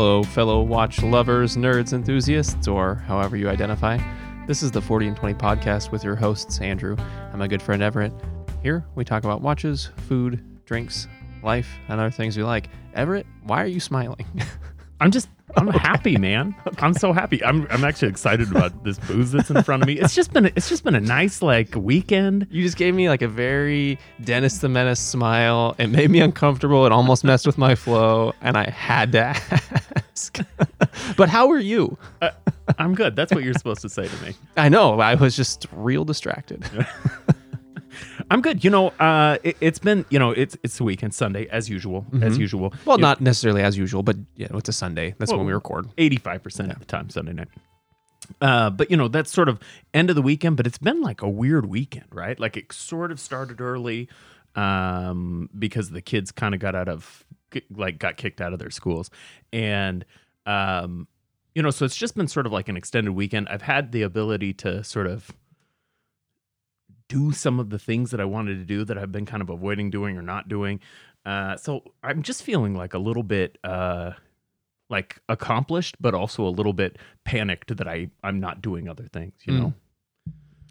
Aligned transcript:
Hello, 0.00 0.22
fellow 0.22 0.62
watch 0.62 1.02
lovers, 1.02 1.58
nerds, 1.58 1.92
enthusiasts, 1.92 2.66
or 2.66 2.94
however 2.94 3.36
you 3.36 3.50
identify. 3.50 3.98
This 4.46 4.62
is 4.62 4.70
the 4.70 4.80
40 4.80 5.08
and 5.08 5.16
20 5.18 5.34
podcast 5.34 5.92
with 5.92 6.02
your 6.02 6.16
hosts, 6.16 6.58
Andrew. 6.62 6.96
and 6.98 7.38
my 7.38 7.46
good 7.46 7.60
friend 7.60 7.82
Everett. 7.82 8.10
Here, 8.62 8.82
we 8.94 9.04
talk 9.04 9.24
about 9.24 9.42
watches, 9.42 9.90
food, 10.08 10.42
drinks, 10.64 11.06
life, 11.42 11.68
and 11.88 12.00
other 12.00 12.10
things 12.10 12.34
we 12.34 12.42
like. 12.44 12.70
Everett, 12.94 13.26
why 13.42 13.62
are 13.62 13.66
you 13.66 13.78
smiling? 13.78 14.24
I'm 15.00 15.10
just 15.10 15.28
I'm 15.56 15.68
happy, 15.68 16.16
man. 16.16 16.54
I'm 16.78 16.94
so 16.94 17.12
happy. 17.12 17.42
I'm 17.44 17.66
I'm 17.70 17.84
actually 17.84 18.08
excited 18.08 18.50
about 18.50 18.84
this 18.84 18.98
booze 18.98 19.32
that's 19.32 19.50
in 19.50 19.62
front 19.62 19.82
of 19.82 19.86
me. 19.86 19.94
It's 19.94 20.14
just 20.14 20.32
been 20.32 20.46
a, 20.46 20.50
it's 20.54 20.68
just 20.68 20.84
been 20.84 20.94
a 20.94 21.00
nice 21.00 21.42
like 21.42 21.74
weekend. 21.74 22.46
you 22.50 22.62
just 22.62 22.76
gave 22.76 22.94
me 22.94 23.08
like 23.08 23.22
a 23.22 23.28
very 23.28 23.98
Dennis 24.22 24.58
the 24.58 24.68
Menace 24.68 25.00
smile. 25.00 25.74
It 25.78 25.88
made 25.88 26.10
me 26.10 26.20
uncomfortable. 26.20 26.86
It 26.86 26.92
almost 26.92 27.24
messed 27.24 27.46
with 27.46 27.58
my 27.58 27.74
flow, 27.74 28.34
and 28.40 28.56
I 28.56 28.70
had 28.70 29.12
to 29.12 29.20
ask. 29.20 30.38
but 31.16 31.28
how 31.28 31.50
are 31.50 31.58
you? 31.58 31.96
Uh, 32.20 32.30
I'm 32.78 32.94
good. 32.94 33.16
That's 33.16 33.32
what 33.32 33.42
you're 33.42 33.54
supposed 33.54 33.82
to 33.82 33.88
say 33.88 34.06
to 34.06 34.24
me. 34.24 34.34
I 34.56 34.68
know. 34.68 35.00
I 35.00 35.14
was 35.14 35.36
just 35.36 35.66
real 35.72 36.04
distracted. 36.04 36.64
I'm 38.30 38.40
good. 38.40 38.64
You 38.64 38.70
know, 38.70 38.88
uh, 39.00 39.38
it, 39.42 39.56
has 39.60 39.78
been 39.78 40.04
you 40.10 40.18
know 40.18 40.30
it's 40.30 40.56
it's 40.62 40.76
the 40.78 40.84
weekend 40.84 41.14
Sunday 41.14 41.46
as 41.48 41.68
usual 41.68 42.06
as 42.22 42.38
usual. 42.38 42.72
Well, 42.84 42.98
You- 42.98 43.02
not 43.02 43.20
necessarily 43.20 43.62
as 43.62 43.76
usual, 43.76 44.02
but 44.02 44.16
yeah, 44.36 44.48
it's 44.54 44.68
a 44.68 44.72
Sunday. 44.72 45.14
That's 45.18 45.32
when 45.32 45.46
we 45.46 45.52
record. 45.52 45.86
85% 45.96 46.72
of 46.72 46.78
the 46.78 46.84
time 46.84 47.10
Sunday 47.10 47.32
night. 47.32 47.48
Uh, 48.40 48.70
but 48.70 48.90
you 48.90 48.96
know, 48.96 49.08
that's 49.08 49.30
sort 49.30 49.48
of 49.48 49.58
end 49.92 50.10
of 50.10 50.16
the 50.16 50.22
weekend, 50.22 50.56
but 50.56 50.66
it's 50.66 50.78
been 50.78 51.00
like 51.00 51.22
a 51.22 51.28
weird 51.28 51.66
weekend, 51.66 52.06
right? 52.12 52.38
Like 52.38 52.56
it 52.56 52.72
sort 52.72 53.10
of 53.10 53.18
started 53.18 53.60
early 53.60 54.08
um, 54.54 55.48
because 55.58 55.90
the 55.90 56.00
kids 56.00 56.30
kind 56.32 56.54
of 56.54 56.60
got 56.60 56.74
out 56.74 56.88
of 56.88 57.24
like 57.70 57.98
got 57.98 58.16
kicked 58.16 58.40
out 58.40 58.52
of 58.52 58.58
their 58.58 58.70
schools. 58.70 59.10
And 59.52 60.04
um, 60.46 61.08
you 61.54 61.62
know, 61.62 61.70
so 61.70 61.84
it's 61.84 61.96
just 61.96 62.14
been 62.14 62.28
sort 62.28 62.46
of 62.46 62.52
like 62.52 62.68
an 62.68 62.76
extended 62.76 63.12
weekend. 63.12 63.48
I've 63.48 63.62
had 63.62 63.92
the 63.92 64.02
ability 64.02 64.52
to 64.54 64.84
sort 64.84 65.06
of 65.06 65.30
do 67.10 67.32
some 67.32 67.58
of 67.58 67.70
the 67.70 67.78
things 67.78 68.12
that 68.12 68.20
I 68.20 68.24
wanted 68.24 68.54
to 68.58 68.64
do 68.64 68.84
that 68.84 68.96
I've 68.96 69.10
been 69.10 69.26
kind 69.26 69.42
of 69.42 69.50
avoiding 69.50 69.90
doing 69.90 70.16
or 70.16 70.22
not 70.22 70.48
doing. 70.48 70.78
Uh, 71.26 71.56
so 71.56 71.82
I'm 72.04 72.22
just 72.22 72.42
feeling 72.44 72.74
like 72.74 72.94
a 72.94 72.98
little 72.98 73.24
bit 73.24 73.58
uh, 73.64 74.12
like 74.88 75.18
accomplished, 75.28 75.96
but 76.00 76.14
also 76.14 76.46
a 76.46 76.54
little 76.54 76.72
bit 76.72 76.96
panicked 77.24 77.76
that 77.76 77.88
I 77.88 78.10
I'm 78.22 78.38
not 78.40 78.62
doing 78.62 78.88
other 78.88 79.08
things. 79.12 79.34
You 79.44 79.52
Mm. 79.54 79.58
know. 79.60 79.74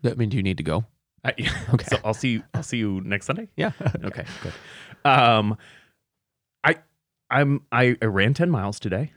That 0.04 0.18
mean, 0.18 0.30
do 0.30 0.38
you 0.38 0.44
need 0.44 0.58
to 0.58 0.64
go? 0.64 0.86
I, 1.26 1.34
Okay. 1.74 1.86
So 1.90 1.98
I'll 2.06 2.14
see 2.14 2.30
you. 2.30 2.44
I'll 2.54 2.64
see 2.64 2.78
you 2.78 3.02
next 3.02 3.26
Sunday. 3.26 3.50
Yeah. 3.58 3.72
Okay. 4.04 4.24
Good. 4.42 4.54
Um, 5.10 5.58
I 6.64 6.78
I'm 7.30 7.66
I, 7.72 7.96
I 8.02 8.06
ran 8.06 8.34
ten 8.34 8.50
miles 8.50 8.80
today, 8.80 9.12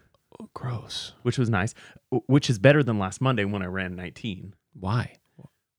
Gross. 0.54 1.12
which 1.22 1.38
was 1.38 1.48
nice, 1.48 1.72
which 2.26 2.50
is 2.50 2.58
better 2.58 2.82
than 2.82 2.98
last 2.98 3.20
Monday 3.20 3.44
when 3.44 3.62
I 3.62 3.66
ran 3.66 3.94
nineteen. 3.96 4.54
Why? 4.74 5.14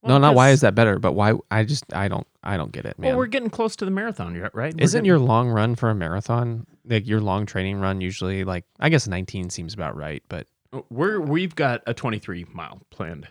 Well, 0.03 0.19
no, 0.19 0.27
not 0.27 0.35
why 0.35 0.49
is 0.51 0.61
that 0.61 0.75
better, 0.75 0.99
but 0.99 1.13
why? 1.13 1.33
I 1.49 1.63
just 1.63 1.85
I 1.93 2.07
don't 2.07 2.27
I 2.43 2.57
don't 2.57 2.71
get 2.71 2.85
it, 2.85 2.99
man. 2.99 3.09
Well, 3.11 3.17
we're 3.17 3.27
getting 3.27 3.49
close 3.49 3.75
to 3.77 3.85
the 3.85 3.91
marathon, 3.91 4.35
right? 4.53 4.53
We're 4.75 4.83
Isn't 4.83 4.99
getting- 4.99 5.05
your 5.05 5.19
long 5.19 5.49
run 5.49 5.75
for 5.75 5.89
a 5.89 5.95
marathon 5.95 6.67
like 6.85 7.07
your 7.07 7.21
long 7.21 7.45
training 7.45 7.79
run 7.79 8.01
usually 8.01 8.43
like 8.43 8.65
I 8.79 8.89
guess 8.89 9.07
19 9.07 9.49
seems 9.49 9.73
about 9.73 9.95
right, 9.95 10.21
but 10.27 10.47
we're 10.89 11.19
we've 11.21 11.55
got 11.55 11.81
a 11.87 11.93
twenty 11.93 12.19
three 12.19 12.45
mile 12.51 12.81
planned. 12.89 13.27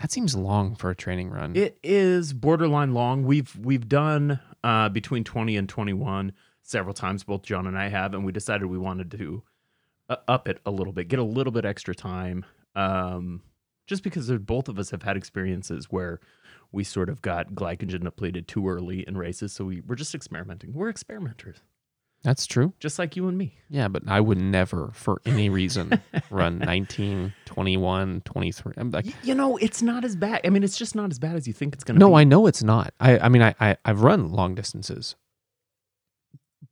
that 0.00 0.10
seems 0.10 0.34
long 0.34 0.74
for 0.74 0.90
a 0.90 0.94
training 0.96 1.30
run. 1.30 1.54
It 1.54 1.78
is 1.82 2.32
borderline 2.32 2.92
long. 2.94 3.24
We've 3.24 3.54
we've 3.56 3.88
done 3.88 4.40
uh, 4.64 4.88
between 4.88 5.22
twenty 5.22 5.56
and 5.56 5.68
twenty 5.68 5.92
one 5.92 6.32
several 6.62 6.94
times. 6.94 7.22
Both 7.22 7.42
John 7.42 7.66
and 7.68 7.78
I 7.78 7.88
have, 7.88 8.14
and 8.14 8.24
we 8.24 8.32
decided 8.32 8.66
we 8.66 8.78
wanted 8.78 9.10
to 9.12 9.42
uh, 10.08 10.16
up 10.26 10.48
it 10.48 10.58
a 10.66 10.70
little 10.72 10.92
bit, 10.92 11.06
get 11.08 11.18
a 11.20 11.22
little 11.24 11.52
bit 11.52 11.64
extra 11.64 11.94
time, 11.94 12.44
um, 12.74 13.42
just 13.86 14.02
because 14.02 14.30
both 14.30 14.68
of 14.68 14.78
us 14.78 14.90
have 14.90 15.02
had 15.02 15.16
experiences 15.16 15.86
where 15.90 16.20
we 16.72 16.84
sort 16.84 17.08
of 17.08 17.22
got 17.22 17.52
glycogen 17.52 18.02
depleted 18.04 18.48
too 18.48 18.68
early 18.68 19.06
in 19.06 19.16
races. 19.16 19.52
So 19.52 19.64
we 19.66 19.80
we're 19.86 19.94
just 19.94 20.14
experimenting. 20.14 20.72
We're 20.74 20.88
experimenters, 20.88 21.58
That's 22.24 22.46
true. 22.46 22.72
just 22.80 22.98
like 22.98 23.14
you 23.16 23.28
and 23.28 23.38
me. 23.38 23.58
Yeah, 23.70 23.88
but 23.88 24.02
I 24.08 24.20
would 24.20 24.38
never 24.38 24.90
for 24.92 25.20
any 25.24 25.48
reason 25.48 26.00
run 26.30 26.58
19, 26.60 27.32
21, 27.44 28.20
23. 28.24 28.72
I'm 28.76 28.90
like 28.90 29.06
You 29.22 29.34
know, 29.34 29.56
it's 29.58 29.80
not 29.82 30.04
as 30.04 30.16
bad. 30.16 30.40
I 30.44 30.50
mean, 30.50 30.64
it's 30.64 30.76
just 30.76 30.94
not 30.96 31.10
as 31.10 31.18
bad 31.18 31.36
as 31.36 31.46
you 31.46 31.52
think 31.52 31.74
it's 31.74 31.84
going 31.84 31.94
to 31.94 31.98
be. 31.98 32.04
No, 32.04 32.10
be. 32.10 32.20
I 32.20 32.24
know 32.24 32.46
it's 32.46 32.62
not. 32.64 32.92
I 32.98 33.18
I 33.18 33.28
mean 33.28 33.42
I, 33.42 33.54
I 33.60 33.76
I've 33.84 34.00
run 34.02 34.30
long 34.32 34.54
distances. 34.54 35.14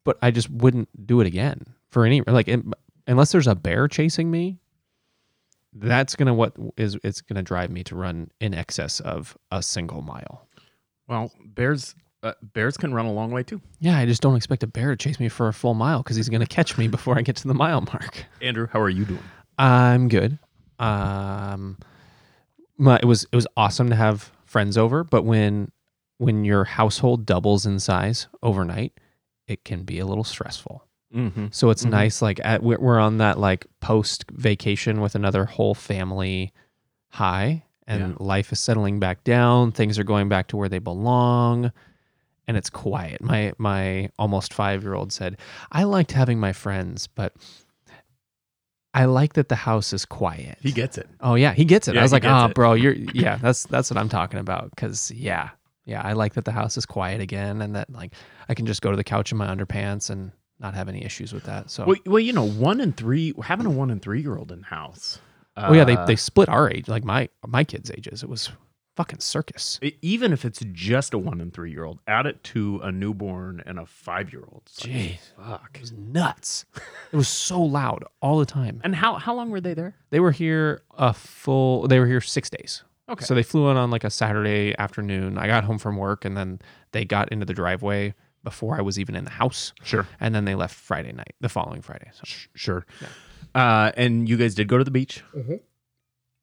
But 0.04 0.18
I 0.20 0.30
just 0.32 0.50
wouldn't 0.50 1.06
do 1.06 1.20
it 1.20 1.26
again 1.26 1.62
for 1.88 2.04
any 2.04 2.20
like 2.22 2.50
unless 3.06 3.32
there's 3.32 3.46
a 3.46 3.54
bear 3.54 3.88
chasing 3.88 4.30
me. 4.30 4.58
That's 5.74 6.14
gonna 6.14 6.34
what 6.34 6.54
is 6.76 6.96
it's 7.02 7.20
gonna 7.20 7.42
drive 7.42 7.70
me 7.70 7.82
to 7.84 7.96
run 7.96 8.30
in 8.40 8.54
excess 8.54 9.00
of 9.00 9.36
a 9.50 9.62
single 9.62 10.02
mile. 10.02 10.46
Well, 11.08 11.32
bears 11.44 11.94
uh, 12.22 12.32
bears 12.54 12.76
can 12.76 12.94
run 12.94 13.06
a 13.06 13.12
long 13.12 13.30
way 13.30 13.42
too. 13.42 13.60
Yeah, 13.80 13.98
I 13.98 14.06
just 14.06 14.22
don't 14.22 14.36
expect 14.36 14.62
a 14.62 14.66
bear 14.66 14.90
to 14.90 14.96
chase 14.96 15.20
me 15.20 15.28
for 15.28 15.48
a 15.48 15.52
full 15.52 15.74
mile 15.74 16.02
because 16.02 16.16
he's 16.16 16.28
gonna 16.28 16.46
catch 16.46 16.78
me 16.78 16.88
before 16.88 17.18
I 17.18 17.22
get 17.22 17.36
to 17.36 17.48
the 17.48 17.54
mile 17.54 17.80
mark. 17.82 18.24
Andrew, 18.40 18.68
how 18.72 18.80
are 18.80 18.88
you 18.88 19.04
doing? 19.04 19.22
I'm 19.58 20.08
good. 20.08 20.38
Um, 20.78 21.78
my, 22.78 22.96
it 22.96 23.04
was 23.04 23.24
it 23.24 23.36
was 23.36 23.46
awesome 23.56 23.90
to 23.90 23.96
have 23.96 24.32
friends 24.44 24.78
over, 24.78 25.04
but 25.04 25.24
when 25.24 25.70
when 26.18 26.44
your 26.44 26.64
household 26.64 27.26
doubles 27.26 27.66
in 27.66 27.80
size 27.80 28.28
overnight, 28.42 28.92
it 29.46 29.64
can 29.64 29.82
be 29.82 29.98
a 29.98 30.06
little 30.06 30.24
stressful. 30.24 30.86
Mm-hmm. 31.14 31.46
So 31.52 31.70
it's 31.70 31.84
Mhm. 31.84 31.90
nice, 31.90 32.20
like 32.22 32.40
at 32.44 32.62
we're, 32.62 32.98
on 32.98 33.18
that 33.18 33.38
like 33.38 33.66
post 33.80 34.24
vacation 34.32 35.00
with 35.00 35.14
another 35.14 35.44
whole 35.44 35.74
family 35.74 36.52
high, 37.10 37.64
and 37.86 38.10
Yeah. 38.10 38.16
life 38.18 38.50
is 38.52 38.58
settling 38.60 38.98
back 38.98 39.22
down. 39.24 39.70
Things 39.72 39.98
are 39.98 40.04
going 40.04 40.28
back 40.28 40.48
to 40.48 40.56
where 40.56 40.68
they 40.68 40.78
belong, 40.80 41.70
and 42.48 42.56
it's 42.56 42.70
quiet. 42.70 43.22
My 43.22 43.52
my 43.58 44.08
almost 44.18 44.52
five 44.52 44.82
year 44.82 44.94
old 44.94 45.12
said, 45.12 45.38
"I 45.70 45.84
liked 45.84 46.12
having 46.12 46.40
my 46.40 46.52
friends, 46.52 47.06
but." 47.06 47.32
I 48.96 49.06
like 49.06 49.32
that 49.32 49.48
the 49.48 49.56
house 49.56 49.92
is 49.92 50.04
quiet. 50.04 50.56
He 50.60 50.70
gets 50.70 50.96
it. 50.98 51.08
Oh 51.20 51.34
yeah, 51.34 51.52
he 51.52 51.64
gets 51.64 51.88
it. 51.88 51.94
Yeah, 51.94 52.00
I 52.00 52.04
was 52.04 52.12
like, 52.12 52.22
gets 52.22 52.42
"Oh, 52.42 52.46
it." 52.46 52.54
bro, 52.54 52.74
you're 52.74 52.92
yeah, 52.94 53.36
that's 53.38 53.64
that's 53.64 53.90
what 53.90 53.98
I'm 53.98 54.08
talking 54.08 54.38
about." 54.38 54.70
Because 54.70 55.10
yeah, 55.10 55.50
yeah, 55.84 56.00
I 56.00 56.12
like 56.12 56.34
that 56.34 56.44
the 56.44 56.52
house 56.52 56.76
is 56.76 56.86
quiet 56.86 57.20
again, 57.20 57.60
and 57.60 57.74
that 57.74 57.90
like 57.90 58.14
I 58.48 58.54
can 58.54 58.66
just 58.66 58.82
go 58.82 58.92
to 58.92 58.96
the 58.96 59.02
couch 59.02 59.32
in 59.32 59.38
my 59.38 59.52
underpants 59.52 60.10
and 60.10 60.30
not 60.64 60.74
have 60.74 60.88
any 60.88 61.04
issues 61.04 61.32
with 61.32 61.44
that. 61.44 61.70
So, 61.70 61.84
Well, 61.84 61.96
well, 62.06 62.20
you 62.20 62.32
know, 62.32 62.48
one 62.48 62.80
and 62.80 62.96
three, 62.96 63.34
having 63.42 63.66
a 63.66 63.70
one 63.70 63.90
and 63.90 64.00
three 64.02 64.20
year 64.22 64.36
old 64.36 64.50
in 64.50 64.62
house. 64.62 65.20
oh 65.56 65.72
yeah, 65.72 65.84
they 65.84 65.96
uh, 65.96 66.06
they 66.06 66.16
split 66.16 66.48
our 66.48 66.68
age, 66.70 66.88
like 66.88 67.04
my 67.04 67.28
my 67.46 67.62
kids' 67.62 67.90
ages. 67.90 68.22
It 68.22 68.28
was 68.28 68.50
fucking 68.96 69.18
circus. 69.20 69.78
even 70.02 70.32
if 70.32 70.44
it's 70.44 70.62
just 70.72 71.14
a 71.14 71.18
one 71.18 71.40
and 71.40 71.52
three 71.52 71.70
year 71.70 71.84
old, 71.84 71.98
add 72.06 72.26
it 72.26 72.42
to 72.44 72.80
a 72.82 72.90
newborn 72.90 73.62
and 73.66 73.78
a 73.78 73.86
five 73.86 74.32
year 74.32 74.42
old. 74.50 74.62
Jeez, 74.76 75.18
fuck. 75.36 75.70
it 75.74 75.80
was 75.80 75.92
nuts. 75.92 76.64
it 77.12 77.16
was 77.16 77.28
so 77.28 77.60
loud 77.60 78.04
all 78.20 78.38
the 78.38 78.46
time. 78.46 78.80
And 78.82 78.96
how 78.96 79.14
how 79.14 79.34
long 79.34 79.50
were 79.50 79.60
they 79.60 79.74
there? 79.74 79.94
They 80.10 80.20
were 80.20 80.32
here 80.32 80.82
a 80.96 81.12
full. 81.12 81.86
They 81.86 82.00
were 82.00 82.06
here 82.06 82.20
six 82.20 82.48
days. 82.50 82.82
Okay. 83.06 83.26
So 83.26 83.34
they 83.34 83.42
flew 83.42 83.68
in 83.68 83.76
on 83.76 83.90
like 83.90 84.02
a 84.04 84.10
Saturday 84.10 84.74
afternoon. 84.78 85.36
I 85.36 85.46
got 85.46 85.64
home 85.64 85.78
from 85.78 85.98
work, 85.98 86.24
and 86.24 86.34
then 86.36 86.60
they 86.92 87.04
got 87.04 87.30
into 87.30 87.44
the 87.44 87.52
driveway 87.52 88.14
before 88.44 88.76
I 88.76 88.82
was 88.82 88.98
even 89.00 89.16
in 89.16 89.24
the 89.24 89.30
house. 89.30 89.72
Sure, 89.82 90.06
and 90.20 90.34
then 90.34 90.44
they 90.44 90.54
left 90.54 90.74
Friday 90.76 91.12
night, 91.12 91.34
the 91.40 91.48
following 91.48 91.82
Friday. 91.82 92.10
So 92.12 92.20
Sh- 92.24 92.46
sure. 92.54 92.86
Uh, 93.54 93.90
and 93.96 94.28
you 94.28 94.36
guys 94.36 94.54
did 94.54 94.68
go 94.68 94.78
to 94.78 94.84
the 94.84 94.90
beach. 94.90 95.22
Mm-hmm. 95.36 95.54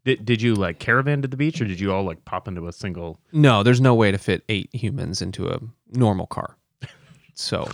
Did 0.04 0.26
did 0.26 0.42
you 0.42 0.56
like 0.56 0.80
caravan 0.80 1.22
to 1.22 1.28
the 1.28 1.38
beach, 1.38 1.62
or 1.62 1.66
did 1.66 1.80
you 1.80 1.94
all 1.94 2.03
like 2.03 2.26
pop 2.26 2.48
into 2.48 2.68
a 2.68 2.74
single? 2.74 3.20
no, 3.32 3.62
there's 3.64 3.80
no 3.82 3.94
way 3.96 4.12
to 4.12 4.18
fit 4.18 4.44
eight 4.50 4.70
humans 4.74 5.22
into 5.22 5.48
a 5.48 5.59
normal 5.92 6.26
car. 6.28 6.58
So, 7.34 7.68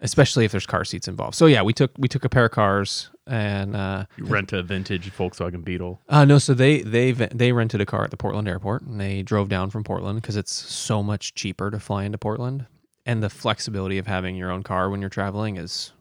especially 0.00 0.44
if 0.44 0.50
there's 0.52 0.66
car 0.66 0.84
seats 0.84 1.08
involved. 1.08 1.34
So 1.36 1.46
yeah, 1.46 1.62
we 1.62 1.72
took 1.72 1.92
we 1.96 2.08
took 2.08 2.24
a 2.24 2.28
pair 2.28 2.44
of 2.46 2.50
cars 2.50 3.10
and 3.26 3.74
uh, 3.76 4.04
You 4.16 4.24
rent 4.24 4.52
a 4.52 4.62
vintage 4.62 5.10
Volkswagen 5.12 5.64
Beetle. 5.64 6.00
uh 6.08 6.24
no, 6.24 6.38
so 6.38 6.52
they 6.54 6.82
they 6.82 7.12
they 7.12 7.52
rented 7.52 7.80
a 7.80 7.86
car 7.86 8.04
at 8.04 8.10
the 8.10 8.16
Portland 8.16 8.48
airport 8.48 8.82
and 8.82 9.00
they 9.00 9.22
drove 9.22 9.48
down 9.48 9.70
from 9.70 9.84
Portland 9.84 10.20
because 10.20 10.36
it's 10.36 10.52
so 10.52 11.02
much 11.02 11.34
cheaper 11.34 11.70
to 11.70 11.78
fly 11.78 12.04
into 12.04 12.18
Portland, 12.18 12.66
and 13.06 13.22
the 13.22 13.30
flexibility 13.30 13.98
of 13.98 14.06
having 14.06 14.36
your 14.36 14.50
own 14.50 14.62
car 14.62 14.90
when 14.90 15.00
you're 15.00 15.10
traveling 15.10 15.56
is 15.56 15.92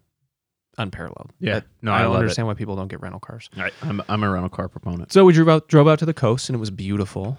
unparalleled. 0.78 1.32
Yeah. 1.40 1.56
That- 1.56 1.66
No, 1.82 1.92
I 1.92 1.98
I 2.00 2.02
don't 2.04 2.12
love 2.12 2.18
it. 2.18 2.24
understand 2.24 2.48
why 2.48 2.54
people 2.56 2.76
don't 2.76 2.88
get 2.88 3.02
rental 3.02 3.20
cars. 3.20 3.50
I, 3.58 3.72
I'm 3.82 4.02
I'm 4.10 4.24
a 4.24 4.30
rental 4.30 4.50
car 4.50 4.68
proponent. 4.70 5.12
So 5.14 5.26
we 5.26 5.34
drove 5.34 5.50
out 5.50 5.68
drove 5.68 5.88
out 5.88 6.00
to 6.00 6.06
the 6.06 6.14
coast 6.14 6.50
and 6.50 6.56
it 6.56 6.60
was 6.60 6.72
beautiful, 6.72 7.38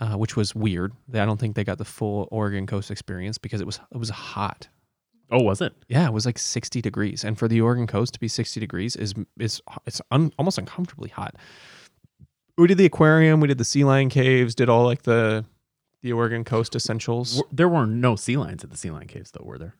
uh, 0.00 0.14
which 0.16 0.36
was 0.36 0.54
weird. 0.54 0.92
I 1.14 1.24
don't 1.24 1.38
think 1.38 1.56
they 1.56 1.64
got 1.64 1.78
the 1.78 1.84
full 1.84 2.28
Oregon 2.30 2.66
coast 2.66 2.90
experience 2.90 3.38
because 3.38 3.60
it 3.60 3.66
was 3.66 3.80
it 3.92 3.96
was 3.98 4.10
hot. 4.10 4.68
Oh, 5.30 5.42
was 5.42 5.60
it? 5.60 5.74
Yeah, 5.90 6.06
it 6.06 6.12
was 6.14 6.24
like 6.24 6.38
60 6.38 6.80
degrees, 6.80 7.22
and 7.22 7.38
for 7.38 7.48
the 7.48 7.60
Oregon 7.60 7.86
coast 7.86 8.14
to 8.14 8.20
be 8.20 8.28
60 8.28 8.60
degrees 8.60 8.96
is 8.96 9.14
is 9.38 9.60
it's 9.86 10.00
un, 10.10 10.32
almost 10.38 10.58
uncomfortably 10.58 11.10
hot. 11.10 11.36
We 12.56 12.66
did 12.66 12.78
the 12.78 12.86
aquarium, 12.86 13.40
we 13.40 13.46
did 13.48 13.58
the 13.58 13.64
sea 13.64 13.84
lion 13.84 14.08
caves, 14.08 14.54
did 14.54 14.68
all 14.68 14.84
like 14.84 15.02
the 15.02 15.44
the 16.02 16.12
Oregon 16.12 16.44
coast 16.44 16.74
essentials. 16.76 17.42
There 17.52 17.68
were 17.68 17.86
no 17.86 18.16
sea 18.16 18.36
lions 18.36 18.64
at 18.64 18.70
the 18.70 18.76
sea 18.76 18.90
lion 18.90 19.06
caves, 19.08 19.30
though, 19.32 19.44
were 19.44 19.58
there? 19.58 19.74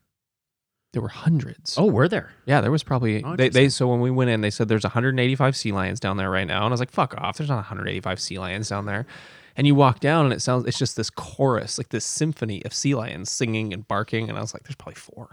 There 0.95 1.03
were 1.03 1.09
hundreds. 1.09 1.77
Oh, 1.77 1.85
were 1.85 2.09
there? 2.09 2.31
Yeah, 2.47 2.61
there 2.63 2.71
was 2.71 2.83
probably 2.83 3.23
Oh, 3.23 3.37
they, 3.37 3.51
they 3.51 3.69
so 3.69 3.87
when 3.89 4.01
we 4.01 4.11
went 4.11 4.31
in, 4.31 4.41
they 4.41 4.51
said 4.51 4.69
there's 4.69 4.85
185 4.85 5.55
sea 5.57 5.71
lions 5.73 6.01
down 6.01 6.17
there 6.17 6.31
right 6.31 6.47
now, 6.47 6.65
and 6.65 6.69
I 6.69 6.71
was 6.71 6.81
like, 6.81 6.91
"Fuck 6.91 7.15
off! 7.19 7.37
There's 7.37 7.51
not 7.51 7.57
185 7.57 8.19
sea 8.19 8.39
lions 8.39 8.69
down 8.71 8.87
there." 8.87 9.07
And 9.55 9.67
you 9.67 9.75
walk 9.75 10.01
down, 10.01 10.25
and 10.25 10.33
it 10.33 10.41
sounds 10.41 10.65
it's 10.67 10.79
just 10.79 10.97
this 10.97 11.11
chorus, 11.11 11.77
like 11.79 11.91
this 11.91 12.07
symphony 12.07 12.65
of 12.65 12.73
sea 12.73 12.95
lions 12.95 13.31
singing 13.31 13.75
and 13.75 13.87
barking, 13.87 14.29
and 14.31 14.39
I 14.39 14.41
was 14.41 14.55
like, 14.55 14.63
"There's 14.63 14.77
probably 14.77 14.95
four. 14.95 15.29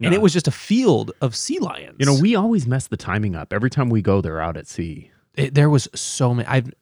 And 0.00 0.12
it 0.12 0.20
was 0.20 0.32
just 0.32 0.48
a 0.48 0.52
field 0.52 1.12
of 1.20 1.36
sea 1.36 1.60
lions. 1.60 1.96
You 2.00 2.06
know, 2.06 2.18
we 2.20 2.34
always 2.34 2.66
mess 2.66 2.88
the 2.88 2.96
timing 2.96 3.36
up. 3.36 3.52
Every 3.52 3.70
time 3.70 3.88
we 3.88 4.02
go, 4.02 4.20
they're 4.20 4.40
out 4.40 4.56
at 4.56 4.66
sea. 4.66 5.12
it, 5.36 5.54
there 5.54 5.70
was 5.70 5.88
so 5.94 6.34
many. 6.34 6.48
I've 6.48 6.72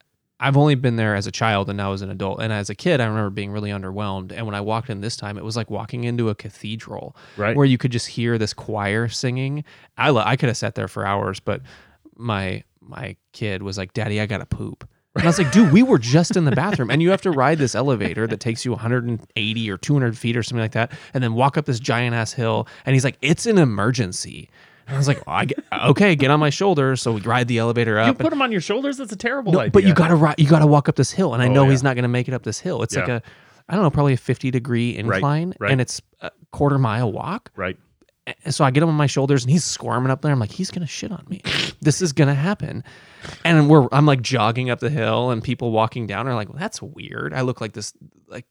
I've 0.40 0.56
only 0.56 0.74
been 0.74 0.96
there 0.96 1.14
as 1.14 1.26
a 1.26 1.30
child 1.30 1.68
and 1.68 1.76
now 1.76 1.92
as 1.92 2.00
an 2.02 2.10
adult. 2.10 2.40
And 2.40 2.50
as 2.52 2.70
a 2.70 2.74
kid, 2.74 3.00
I 3.00 3.04
remember 3.06 3.28
being 3.30 3.50
really 3.52 3.70
underwhelmed. 3.70 4.32
And 4.32 4.46
when 4.46 4.54
I 4.54 4.60
walked 4.62 4.88
in 4.88 5.02
this 5.02 5.14
time, 5.16 5.36
it 5.36 5.44
was 5.44 5.54
like 5.56 5.70
walking 5.70 6.04
into 6.04 6.30
a 6.30 6.34
cathedral 6.34 7.14
Right. 7.36 7.54
where 7.54 7.66
you 7.66 7.76
could 7.78 7.92
just 7.92 8.06
hear 8.08 8.38
this 8.38 8.54
choir 8.54 9.06
singing. 9.08 9.64
I 9.98 10.10
lo- 10.10 10.22
I 10.24 10.36
could 10.36 10.48
have 10.48 10.56
sat 10.56 10.74
there 10.74 10.88
for 10.88 11.06
hours, 11.06 11.38
but 11.40 11.60
my 12.16 12.64
my 12.80 13.14
kid 13.32 13.62
was 13.62 13.76
like, 13.78 13.92
"Daddy, 13.92 14.20
I 14.20 14.26
gotta 14.26 14.46
poop." 14.46 14.88
And 15.14 15.24
I 15.24 15.26
was 15.26 15.38
like, 15.38 15.52
"Dude, 15.52 15.72
we 15.72 15.82
were 15.82 15.98
just 15.98 16.36
in 16.36 16.44
the 16.44 16.52
bathroom, 16.52 16.90
and 16.90 17.02
you 17.02 17.10
have 17.10 17.22
to 17.22 17.30
ride 17.30 17.58
this 17.58 17.74
elevator 17.74 18.26
that 18.26 18.40
takes 18.40 18.64
you 18.64 18.72
180 18.72 19.70
or 19.70 19.76
200 19.76 20.16
feet 20.16 20.36
or 20.36 20.42
something 20.42 20.62
like 20.62 20.72
that, 20.72 20.92
and 21.14 21.22
then 21.22 21.34
walk 21.34 21.56
up 21.58 21.66
this 21.66 21.78
giant 21.80 22.14
ass 22.14 22.32
hill." 22.32 22.66
And 22.86 22.94
he's 22.94 23.04
like, 23.04 23.18
"It's 23.20 23.44
an 23.46 23.58
emergency." 23.58 24.48
And 24.86 24.96
I 24.96 24.98
was 24.98 25.06
like, 25.08 25.22
I 25.26 25.44
get, 25.44 25.64
"Okay, 25.72 26.16
get 26.16 26.30
on 26.30 26.40
my 26.40 26.50
shoulders." 26.50 27.00
So 27.02 27.12
we 27.12 27.20
ride 27.20 27.46
the 27.48 27.58
elevator 27.58 27.98
up. 27.98 28.08
You 28.08 28.14
put 28.14 28.32
him 28.32 28.42
on 28.42 28.50
your 28.52 28.60
shoulders. 28.60 28.96
That's 28.96 29.12
a 29.12 29.16
terrible 29.16 29.52
no, 29.52 29.60
idea. 29.60 29.70
but 29.70 29.84
you 29.84 29.94
gotta 29.94 30.16
ri- 30.16 30.34
you 30.38 30.48
gotta 30.48 30.66
walk 30.66 30.88
up 30.88 30.96
this 30.96 31.10
hill, 31.12 31.34
and 31.34 31.42
I 31.42 31.46
Oh, 31.48 31.52
know 31.52 31.64
yeah. 31.64 31.70
he's 31.70 31.82
not 31.82 31.94
gonna 31.96 32.08
make 32.08 32.26
it 32.28 32.34
up 32.34 32.42
this 32.42 32.58
hill. 32.58 32.82
It's 32.82 32.96
like 32.96 33.08
a, 33.08 33.22
I 33.68 33.74
don't 33.74 33.82
know, 33.84 33.90
probably 33.90 34.14
a 34.14 34.16
fifty 34.16 34.50
degree 34.50 34.96
incline, 34.96 35.54
right. 35.60 35.70
and 35.70 35.80
it's 35.80 36.02
a 36.20 36.30
quarter 36.50 36.78
mile 36.78 37.12
walk. 37.12 37.50
right. 37.56 37.76
And 38.44 38.54
so 38.54 38.64
I 38.64 38.70
get 38.70 38.82
him 38.82 38.88
on 38.88 38.94
my 38.94 39.06
shoulders, 39.08 39.42
and 39.44 39.50
he's 39.50 39.64
squirming 39.64 40.10
up 40.10 40.22
there. 40.22 40.30
I'm 40.30 40.38
like, 40.38 40.52
he's 40.52 40.70
gonna 40.70 40.86
shit 40.86 41.10
on 41.10 41.24
me. 41.28 41.40
this 41.80 42.00
is 42.02 42.12
gonna 42.12 42.34
happen. 42.34 42.84
And 43.44 43.68
we're 43.68 43.88
I'm 43.92 44.06
like 44.06 44.22
jogging 44.22 44.70
up 44.70 44.80
the 44.80 44.90
hill, 44.90 45.30
and 45.30 45.42
people 45.42 45.70
walking 45.72 46.06
down 46.06 46.28
are 46.28 46.34
like, 46.34 46.48
well, 46.48 46.58
that's 46.58 46.80
weird. 46.82 47.32
I 47.34 47.40
look 47.42 47.60
like 47.60 47.72
this 47.72 47.92
like. 48.28 48.44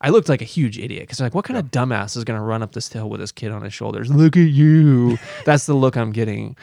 I 0.00 0.10
looked 0.10 0.28
like 0.28 0.40
a 0.40 0.46
huge 0.46 0.78
idiot 0.78 1.02
because 1.02 1.20
like, 1.20 1.34
what 1.34 1.44
kind 1.44 1.58
of 1.58 1.66
dumbass 1.66 2.16
is 2.16 2.24
gonna 2.24 2.42
run 2.42 2.62
up 2.62 2.72
this 2.72 2.92
hill 2.92 3.08
with 3.08 3.20
his 3.20 3.32
kid 3.32 3.50
on 3.50 3.62
his 3.62 3.74
shoulders? 3.74 4.10
Look 4.10 4.36
at 4.36 4.40
you. 4.40 5.18
That's 5.44 5.66
the 5.66 5.74
look 5.74 5.96
I'm 5.96 6.12
getting 6.12 6.56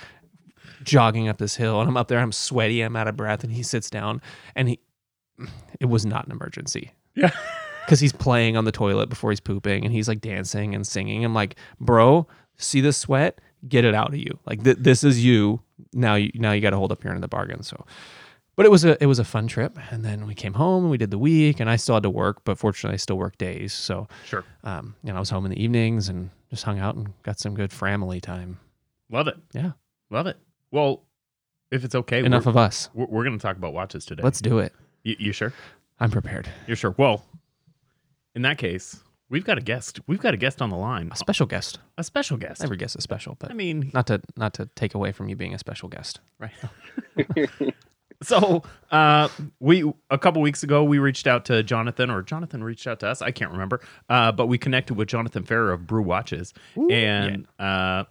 jogging 0.84 1.28
up 1.28 1.38
this 1.38 1.56
hill 1.56 1.82
and 1.82 1.90
I'm 1.90 1.98
up 1.98 2.08
there, 2.08 2.20
I'm 2.20 2.32
sweaty, 2.32 2.82
I'm 2.82 2.96
out 2.96 3.08
of 3.08 3.18
breath, 3.18 3.44
and 3.44 3.52
he 3.52 3.64
sits 3.64 3.90
down 3.90 4.22
and 4.56 4.70
he 4.70 4.80
it 5.80 5.86
was 5.86 6.06
not 6.06 6.26
an 6.26 6.32
emergency. 6.32 6.92
Yeah. 7.16 7.32
Because 7.86 8.00
he's 8.00 8.14
playing 8.14 8.58
on 8.58 8.66
the 8.66 8.72
toilet 8.72 9.10
before 9.10 9.30
he's 9.30 9.40
pooping 9.40 9.86
and 9.86 9.94
he's 9.94 10.08
like 10.08 10.20
dancing 10.20 10.74
and 10.74 10.88
singing. 10.88 11.24
I'm 11.24 11.36
like, 11.36 11.56
bro, 11.80 12.26
see 12.58 12.82
the 12.82 12.92
sweat? 12.92 13.40
Get 13.68 13.86
it 13.86 13.94
out 13.94 14.08
of 14.08 14.16
you. 14.16 14.40
Like 14.48 14.64
th- 14.64 14.78
this 14.80 15.04
is 15.04 15.24
you. 15.24 15.62
Now 15.94 16.16
you 16.16 16.32
now 16.34 16.52
you 16.52 16.62
gotta 16.62 16.78
hold 16.78 16.92
up 16.92 17.04
your 17.04 17.12
end 17.12 17.18
of 17.18 17.22
the 17.22 17.28
bargain. 17.28 17.62
So 17.62 17.86
but 18.56 18.66
it 18.66 18.70
was 18.72 18.86
a 18.86 19.02
it 19.02 19.08
was 19.08 19.20
a 19.20 19.24
fun 19.24 19.48
trip. 19.48 19.78
And 19.92 20.04
then 20.04 20.26
we 20.28 20.34
came 20.36 20.54
home 20.54 20.84
and 20.84 20.92
we 20.92 20.98
did 20.98 21.12
the 21.12 21.18
week 21.18 21.60
and 21.60 21.70
I 21.70 21.76
still 21.76 21.96
had 21.96 22.04
to 22.04 22.10
work, 22.10 22.44
but 22.44 22.58
fortunately 22.58 22.94
I 22.96 22.98
still 22.98 23.18
work 23.18 23.38
days. 23.38 23.74
So 23.74 24.08
Sure. 24.26 24.44
um, 24.64 24.96
you 25.04 25.12
know, 25.12 25.18
I 25.18 25.20
was 25.20 25.30
home 25.30 25.46
in 25.46 25.52
the 25.52 25.62
evenings 25.62 26.10
and 26.10 26.30
just 26.50 26.64
hung 26.64 26.80
out 26.80 26.96
and 26.96 27.12
got 27.24 27.40
some 27.40 27.54
good 27.56 27.72
family 27.72 28.20
time. 28.22 28.60
Love 29.10 29.28
it. 29.28 29.38
Yeah. 29.54 29.72
Love 30.10 30.28
it. 30.28 30.38
Well, 30.72 31.04
if 31.72 31.84
it's 31.84 31.96
okay, 31.96 32.24
Enough 32.24 32.46
we're, 32.46 32.50
of 32.52 32.58
us. 32.58 32.90
we're, 32.94 33.06
we're 33.08 33.24
going 33.24 33.38
to 33.38 33.42
talk 33.42 33.58
about 33.58 33.74
watches 33.74 34.06
today. 34.06 34.24
Let's 34.24 34.40
do 34.42 34.60
it. 34.60 34.74
You, 35.04 35.16
you 35.20 35.32
sure? 35.32 35.52
I'm 36.00 36.12
prepared. 36.12 36.48
You're 36.68 36.76
sure? 36.76 36.94
Well, 36.98 37.24
in 38.36 38.42
that 38.44 38.58
case, 38.58 39.02
we've 39.30 39.44
got 39.46 39.58
a 39.58 39.62
guest. 39.62 40.00
We've 40.08 40.20
got 40.20 40.34
a 40.34 40.38
guest 40.38 40.62
on 40.62 40.70
the 40.70 40.76
line. 40.76 41.10
A 41.12 41.16
special 41.16 41.46
guest. 41.46 41.80
A 41.98 42.04
special 42.04 42.38
guest. 42.38 42.64
Every 42.64 42.78
guest 42.78 42.96
is 42.96 43.04
special, 43.04 43.36
but 43.40 43.50
I 43.50 43.54
mean, 43.54 43.92
not 43.94 44.08
to 44.08 44.22
not 44.36 44.54
to 44.56 44.68
take 44.76 44.94
away 44.94 45.12
from 45.12 45.28
you 45.30 45.36
being 45.36 45.54
a 45.54 45.60
special 45.60 45.88
guest. 45.90 46.20
right. 46.40 46.52
so, 48.26 48.64
uh, 48.92 49.28
we 49.60 49.92
a 50.10 50.18
couple 50.18 50.42
weeks 50.42 50.64
ago 50.64 50.84
we 50.84 51.00
reached 51.00 51.28
out 51.28 51.46
to 51.46 51.64
Jonathan, 51.64 52.10
or 52.10 52.22
Jonathan 52.22 52.64
reached 52.64 52.88
out 52.88 53.00
to 53.02 53.08
us. 53.08 53.22
I 53.22 53.32
can't 53.32 53.52
remember, 53.52 53.82
uh, 54.10 54.32
but 54.32 54.48
we 54.48 54.58
connected 54.58 54.96
with 54.96 55.08
Jonathan 55.08 55.44
Ferrer 55.44 55.72
of 55.72 55.88
Brew 55.88 56.02
Watches, 56.04 56.54
and 56.92 57.48
uh, 57.60 58.04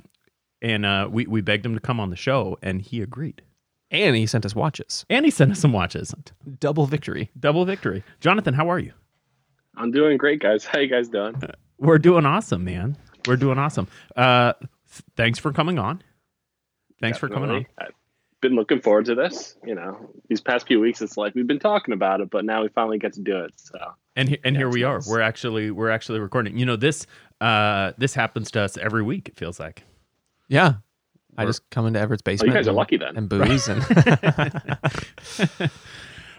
and 0.63 0.87
uh, 0.87 1.09
we 1.11 1.27
we 1.27 1.41
begged 1.41 1.67
him 1.67 1.75
to 1.75 1.81
come 1.81 2.01
on 2.01 2.11
the 2.11 2.17
show, 2.17 2.59
and 2.63 2.81
he 2.81 3.03
agreed. 3.03 3.43
And 3.91 4.17
he 4.17 4.27
sent 4.27 4.45
us 4.45 4.57
watches. 4.57 5.05
And 5.09 5.25
he 5.25 5.31
sent 5.31 5.53
us 5.53 5.61
some 5.61 5.73
watches. 5.73 6.13
Double 6.59 6.87
victory. 6.87 7.31
Double 7.39 7.65
victory. 7.65 8.03
Jonathan, 8.19 8.53
how 8.55 8.69
are 8.69 8.79
you? 8.79 8.93
I'm 9.77 9.93
doing 9.93 10.17
great, 10.17 10.41
guys. 10.41 10.65
How 10.65 10.81
you 10.81 10.89
guys 10.89 11.09
doing? 11.09 11.41
We're 11.79 11.99
doing 11.99 12.27
awesome, 12.27 12.65
man. 12.65 12.97
We're 13.27 13.37
doing 13.37 13.59
awesome. 13.59 13.87
Uh, 14.17 14.55
th- 14.55 15.03
thanks 15.17 15.39
for 15.39 15.53
coming 15.53 15.79
on. 15.79 16.03
Thanks 17.01 17.19
for 17.19 17.29
coming 17.29 17.51
on. 17.51 17.63
Definitely. 17.63 17.95
I've 18.45 18.51
been 18.51 18.57
looking 18.57 18.81
forward 18.83 19.07
to 19.07 19.15
this. 19.15 19.57
You 19.65 19.75
know, 19.75 20.11
these 20.29 20.43
past 20.43 20.67
few 20.67 20.79
weeks, 20.79 21.01
it's 21.01 21.17
like 21.17 21.35
we've 21.35 21.47
been 21.47 21.59
talking 21.59 21.95
about 21.95 22.21
it, 22.21 22.29
but 22.29 22.45
now 22.45 22.61
we 22.63 22.69
finally 22.69 22.99
get 22.99 23.15
to 23.15 23.23
do 23.23 23.39
it. 23.41 23.53
So 23.57 23.79
And 24.17 24.29
he- 24.29 24.39
and 24.45 24.55
Yeah, 24.55 24.59
here 24.61 24.67
it's 24.69 24.75
we 24.77 24.83
are. 24.85 25.01
We're 25.09 25.23
actually 25.23 25.71
we're 25.71 25.89
actually 25.89 26.21
recording. 26.21 26.59
You 26.59 26.67
know 26.67 26.77
this 26.77 27.07
uh 27.41 27.93
this 27.97 28.13
happens 28.15 28.51
to 28.51 28.61
us 28.61 28.77
every 28.77 29.03
week. 29.03 29.29
It 29.31 29.37
feels 29.39 29.59
like. 29.59 29.85
Yeah. 30.49 30.75
I 31.39 31.43
We're- 31.45 31.49
just 31.49 31.63
come 31.71 31.87
into 31.87 31.99
Everett's 32.01 32.21
oh, 32.23 32.31
basement. 32.31 32.53
you 32.53 32.59
guys 32.59 32.67
are 32.67 32.71
and- 32.71 32.77
lucky 32.77 32.99
then. 32.99 33.17
And 33.17 33.29
booze 33.31 33.67
and 33.67 33.83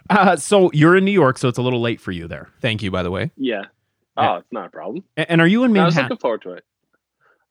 Uh, 0.07 0.35
so 0.35 0.69
you're 0.71 0.95
in 0.95 1.03
New 1.03 1.11
York, 1.11 1.39
so 1.39 1.47
it's 1.49 1.57
a 1.57 1.63
little 1.63 1.81
late 1.81 1.99
for 1.99 2.11
you 2.11 2.27
there. 2.27 2.49
thank 2.61 2.83
you, 2.83 2.91
by 2.91 3.01
the 3.01 3.09
way. 3.09 3.31
Yeah. 3.37 3.63
Yeah. 4.15 4.33
Oh, 4.33 4.35
it's 4.35 4.51
not 4.51 4.67
a 4.67 4.69
problem. 4.69 5.03
A- 5.17 5.29
And 5.31 5.41
are 5.41 5.47
you 5.47 5.63
in 5.63 5.73
No, 5.73 5.81
I 5.81 5.85
was 5.85 5.97
looking 5.97 6.17
forward 6.17 6.43
to 6.43 6.51
it. 6.51 6.63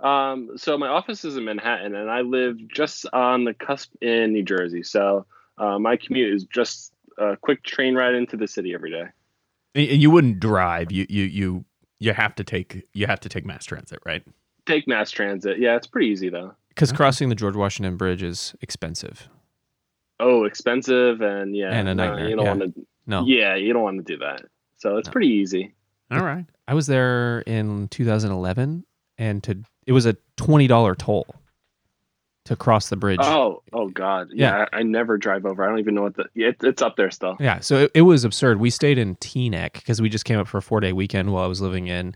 Um, 0.00 0.50
so 0.56 0.76
my 0.76 0.88
office 0.88 1.24
is 1.24 1.36
in 1.36 1.44
Manhattan, 1.44 1.94
and 1.94 2.10
I 2.10 2.20
live 2.22 2.56
just 2.68 3.06
on 3.12 3.44
the 3.44 3.54
cusp 3.54 3.92
in 4.00 4.32
New 4.32 4.42
Jersey. 4.42 4.82
So 4.82 5.26
uh, 5.58 5.78
my 5.78 5.96
commute 5.96 6.34
is 6.34 6.44
just 6.44 6.92
a 7.18 7.36
quick 7.36 7.62
train 7.62 7.94
ride 7.94 8.14
into 8.14 8.36
the 8.36 8.48
city 8.48 8.74
every 8.74 8.90
day. 8.90 9.04
And 9.74 9.88
and 9.90 10.02
you 10.02 10.10
wouldn't 10.10 10.40
drive. 10.40 10.90
You 10.92 11.06
you 11.08 11.24
you 11.24 11.64
you 12.00 12.12
have 12.12 12.34
to 12.36 12.44
take 12.44 12.82
you 12.92 13.06
have 13.06 13.20
to 13.20 13.28
take 13.28 13.44
mass 13.46 13.64
transit, 13.64 14.00
right? 14.04 14.22
Take 14.66 14.88
mass 14.88 15.10
transit. 15.10 15.58
Yeah, 15.58 15.76
it's 15.76 15.86
pretty 15.86 16.08
easy 16.08 16.28
though. 16.28 16.54
Because 16.68 16.90
crossing 16.90 17.28
the 17.28 17.34
George 17.36 17.54
Washington 17.54 17.96
Bridge 17.96 18.22
is 18.22 18.54
expensive. 18.60 19.28
Oh, 20.20 20.44
expensive 20.44 21.20
and 21.20 21.54
yeah, 21.56 21.70
And 21.72 21.88
a 21.88 21.94
no, 21.94 22.06
nightmare, 22.08 22.28
you 22.28 22.36
don't 22.36 22.44
yeah. 22.46 22.54
want 22.54 22.74
to. 22.74 22.86
No. 23.06 23.24
Yeah, 23.26 23.54
you 23.54 23.72
don't 23.72 23.82
want 23.82 24.04
to 24.04 24.12
do 24.12 24.18
that. 24.18 24.42
So 24.78 24.96
it's 24.96 25.06
No. 25.08 25.12
pretty 25.12 25.28
easy. 25.28 25.74
All 26.10 26.22
right. 26.22 26.46
I 26.66 26.74
was 26.74 26.86
there 26.86 27.40
in 27.40 27.88
2011 27.88 28.84
and 29.18 29.42
to 29.44 29.58
it 29.86 29.92
was 29.92 30.06
a 30.06 30.16
$20 30.36 30.96
toll 30.98 31.26
to 32.44 32.56
cross 32.56 32.88
the 32.90 32.96
bridge. 32.96 33.20
Oh, 33.22 33.62
oh 33.72 33.88
God. 33.88 34.28
Yeah, 34.34 34.66
I, 34.72 34.78
I 34.78 34.82
never 34.82 35.16
drive 35.16 35.46
over. 35.46 35.64
I 35.64 35.68
don't 35.68 35.78
even 35.78 35.94
know 35.94 36.02
what 36.02 36.14
the. 36.16 36.26
Yeah, 36.34 36.48
it, 36.48 36.56
it's 36.62 36.82
up 36.82 36.96
there 36.96 37.10
still. 37.10 37.36
Yeah, 37.40 37.60
so 37.60 37.84
it, 37.84 37.90
it 37.94 38.02
was 38.02 38.24
absurd. 38.24 38.60
We 38.60 38.70
stayed 38.70 38.98
in 38.98 39.16
Teaneck 39.16 39.74
because 39.74 40.02
we 40.02 40.08
just 40.10 40.24
came 40.26 40.38
up 40.38 40.46
for 40.48 40.58
a 40.58 40.62
four 40.62 40.80
day 40.80 40.92
weekend 40.92 41.32
while 41.32 41.42
I 41.44 41.46
was 41.46 41.60
living 41.62 41.86
in 41.86 42.14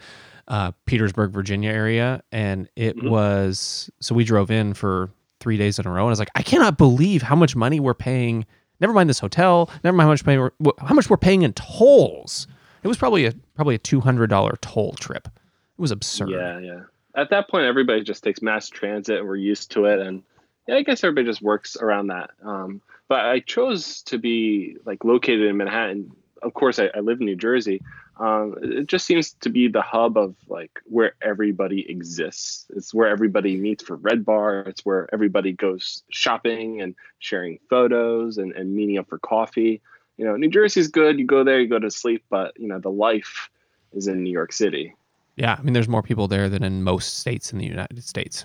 uh, 0.48 0.72
Petersburg, 0.86 1.30
Virginia 1.32 1.70
area, 1.70 2.22
and 2.32 2.68
it 2.76 2.96
Mhm. 2.96 3.08
was 3.10 3.90
so 4.00 4.14
we 4.14 4.24
drove 4.24 4.50
in 4.50 4.74
for 4.74 5.08
three 5.40 5.56
days 5.56 5.78
in 5.78 5.86
a 5.86 5.90
row, 5.90 6.02
and 6.02 6.08
I 6.08 6.10
was 6.10 6.18
like, 6.18 6.30
I 6.34 6.42
cannot 6.42 6.76
believe 6.78 7.22
how 7.22 7.36
much 7.36 7.54
money 7.56 7.80
we're 7.80 7.94
paying. 7.94 8.44
Never 8.80 8.92
mind 8.92 9.08
this 9.08 9.18
hotel. 9.18 9.70
Never 9.82 9.96
mind 9.96 10.06
how 10.06 10.12
much 10.12 10.24
paying, 10.24 10.48
how 10.78 10.94
much 10.94 11.08
we're 11.10 11.16
paying 11.16 11.42
in 11.42 11.52
tolls. 11.54 12.46
It 12.82 12.88
was 12.88 12.96
probably 12.98 13.24
a 13.26 13.32
probably 13.54 13.74
a 13.76 13.78
two 13.78 14.00
hundred 14.00 14.28
dollar 14.30 14.58
toll 14.60 14.92
trip. 14.92 15.26
It 15.26 15.80
was 15.80 15.90
absurd. 15.90 16.30
Yeah, 16.30 16.58
yeah. 16.58 16.80
At 17.14 17.30
that 17.30 17.48
point, 17.48 17.64
everybody 17.64 18.02
just 18.02 18.22
takes 18.22 18.42
mass 18.42 18.68
transit, 18.68 19.18
and 19.18 19.26
we're 19.26 19.36
used 19.36 19.72
to 19.72 19.86
it. 19.86 19.98
And 19.98 20.22
yeah, 20.66 20.76
I 20.76 20.82
guess 20.82 21.02
everybody 21.02 21.26
just 21.26 21.42
works 21.42 21.76
around 21.76 22.08
that. 22.08 22.30
Um, 22.44 22.80
but 23.08 23.24
I 23.24 23.40
chose 23.40 24.02
to 24.02 24.18
be 24.18 24.76
like 24.84 25.04
located 25.04 25.42
in 25.42 25.56
Manhattan. 25.56 26.12
Of 26.42 26.54
course, 26.54 26.78
I, 26.78 26.90
I 26.94 27.00
live 27.00 27.20
in 27.20 27.26
New 27.26 27.36
Jersey. 27.36 27.82
Um, 28.20 28.56
it 28.60 28.86
just 28.86 29.06
seems 29.06 29.32
to 29.32 29.48
be 29.48 29.68
the 29.68 29.80
hub 29.80 30.18
of 30.18 30.34
like 30.48 30.80
where 30.84 31.14
everybody 31.22 31.88
exists. 31.88 32.66
It's 32.74 32.92
where 32.92 33.08
everybody 33.08 33.56
meets 33.56 33.84
for 33.84 33.96
Red 33.96 34.24
Bar. 34.24 34.60
It's 34.60 34.84
where 34.84 35.08
everybody 35.12 35.52
goes 35.52 36.02
shopping 36.10 36.80
and 36.82 36.94
sharing 37.20 37.60
photos 37.70 38.38
and, 38.38 38.52
and 38.52 38.74
meeting 38.74 38.98
up 38.98 39.08
for 39.08 39.18
coffee. 39.18 39.80
You 40.16 40.24
know, 40.24 40.36
New 40.36 40.50
Jersey's 40.50 40.88
good. 40.88 41.18
You 41.18 41.26
go 41.26 41.44
there, 41.44 41.60
you 41.60 41.68
go 41.68 41.78
to 41.78 41.90
sleep, 41.90 42.24
but 42.28 42.58
you 42.58 42.66
know, 42.66 42.80
the 42.80 42.90
life 42.90 43.50
is 43.92 44.08
in 44.08 44.24
New 44.24 44.32
York 44.32 44.52
City. 44.52 44.94
Yeah, 45.38 45.56
I 45.58 45.62
mean, 45.62 45.72
there's 45.72 45.88
more 45.88 46.02
people 46.02 46.28
there 46.28 46.48
than 46.48 46.62
in 46.64 46.82
most 46.82 47.18
states 47.18 47.52
in 47.52 47.58
the 47.58 47.66
United 47.66 48.02
States. 48.04 48.44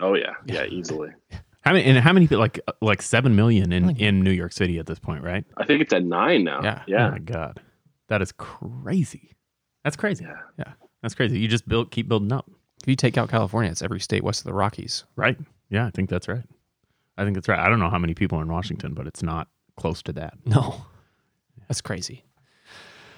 Oh 0.00 0.14
yeah, 0.14 0.34
yeah, 0.46 0.64
easily. 0.66 1.10
How 1.62 1.72
many 1.72 1.84
and 1.84 1.98
how 1.98 2.12
many 2.12 2.26
people 2.26 2.38
like 2.38 2.60
uh, 2.68 2.72
like 2.80 3.02
seven 3.02 3.34
million 3.34 3.72
in 3.72 3.86
Like- 3.88 3.98
in 4.00 4.20
New 4.20 4.30
York 4.30 4.52
City 4.52 4.78
at 4.78 4.86
this 4.86 5.00
point, 5.00 5.24
right? 5.24 5.44
I 5.56 5.64
think 5.64 5.80
it's 5.82 5.92
at 5.92 6.04
nine 6.04 6.44
now. 6.44 6.60
Yeah. 6.62 6.78
Oh 6.82 6.84
yeah, 6.86 7.10
my 7.10 7.18
god, 7.18 7.60
that 8.06 8.22
is 8.22 8.30
crazy. 8.30 9.32
That's 9.82 9.96
crazy. 9.96 10.24
yeah. 10.24 10.38
Yeah, 10.58 10.72
That's 11.02 11.14
crazy. 11.16 11.40
You 11.40 11.48
just 11.48 11.66
build 11.68 11.90
keep 11.90 12.06
building 12.08 12.30
up, 12.30 12.48
if 12.82 12.88
you 12.88 12.94
take 12.94 13.18
out 13.18 13.28
California, 13.28 13.70
it's 13.72 13.82
every 13.82 13.98
state 13.98 14.22
west 14.22 14.40
of 14.42 14.44
the 14.44 14.52
Rockies. 14.52 15.04
right? 15.16 15.36
Yeah, 15.68 15.86
I 15.86 15.90
think 15.90 16.08
that's 16.08 16.28
right. 16.28 16.44
I 17.18 17.24
think 17.24 17.34
that's 17.34 17.48
right. 17.48 17.58
I 17.58 17.68
don't 17.68 17.80
know 17.80 17.90
how 17.90 17.98
many 17.98 18.14
people 18.14 18.38
are 18.38 18.42
in 18.42 18.48
Washington, 18.52 18.94
but 18.94 19.08
it's 19.08 19.24
not 19.24 19.48
close 19.76 20.02
to 20.04 20.12
that. 20.12 20.34
No, 20.44 20.84
that's 21.66 21.80
crazy. 21.80 22.24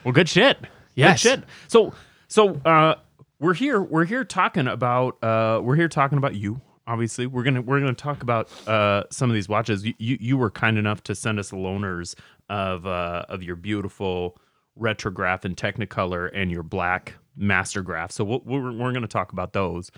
Well, 0.04 0.12
good 0.12 0.28
shit. 0.28 0.57
Yes. 0.95 1.23
Good 1.23 1.40
shit. 1.40 1.45
So, 1.66 1.92
so 2.28 2.54
uh, 2.64 2.94
we're 3.40 3.54
here 3.54 3.80
we're 3.80 4.04
here 4.04 4.25
talking 4.25 4.66
about 4.66 5.23
uh 5.23 5.61
we're 5.62 5.76
here 5.76 5.88
talking 5.88 6.18
about 6.18 6.35
you 6.35 6.61
obviously. 6.88 7.26
We're 7.26 7.42
gonna 7.44 7.61
we're 7.61 7.80
gonna 7.80 7.92
talk 7.92 8.23
about 8.23 8.50
uh 8.66 9.04
some 9.11 9.30
of 9.30 9.35
these 9.35 9.49
watches. 9.49 9.85
You 9.85 9.94
you, 9.99 10.16
you 10.20 10.37
were 10.38 10.50
kind 10.50 10.78
enough 10.78 11.02
to 11.04 11.14
send 11.14 11.38
us 11.38 11.50
loaners 11.52 12.14
of 12.49 12.87
uh 12.87 13.26
of 13.28 13.42
your 13.42 13.56
beautiful 13.56 14.37
retrograph 14.78 15.44
and 15.44 15.56
technicolor 15.56 16.30
and 16.35 16.50
your 16.50 16.62
black 16.62 17.14
mastergraph 17.38 18.11
so 18.12 18.25
we'll, 18.25 18.42
we're, 18.44 18.73
we're 18.73 18.92
gonna 18.92 19.06
talk 19.06 19.32
about 19.32 19.52
those. 19.52 19.90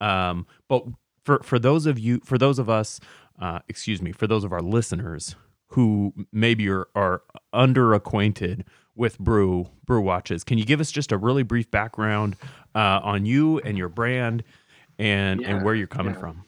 Um 0.00 0.46
but 0.68 0.84
for 1.24 1.40
for 1.42 1.58
those 1.58 1.86
of 1.86 1.98
you 1.98 2.20
for 2.24 2.38
those 2.38 2.58
of 2.58 2.70
us 2.70 3.00
uh 3.40 3.58
excuse 3.68 4.00
me 4.00 4.12
for 4.12 4.26
those 4.26 4.44
of 4.44 4.52
our 4.52 4.62
listeners 4.62 5.34
who 5.70 6.12
maybe 6.32 6.68
are, 6.68 6.86
are 6.94 7.22
under 7.52 7.92
acquainted 7.92 8.64
with 8.96 9.18
brew 9.18 9.68
brew 9.84 10.00
watches 10.00 10.42
can 10.44 10.58
you 10.58 10.64
give 10.64 10.80
us 10.80 10.90
just 10.90 11.12
a 11.12 11.18
really 11.18 11.42
brief 11.42 11.70
background 11.70 12.36
uh, 12.74 13.00
on 13.02 13.26
you 13.26 13.58
and 13.60 13.78
your 13.78 13.88
brand 13.88 14.42
and 14.98 15.40
Yeah, 15.40 15.56
and 15.56 15.64
where 15.64 15.74
you're 15.74 15.86
coming 15.86 16.14
yeah. 16.14 16.20
from 16.20 16.44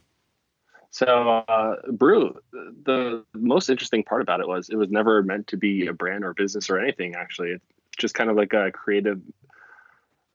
So, 0.90 1.44
uh, 1.48 1.76
Brew, 1.92 2.40
the 2.84 3.24
most 3.34 3.68
interesting 3.68 4.02
part 4.02 4.22
about 4.22 4.40
it 4.40 4.48
was 4.48 4.68
it 4.70 4.76
was 4.76 4.90
never 4.90 5.22
meant 5.22 5.46
to 5.48 5.56
be 5.56 5.86
a 5.86 5.92
brand 5.92 6.24
or 6.24 6.32
business 6.34 6.70
or 6.70 6.78
anything, 6.78 7.14
actually. 7.14 7.50
It's 7.50 7.64
just 7.98 8.14
kind 8.14 8.30
of 8.30 8.36
like 8.36 8.54
a 8.54 8.72
creative 8.72 9.20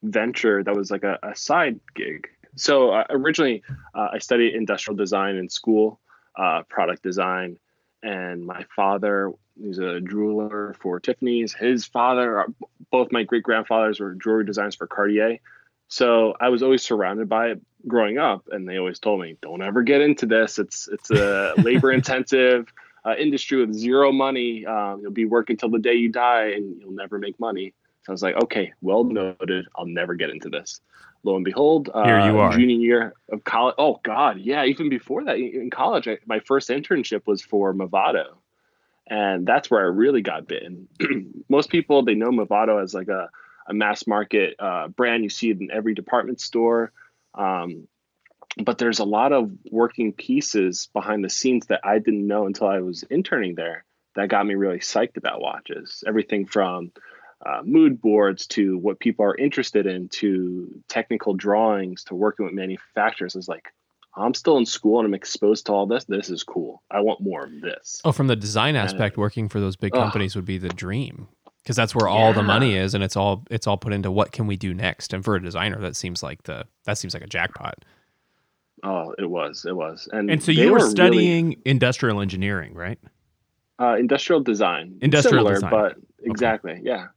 venture 0.03 0.63
that 0.63 0.75
was 0.75 0.91
like 0.91 1.03
a, 1.03 1.17
a 1.24 1.36
side 1.36 1.79
gig. 1.96 2.29
So, 2.55 2.91
uh, 2.91 3.05
originally, 3.10 3.63
uh, 3.96 4.10
I 4.13 4.20
studied 4.20 4.53
industrial 4.53 4.96
design 4.96 5.38
in 5.38 5.50
school, 5.50 6.00
uh, 6.38 6.63
product 6.70 7.01
design, 7.01 7.58
and 8.03 8.46
my 8.46 8.63
father, 8.75 9.32
he's 9.60 9.79
a 9.79 10.00
jeweler 10.01 10.75
for 10.79 11.00
Tiffany's. 11.00 11.53
His 11.53 11.86
father, 11.86 12.45
both 12.91 13.12
my 13.12 13.24
great 13.24 13.43
grandfathers 13.43 14.00
were 14.00 14.13
jewelry 14.15 14.45
designers 14.45 14.75
for 14.75 14.88
Cartier. 14.88 15.39
So, 15.89 16.33
I 16.39 16.50
was 16.50 16.63
always 16.63 16.81
surrounded 16.81 17.29
by 17.29 17.51
it 17.51 17.62
growing 17.88 18.17
up 18.17 18.48
and 18.51 18.67
they 18.67 18.77
always 18.77 19.00
told 19.00 19.19
me 19.19 19.38
don't 19.41 19.62
ever 19.62 19.83
get 19.83 20.01
into 20.01 20.25
this 20.25 20.57
it's 20.57 20.88
it's 20.88 21.12
a 21.12 21.53
labor 21.63 21.91
intensive 21.91 22.72
uh, 23.05 23.15
industry 23.15 23.63
with 23.63 23.74
zero 23.74 24.12
money 24.12 24.65
um, 24.65 25.00
you'll 25.01 25.12
be 25.12 25.25
working 25.25 25.57
till 25.57 25.69
the 25.69 25.79
day 25.79 25.93
you 25.93 26.10
die 26.10 26.51
and 26.51 26.79
you'll 26.79 26.93
never 26.93 27.19
make 27.19 27.38
money 27.39 27.74
so 28.03 28.12
i 28.12 28.13
was 28.13 28.24
like 28.24 28.36
okay 28.41 28.72
well 28.81 29.03
noted 29.03 29.65
i'll 29.75 29.86
never 29.86 30.15
get 30.15 30.29
into 30.29 30.50
this 30.50 30.79
lo 31.24 31.36
and 31.36 31.43
behold 31.43 31.89
uh, 31.93 32.05
Here 32.05 32.31
you 32.31 32.39
are. 32.39 32.51
junior 32.53 32.77
year 32.77 33.13
of 33.31 33.43
college 33.43 33.75
oh 33.77 34.00
god 34.03 34.39
yeah 34.39 34.63
even 34.63 34.88
before 34.88 35.25
that 35.25 35.38
in 35.38 35.69
college 35.69 36.07
I, 36.07 36.19
my 36.25 36.39
first 36.39 36.69
internship 36.69 37.27
was 37.27 37.41
for 37.41 37.74
movado 37.74 38.36
and 39.07 39.45
that's 39.45 39.69
where 39.69 39.81
i 39.81 39.86
really 39.86 40.22
got 40.22 40.48
bitten. 40.48 40.88
Most 41.50 41.69
people 41.69 42.03
they 42.03 42.15
know 42.15 42.31
movado 42.31 42.81
as 42.81 42.93
like 42.93 43.10
a, 43.10 43.29
a 43.67 43.74
mass 43.74 44.07
market 44.07 44.55
uh, 44.60 44.88
brand. 44.88 45.24
You 45.24 45.29
see 45.29 45.50
it 45.50 45.60
in 45.60 45.72
every 45.72 45.93
department 45.93 46.39
store. 46.41 46.91
Um, 47.33 47.88
but 48.57 48.77
there's 48.77 49.00
a 49.00 49.05
lot 49.05 49.33
of 49.33 49.51
working 49.72 50.13
pieces 50.13 50.89
behind 50.93 51.24
the 51.24 51.29
scenes 51.29 51.67
that 51.67 51.81
I 51.83 52.00
didn't 52.00 52.27
know 52.27 52.45
until 52.45 52.67
I 52.67 52.79
was 52.79 53.03
interning 53.03 53.55
there 53.55 53.86
that 54.15 54.29
got 54.29 54.45
me 54.45 54.55
really 54.55 54.79
psyched 54.79 55.17
about 55.17 55.41
watches. 55.41 56.03
Everything 56.05 56.45
from 56.45 56.91
uh, 57.45 57.62
mood 57.63 58.00
boards 58.00 58.48
to 58.48 58.77
what 58.77 59.00
people 59.00 59.25
are 59.25 59.36
interested 59.36 59.86
in 59.86 60.07
to 60.10 60.81
technical 60.88 61.33
drawings 61.33 62.03
to 62.05 62.15
working 62.15 62.45
with 62.45 62.53
manufacturers. 62.53 63.36
Is 63.36 63.48
like, 63.48 63.74
I'm 64.15 64.34
still 64.34 64.58
in 64.58 64.65
school 64.65 65.00
and 65.00 65.08
I'm 65.08 65.13
exposed 65.13 65.65
to 65.67 65.72
all 65.74 65.86
this. 65.88 66.03
This 66.05 66.29
is 66.29 66.43
cool. 66.43 66.84
I 66.91 67.00
want 67.01 67.20
more 67.22 67.46
of 67.46 67.62
this. 67.62 68.00
Oh, 68.05 68.12
from 68.12 68.27
the 68.27 68.36
design 68.36 68.75
aspect, 68.75 69.17
working 69.17 69.50
for 69.50 69.60
those 69.60 69.75
big 69.75 69.91
companies 69.93 70.36
would 70.36 70.46
be 70.46 70.58
the 70.60 70.70
dream 70.70 71.27
because 71.63 71.75
that's 71.75 71.96
where 71.96 72.08
all 72.08 72.34
the 72.34 72.43
money 72.43 72.75
is, 72.75 72.93
and 72.93 73.03
it's 73.03 73.15
all 73.15 73.43
it's 73.50 73.65
all 73.67 73.77
put 73.77 73.91
into 73.93 74.12
what 74.12 74.32
can 74.32 74.46
we 74.48 74.55
do 74.55 74.74
next. 74.74 75.13
And 75.13 75.24
for 75.25 75.36
a 75.36 75.41
designer, 75.41 75.79
that 75.82 75.96
seems 75.96 76.22
like 76.22 76.43
the 76.43 76.65
that 76.86 76.98
seems 76.98 77.13
like 77.13 77.24
a 77.24 77.27
jackpot. 77.27 77.84
Oh, 78.84 79.15
it 79.17 79.29
was, 79.29 79.65
it 79.65 79.75
was, 79.75 80.10
and 80.12 80.29
and 80.29 80.43
so 80.43 80.51
you 80.51 80.72
were 80.72 80.77
really- 80.79 80.89
studying 80.91 81.62
industrial 81.65 82.20
engineering 82.22 82.74
right 82.74 83.00
uh, 83.79 83.96
industrial 83.98 84.41
design, 84.41 84.98
Industrial 85.01 85.39
Similar, 85.39 85.53
design. 85.55 85.72
but 85.72 85.96
exactly, 86.24 86.79
yeah. 86.84 87.08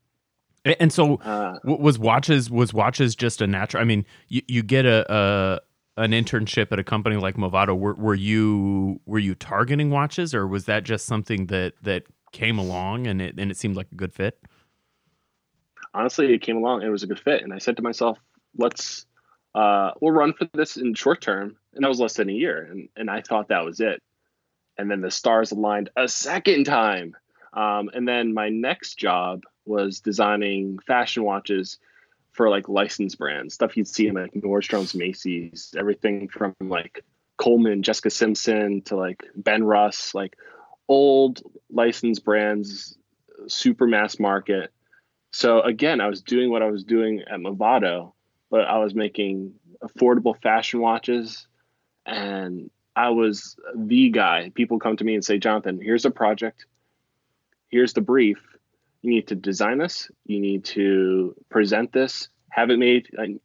And 0.81 0.93
so 0.93 1.17
Uh, 1.17 1.59
was 1.65 1.99
watches 1.99 2.51
was 2.51 2.73
watches 2.73 3.15
just 3.15 3.41
a 3.41 3.47
natural 3.47 3.81
i 3.81 3.85
mean 3.85 4.05
you, 4.29 4.43
you 4.49 4.63
get 4.63 4.85
a, 4.87 5.05
a 5.13 5.61
an 5.97 6.11
internship 6.11 6.73
at 6.73 6.79
a 6.79 6.85
company 6.85 7.17
like 7.17 7.37
movado 7.37 7.77
were, 7.79 7.95
were 7.95 8.15
you 8.15 9.01
were 9.07 9.19
you 9.19 9.35
targeting 9.35 9.91
watches 9.91 10.35
or 10.35 10.47
was 10.47 10.67
that 10.67 10.85
just 10.85 11.07
something 11.07 11.47
that 11.47 11.75
that 11.83 12.05
came 12.33 12.59
along 12.59 13.07
and 13.07 13.23
it 13.23 13.39
and 13.39 13.51
it 13.51 13.57
seemed 13.57 13.77
like 13.77 13.89
a 13.93 13.95
good 13.95 14.13
fit 14.13 14.39
honestly, 15.97 16.33
it 16.33 16.43
came 16.43 16.59
along 16.59 16.83
it 16.83 16.91
was 16.91 17.03
a 17.03 17.07
good 17.07 17.19
fit. 17.19 17.43
And 17.43 17.53
I 17.53 17.59
said 17.59 17.77
to 17.79 17.83
myself, 17.83 18.19
let's, 18.57 19.07
uh, 19.55 19.93
we'll 20.01 20.13
run 20.13 20.35
for 20.35 20.47
this 20.53 20.77
in 20.77 20.95
short 20.95 21.23
term. 21.23 21.57
And 21.75 21.83
that 21.83 21.89
was 21.89 21.99
less 21.99 22.15
than 22.15 22.29
a 22.29 22.35
year. 22.35 22.69
And, 22.71 22.89
and 22.97 23.11
I 23.11 23.23
thought 23.23 23.49
that 23.49 23.65
was 23.65 23.81
it. 23.81 24.03
And 24.79 24.91
then 24.91 25.01
the 25.01 25.11
stars 25.11 25.53
aligned 25.53 25.91
a 25.97 26.07
second 26.07 26.65
time. 26.65 27.17
Um, 27.55 27.91
and 27.95 28.07
then 28.07 28.35
my 28.35 28.51
next 28.51 28.97
job 28.97 29.45
was 29.65 30.01
designing 30.01 30.79
fashion 30.87 31.25
watches 31.25 31.79
for 32.37 32.51
like 32.51 32.69
licensed 32.69 33.19
brands, 33.19 33.55
stuff 33.55 33.77
you'd 33.77 33.89
see 33.89 34.09
in 34.09 34.15
like 34.15 34.33
Nordstrom's, 34.35 34.95
Macy's, 34.95 35.75
everything 35.77 36.29
from 36.29 36.55
like 36.61 37.03
Coleman, 37.39 37.83
Jessica 37.83 38.11
Simpson 38.11 38.83
to 38.83 38.97
like 38.97 39.25
Ben 39.35 39.65
Russ, 39.65 40.15
like 40.15 40.37
old 40.87 41.43
licensed 41.71 42.25
brands, 42.25 42.99
super 43.49 43.87
mass 43.87 44.19
market. 44.19 44.71
So 45.31 45.63
again, 45.63 46.01
I 46.01 46.09
was 46.09 46.23
doing 46.23 46.51
what 46.51 46.63
I 46.63 46.71
was 46.71 46.85
doing 46.85 47.23
at 47.23 47.41
Movado, 47.41 48.13
but 48.51 48.63
I 48.63 48.79
was 48.79 48.95
making 48.95 49.55
affordable 49.83 50.41
fashion 50.41 50.81
watches 50.81 51.47
and 52.05 52.71
I 52.95 53.11
was 53.11 53.57
the 53.75 54.11
guy. 54.11 54.51
People 54.55 54.79
come 54.79 54.97
to 54.99 55.05
me 55.05 55.15
and 55.15 55.25
say, 55.25 55.39
Jonathan, 55.39 55.81
here's 55.81 56.05
a 56.05 56.11
project. 56.11 56.67
Here's 57.69 57.95
the 57.95 58.01
brief. 58.03 58.39
You 59.07 59.13
need 59.13 59.29
to 59.29 59.37
design 59.37 59.79
this. 59.79 60.11
You 60.25 60.41
need 60.41 60.65
to 60.65 61.37
present 61.49 61.93
this, 61.93 62.29
have 62.51 62.71
it 62.71 62.77
made, 62.77 63.09
and 63.17 63.39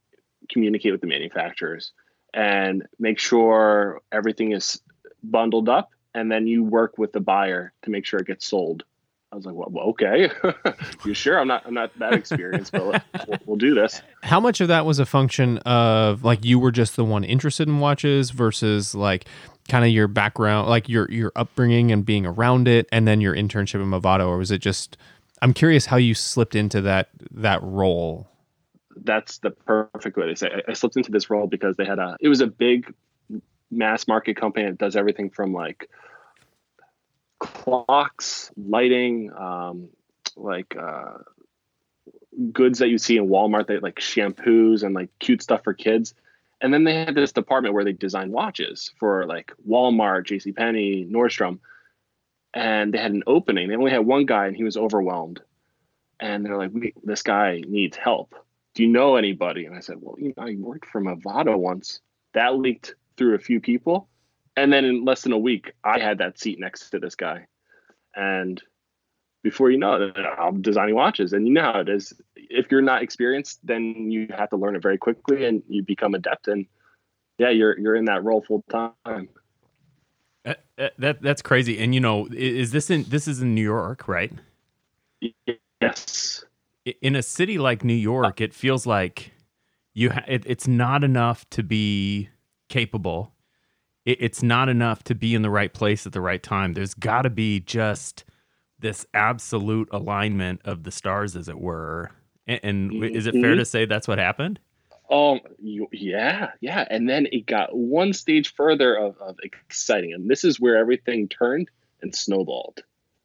communicate 0.50 0.92
with 0.92 1.02
the 1.02 1.08
manufacturers, 1.08 1.92
and 2.34 2.88
make 2.98 3.20
sure 3.20 4.02
everything 4.12 4.54
is 4.54 4.82
bundled 5.22 5.70
up. 5.70 5.92
And 6.16 6.32
then 6.32 6.48
you 6.48 6.64
work 6.64 6.98
with 6.98 7.14
the 7.14 7.20
buyer 7.20 7.74
to 7.84 7.92
make 7.92 8.08
sure 8.08 8.20
it 8.20 8.26
gets 8.26 8.48
sold. 8.48 8.86
I 9.32 9.36
was 9.36 9.46
like, 9.46 9.54
well, 9.54 9.68
well, 9.70 9.86
okay. 9.90 10.32
you 11.06 11.14
sure? 11.14 11.40
I'm 11.40 11.48
not. 11.48 11.64
I'm 11.68 11.76
not 11.76 11.92
that 12.00 12.14
experienced, 12.14 12.72
but 12.72 12.84
we'll, 13.28 13.38
we'll 13.46 13.58
do 13.58 13.76
this. 13.76 14.02
How 14.24 14.40
much 14.40 14.62
of 14.62 14.68
that 14.70 14.88
was 14.88 14.98
a 14.98 15.06
function 15.06 15.60
of 15.60 16.24
like 16.24 16.44
you 16.44 16.58
were 16.58 16.72
just 16.72 16.96
the 16.96 17.06
one 17.06 17.24
interested 17.24 17.68
in 17.68 17.78
watches 17.78 18.32
versus 18.32 18.96
like 18.96 19.26
kind 19.70 19.86
of 19.86 19.92
your 19.92 20.08
background, 20.08 20.70
like 20.70 20.90
your 20.90 21.08
your 21.12 21.32
upbringing 21.36 21.92
and 21.92 22.04
being 22.04 22.26
around 22.26 22.68
it, 22.68 22.90
and 22.92 23.08
then 23.08 23.22
your 23.22 23.36
internship 23.36 23.76
in 23.76 23.92
Movado, 23.92 24.26
or 24.26 24.40
was 24.40 24.50
it 24.50 24.58
just? 24.58 24.98
I'm 25.42 25.54
curious 25.54 25.86
how 25.86 25.98
you 25.98 26.14
slipped 26.14 26.56
into 26.56 26.82
that 26.82 27.10
that 27.32 27.62
role. 27.64 28.30
That's 28.96 29.40
the 29.40 29.52
perfect 29.52 30.18
way 30.18 30.28
to 30.28 30.36
say. 30.36 30.48
It. 30.48 30.66
I, 30.68 30.74
slipped 30.74 30.98
into 30.98 31.12
this 31.12 31.30
role 31.30 31.48
because 31.48 31.76
they 31.78 31.86
had 31.86 32.00
a. 32.00 32.18
It 32.20 32.30
was 32.30 32.42
a 32.42 32.48
big 32.48 32.94
mass 33.72 34.08
market 34.08 34.36
company 34.36 34.66
that 34.66 34.78
does 34.78 34.96
everything 34.96 35.30
from 35.30 35.54
like 35.54 35.90
clocks, 37.40 38.52
lighting, 38.56 39.32
um, 39.34 39.90
like 40.36 40.76
uh, 40.80 41.18
goods 42.52 42.80
that 42.80 42.90
you 42.90 42.98
see 42.98 43.18
in 43.18 43.28
Walmart, 43.28 43.68
that 43.68 43.82
like 43.82 43.96
shampoos 43.96 44.84
and 44.84 44.94
like 44.94 45.10
cute 45.20 45.42
stuff 45.42 45.64
for 45.64 45.74
kids. 45.74 46.14
And 46.62 46.72
then 46.72 46.84
they 46.84 46.94
had 46.94 47.16
this 47.16 47.32
department 47.32 47.74
where 47.74 47.84
they 47.84 47.94
design 47.94 48.32
watches 48.32 48.92
for 49.00 49.26
like 49.26 49.52
Walmart, 49.68 50.28
JCPenney, 50.28 51.10
Nordstrom. 51.10 51.58
And 52.54 52.94
they 52.94 52.98
had 52.98 53.14
an 53.14 53.24
opening. 53.28 53.70
They 53.70 53.76
only 53.76 53.92
had 53.92 54.06
one 54.06 54.26
guy 54.26 54.48
and 54.48 54.56
he 54.56 54.64
was 54.64 54.78
overwhelmed. 54.78 55.42
And 56.20 56.46
they're 56.46 56.58
like, 56.58 56.72
this 57.04 57.24
guy 57.24 57.62
needs 57.68 57.98
help. 57.98 58.36
Do 58.74 58.84
you 58.84 58.90
know 58.90 59.16
anybody? 59.16 59.66
And 59.66 59.76
I 59.76 59.80
said, 59.80 59.98
well, 60.00 60.16
you 60.20 60.34
know, 60.36 60.44
I 60.44 60.56
worked 60.58 60.88
for 60.88 61.02
Movado 61.02 61.58
once. 61.58 62.00
That 62.34 62.58
leaked 62.58 62.96
through 63.18 63.36
a 63.36 63.40
few 63.40 63.60
people. 63.60 64.08
And 64.56 64.72
then 64.72 64.86
in 64.86 65.06
less 65.06 65.22
than 65.22 65.32
a 65.32 65.38
week, 65.38 65.74
I 65.84 66.00
had 66.00 66.20
that 66.20 66.40
seat 66.40 66.60
next 66.60 66.90
to 66.92 67.00
this 67.00 67.16
guy. 67.16 67.48
And 68.16 68.62
before 69.44 69.72
you 69.72 69.78
know 69.78 69.96
it, 69.96 70.18
I'm 70.18 70.62
designing 70.62 70.96
watches. 70.96 71.34
And 71.34 71.48
you 71.48 71.54
know 71.54 71.64
how 71.64 71.80
it 71.80 71.90
is. 71.90 72.14
If 72.36 72.68
you're 72.70 72.82
not 72.82 73.02
experienced, 73.02 73.60
then 73.64 74.12
you 74.12 74.28
have 74.38 74.50
to 74.50 74.58
learn 74.58 74.76
it 74.76 74.84
very 74.84 74.98
quickly 74.98 75.46
and 75.46 75.64
you 75.68 75.84
become 75.84 76.14
adept. 76.14 76.48
And 76.48 76.66
yeah, 77.38 77.50
you're 77.50 77.78
you're 77.80 77.96
in 77.96 78.06
that 78.06 78.24
role 78.24 78.42
full 78.42 78.64
time. 78.70 79.30
Uh, 80.46 80.56
uh, 80.80 80.90
that 80.98 81.22
that's 81.22 81.42
crazy. 81.42 81.80
And 81.80 81.94
you 81.94 82.02
know 82.02 82.28
is 82.32 82.72
this 82.72 82.90
in 82.90 83.04
this 83.06 83.28
is 83.28 83.42
in 83.42 83.54
new 83.56 83.64
york 83.64 84.08
right? 84.08 84.32
Yes. 85.82 86.46
In 87.02 87.16
a 87.16 87.24
city 87.24 87.58
like 87.58 87.84
new 87.84 87.94
york 87.94 88.42
it 88.42 88.54
feels 88.54 88.86
like 88.88 89.34
you 89.94 90.12
ha- 90.12 90.26
it, 90.28 90.44
it's 90.48 90.68
not 90.68 91.04
enough 91.04 91.50
to 91.52 91.64
be 91.64 92.30
capable. 92.70 93.34
It, 94.06 94.20
it's 94.22 94.44
not 94.44 94.70
enough 94.70 95.04
to 95.06 95.16
be 95.16 95.36
in 95.36 95.44
the 95.44 95.50
right 95.52 95.74
place 95.74 96.06
at 96.08 96.14
the 96.14 96.22
right 96.22 96.44
time. 96.44 96.74
There's 96.74 96.94
got 96.96 97.24
to 97.24 97.32
be 97.32 97.60
just 97.62 98.26
this 98.80 99.06
absolute 99.14 99.90
alignment 99.92 100.62
of 100.66 100.84
the 100.84 100.92
stars 100.92 101.36
as 101.36 101.50
it 101.50 101.60
were. 101.60 102.12
And, 102.48 102.60
and 102.64 102.92
w- 102.94 103.12
is 103.14 103.28
it 103.28 103.38
fair 103.40 103.56
Mhm. 103.56 103.58
to 103.58 103.66
say 103.66 103.86
that's 103.86 104.08
what 104.08 104.20
happened 104.20 104.60
Oh, 105.14 105.40
you, 105.60 105.88
yeah, 105.92 106.52
yeah. 106.62 106.88
And 106.90 107.08
then 107.08 107.28
it 107.32 107.46
got 107.46 107.76
one 107.76 108.14
stage 108.14 108.54
further 108.56 108.96
of, 108.96 109.18
of 109.18 109.38
exciting. 109.44 110.14
And 110.14 110.30
this 110.30 110.46
is 110.46 110.58
where 110.60 110.78
everything 110.78 111.28
turned 111.28 111.70
and 112.02 112.16
snowballed. 112.16 112.82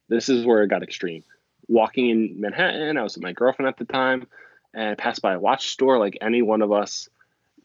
This 0.08 0.28
is 0.28 0.44
where 0.44 0.62
it 0.64 0.68
got 0.68 0.82
extreme. 0.82 1.22
Walking 1.68 2.10
in 2.10 2.40
Manhattan, 2.40 2.96
I 2.98 3.02
was 3.02 3.14
with 3.14 3.22
my 3.22 3.32
girlfriend 3.32 3.68
at 3.68 3.76
the 3.78 3.84
time, 3.84 4.26
and 4.74 4.90
I 4.90 4.94
passed 4.96 5.22
by 5.22 5.34
a 5.34 5.38
watch 5.40 5.68
store 5.68 5.98
like 5.98 6.18
any 6.20 6.42
one 6.42 6.60
of 6.60 6.72
us. 6.72 7.08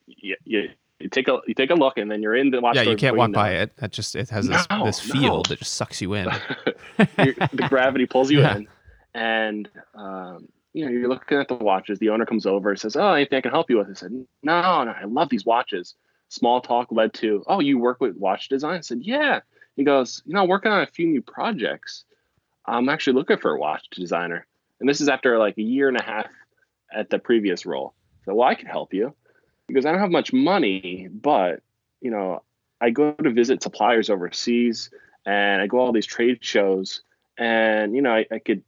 You, 0.05 0.35
you, 0.43 0.69
you 0.99 1.09
take 1.09 1.27
a 1.27 1.39
you 1.47 1.53
take 1.55 1.71
a 1.71 1.75
look, 1.75 1.97
and 1.97 2.09
then 2.09 2.21
you're 2.21 2.35
in 2.35 2.51
the 2.51 2.61
watch 2.61 2.75
Yeah, 2.75 2.83
store. 2.83 2.91
you 2.93 2.97
can't 2.97 3.15
walk 3.15 3.31
know 3.31 3.35
by 3.35 3.51
it. 3.53 3.61
it. 3.61 3.77
That 3.77 3.91
just 3.91 4.15
it 4.15 4.29
has 4.29 4.47
this 4.47 4.67
No, 4.69 4.85
this 4.85 5.07
no. 5.07 5.19
field 5.19 5.47
that 5.47 5.59
just 5.59 5.73
sucks 5.73 5.99
you 6.01 6.13
in. 6.13 6.29
The 7.17 7.65
gravity 7.67 8.05
pulls 8.05 8.31
you 8.31 8.39
Yeah. 8.41 8.55
in, 8.57 8.67
and 9.13 9.69
um, 9.95 10.47
you 10.73 10.85
know 10.85 10.91
you're 10.91 11.09
looking 11.09 11.37
at 11.37 11.47
the 11.47 11.55
watches. 11.55 11.99
The 11.99 12.09
owner 12.09 12.25
comes 12.25 12.45
over 12.45 12.69
and 12.69 12.79
says, 12.79 12.95
"Oh, 12.95 13.13
anything 13.13 13.37
I 13.37 13.41
can 13.41 13.51
help 13.51 13.69
you 13.69 13.77
with?" 13.77 13.89
I 13.89 13.93
said, 13.93 14.11
"No, 14.11 14.83
no, 14.83 14.91
I 14.91 15.05
love 15.05 15.29
these 15.29 15.45
watches." 15.45 15.95
Small 16.29 16.61
talk 16.61 16.91
led 16.91 17.13
to, 17.15 17.43
"Oh, 17.47 17.59
you 17.59 17.77
work 17.77 17.99
with 17.99 18.15
watch 18.15 18.49
design?" 18.49 18.77
I 18.77 18.81
said, 18.81 19.01
"Yeah." 19.01 19.41
He 19.75 19.83
goes, 19.83 20.21
"You 20.25 20.33
know, 20.33 20.43
I'm 20.43 20.49
working 20.49 20.71
on 20.71 20.81
a 20.81 20.87
few 20.87 21.07
new 21.07 21.21
projects. 21.21 22.05
I'm 22.65 22.89
actually 22.89 23.13
looking 23.13 23.37
for 23.37 23.53
a 23.53 23.59
watch 23.59 23.89
designer." 23.91 24.45
And 24.79 24.89
this 24.89 24.99
is 24.99 25.09
after 25.09 25.37
like 25.37 25.57
a 25.57 25.61
year 25.61 25.87
and 25.87 25.97
a 25.97 26.03
half 26.03 26.27
at 26.91 27.09
the 27.09 27.19
previous 27.19 27.65
role. 27.65 27.93
So, 28.25 28.33
well, 28.33 28.47
I 28.47 28.55
could 28.55 28.67
help 28.67 28.93
you. 28.93 29.13
He 29.67 29.73
goes, 29.73 29.85
I 29.85 29.91
don't 29.91 30.01
have 30.01 30.11
much 30.11 30.33
money, 30.33 31.07
but 31.11 31.61
you 32.01 32.11
know, 32.11 32.43
I 32.81 32.89
go 32.89 33.13
to 33.13 33.29
visit 33.29 33.63
suppliers 33.63 34.09
overseas 34.09 34.89
and 35.25 35.61
I 35.61 35.67
go 35.67 35.79
all 35.79 35.91
these 35.91 36.05
trade 36.05 36.39
shows 36.41 37.01
and 37.37 37.95
you 37.95 38.01
know, 38.01 38.11
I, 38.11 38.25
I 38.31 38.39
could 38.39 38.63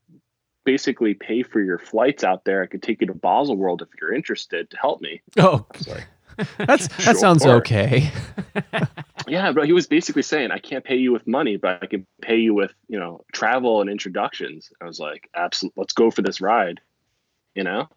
basically 0.64 1.14
pay 1.14 1.44
for 1.44 1.62
your 1.62 1.78
flights 1.78 2.24
out 2.24 2.46
there. 2.46 2.64
I 2.64 2.68
could 2.68 2.84
take 2.84 3.02
you 3.02 3.08
to 3.08 3.14
Basel 3.14 3.56
World 3.56 3.82
if 3.82 3.90
you're 4.00 4.14
interested 4.14 4.70
to 4.70 4.78
help 4.78 5.02
me. 5.02 5.22
oh, 5.38 5.66
I 5.74 5.78
was 5.78 5.88
like, 5.88 6.08
that's 6.58 6.88
that 7.06 7.18
sounds 7.18 7.44
Sure. 7.44 7.56
okay. 7.58 8.12
yeah, 9.28 9.52
but 9.52 9.66
he 9.66 9.74
was 9.74 9.88
basically 9.88 10.22
saying, 10.24 10.52
I 10.52 10.58
can't 10.60 10.84
pay 10.84 10.96
you 10.96 11.12
with 11.12 11.28
money, 11.28 11.58
but 11.58 11.80
I 11.82 11.86
can 11.86 12.06
pay 12.22 12.38
you 12.38 12.54
with, 12.54 12.74
you 12.88 13.00
know, 13.00 13.24
travel 13.32 13.82
and 13.82 13.90
introductions. 13.90 14.72
I 14.82 14.86
was 14.86 15.00
like, 15.00 15.30
absolutely, 15.36 15.80
let's 15.82 15.94
go 15.94 16.10
for 16.12 16.22
this 16.22 16.42
ride, 16.42 16.82
you 17.56 17.64
know? 17.64 17.88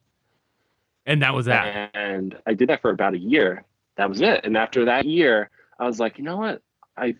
And 1.06 1.22
that 1.22 1.34
was 1.34 1.46
that. 1.46 1.90
And 1.94 2.36
I 2.46 2.54
did 2.54 2.68
that 2.68 2.82
for 2.82 2.90
about 2.90 3.14
a 3.14 3.18
year. 3.18 3.64
That 3.96 4.08
was 4.08 4.20
it. 4.20 4.40
And 4.44 4.56
after 4.56 4.86
that 4.86 5.06
year, 5.06 5.50
I 5.78 5.86
was 5.86 6.00
like, 6.00 6.18
you 6.18 6.24
know 6.24 6.36
what? 6.36 6.62
I 6.96 7.14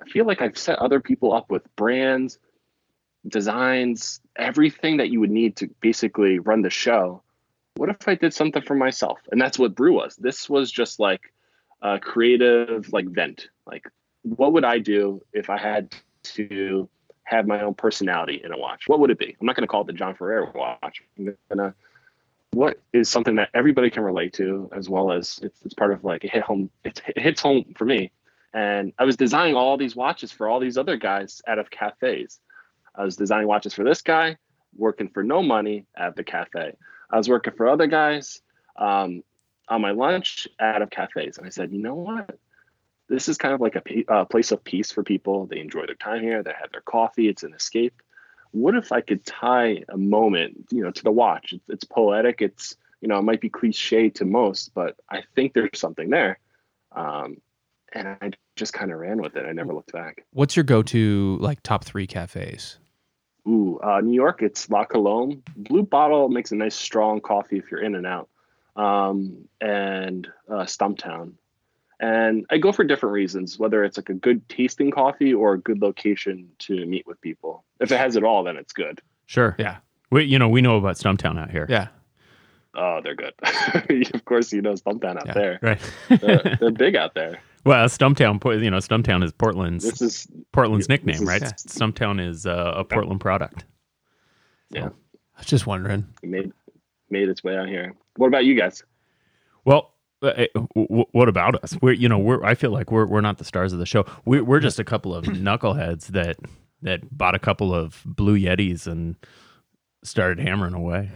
I 0.00 0.08
feel 0.08 0.26
like 0.26 0.42
I've 0.42 0.58
set 0.58 0.78
other 0.78 1.00
people 1.00 1.32
up 1.32 1.50
with 1.50 1.64
brands, 1.76 2.38
designs, 3.26 4.20
everything 4.36 4.96
that 4.98 5.10
you 5.10 5.20
would 5.20 5.30
need 5.30 5.56
to 5.56 5.68
basically 5.80 6.38
run 6.38 6.62
the 6.62 6.70
show. 6.70 7.22
What 7.76 7.88
if 7.88 8.06
I 8.06 8.14
did 8.14 8.34
something 8.34 8.62
for 8.62 8.74
myself? 8.74 9.18
And 9.30 9.40
that's 9.40 9.58
what 9.58 9.74
Brew 9.74 9.94
was. 9.94 10.16
This 10.16 10.48
was 10.50 10.70
just 10.70 11.00
like 11.00 11.32
a 11.80 11.98
creative 11.98 12.92
like 12.92 13.06
vent. 13.06 13.48
Like 13.66 13.86
what 14.22 14.52
would 14.52 14.64
I 14.64 14.78
do 14.78 15.22
if 15.32 15.50
I 15.50 15.58
had 15.58 15.94
to 16.24 16.88
have 17.24 17.46
my 17.46 17.62
own 17.62 17.74
personality 17.74 18.40
in 18.44 18.52
a 18.52 18.58
watch? 18.58 18.88
What 18.88 19.00
would 19.00 19.10
it 19.10 19.18
be? 19.18 19.36
I'm 19.40 19.46
not 19.46 19.56
going 19.56 19.62
to 19.62 19.68
call 19.68 19.82
it 19.82 19.86
the 19.86 19.92
John 19.92 20.14
Ferrer 20.14 20.52
watch. 20.54 21.02
I'm 21.18 21.36
gonna 21.48 21.74
what 22.52 22.80
is 22.92 23.08
something 23.08 23.36
that 23.36 23.48
everybody 23.54 23.90
can 23.90 24.02
relate 24.02 24.34
to 24.34 24.70
as 24.76 24.88
well 24.88 25.10
as 25.10 25.40
it's, 25.42 25.62
it's 25.64 25.74
part 25.74 25.92
of 25.92 26.04
like 26.04 26.24
it 26.24 26.30
hit 26.30 26.42
home 26.42 26.70
it, 26.84 27.00
it 27.08 27.18
hits 27.18 27.40
home 27.40 27.64
for 27.76 27.84
me 27.84 28.10
and 28.52 28.92
i 28.98 29.04
was 29.04 29.16
designing 29.16 29.54
all 29.54 29.76
these 29.76 29.96
watches 29.96 30.30
for 30.30 30.48
all 30.48 30.60
these 30.60 30.76
other 30.76 30.96
guys 30.96 31.40
out 31.48 31.58
of 31.58 31.70
cafes 31.70 32.40
i 32.94 33.04
was 33.04 33.16
designing 33.16 33.48
watches 33.48 33.74
for 33.74 33.84
this 33.84 34.02
guy 34.02 34.36
working 34.76 35.08
for 35.08 35.22
no 35.22 35.42
money 35.42 35.86
at 35.96 36.16
the 36.16 36.24
cafe 36.24 36.74
i 37.10 37.16
was 37.16 37.28
working 37.28 37.52
for 37.54 37.68
other 37.68 37.86
guys 37.86 38.40
um, 38.76 39.22
on 39.68 39.80
my 39.80 39.90
lunch 39.90 40.48
out 40.60 40.82
of 40.82 40.90
cafes 40.90 41.38
and 41.38 41.46
i 41.46 41.50
said 41.50 41.72
you 41.72 41.78
know 41.78 41.94
what 41.94 42.38
this 43.08 43.28
is 43.28 43.36
kind 43.36 43.52
of 43.52 43.60
like 43.60 43.76
a 43.76 44.12
uh, 44.12 44.24
place 44.24 44.52
of 44.52 44.64
peace 44.64 44.90
for 44.90 45.02
people 45.02 45.46
they 45.46 45.60
enjoy 45.60 45.84
their 45.86 45.94
time 45.94 46.22
here 46.22 46.42
they 46.42 46.52
have 46.58 46.72
their 46.72 46.80
coffee 46.80 47.28
it's 47.28 47.42
an 47.42 47.54
escape 47.54 48.02
what 48.52 48.76
if 48.76 48.92
I 48.92 49.00
could 49.00 49.26
tie 49.26 49.82
a 49.88 49.96
moment, 49.96 50.66
you 50.70 50.82
know, 50.82 50.90
to 50.90 51.02
the 51.02 51.10
watch? 51.10 51.52
It's, 51.52 51.64
it's 51.68 51.84
poetic. 51.84 52.40
It's, 52.40 52.76
you 53.00 53.08
know, 53.08 53.18
it 53.18 53.22
might 53.22 53.40
be 53.40 53.48
cliche 53.48 54.10
to 54.10 54.24
most, 54.24 54.72
but 54.74 54.96
I 55.10 55.22
think 55.34 55.54
there's 55.54 55.78
something 55.78 56.10
there. 56.10 56.38
Um, 56.92 57.38
and 57.94 58.08
I 58.08 58.30
just 58.56 58.72
kind 58.72 58.92
of 58.92 58.98
ran 58.98 59.20
with 59.20 59.36
it. 59.36 59.44
I 59.46 59.52
never 59.52 59.74
looked 59.74 59.92
back. 59.92 60.24
What's 60.32 60.54
your 60.54 60.64
go-to 60.64 61.38
like 61.40 61.62
top 61.62 61.84
three 61.84 62.06
cafes? 62.06 62.78
Ooh, 63.46 63.80
uh, 63.82 64.00
New 64.00 64.14
York, 64.14 64.40
it's 64.42 64.70
La 64.70 64.84
Colombe. 64.84 65.42
Blue 65.56 65.82
Bottle 65.82 66.28
makes 66.28 66.52
a 66.52 66.56
nice 66.56 66.74
strong 66.76 67.20
coffee 67.20 67.58
if 67.58 67.70
you're 67.70 67.82
in 67.82 67.94
and 67.94 68.06
out. 68.06 68.28
Um, 68.76 69.48
and 69.60 70.26
uh, 70.48 70.62
Stumptown. 70.64 71.32
And 72.00 72.46
I 72.50 72.58
go 72.58 72.72
for 72.72 72.84
different 72.84 73.12
reasons, 73.12 73.58
whether 73.58 73.84
it's 73.84 73.96
like 73.96 74.08
a 74.08 74.14
good 74.14 74.48
tasting 74.48 74.90
coffee 74.90 75.32
or 75.34 75.54
a 75.54 75.58
good 75.58 75.80
location 75.82 76.48
to 76.60 76.84
meet 76.86 77.06
with 77.06 77.20
people. 77.20 77.64
If 77.80 77.92
it 77.92 77.98
has 77.98 78.16
it 78.16 78.24
all, 78.24 78.42
then 78.44 78.56
it's 78.56 78.72
good. 78.72 79.00
Sure. 79.26 79.54
Yeah. 79.58 79.76
We, 80.10 80.24
you 80.24 80.38
know, 80.38 80.48
we 80.48 80.62
know 80.62 80.76
about 80.78 80.96
Stumptown 80.96 81.38
out 81.38 81.50
here. 81.50 81.66
Yeah, 81.68 81.88
Oh, 82.74 83.00
they're 83.04 83.14
good. 83.14 83.34
of 84.14 84.24
course, 84.24 84.52
you 84.52 84.62
know 84.62 84.72
Stumptown 84.72 85.16
out 85.16 85.26
Yeah. 85.26 85.32
there. 85.34 85.58
Right. 85.60 85.80
They're, 86.08 86.56
they're 86.60 86.70
big 86.70 86.96
out 86.96 87.14
there. 87.14 87.38
Well, 87.64 87.86
Stumptown, 87.86 88.62
you 88.62 88.70
know, 88.70 88.78
Stumptown 88.78 89.22
is 89.24 89.32
Portland's 89.32 89.84
This 89.84 90.02
is 90.02 90.26
Portland's 90.52 90.86
this 90.86 90.88
nickname, 90.88 91.22
is- 91.22 91.28
right? 91.28 91.42
Yeah. 91.42 91.50
Stumptown 91.52 92.20
is 92.26 92.46
uh, 92.46 92.74
a 92.76 92.84
Portland 92.84 93.20
product. 93.20 93.64
yeah, 94.70 94.86
I 94.86 95.38
was 95.38 95.46
just 95.46 95.66
wondering. 95.66 96.06
it 96.22 96.28
made 96.28 96.52
made 97.10 97.28
its 97.28 97.44
way 97.44 97.56
out 97.56 97.68
here. 97.68 97.94
What 98.16 98.28
about 98.28 98.44
you 98.44 98.54
guys? 98.54 98.82
Well, 99.64 99.92
uh, 100.22 100.32
w- 100.54 100.68
w- 100.88 101.04
what 101.12 101.28
about 101.28 101.62
us? 101.62 101.76
We're, 101.82 101.92
you 101.92 102.08
know, 102.08 102.18
we're. 102.18 102.42
I 102.44 102.54
feel 102.54 102.70
like 102.70 102.90
we're 102.90 103.06
we're 103.06 103.20
not 103.20 103.38
the 103.38 103.44
stars 103.44 103.72
of 103.72 103.78
the 103.78 103.86
show. 103.86 104.04
We're 104.24 104.44
we're 104.44 104.60
just 104.60 104.78
a 104.78 104.84
couple 104.84 105.14
of 105.14 105.24
knuckleheads 105.26 106.06
that 106.08 106.36
that 106.82 107.16
bought 107.16 107.34
a 107.34 107.38
couple 107.38 107.74
of 107.74 108.02
blue 108.04 108.36
Yetis 108.38 108.86
and 108.86 109.16
started 110.04 110.40
hammering 110.40 110.74
away. 110.74 111.10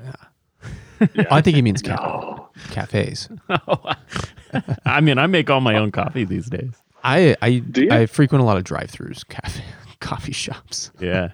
I 1.30 1.40
think 1.40 1.56
he 1.56 1.62
means 1.62 1.82
ca- 1.82 1.96
Oh, 2.00 2.48
cafes. 2.70 3.28
I 4.84 5.00
mean, 5.00 5.18
I 5.18 5.26
make 5.26 5.50
all 5.50 5.60
my 5.60 5.76
own 5.76 5.90
coffee 5.92 6.24
these 6.24 6.46
days. 6.48 6.72
I 7.04 7.36
I 7.42 7.58
Do 7.58 7.82
you? 7.84 7.90
I 7.90 8.06
frequent 8.06 8.42
a 8.42 8.44
lot 8.46 8.56
of 8.56 8.64
drive-throughs, 8.64 9.26
cafe, 9.28 9.62
coffee 10.00 10.32
shops. 10.32 10.90
Yeah. 11.00 11.30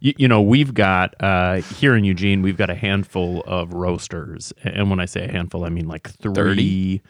You, 0.00 0.12
you 0.18 0.28
know, 0.28 0.42
we've 0.42 0.74
got 0.74 1.14
uh, 1.22 1.56
here 1.56 1.94
in 1.96 2.04
Eugene, 2.04 2.42
we've 2.42 2.56
got 2.58 2.68
a 2.68 2.74
handful 2.74 3.42
of 3.46 3.72
roasters, 3.72 4.52
and 4.62 4.90
when 4.90 5.00
I 5.00 5.06
say 5.06 5.24
a 5.24 5.32
handful, 5.32 5.64
I 5.64 5.70
mean 5.70 5.86
like 5.88 6.10
three, 6.10 7.00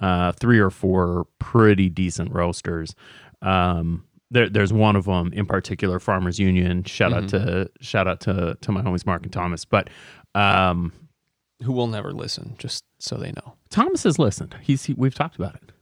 uh, 0.00 0.32
three 0.32 0.58
or 0.60 0.70
four 0.70 1.26
pretty 1.40 1.88
decent 1.88 2.32
roasters. 2.32 2.94
Um, 3.42 4.04
there, 4.30 4.48
there's 4.48 4.72
one 4.72 4.94
of 4.96 5.06
them 5.06 5.32
in 5.32 5.46
particular, 5.46 5.98
Farmers 5.98 6.38
Union. 6.38 6.84
Shout 6.84 7.12
out 7.12 7.28
to 7.30 7.68
shout 7.80 8.06
out 8.06 8.20
to 8.22 8.56
to 8.60 8.72
my 8.72 8.82
homies 8.82 9.06
Mark 9.06 9.22
and 9.24 9.32
Thomas. 9.32 9.64
But 9.64 9.88
um, 10.34 10.92
Who 11.62 11.72
will 11.72 11.86
never 11.86 12.12
listen, 12.12 12.54
just 12.58 12.84
so 12.98 13.16
they 13.16 13.32
know. 13.32 13.54
Thomas 13.70 14.02
has 14.02 14.18
listened. 14.18 14.56
He's 14.62 14.84
he, 14.84 14.94
we've 14.94 15.14
talked 15.14 15.36
about 15.36 15.54
it. 15.54 15.72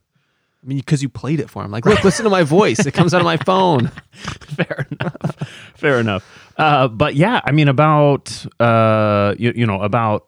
I 0.62 0.66
mean, 0.66 0.78
because 0.78 1.02
you 1.02 1.08
played 1.08 1.40
it 1.40 1.50
for 1.50 1.62
him. 1.62 1.70
Like, 1.70 1.84
look, 1.84 2.02
listen 2.04 2.24
to 2.24 2.30
my 2.30 2.42
voice. 2.42 2.86
It 2.86 2.92
comes 2.92 3.12
out 3.12 3.20
of 3.20 3.26
my 3.26 3.36
phone. 3.36 3.88
Fair 4.12 4.86
enough. 4.90 5.48
Fair 5.74 6.00
enough. 6.00 6.52
Uh, 6.56 6.88
but 6.88 7.16
yeah, 7.16 7.40
I 7.44 7.52
mean, 7.52 7.68
about 7.68 8.46
uh, 8.60 9.34
you, 9.38 9.52
you 9.54 9.66
know, 9.66 9.82
about 9.82 10.26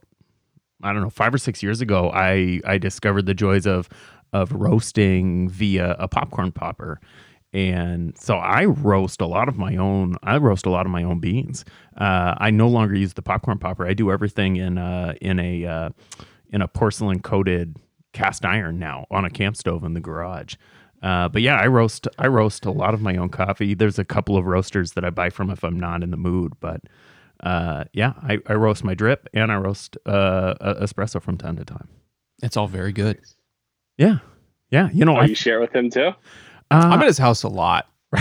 I 0.83 0.93
don't 0.93 1.03
know, 1.03 1.11
five 1.11 1.33
or 1.33 1.39
six 1.39 1.63
years 1.63 1.81
ago, 1.81 2.11
I 2.13 2.61
I 2.67 2.77
discovered 2.79 3.27
the 3.27 3.35
joys 3.35 3.67
of 3.67 3.89
of 4.33 4.53
roasting 4.53 5.49
via 5.49 5.97
a 5.99 6.09
popcorn 6.09 6.53
popper. 6.53 7.01
And 7.57 8.19
so 8.19 8.37
I 8.37 8.67
roast 8.67 9.23
a 9.23 9.27
lot 9.27 9.49
of 9.49 9.57
my 9.57 9.77
own. 9.77 10.17
I 10.23 10.37
roast 10.37 10.67
a 10.67 10.71
lot 10.71 10.85
of 10.85 10.93
my 10.93 11.03
own 11.03 11.21
beans. 11.21 11.65
Uh, 11.97 12.35
I 12.37 12.51
no 12.51 12.69
longer 12.69 12.95
use 12.95 13.15
the 13.15 13.23
popcorn 13.23 13.59
popper. 13.59 13.87
I 13.87 13.95
do 13.95 14.13
everything 14.13 14.57
in 14.57 14.77
uh, 14.77 15.15
in 15.23 15.41
a 15.41 15.65
uh, 15.65 15.89
in 16.51 16.61
a 16.61 16.69
porcelain 16.69 17.21
coated 17.21 17.79
cast 18.13 18.45
iron 18.45 18.79
now 18.79 19.07
on 19.11 19.25
a 19.25 19.31
camp 19.31 19.57
stove 19.57 19.85
in 19.85 19.95
the 19.95 20.01
garage. 20.01 20.57
Uh, 21.03 21.31
but 21.31 21.41
yeah, 21.41 21.57
I 21.57 21.67
roast 21.69 22.07
I 22.19 22.27
roast 22.27 22.67
a 22.67 22.71
lot 22.71 22.93
of 22.93 23.01
my 23.01 23.17
own 23.17 23.31
coffee. 23.31 23.73
There's 23.73 23.99
a 23.99 24.05
couple 24.05 24.37
of 24.37 24.45
roasters 24.45 24.93
that 24.93 25.07
I 25.07 25.09
buy 25.09 25.31
from 25.31 25.49
if 25.49 25.65
I'm 25.65 25.81
not 25.81 26.03
in 26.03 26.11
the 26.11 26.19
mood, 26.19 26.53
but 26.61 26.83
uh, 27.43 27.85
yeah, 27.95 28.13
I, 28.23 28.37
I 28.47 28.53
roast 28.53 28.85
my 28.85 28.93
drip 28.93 29.31
and 29.33 29.51
I 29.51 29.57
roast 29.57 29.97
uh, 30.05 30.11
uh, 30.61 30.85
espresso 30.85 31.23
from 31.23 31.39
time 31.39 31.57
to 31.57 31.65
time. 31.65 31.89
It's 32.43 32.59
all 32.59 32.69
very 32.69 32.93
good. 32.93 33.19
Yeah, 33.97 34.19
yeah. 34.71 34.91
You 34.93 35.07
know, 35.07 35.17
oh, 35.17 35.21
I, 35.21 35.25
you 35.25 35.35
share 35.35 35.59
with 35.59 35.75
him 35.75 35.89
too? 35.89 36.13
Uh, 36.71 36.89
I'm 36.93 37.01
at 37.01 37.07
his 37.07 37.19
house 37.19 37.43
a 37.43 37.49
lot. 37.49 37.89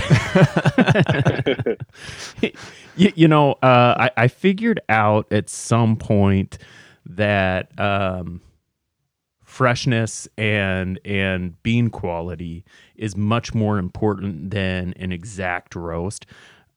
you, 2.96 3.12
you 3.16 3.28
know, 3.28 3.54
uh, 3.64 3.96
I, 3.98 4.12
I 4.18 4.28
figured 4.28 4.80
out 4.90 5.32
at 5.32 5.50
some 5.50 5.96
point 5.96 6.58
that 7.06 7.78
um, 7.80 8.42
freshness 9.44 10.28
and 10.38 11.00
and 11.06 11.62
bean 11.64 11.90
quality 11.90 12.66
is 12.96 13.16
much 13.16 13.54
more 13.54 13.78
important 13.78 14.52
than 14.52 14.94
an 14.94 15.12
exact 15.12 15.76
roast. 15.76 16.26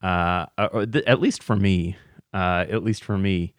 Uh, 0.03 0.47
or 0.73 0.87
th- 0.87 1.05
at 1.07 1.21
least 1.21 1.43
for 1.43 1.57
me, 1.57 1.97
uh, 2.33 2.65
at 2.69 2.85
least 2.85 3.03
for 3.03 3.19
me, 3.19 3.53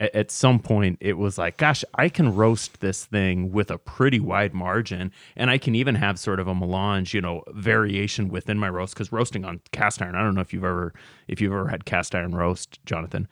at, 0.00 0.14
at 0.14 0.30
some 0.30 0.58
point 0.58 0.98
it 1.00 1.14
was 1.18 1.38
like, 1.38 1.56
gosh, 1.56 1.84
I 1.94 2.08
can 2.08 2.34
roast 2.34 2.80
this 2.80 3.04
thing 3.04 3.52
with 3.52 3.70
a 3.70 3.78
pretty 3.78 4.20
wide 4.20 4.54
margin, 4.54 5.12
and 5.36 5.50
I 5.50 5.58
can 5.58 5.74
even 5.74 5.94
have 5.96 6.18
sort 6.18 6.40
of 6.40 6.48
a 6.48 6.54
melange, 6.54 7.14
you 7.14 7.20
know, 7.20 7.42
variation 7.52 8.28
within 8.28 8.58
my 8.58 8.68
roast 8.68 8.94
because 8.94 9.12
roasting 9.12 9.44
on 9.44 9.60
cast 9.72 10.02
iron. 10.02 10.14
I 10.14 10.22
don't 10.22 10.34
know 10.34 10.40
if 10.40 10.52
you've 10.52 10.64
ever 10.64 10.94
if 11.28 11.40
you've 11.40 11.52
ever 11.52 11.68
had 11.68 11.84
cast 11.84 12.14
iron 12.14 12.34
roast, 12.34 12.78
Jonathan. 12.86 13.28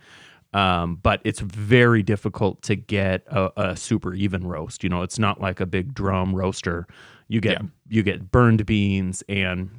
Um, 0.55 0.96
but 0.96 1.22
it's 1.25 1.40
very 1.40 2.03
difficult 2.03 2.61
to 2.64 2.77
get 2.77 3.22
a, 3.29 3.51
a, 3.57 3.77
super 3.77 4.12
even 4.12 4.46
roast. 4.46 4.85
You 4.85 4.90
know, 4.90 5.01
it's 5.01 5.18
not 5.18 5.40
like 5.40 5.61
a 5.61 5.66
big 5.66 5.94
drum 5.94 6.35
roaster. 6.35 6.87
You 7.29 7.40
get 7.40 7.62
Yeah. 7.62 7.68
you 7.88 8.03
get 8.03 8.31
burned 8.31 8.66
beans 8.66 9.22
and 9.31 9.70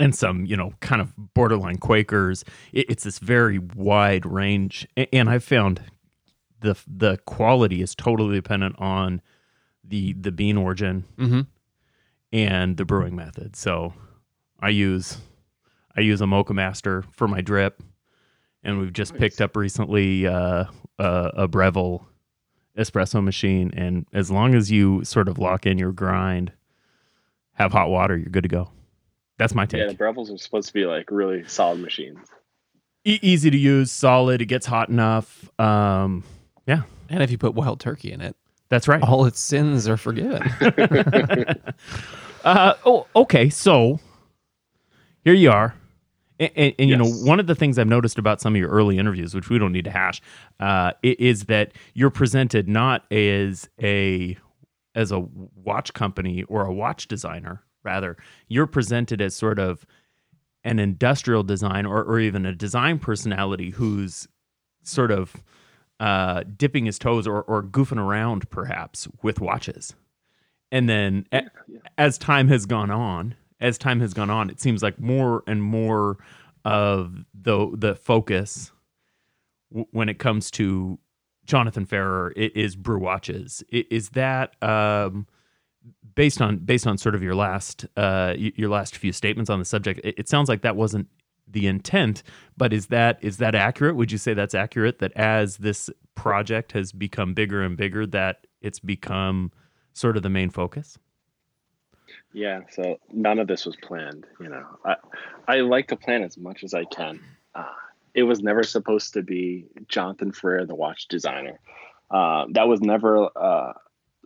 and 0.00 0.14
some 0.14 0.44
you 0.46 0.56
know 0.56 0.72
kind 0.80 1.00
of 1.00 1.12
borderline 1.34 1.78
Quakers. 1.78 2.44
It, 2.72 2.90
it's 2.90 3.04
this 3.04 3.18
very 3.18 3.58
wide 3.58 4.24
range, 4.26 4.86
and 5.12 5.28
I've 5.28 5.44
found 5.44 5.80
the 6.60 6.76
the 6.86 7.18
quality 7.26 7.82
is 7.82 7.94
totally 7.94 8.34
dependent 8.36 8.76
on 8.78 9.20
the 9.84 10.12
the 10.14 10.32
bean 10.32 10.56
origin 10.56 11.04
Mm-hmm. 11.16 11.40
and 12.32 12.76
the 12.76 12.84
brewing 12.84 13.16
method. 13.16 13.56
So 13.56 13.94
I 14.60 14.68
use 14.70 15.18
I 15.96 16.00
use 16.00 16.20
a 16.20 16.24
Moccamaster 16.26 17.04
for 17.12 17.26
my 17.28 17.40
drip, 17.40 17.82
and 18.62 18.78
we've 18.78 18.92
just 18.92 19.14
picked 19.14 19.40
up 19.40 19.56
recently 19.56 20.26
uh, 20.26 20.64
a, 20.98 21.30
a 21.34 21.48
Breville 21.48 22.06
espresso 22.76 23.22
machine. 23.22 23.72
And 23.74 24.06
as 24.12 24.30
long 24.30 24.54
as 24.54 24.70
you 24.70 25.02
sort 25.04 25.26
of 25.28 25.38
lock 25.38 25.66
in 25.66 25.78
your 25.78 25.90
grind, 25.90 26.52
have 27.54 27.72
hot 27.72 27.88
water, 27.90 28.16
you're 28.16 28.30
good 28.30 28.44
to 28.44 28.48
go. 28.48 28.70
That's 29.38 29.54
my 29.54 29.64
take. 29.66 29.78
Yeah, 29.78 29.84
the 29.86 29.90
take. 29.92 29.98
Breville's 29.98 30.30
are 30.30 30.36
supposed 30.38 30.68
to 30.68 30.74
be 30.74 30.84
like 30.84 31.10
really 31.10 31.44
solid 31.46 31.80
machines. 31.80 32.18
E- 33.04 33.18
easy 33.22 33.50
to 33.50 33.56
use, 33.56 33.90
solid. 33.90 34.42
It 34.42 34.46
gets 34.46 34.66
hot 34.66 34.88
enough. 34.88 35.48
Um, 35.60 36.24
yeah, 36.66 36.82
And 37.08 37.22
if 37.22 37.30
you 37.30 37.38
put 37.38 37.54
wild 37.54 37.80
turkey 37.80 38.12
in 38.12 38.20
it, 38.20 38.36
that's 38.68 38.86
right. 38.88 39.00
all 39.02 39.24
its 39.24 39.40
sins 39.40 39.88
are 39.88 39.96
forgiven. 39.96 40.42
Uh, 42.44 42.74
oh, 42.86 43.04
okay. 43.16 43.50
So 43.50 43.98
here 45.24 45.34
you 45.34 45.50
are. 45.50 45.74
And, 46.38 46.50
and, 46.54 46.74
and, 46.78 46.88
you 46.88 46.96
know, 46.96 47.04
one 47.08 47.40
of 47.40 47.48
the 47.48 47.54
things 47.56 47.78
I've 47.78 47.88
noticed 47.88 48.16
about 48.16 48.40
some 48.40 48.54
of 48.54 48.58
your 48.60 48.70
early 48.70 48.96
interviews, 48.96 49.34
which 49.34 49.50
we 49.50 49.58
don't 49.58 49.72
need 49.72 49.84
to 49.86 49.90
hash, 49.90 50.22
uh, 50.60 50.92
is 51.02 51.46
that 51.46 51.72
you're 51.94 52.10
presented 52.10 52.68
not 52.68 53.10
as 53.12 53.68
a 53.82 54.38
as 54.94 55.10
a 55.10 55.18
watch 55.56 55.92
company 55.94 56.44
or 56.44 56.64
a 56.64 56.72
watch 56.72 57.08
designer. 57.08 57.60
Rather, 57.84 58.16
you're 58.48 58.66
presented 58.66 59.20
as 59.20 59.34
sort 59.34 59.58
of 59.58 59.86
an 60.64 60.78
industrial 60.78 61.42
design 61.42 61.86
or, 61.86 62.02
or 62.02 62.18
even 62.18 62.44
a 62.44 62.54
design 62.54 62.98
personality 62.98 63.70
who's 63.70 64.28
sort 64.82 65.10
of 65.10 65.36
uh, 66.00 66.42
dipping 66.56 66.86
his 66.86 66.98
toes 66.98 67.26
or, 67.26 67.42
or 67.42 67.62
goofing 67.62 67.98
around, 67.98 68.48
perhaps, 68.50 69.08
with 69.22 69.40
watches. 69.40 69.94
And 70.70 70.88
then 70.88 71.26
a- 71.32 71.44
yeah. 71.68 71.78
as 71.96 72.18
time 72.18 72.48
has 72.48 72.66
gone 72.66 72.90
on, 72.90 73.34
as 73.60 73.78
time 73.78 74.00
has 74.00 74.14
gone 74.14 74.30
on, 74.30 74.50
it 74.50 74.60
seems 74.60 74.82
like 74.82 75.00
more 75.00 75.42
and 75.46 75.62
more 75.62 76.18
of 76.64 77.24
the 77.34 77.70
the 77.76 77.94
focus 77.94 78.72
w- 79.70 79.86
when 79.92 80.08
it 80.08 80.18
comes 80.18 80.50
to 80.52 80.98
Jonathan 81.46 81.86
Ferrer 81.86 82.32
is 82.32 82.76
brew 82.76 82.98
watches. 82.98 83.64
Is 83.70 84.10
that 84.10 84.62
um, 84.62 85.26
based 86.14 86.40
on 86.40 86.58
based 86.58 86.86
on 86.86 86.98
sort 86.98 87.14
of 87.14 87.22
your 87.22 87.34
last 87.34 87.86
uh, 87.96 88.34
your 88.36 88.68
last 88.68 88.96
few 88.96 89.12
statements 89.12 89.50
on 89.50 89.58
the 89.58 89.64
subject? 89.64 90.00
It, 90.04 90.14
it 90.18 90.28
sounds 90.28 90.48
like 90.48 90.62
that 90.62 90.76
wasn't 90.76 91.08
the 91.46 91.66
intent, 91.66 92.22
but 92.56 92.72
is 92.72 92.86
that 92.88 93.18
is 93.22 93.38
that 93.38 93.54
accurate? 93.54 93.96
Would 93.96 94.12
you 94.12 94.18
say 94.18 94.34
that's 94.34 94.54
accurate? 94.54 94.98
That 94.98 95.12
as 95.16 95.58
this 95.58 95.90
project 96.14 96.72
has 96.72 96.92
become 96.92 97.34
bigger 97.34 97.62
and 97.62 97.76
bigger, 97.76 98.06
that 98.06 98.46
it's 98.60 98.80
become 98.80 99.52
sort 99.92 100.16
of 100.16 100.22
the 100.22 100.28
main 100.28 100.50
focus. 100.50 100.98
Yeah, 102.32 102.60
so 102.70 102.98
none 103.12 103.38
of 103.38 103.48
this 103.48 103.64
was 103.64 103.76
planned. 103.76 104.26
You 104.40 104.48
know, 104.48 104.66
I 104.84 104.96
I 105.46 105.60
like 105.60 105.88
to 105.88 105.96
plan 105.96 106.22
as 106.22 106.36
much 106.36 106.62
as 106.64 106.74
I 106.74 106.84
can. 106.84 107.20
Uh, 107.54 107.64
it 108.14 108.24
was 108.24 108.40
never 108.42 108.62
supposed 108.62 109.14
to 109.14 109.22
be 109.22 109.66
Jonathan 109.88 110.32
Ferrer, 110.32 110.66
the 110.66 110.74
watch 110.74 111.08
designer. 111.08 111.60
Uh, 112.10 112.46
that 112.52 112.68
was 112.68 112.80
never 112.80 113.28
uh, 113.36 113.72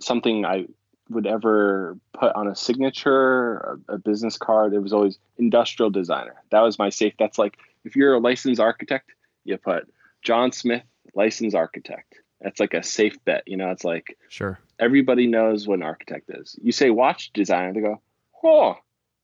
something 0.01 0.45
I 0.45 0.67
would 1.11 1.27
ever 1.27 1.99
put 2.13 2.35
on 2.35 2.49
a 2.49 2.55
signature, 2.57 3.79
a, 3.89 3.95
a 3.95 3.99
business 3.99 4.37
card. 4.37 4.73
It 4.73 4.79
was 4.81 4.93
always 4.93 5.19
industrial 5.39 5.91
designer. 5.91 6.37
That 6.51 6.61
was 6.61 6.79
my 6.79 6.91
safe. 6.91 7.15
That's 7.19 7.39
like 7.39 7.59
if 7.85 7.97
you're 7.97 8.15
a 8.15 8.19
licensed 8.21 8.61
architect, 8.61 9.11
you 9.45 9.57
put 9.59 9.89
John 10.23 10.53
Smith, 10.53 10.85
licensed 11.15 11.57
architect. 11.57 12.15
That's 12.41 12.61
like 12.61 12.75
a 12.75 12.83
safe 12.83 13.23
bet. 13.25 13.45
You 13.47 13.57
know, 13.57 13.71
it's 13.71 13.85
like 13.85 14.17
Sure. 14.29 14.59
everybody 14.79 15.27
knows 15.27 15.67
what 15.67 15.75
an 15.79 15.83
architect 15.85 16.31
is. 16.31 16.59
You 16.63 16.73
say 16.73 16.91
watch 16.91 17.33
designer, 17.33 17.73
they 17.73 17.81
go, 17.81 18.01
oh, 18.43 18.77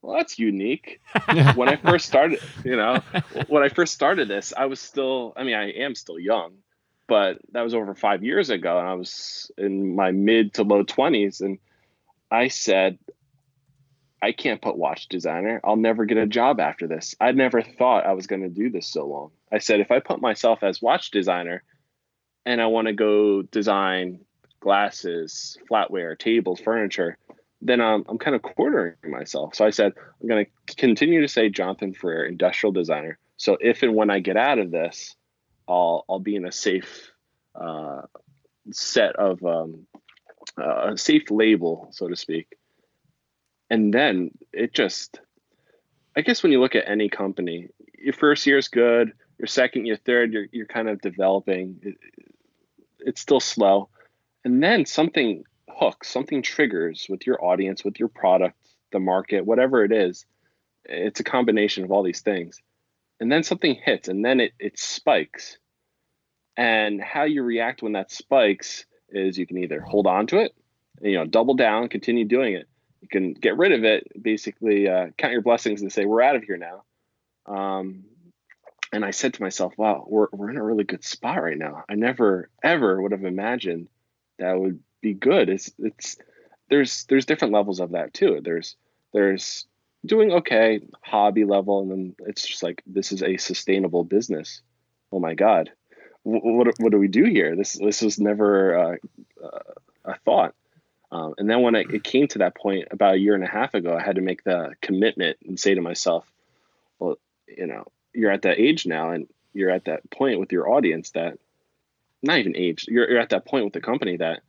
well, 0.02 0.16
that's 0.16 0.38
unique. 0.38 1.00
when 1.56 1.68
I 1.68 1.76
first 1.76 2.06
started, 2.06 2.40
you 2.64 2.76
know, 2.76 3.00
when 3.48 3.62
I 3.64 3.68
first 3.68 3.94
started 3.94 4.28
this, 4.28 4.52
I 4.56 4.66
was 4.66 4.80
still, 4.80 5.32
I 5.36 5.42
mean, 5.42 5.56
I 5.56 5.70
am 5.70 5.96
still 5.96 6.18
young, 6.20 6.54
but 7.08 7.38
that 7.52 7.62
was 7.62 7.74
over 7.74 7.94
five 7.96 8.22
years 8.22 8.50
ago. 8.50 8.78
And 8.78 8.86
I 8.86 8.94
was 8.94 9.50
in 9.58 9.96
my 9.96 10.12
mid 10.12 10.54
to 10.54 10.62
low 10.62 10.84
20s. 10.84 11.40
And 11.40 11.58
I 12.30 12.48
said, 12.48 12.98
I 14.20 14.32
can't 14.32 14.60
put 14.60 14.76
watch 14.76 15.08
designer. 15.08 15.60
I'll 15.62 15.76
never 15.76 16.04
get 16.04 16.18
a 16.18 16.26
job 16.26 16.60
after 16.60 16.86
this. 16.86 17.14
I 17.20 17.32
never 17.32 17.62
thought 17.62 18.06
I 18.06 18.14
was 18.14 18.26
going 18.26 18.42
to 18.42 18.48
do 18.48 18.70
this 18.70 18.88
so 18.88 19.06
long. 19.06 19.30
I 19.52 19.58
said, 19.58 19.80
if 19.80 19.90
I 19.90 20.00
put 20.00 20.20
myself 20.20 20.62
as 20.62 20.82
watch 20.82 21.10
designer 21.10 21.62
and 22.44 22.60
I 22.60 22.66
want 22.66 22.88
to 22.88 22.92
go 22.92 23.42
design 23.42 24.20
glasses, 24.60 25.56
flatware, 25.70 26.18
tables, 26.18 26.60
furniture, 26.60 27.16
then 27.62 27.80
I'm, 27.80 28.04
I'm 28.08 28.18
kind 28.18 28.36
of 28.36 28.42
quartering 28.42 28.94
myself. 29.04 29.54
So 29.54 29.64
I 29.64 29.70
said, 29.70 29.92
I'm 30.20 30.28
going 30.28 30.46
to 30.66 30.76
continue 30.76 31.20
to 31.22 31.28
say 31.28 31.48
Jonathan 31.48 31.94
Ferrer, 31.94 32.24
industrial 32.24 32.72
designer. 32.72 33.18
So 33.36 33.56
if 33.60 33.82
and 33.82 33.94
when 33.94 34.10
I 34.10 34.18
get 34.18 34.36
out 34.36 34.58
of 34.58 34.70
this, 34.70 35.14
I'll, 35.68 36.04
I'll 36.08 36.18
be 36.18 36.34
in 36.34 36.46
a 36.46 36.52
safe 36.52 37.10
uh, 37.54 38.02
set 38.72 39.16
of 39.16 39.44
um, 39.44 39.86
uh, 40.60 40.92
a 40.92 40.98
safe 40.98 41.30
label, 41.30 41.88
so 41.92 42.08
to 42.08 42.16
speak. 42.16 42.56
And 43.70 43.92
then 43.92 44.30
it 44.52 44.72
just, 44.72 45.20
I 46.16 46.22
guess 46.22 46.42
when 46.42 46.52
you 46.52 46.60
look 46.60 46.74
at 46.74 46.88
any 46.88 47.08
company, 47.08 47.68
your 47.98 48.14
first 48.14 48.46
year 48.46 48.58
is 48.58 48.68
good, 48.68 49.12
your 49.38 49.46
second, 49.46 49.86
your 49.86 49.96
third, 49.96 50.32
you're, 50.32 50.46
you're 50.52 50.66
kind 50.66 50.88
of 50.88 51.00
developing. 51.00 51.78
It, 51.82 51.96
it's 53.00 53.20
still 53.20 53.40
slow. 53.40 53.88
And 54.44 54.62
then 54.62 54.86
something 54.86 55.44
hooks, 55.68 56.08
something 56.08 56.42
triggers 56.42 57.06
with 57.08 57.26
your 57.26 57.44
audience, 57.44 57.84
with 57.84 57.98
your 57.98 58.08
product, 58.08 58.56
the 58.92 59.00
market, 59.00 59.44
whatever 59.44 59.84
it 59.84 59.92
is. 59.92 60.26
It's 60.84 61.20
a 61.20 61.24
combination 61.24 61.84
of 61.84 61.92
all 61.92 62.02
these 62.02 62.20
things. 62.20 62.60
And 63.20 63.30
then 63.30 63.42
something 63.42 63.74
hits 63.74 64.08
and 64.08 64.24
then 64.24 64.40
it, 64.40 64.52
it 64.58 64.78
spikes. 64.78 65.58
And 66.56 67.00
how 67.00 67.24
you 67.24 67.42
react 67.42 67.82
when 67.82 67.92
that 67.92 68.10
spikes 68.10 68.86
is 69.10 69.38
you 69.38 69.46
can 69.46 69.58
either 69.58 69.80
hold 69.80 70.06
on 70.06 70.26
to 70.28 70.38
it, 70.38 70.54
you 71.00 71.14
know, 71.14 71.24
double 71.24 71.54
down, 71.54 71.88
continue 71.88 72.24
doing 72.24 72.54
it. 72.54 72.68
You 73.00 73.08
can 73.08 73.32
get 73.32 73.56
rid 73.56 73.72
of 73.72 73.84
it, 73.84 74.10
basically 74.20 74.88
uh, 74.88 75.08
count 75.16 75.32
your 75.32 75.42
blessings 75.42 75.82
and 75.82 75.92
say, 75.92 76.04
we're 76.04 76.22
out 76.22 76.36
of 76.36 76.42
here 76.42 76.56
now. 76.56 76.82
Um, 77.46 78.04
and 78.92 79.04
I 79.04 79.12
said 79.12 79.34
to 79.34 79.42
myself, 79.42 79.74
wow, 79.76 80.04
we're, 80.08 80.28
we're 80.32 80.50
in 80.50 80.56
a 80.56 80.64
really 80.64 80.84
good 80.84 81.04
spot 81.04 81.42
right 81.42 81.56
now. 81.56 81.84
I 81.88 81.94
never, 81.94 82.50
ever 82.62 83.00
would 83.00 83.12
have 83.12 83.24
imagined 83.24 83.88
that 84.38 84.58
would 84.58 84.80
be 85.00 85.14
good. 85.14 85.48
It's, 85.48 85.70
it's, 85.78 86.16
there's, 86.68 87.04
there's 87.04 87.26
different 87.26 87.54
levels 87.54 87.80
of 87.80 87.92
that 87.92 88.14
too. 88.14 88.40
There's, 88.42 88.76
there's 89.12 89.66
doing 90.04 90.32
okay, 90.32 90.80
hobby 91.02 91.44
level. 91.44 91.80
And 91.80 91.90
then 91.90 92.14
it's 92.26 92.46
just 92.46 92.62
like, 92.62 92.82
this 92.86 93.12
is 93.12 93.22
a 93.22 93.36
sustainable 93.36 94.04
business. 94.04 94.62
Oh 95.12 95.20
my 95.20 95.34
God. 95.34 95.70
What, 96.24 96.74
what, 96.78 96.92
do 96.92 96.98
we 96.98 97.08
do 97.08 97.24
here? 97.24 97.56
This, 97.56 97.74
this 97.74 98.02
was 98.02 98.18
never 98.18 98.76
uh, 98.76 98.96
a 100.04 100.18
thought. 100.24 100.54
Um, 101.10 101.34
and 101.38 101.48
then 101.48 101.62
when 101.62 101.74
it, 101.74 101.90
it 101.90 102.04
came 102.04 102.28
to 102.28 102.38
that 102.38 102.54
point 102.54 102.88
about 102.90 103.14
a 103.14 103.18
year 103.18 103.34
and 103.34 103.44
a 103.44 103.48
half 103.48 103.74
ago, 103.74 103.96
I 103.96 104.02
had 104.02 104.16
to 104.16 104.22
make 104.22 104.44
the 104.44 104.74
commitment 104.82 105.38
and 105.46 105.58
say 105.58 105.74
to 105.74 105.80
myself, 105.80 106.30
well, 106.98 107.18
you 107.46 107.66
know, 107.66 107.86
you're 108.12 108.30
at 108.30 108.42
that 108.42 108.58
age 108.58 108.86
now 108.86 109.10
and 109.12 109.26
you're 109.54 109.70
at 109.70 109.86
that 109.86 110.10
point 110.10 110.38
with 110.38 110.52
your 110.52 110.68
audience 110.68 111.10
that 111.10 111.38
not 112.22 112.38
even 112.38 112.56
age, 112.56 112.86
you're, 112.88 113.08
you're 113.08 113.20
at 113.20 113.30
that 113.30 113.46
point 113.46 113.64
with 113.64 113.72
the 113.72 113.80
company 113.80 114.16
that 114.18 114.40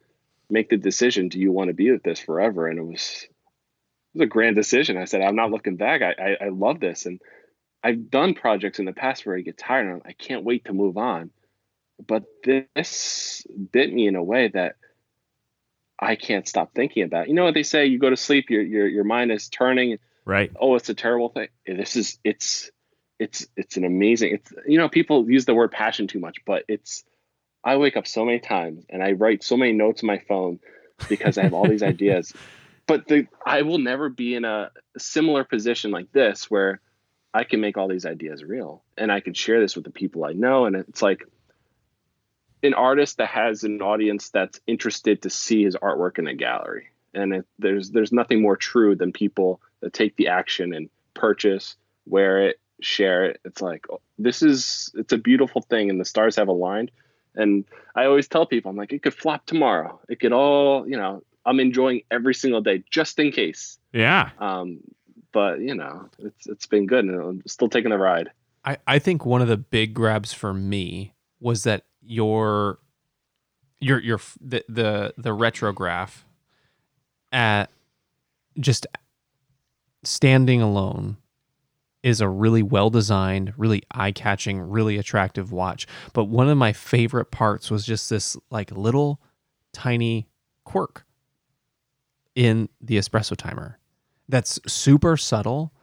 make 0.50 0.70
the 0.70 0.78
decision, 0.78 1.30
do 1.30 1.40
you 1.40 1.52
want 1.52 1.70
to 1.70 1.74
be 1.74 1.92
with 1.92 2.04
this 2.04 2.20
forever? 2.20 2.68
And 2.68 2.80
it 2.80 2.84
was, 2.84 3.24
it 3.24 4.18
was 4.18 4.24
a 4.24 4.28
grand 4.28 4.56
decision. 4.56 4.98
I 4.98 5.06
said, 5.06 5.22
I'm 5.22 5.36
not 5.36 5.52
looking 5.52 5.76
back. 5.76 6.02
I, 6.02 6.16
I, 6.22 6.46
I 6.46 6.50
love 6.50 6.80
this. 6.80 7.06
And 7.06 7.22
I've 7.84 8.10
done 8.10 8.34
projects 8.34 8.80
in 8.80 8.86
the 8.86 8.94
past 8.94 9.26
where 9.26 9.38
I 9.38 9.42
get 9.42 9.58
tired 9.58 9.88
and 9.88 10.02
I 10.06 10.14
can't 10.14 10.44
wait 10.44 10.66
to 10.66 10.74
move 10.74 10.98
on. 10.98 11.30
But 12.06 12.24
this 12.44 13.46
bit 13.72 13.94
me 13.94 14.08
in 14.08 14.16
a 14.16 14.24
way 14.24 14.48
that 14.50 14.76
I 16.00 16.16
can't 16.16 16.48
stop 16.48 16.74
thinking 16.74 17.04
about. 17.04 17.28
You 17.28 17.34
know 17.34 17.44
what 17.44 17.54
they 17.54 17.64
say? 17.64 17.86
You 17.88 18.00
go 18.00 18.10
to 18.10 18.18
sleep, 18.18 18.50
your 18.50 18.62
your 18.62 18.88
your 18.88 19.04
mind 19.04 19.32
is 19.32 19.50
turning. 19.50 20.00
Right. 20.26 20.52
Oh, 20.60 20.76
it's 20.76 20.90
a 20.90 20.94
terrible 20.94 21.30
thing. 21.30 21.50
This 21.66 21.96
is 21.96 22.20
it's 22.24 22.72
it's 23.20 23.48
it's 23.58 23.76
an 23.78 23.84
amazing. 23.84 24.36
It's 24.36 24.54
you 24.66 24.78
know 24.78 24.88
people 24.88 25.30
use 25.30 25.46
the 25.46 25.54
word 25.54 25.72
passion 25.72 26.08
too 26.08 26.20
much, 26.20 26.38
but 26.46 26.64
it's 26.68 27.04
I 27.64 27.76
wake 27.78 27.98
up 27.98 28.08
so 28.08 28.24
many 28.24 28.40
times 28.40 28.86
and 28.90 29.04
I 29.04 29.12
write 29.12 29.44
so 29.44 29.58
many 29.58 29.74
notes 29.74 30.02
on 30.04 30.08
my 30.08 30.20
phone 30.20 30.60
because 31.10 31.38
I 31.38 31.44
have 31.44 31.54
all 31.54 31.68
these 31.68 31.84
ideas. 31.94 32.34
But 32.88 33.08
the 33.08 33.28
I 33.46 33.64
will 33.64 33.78
never 33.78 34.10
be 34.10 34.36
in 34.36 34.46
a 34.46 34.72
similar 34.98 35.44
position 35.44 35.92
like 35.92 36.12
this 36.14 36.50
where 36.50 36.80
I 37.34 37.44
can 37.44 37.60
make 37.60 37.78
all 37.78 37.90
these 37.90 38.06
ideas 38.06 38.44
real 38.44 38.84
and 38.98 39.12
I 39.12 39.20
can 39.20 39.34
share 39.34 39.60
this 39.60 39.76
with 39.76 39.86
the 39.86 39.92
people 39.92 40.24
I 40.24 40.32
know. 40.32 40.66
And 40.66 40.76
it's 40.76 41.02
like 41.02 41.28
an 42.64 42.74
artist 42.74 43.18
that 43.18 43.30
has 43.30 43.64
an 43.64 43.82
audience 43.82 44.30
that's 44.30 44.60
interested 44.68 45.22
to 45.22 45.30
see 45.30 45.64
his 45.64 45.76
artwork 45.76 46.20
in 46.20 46.28
a 46.28 46.36
gallery. 46.36 46.90
And 47.14 47.34
it, 47.34 47.46
there's 47.58 47.92
there's 47.92 48.12
nothing 48.12 48.42
more 48.42 48.56
true 48.56 48.96
than 48.96 49.12
people 49.12 49.62
that 49.82 49.94
take 49.94 50.16
the 50.16 50.28
action 50.28 50.74
and 50.74 50.90
purchase, 51.14 51.76
wear 52.06 52.48
it, 52.48 52.60
share 52.82 53.26
it. 53.26 53.42
It's 53.46 53.62
like 53.62 53.88
oh, 53.92 54.02
this 54.18 54.42
is 54.42 54.92
it's 54.96 55.14
a 55.14 55.18
beautiful 55.18 55.62
thing, 55.62 55.90
and 55.90 56.00
the 56.00 56.06
stars 56.06 56.36
have 56.36 56.48
aligned. 56.48 56.92
And 57.36 57.66
I 57.96 58.06
always 58.06 58.28
tell 58.28 58.46
people, 58.46 58.72
I'm 58.72 58.78
like, 58.78 58.92
it 58.92 59.02
could 59.02 59.14
flop 59.14 59.46
tomorrow. 59.46 60.00
It 60.10 60.20
could 60.20 60.34
all, 60.34 60.88
you 60.90 60.98
know, 60.98 61.24
I'm 61.46 61.60
enjoying 61.60 62.02
every 62.12 62.34
single 62.34 62.62
day 62.62 62.84
just 62.90 63.18
in 63.20 63.32
case. 63.32 63.78
Yeah. 63.94 64.32
Um, 64.40 64.80
but 65.32 65.60
you 65.60 65.76
know, 65.76 66.10
it's 66.20 66.48
it's 66.48 66.66
been 66.66 66.86
good, 66.86 67.06
and 67.06 67.22
I'm 67.22 67.44
still 67.48 67.70
taking 67.70 67.92
the 67.92 67.98
ride. 67.98 68.30
I, 68.66 68.78
I 68.86 69.00
think 69.00 69.26
one 69.26 69.42
of 69.42 69.48
the 69.48 69.58
big 69.58 69.94
grabs 69.94 70.34
for 70.34 70.54
me 70.54 71.14
was 71.40 71.64
that 71.64 71.86
your 72.02 72.80
your 73.80 74.00
your 74.00 74.20
the 74.42 74.64
the, 74.68 75.14
the 75.18 75.30
retrograph 75.30 76.24
at 77.32 77.70
just 78.60 78.88
standing 80.04 80.62
alone 80.62 81.18
is 82.02 82.22
a 82.22 82.30
really 82.30 82.64
well 82.64 82.90
designed, 82.90 83.54
really 83.58 83.84
eye 83.92 84.12
catching, 84.12 84.60
really 84.60 84.98
attractive 84.98 85.52
watch. 85.52 85.86
But 86.14 86.26
one 86.26 86.50
of 86.50 86.58
my 86.58 86.72
favorite 86.74 87.32
parts 87.32 87.70
was 87.70 87.86
just 87.86 88.10
this 88.10 88.38
like 88.50 88.72
little 88.72 89.20
tiny 89.74 90.28
quirk 90.64 91.06
in 92.36 92.70
the 92.80 92.98
espresso 92.98 93.36
timer 93.36 93.80
that's 94.30 94.60
super 94.68 95.18
subtle, 95.18 95.74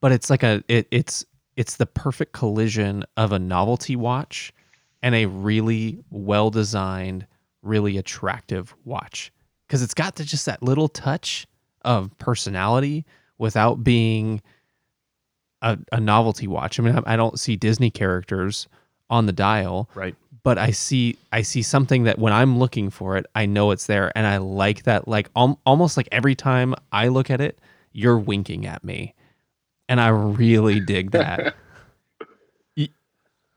but 0.00 0.12
it's 0.12 0.30
like 0.30 0.42
a 0.42 0.62
it, 0.68 0.88
it's 0.90 1.24
it's 1.56 1.76
the 1.76 1.86
perfect 1.86 2.32
collision 2.32 3.04
of 3.16 3.32
a 3.32 3.38
novelty 3.38 3.96
watch 3.96 4.52
and 5.06 5.14
a 5.14 5.26
really 5.26 6.00
well 6.10 6.50
designed, 6.50 7.28
really 7.62 7.96
attractive 7.96 8.74
watch 8.84 9.30
because 9.68 9.80
it's 9.80 9.94
got 9.94 10.16
just 10.16 10.46
that 10.46 10.64
little 10.64 10.88
touch 10.88 11.46
of 11.82 12.10
personality 12.18 13.04
without 13.38 13.84
being 13.84 14.42
a, 15.62 15.78
a 15.92 16.00
novelty 16.00 16.48
watch. 16.48 16.80
I 16.80 16.82
mean, 16.82 16.98
I, 17.06 17.14
I 17.14 17.16
don't 17.16 17.38
see 17.38 17.54
Disney 17.54 17.88
characters 17.88 18.66
on 19.08 19.26
the 19.26 19.32
dial, 19.32 19.88
Right. 19.94 20.16
but 20.42 20.58
I 20.58 20.72
see 20.72 21.16
I 21.30 21.42
see 21.42 21.62
something 21.62 22.02
that 22.04 22.18
when 22.18 22.32
I'm 22.32 22.58
looking 22.58 22.90
for 22.90 23.16
it, 23.16 23.26
I 23.36 23.46
know 23.46 23.70
it's 23.70 23.86
there, 23.86 24.10
and 24.18 24.26
I 24.26 24.38
like 24.38 24.82
that. 24.82 25.06
Like 25.06 25.30
al- 25.36 25.60
almost 25.64 25.96
like 25.96 26.08
every 26.10 26.34
time 26.34 26.74
I 26.90 27.06
look 27.08 27.30
at 27.30 27.40
it, 27.40 27.60
you're 27.92 28.18
winking 28.18 28.66
at 28.66 28.82
me, 28.82 29.14
and 29.88 30.00
I 30.00 30.08
really 30.08 30.80
dig 30.80 31.12
that. 31.12 31.54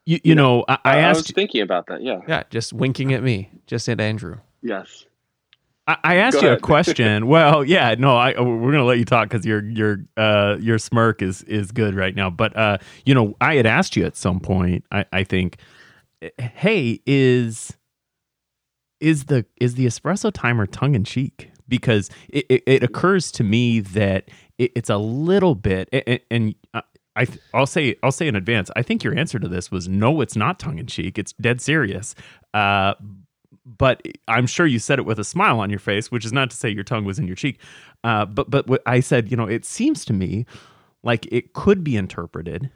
You, 0.09 0.19
you 0.23 0.33
know, 0.33 0.65
I, 0.67 0.73
I 0.73 0.79
I 1.01 1.09
was 1.09 1.19
asked 1.19 1.35
thinking 1.35 1.61
about 1.61 1.85
that. 1.85 2.01
Yeah. 2.01 2.21
yeah, 2.27 2.41
just 2.49 2.73
winking 2.73 3.13
at 3.13 3.21
me, 3.21 3.51
just 3.67 3.87
at 3.87 4.01
Andrew. 4.01 4.37
Yes. 4.63 5.05
I, 5.85 5.97
I 6.03 6.15
asked 6.15 6.41
Go 6.41 6.47
you 6.47 6.53
a 6.53 6.59
question. 6.73 7.27
well, 7.27 7.63
yeah, 7.63 7.93
no, 7.93 8.17
I 8.17 8.29
we're 8.41 8.71
gonna 8.71 8.85
let 8.85 8.97
you 8.97 9.05
talk 9.05 9.29
because 9.29 9.45
your 9.45 9.63
your 9.63 9.97
uh 10.17 10.57
your 10.59 10.79
smirk 10.79 11.21
is 11.21 11.43
is 11.43 11.71
good 11.71 11.93
right 11.93 12.15
now. 12.15 12.31
But 12.31 12.57
uh, 12.57 12.79
you 13.05 13.13
know, 13.13 13.35
I 13.39 13.53
had 13.53 13.67
asked 13.67 13.95
you 13.95 14.03
at 14.03 14.17
some 14.17 14.39
point. 14.39 14.83
I 14.91 15.05
I 15.13 15.23
think, 15.23 15.57
hey, 16.39 16.99
is 17.05 17.77
is 18.99 19.25
the 19.25 19.45
is 19.61 19.75
the 19.75 19.85
espresso 19.85 20.31
timer 20.33 20.65
tongue 20.65 20.95
in 20.95 21.03
cheek? 21.03 21.51
Because 21.67 22.09
it, 22.29 22.47
it, 22.49 22.63
it 22.65 22.81
occurs 22.81 23.31
to 23.33 23.43
me 23.43 23.79
that 23.79 24.29
it, 24.57 24.71
it's 24.75 24.89
a 24.89 24.97
little 24.97 25.53
bit, 25.53 25.87
and, 25.93 26.19
and 26.31 26.55
I 27.15 27.27
I'll 27.53 27.65
say 27.65 27.95
I'll 28.03 28.11
say 28.11 28.27
in 28.27 28.35
advance. 28.35 28.69
I 28.75 28.83
think 28.83 29.03
your 29.03 29.17
answer 29.17 29.39
to 29.39 29.47
this 29.47 29.71
was 29.71 29.87
no. 29.87 30.21
It's 30.21 30.35
not 30.35 30.59
tongue 30.59 30.79
in 30.79 30.87
cheek. 30.87 31.17
It's 31.17 31.33
dead 31.33 31.61
serious. 31.61 32.15
Uh, 32.53 32.93
but 33.65 34.01
I'm 34.27 34.47
sure 34.47 34.65
you 34.65 34.79
said 34.79 34.99
it 34.99 35.05
with 35.05 35.19
a 35.19 35.23
smile 35.23 35.59
on 35.59 35.69
your 35.69 35.79
face, 35.79 36.11
which 36.11 36.25
is 36.25 36.33
not 36.33 36.49
to 36.49 36.57
say 36.57 36.69
your 36.69 36.83
tongue 36.83 37.05
was 37.05 37.19
in 37.19 37.27
your 37.27 37.35
cheek. 37.35 37.59
Uh, 38.03 38.25
but 38.25 38.49
but 38.49 38.67
what 38.67 38.81
I 38.85 38.99
said, 38.99 39.29
you 39.29 39.37
know, 39.37 39.45
it 39.45 39.65
seems 39.65 40.05
to 40.05 40.13
me 40.13 40.45
like 41.03 41.27
it 41.31 41.53
could 41.53 41.83
be 41.83 41.95
interpreted, 41.95 42.69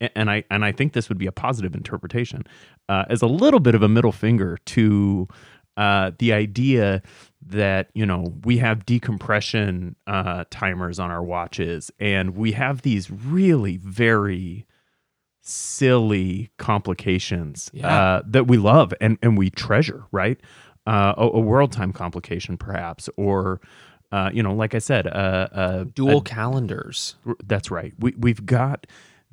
and 0.00 0.30
I 0.30 0.44
and 0.50 0.64
I 0.64 0.72
think 0.72 0.92
this 0.92 1.08
would 1.08 1.18
be 1.18 1.26
a 1.26 1.32
positive 1.32 1.74
interpretation 1.74 2.44
uh, 2.88 3.04
as 3.08 3.22
a 3.22 3.26
little 3.26 3.60
bit 3.60 3.74
of 3.74 3.82
a 3.82 3.88
middle 3.88 4.12
finger 4.12 4.58
to 4.66 5.28
uh, 5.80 6.10
the 6.18 6.32
idea 6.32 7.02
that 7.46 7.88
you 7.94 8.04
know 8.06 8.34
we 8.44 8.58
have 8.58 8.84
decompression 8.86 9.96
uh, 10.06 10.44
timers 10.50 10.98
on 10.98 11.10
our 11.10 11.24
watches, 11.24 11.90
and 11.98 12.36
we 12.36 12.52
have 12.52 12.82
these 12.82 13.10
really 13.10 13.76
very 13.78 14.66
silly 15.42 16.50
complications 16.58 17.70
Yeah. 17.72 17.88
uh, 18.16 18.22
that 18.26 18.46
we 18.46 18.56
love 18.58 18.92
and, 19.00 19.18
and 19.22 19.38
we 19.38 19.50
treasure, 19.50 20.04
right? 20.12 20.38
Uh, 20.86 21.14
a, 21.16 21.22
a 21.26 21.40
world 21.40 21.72
time 21.72 21.92
complication, 21.92 22.56
perhaps, 22.56 23.08
or 23.16 23.60
uh, 24.12 24.30
you 24.32 24.42
know, 24.42 24.52
like 24.54 24.74
I 24.74 24.78
said, 24.80 25.06
uh, 25.06 25.48
uh, 25.52 25.84
Dual 25.94 26.18
a- 26.18 26.22
calendars. 26.22 27.14
that's 27.44 27.70
right. 27.70 27.92
We 27.98 28.14
we've 28.18 28.44
got 28.44 28.86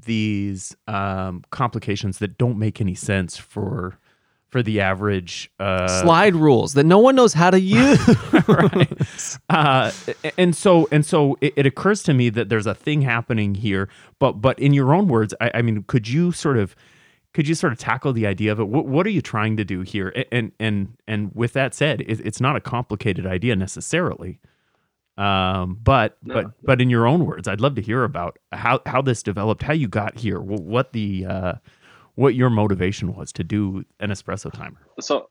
these 0.06 0.76
um, 0.88 1.44
complications 1.50 2.20
that 2.20 2.38
don't 2.38 2.58
make 2.60 2.80
any 2.80 2.94
sense 2.96 3.38
for 3.38 3.98
for 4.50 4.64
the 4.64 4.80
average 4.80 5.52
uh, 5.60 5.88
Slide 6.02 6.36
rules 6.36 6.74
that 6.74 6.86
no 6.86 7.00
one 7.00 7.16
knows 7.16 7.34
how 7.34 7.50
to 7.52 7.60
use. 7.78 8.00
right. 8.48 9.38
Uh, 9.50 9.92
and 10.38 10.56
so 10.56 10.88
and 10.92 11.06
so 11.06 11.38
it, 11.42 11.54
it 11.58 11.66
occurs 11.66 12.04
to 12.04 12.14
me 12.14 12.30
that 12.30 12.50
there's 12.50 12.68
a 12.68 12.76
thing 12.76 13.02
happening 13.02 13.56
here. 13.56 13.90
But 14.20 14.34
but 14.42 14.58
in 14.60 14.74
your 14.74 14.94
own 14.94 15.08
words, 15.08 15.34
I, 15.42 15.52
I 15.56 15.62
mean, 15.62 15.84
could 15.84 16.08
you 16.08 16.32
sort 16.32 16.58
of 16.58 16.76
could 17.34 17.48
you 17.48 17.56
sort 17.56 17.74
of 17.74 17.80
tackle 17.80 18.14
the 18.14 18.26
idea 18.26 18.52
of 18.52 18.60
it? 18.60 18.68
What 18.68 18.86
what 18.86 19.06
are 19.06 19.12
you 19.12 19.22
trying 19.22 19.58
to 19.58 19.66
do 19.66 19.82
here? 19.82 20.14
And 20.32 20.52
and 20.60 20.98
and 21.08 21.32
with 21.36 21.54
that 21.54 21.74
said, 21.76 22.02
it, 22.02 22.22
it's 22.26 22.40
not 22.42 22.56
a 22.56 22.62
complicated 22.62 23.26
idea 23.28 23.56
necessarily. 23.56 24.40
Um, 25.18 25.80
but 25.84 26.18
No. 26.24 26.34
but 26.36 26.46
but 26.64 26.82
in 26.82 26.90
your 26.90 27.08
own 27.08 27.26
words, 27.26 27.48
I'd 27.48 27.60
love 27.60 27.76
to 27.76 27.82
hear 27.82 28.04
about 28.04 28.38
how 28.52 28.82
how 28.86 29.02
this 29.02 29.24
developed, 29.24 29.64
how 29.64 29.74
you 29.74 29.88
got 29.88 30.18
here, 30.20 30.40
what 30.40 30.94
the 30.94 31.26
uh, 31.26 31.54
what 32.18 32.34
your 32.34 32.50
motivation 32.50 33.16
was 33.16 33.32
to 33.32 33.44
do 33.44 33.86
an 34.00 34.10
espresso 34.10 34.52
timer. 34.52 34.80
so 35.00 35.30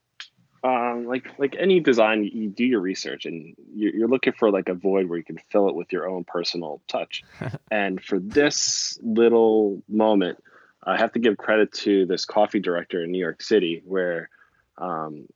um, 0.62 1.06
like 1.06 1.26
like 1.38 1.54
any 1.58 1.80
design 1.80 2.24
you, 2.24 2.48
do 2.48 2.64
your 2.64 2.80
research 2.80 3.26
and 3.26 3.54
you're, 3.74 3.94
you're 3.94 4.08
looking 4.08 4.32
for 4.32 4.50
like 4.50 4.68
a 4.68 4.74
void 4.74 5.08
where 5.08 5.18
you 5.18 5.24
can 5.24 5.38
fill 5.50 5.68
it 5.68 5.74
with 5.74 5.92
your 5.92 6.08
own 6.08 6.24
personal 6.24 6.80
touch. 6.88 7.22
And 7.70 8.02
for 8.02 8.18
this 8.18 8.98
little 9.02 9.82
moment 9.88 10.38
i 10.84 10.96
have 10.96 11.12
to 11.12 11.18
give 11.18 11.36
credit 11.36 11.72
to 11.72 12.06
this 12.06 12.24
coffee 12.24 12.60
director 12.60 13.02
in 13.02 13.10
new 13.10 13.18
york 13.18 13.42
city 13.42 13.82
where 13.84 14.30
um, 14.78 15.26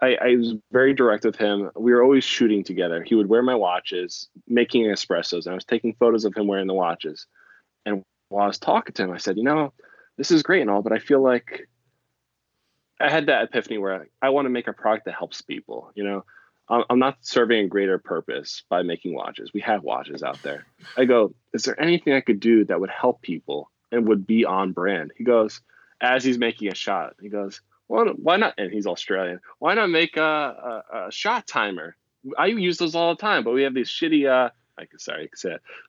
I, 0.00 0.14
I 0.14 0.36
was 0.36 0.54
very 0.72 0.94
direct 0.94 1.26
with 1.26 1.36
him. 1.36 1.70
We 1.76 1.92
were 1.92 2.02
always 2.02 2.24
shooting 2.24 2.64
together. 2.64 3.02
He 3.02 3.14
would 3.14 3.28
wear 3.28 3.42
my 3.42 3.54
watches 3.54 4.30
making 4.48 4.84
espressos 4.84 5.44
and 5.44 5.52
i 5.52 5.54
was 5.54 5.64
taking 5.64 5.94
photos 5.94 6.24
of 6.24 6.34
him 6.34 6.46
wearing 6.46 6.68
the 6.68 6.74
watches. 6.74 7.26
And 7.84 8.02
while 8.30 8.44
i 8.44 8.46
was 8.46 8.58
talking 8.58 8.94
to 8.94 9.02
him 9.04 9.12
i 9.12 9.18
said 9.18 9.36
you 9.36 9.44
know 9.44 9.72
this 10.20 10.30
is 10.30 10.42
great 10.42 10.60
and 10.60 10.70
all 10.70 10.82
but 10.82 10.92
i 10.92 10.98
feel 10.98 11.22
like 11.22 11.66
I 13.00 13.08
had 13.08 13.26
that 13.26 13.44
epiphany 13.44 13.78
where 13.78 14.02
I, 14.02 14.26
I 14.26 14.30
want 14.30 14.44
to 14.44 14.50
make 14.50 14.68
a 14.68 14.72
product 14.72 15.06
that 15.06 15.14
helps 15.14 15.40
people. 15.40 15.90
You 15.94 16.04
know, 16.04 16.24
I'm, 16.68 16.84
I'm 16.90 16.98
not 16.98 17.16
serving 17.22 17.64
a 17.64 17.68
greater 17.68 17.98
purpose 17.98 18.62
by 18.68 18.82
making 18.82 19.14
watches. 19.14 19.52
We 19.54 19.62
have 19.62 19.82
watches 19.82 20.22
out 20.22 20.40
there. 20.42 20.66
I 20.96 21.06
go, 21.06 21.34
is 21.54 21.64
there 21.64 21.80
anything 21.80 22.12
I 22.12 22.20
could 22.20 22.40
do 22.40 22.64
that 22.66 22.78
would 22.78 22.90
help 22.90 23.22
people 23.22 23.70
and 23.90 24.06
would 24.06 24.26
be 24.26 24.44
on 24.44 24.72
brand? 24.72 25.12
He 25.16 25.24
goes, 25.24 25.62
as 26.00 26.22
he's 26.22 26.38
making 26.38 26.68
a 26.68 26.74
shot, 26.74 27.16
he 27.20 27.30
goes, 27.30 27.62
well, 27.88 28.06
why 28.16 28.36
not? 28.36 28.54
And 28.58 28.70
he's 28.70 28.86
Australian. 28.86 29.40
Why 29.58 29.74
not 29.74 29.88
make 29.88 30.16
a, 30.16 30.82
a, 30.92 31.06
a 31.06 31.12
shot 31.12 31.46
timer? 31.46 31.96
I 32.38 32.46
use 32.46 32.76
those 32.76 32.94
all 32.94 33.14
the 33.14 33.20
time, 33.20 33.44
but 33.44 33.54
we 33.54 33.62
have 33.62 33.74
these 33.74 33.88
shitty. 33.88 34.28
Uh, 34.28 34.50
I 34.78 34.86
sorry. 34.98 35.30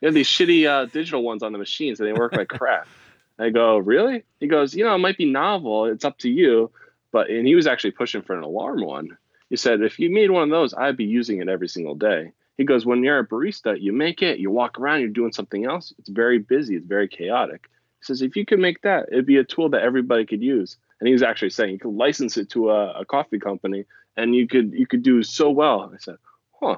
We 0.02 0.06
have 0.06 0.14
these 0.14 0.28
shitty 0.28 0.66
uh, 0.66 0.86
digital 0.86 1.24
ones 1.24 1.44
on 1.44 1.52
the 1.52 1.58
machines, 1.58 2.00
and 2.00 2.08
they 2.08 2.14
work 2.14 2.36
like 2.36 2.48
crap. 2.48 2.88
I 3.42 3.50
go, 3.50 3.78
really? 3.78 4.24
He 4.40 4.48
goes, 4.48 4.76
you 4.76 4.84
know, 4.84 4.96
it 4.96 5.00
might 5.00 5.18
be 5.18 5.32
novel. 5.32 5.86
It's 5.86 6.06
up 6.06 6.18
to 6.20 6.30
you. 6.30 6.72
But 7.12 7.30
and 7.30 7.46
he 7.46 7.56
was 7.56 7.68
actually 7.68 7.92
pushing 7.92 8.22
for 8.22 8.36
an 8.36 8.44
alarm 8.44 8.84
one. 8.84 9.18
He 9.50 9.58
said, 9.58 9.82
if 9.82 10.00
you 10.00 10.10
made 10.10 10.32
one 10.32 10.44
of 10.44 10.50
those, 10.50 10.74
I'd 10.74 10.96
be 10.96 11.04
using 11.04 11.42
it 11.42 11.50
every 11.50 11.68
single 11.68 11.96
day. 11.96 12.32
He 12.58 12.64
goes, 12.64 12.86
when 12.86 13.04
you're 13.04 13.20
a 13.20 13.28
barista, 13.28 13.80
you 13.80 13.92
make 13.92 14.22
it, 14.22 14.40
you 14.40 14.50
walk 14.50 14.80
around, 14.80 15.02
you're 15.02 15.10
doing 15.10 15.34
something 15.34 15.66
else. 15.66 15.94
It's 16.00 16.10
very 16.10 16.40
busy, 16.40 16.76
it's 16.76 16.86
very 16.86 17.08
chaotic. 17.08 17.68
He 18.00 18.06
says, 18.06 18.22
if 18.22 18.36
you 18.36 18.46
could 18.46 18.60
make 18.60 18.82
that, 18.84 19.10
it'd 19.12 19.26
be 19.26 19.38
a 19.38 19.44
tool 19.44 19.70
that 19.70 19.82
everybody 19.82 20.26
could 20.26 20.42
use. 20.42 20.78
And 21.00 21.08
he 21.08 21.14
was 21.14 21.24
actually 21.24 21.50
saying 21.50 21.72
you 21.72 21.80
could 21.80 21.96
license 21.96 22.38
it 22.38 22.50
to 22.52 22.70
a, 22.70 23.02
a 23.02 23.06
coffee 23.06 23.40
company 23.40 23.86
and 24.16 24.36
you 24.36 24.48
could 24.48 24.74
you 24.74 24.86
could 24.86 25.04
do 25.04 25.24
so 25.24 25.50
well. 25.50 25.92
I 25.94 25.98
said, 25.98 26.18
huh. 26.60 26.76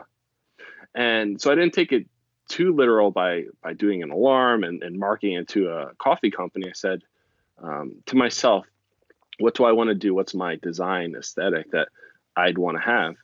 And 0.95 1.41
so 1.41 1.52
I 1.52 1.56
didn't 1.56 1.73
take 1.73 1.91
it 1.91 2.08
too 2.49 2.75
literal 2.75 3.12
by 3.12 3.45
by 3.62 3.73
doing 3.73 4.03
an 4.03 4.12
alarm 4.12 4.63
and, 4.63 4.84
and 4.84 4.97
marketing 4.97 5.38
it 5.38 5.47
to 5.49 5.69
a 5.69 5.95
coffee 5.95 6.32
company. 6.32 6.67
I 6.67 6.73
said 6.73 7.01
um, 7.62 7.95
to 8.08 8.15
myself, 8.15 8.65
what 9.39 9.56
do 9.56 9.65
I 9.65 9.71
want 9.71 9.89
to 9.89 9.95
do? 9.95 10.13
What's 10.13 10.34
my 10.34 10.58
design 10.58 11.15
aesthetic 11.17 11.71
that 11.71 11.89
I'd 12.36 12.58
want 12.58 12.77
to 12.77 12.84
have? 12.84 13.15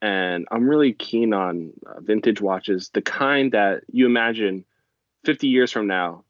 And 0.00 0.48
I'm 0.50 0.68
really 0.68 0.92
keen 0.92 1.32
on 1.32 1.72
uh, 1.86 2.00
vintage 2.00 2.40
watches, 2.40 2.90
the 2.92 3.02
kind 3.02 3.52
that 3.52 3.84
you 3.92 4.06
imagine 4.06 4.64
50 5.24 5.46
years 5.46 5.70
from 5.70 5.86
now. 5.86 6.24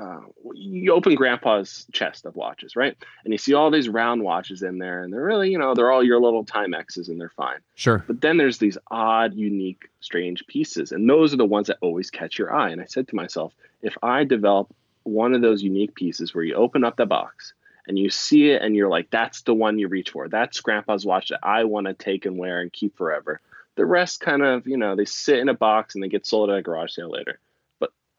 Uh, 0.00 0.20
you 0.54 0.94
open 0.94 1.14
grandpa's 1.14 1.86
chest 1.92 2.24
of 2.24 2.34
watches, 2.34 2.74
right? 2.74 2.96
And 3.24 3.34
you 3.34 3.38
see 3.38 3.52
all 3.52 3.70
these 3.70 3.86
round 3.86 4.22
watches 4.22 4.62
in 4.62 4.78
there, 4.78 5.02
and 5.02 5.12
they're 5.12 5.22
really, 5.22 5.50
you 5.50 5.58
know, 5.58 5.74
they're 5.74 5.90
all 5.90 6.02
your 6.02 6.20
little 6.20 6.42
Timexes 6.42 7.08
and 7.08 7.20
they're 7.20 7.28
fine. 7.28 7.58
Sure. 7.74 8.02
But 8.06 8.22
then 8.22 8.38
there's 8.38 8.56
these 8.56 8.78
odd, 8.90 9.34
unique, 9.34 9.90
strange 10.00 10.46
pieces, 10.46 10.90
and 10.92 11.08
those 11.08 11.34
are 11.34 11.36
the 11.36 11.44
ones 11.44 11.66
that 11.66 11.76
always 11.82 12.10
catch 12.10 12.38
your 12.38 12.54
eye. 12.54 12.70
And 12.70 12.80
I 12.80 12.86
said 12.86 13.08
to 13.08 13.14
myself, 13.14 13.52
if 13.82 13.94
I 14.02 14.24
develop 14.24 14.74
one 15.02 15.34
of 15.34 15.42
those 15.42 15.62
unique 15.62 15.94
pieces 15.94 16.34
where 16.34 16.44
you 16.44 16.54
open 16.54 16.82
up 16.82 16.96
the 16.96 17.06
box 17.06 17.52
and 17.86 17.98
you 17.98 18.08
see 18.08 18.50
it 18.50 18.62
and 18.62 18.74
you're 18.74 18.88
like, 18.88 19.10
that's 19.10 19.42
the 19.42 19.54
one 19.54 19.78
you 19.78 19.88
reach 19.88 20.10
for. 20.10 20.28
That's 20.28 20.60
grandpa's 20.60 21.04
watch 21.04 21.28
that 21.28 21.40
I 21.42 21.64
want 21.64 21.86
to 21.86 21.94
take 21.94 22.24
and 22.24 22.38
wear 22.38 22.60
and 22.60 22.72
keep 22.72 22.96
forever. 22.96 23.40
The 23.76 23.86
rest 23.86 24.20
kind 24.20 24.42
of, 24.42 24.66
you 24.66 24.76
know, 24.76 24.96
they 24.96 25.04
sit 25.04 25.38
in 25.38 25.48
a 25.48 25.54
box 25.54 25.94
and 25.94 26.02
they 26.02 26.08
get 26.08 26.26
sold 26.26 26.50
at 26.50 26.58
a 26.58 26.62
garage 26.62 26.92
sale 26.92 27.10
later. 27.10 27.38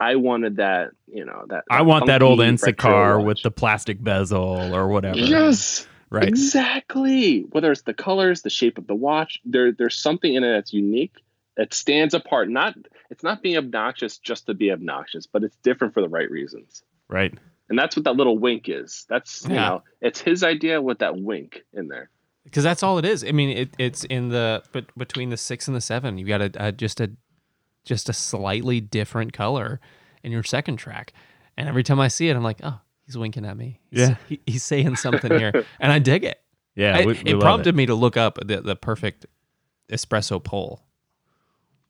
But 0.02 0.08
I 0.08 0.16
wanted 0.16 0.58
that, 0.58 0.92
you 1.08 1.26
know, 1.26 1.46
that. 1.50 1.64
I 1.70 1.82
want 1.84 2.08
that 2.08 2.22
old 2.24 2.40
funky 2.40 2.74
car 2.74 3.18
watch. 3.20 3.26
with 3.28 3.44
the 3.44 3.52
plastic 3.52 4.04
bezel 4.04 4.74
or 4.76 4.88
whatever. 4.88 5.18
Yes. 5.18 5.88
Right. 6.10 6.28
Exactly. 6.28 7.42
Whether 7.52 7.72
it's 7.72 7.84
the 7.84 7.94
colors, 7.94 8.42
the 8.42 8.50
shape 8.50 8.78
of 8.78 8.88
the 8.88 8.96
watch, 8.96 9.40
there 9.46 9.72
there's 9.72 9.96
something 9.96 10.34
in 10.34 10.44
it 10.44 10.52
that's 10.52 10.74
unique 10.74 11.16
that 11.58 11.74
stands 11.74 12.14
apart. 12.14 12.50
Not 12.50 12.76
it's 13.10 13.24
not 13.24 13.42
being 13.42 13.58
obnoxious 13.58 14.18
just 14.18 14.46
to 14.48 14.54
be 14.54 14.72
obnoxious, 14.72 15.26
but 15.28 15.44
it's 15.44 15.56
different 15.58 15.94
for 15.94 16.02
the 16.02 16.10
right 16.10 16.30
reasons. 16.30 16.84
Right. 17.08 17.34
And 17.70 17.80
that's 17.80 17.96
what 17.96 18.04
that 18.06 18.16
little 18.18 18.38
wink 18.38 18.68
is. 18.68 19.06
That's 19.08 19.46
you 19.48 19.56
Yeah. 19.56 19.62
know, 19.70 19.84
it's 20.02 20.20
his 20.20 20.44
idea 20.44 20.82
with 20.82 21.00
that 21.00 21.18
wink 21.18 21.64
in 21.74 21.88
there. 21.88 22.10
because 22.44 22.64
that's 22.64 22.84
all 22.84 22.98
it 22.98 23.06
is. 23.06 23.24
I 23.24 23.32
mean, 23.32 23.56
it, 23.58 23.70
it's 23.78 24.04
in 24.06 24.30
the 24.30 24.64
but 24.74 24.86
between 24.98 25.30
the 25.30 25.38
six 25.38 25.68
and 25.68 25.76
the 25.78 25.82
seven, 25.82 26.18
you 26.18 26.26
got 26.26 26.42
a, 26.42 26.52
a 26.56 26.68
uh, 26.68 26.72
just 26.72 27.00
a 27.00 27.12
just 27.84 28.10
a 28.10 28.14
slightly 28.14 28.80
different 28.82 29.34
color 29.34 29.80
in 30.24 30.32
your 30.32 30.44
second 30.44 30.78
track, 30.78 31.14
and 31.58 31.68
every 31.68 31.84
time 31.84 32.00
I 32.00 32.08
see 32.08 32.30
it, 32.30 32.36
I'm 32.36 32.44
like, 32.44 32.60
oh, 32.64 32.80
he's 33.06 33.18
winking 33.18 33.46
at 33.46 33.58
me. 33.58 33.80
He's, 33.90 34.00
Yeah. 34.10 34.16
he, 34.30 34.40
he's 34.46 34.64
saying 34.64 34.96
something 34.98 35.32
here, 35.38 35.66
and 35.80 35.92
I 35.92 36.00
dig 36.00 36.24
it. 36.24 36.40
Yeah. 36.76 36.98
I- 36.98 37.06
we- 37.06 37.14
we 37.14 37.20
it 37.26 37.34
love 37.34 37.42
prompted 37.42 37.76
me 37.76 37.86
to 37.88 37.96
look 37.96 38.18
up 38.18 38.38
the 38.46 38.62
the 38.62 38.76
perfect 38.76 39.26
espresso 39.92 40.42
pull. 40.44 40.84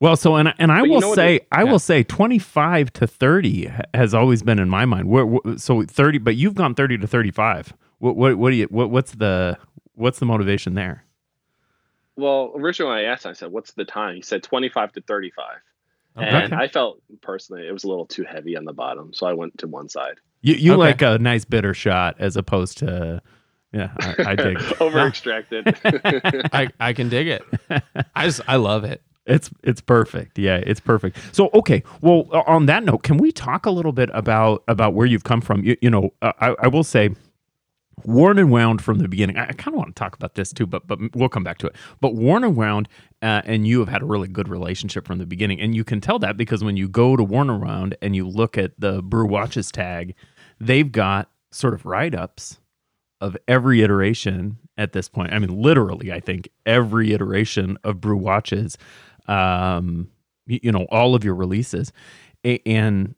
Well, 0.00 0.16
so 0.16 0.34
and 0.34 0.52
and 0.58 0.72
I 0.72 0.80
But 0.80 0.86
you 0.86 0.92
will 0.94 1.00
know 1.00 1.14
say 1.14 1.36
it- 1.36 1.48
I 1.52 1.62
yeah. 1.62 1.70
will 1.70 1.78
say 1.78 2.02
25 2.02 2.92
to 2.94 3.06
30 3.06 3.70
has 3.94 4.14
always 4.14 4.42
been 4.42 4.58
in 4.58 4.68
my 4.68 4.84
mind. 4.84 5.08
Where, 5.08 5.24
where- 5.26 5.58
so 5.58 5.82
30 5.84 6.18
but 6.18 6.34
you've 6.34 6.54
gone 6.56 6.74
30 6.74 6.98
to 6.98 7.06
35. 7.06 7.72
What 7.98 8.16
what 8.16 8.36
what 8.36 8.50
do 8.50 8.56
you 8.56 8.64
what, 8.66 8.90
what's 8.90 9.12
the 9.12 9.56
what's 9.94 10.18
the 10.18 10.26
motivation 10.26 10.74
there? 10.74 11.04
Well, 12.16 12.52
originally 12.56 12.90
when 12.90 12.98
I 12.98 13.04
asked, 13.04 13.24
him, 13.24 13.30
I 13.30 13.32
said, 13.34 13.52
"What's 13.52 13.72
the 13.72 13.84
time?" 13.84 14.16
He 14.16 14.22
said, 14.22 14.42
"25 14.42 14.92
to 14.92 15.00
35." 15.02 15.46
Okay. 16.16 16.26
And 16.26 16.54
I 16.54 16.68
felt 16.68 17.00
personally 17.22 17.66
it 17.66 17.72
was 17.72 17.84
a 17.84 17.88
little 17.88 18.06
too 18.06 18.24
heavy 18.24 18.56
on 18.56 18.64
the 18.64 18.72
bottom, 18.72 19.14
so 19.14 19.26
I 19.26 19.32
went 19.32 19.58
to 19.58 19.66
one 19.68 19.88
side. 19.88 20.16
You 20.42 20.54
you 20.54 20.72
Okay. 20.72 20.78
like 20.78 21.02
a 21.02 21.18
nice 21.18 21.44
bitter 21.44 21.72
shot 21.74 22.16
as 22.18 22.36
opposed 22.36 22.78
to 22.78 23.22
yeah, 23.72 23.90
I, 23.98 24.32
I 24.32 24.36
dig. 24.36 24.58
Over 24.80 25.06
extracted. 25.06 25.74
I, 26.52 26.68
I 26.78 26.92
can 26.92 27.08
dig 27.08 27.28
it. 27.28 27.42
I 28.14 28.26
just 28.26 28.42
I 28.46 28.56
love 28.56 28.84
it. 28.84 29.00
It's 29.24 29.48
it's 29.62 29.80
perfect. 29.80 30.38
Yeah, 30.38 30.56
it's 30.56 30.80
perfect. 30.80 31.16
So 31.32 31.48
okay, 31.54 31.82
well, 32.02 32.28
on 32.46 32.66
that 32.66 32.84
note, 32.84 33.02
can 33.04 33.16
we 33.16 33.32
talk 33.32 33.64
a 33.64 33.70
little 33.70 33.92
bit 33.92 34.10
about 34.12 34.64
about 34.68 34.94
where 34.94 35.06
you've 35.06 35.24
come 35.24 35.40
from? 35.40 35.64
You, 35.64 35.76
you 35.80 35.88
know, 35.90 36.12
uh, 36.20 36.32
I, 36.40 36.54
I 36.64 36.68
will 36.68 36.84
say, 36.84 37.10
worn 38.04 38.38
and 38.38 38.50
wound 38.50 38.82
from 38.82 38.98
the 38.98 39.08
beginning. 39.08 39.36
I, 39.36 39.48
I 39.48 39.52
kind 39.52 39.74
of 39.74 39.74
want 39.74 39.94
to 39.94 39.98
talk 39.98 40.14
about 40.14 40.34
this 40.34 40.52
too, 40.52 40.66
but 40.66 40.86
but 40.86 40.98
we'll 41.14 41.28
come 41.28 41.44
back 41.44 41.58
to 41.58 41.66
it. 41.66 41.76
But 42.00 42.14
worn 42.14 42.44
and 42.44 42.56
wound, 42.56 42.88
uh, 43.22 43.42
and 43.44 43.66
you 43.66 43.80
have 43.80 43.88
had 43.88 44.02
a 44.02 44.06
really 44.06 44.28
good 44.28 44.48
relationship 44.48 45.06
from 45.06 45.18
the 45.18 45.26
beginning, 45.26 45.60
and 45.60 45.74
you 45.74 45.84
can 45.84 46.00
tell 46.00 46.18
that 46.20 46.36
because 46.36 46.64
when 46.64 46.76
you 46.76 46.88
go 46.88 47.16
to 47.16 47.22
worn 47.24 47.50
and 47.50 47.62
wound 47.62 47.96
and 48.02 48.16
you 48.16 48.28
look 48.28 48.58
at 48.58 48.72
the 48.78 49.02
Brew 49.02 49.26
Watches 49.26 49.70
tag, 49.70 50.14
they've 50.60 50.90
got 50.90 51.30
sort 51.50 51.74
of 51.74 51.84
write 51.84 52.14
ups 52.14 52.58
of 53.20 53.36
every 53.46 53.82
iteration 53.82 54.58
at 54.76 54.92
this 54.92 55.08
point. 55.08 55.32
I 55.32 55.38
mean, 55.38 55.62
literally, 55.62 56.12
I 56.12 56.20
think 56.20 56.48
every 56.66 57.12
iteration 57.12 57.78
of 57.84 58.00
Brew 58.00 58.16
Watches, 58.16 58.76
um, 59.28 60.08
you, 60.46 60.60
you 60.62 60.72
know, 60.72 60.86
all 60.90 61.14
of 61.14 61.22
your 61.22 61.34
releases, 61.34 61.92
and 62.66 63.14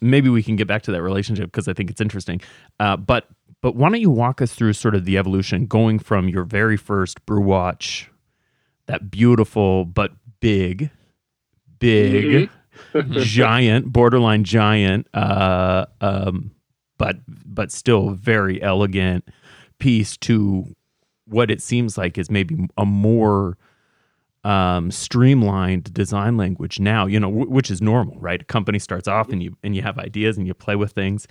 maybe 0.00 0.30
we 0.30 0.42
can 0.42 0.56
get 0.56 0.66
back 0.66 0.82
to 0.82 0.92
that 0.92 1.02
relationship 1.02 1.46
because 1.46 1.68
I 1.68 1.74
think 1.74 1.90
it's 1.90 2.00
interesting. 2.00 2.40
Uh, 2.80 2.96
but 2.96 3.28
but 3.64 3.76
why 3.76 3.88
don't 3.88 3.98
you 4.02 4.10
walk 4.10 4.42
us 4.42 4.52
through 4.54 4.74
sort 4.74 4.94
of 4.94 5.06
the 5.06 5.16
evolution 5.16 5.64
going 5.64 5.98
from 5.98 6.28
your 6.28 6.44
very 6.44 6.76
first 6.76 7.24
Brew 7.24 7.40
Watch, 7.40 8.10
that 8.84 9.10
beautiful 9.10 9.86
but 9.86 10.12
big, 10.40 10.90
big, 11.78 12.50
giant, 13.12 13.90
borderline 13.90 14.44
giant, 14.44 15.06
uh, 15.14 15.86
um, 16.02 16.50
but 16.98 17.16
but 17.26 17.72
still 17.72 18.10
very 18.10 18.60
elegant 18.60 19.26
piece 19.78 20.18
to 20.18 20.66
what 21.24 21.50
it 21.50 21.62
seems 21.62 21.96
like 21.96 22.18
is 22.18 22.30
maybe 22.30 22.68
a 22.76 22.84
more 22.84 23.56
um, 24.44 24.90
streamlined 24.90 25.94
design 25.94 26.36
language 26.36 26.78
now. 26.80 27.06
You 27.06 27.18
know, 27.18 27.30
w- 27.30 27.48
which 27.48 27.70
is 27.70 27.80
normal, 27.80 28.20
right? 28.20 28.42
A 28.42 28.44
company 28.44 28.78
starts 28.78 29.08
off 29.08 29.30
and 29.30 29.42
you 29.42 29.56
and 29.62 29.74
you 29.74 29.80
have 29.80 29.98
ideas 29.98 30.36
and 30.36 30.46
you 30.46 30.52
play 30.52 30.76
with 30.76 30.92
things. 30.92 31.26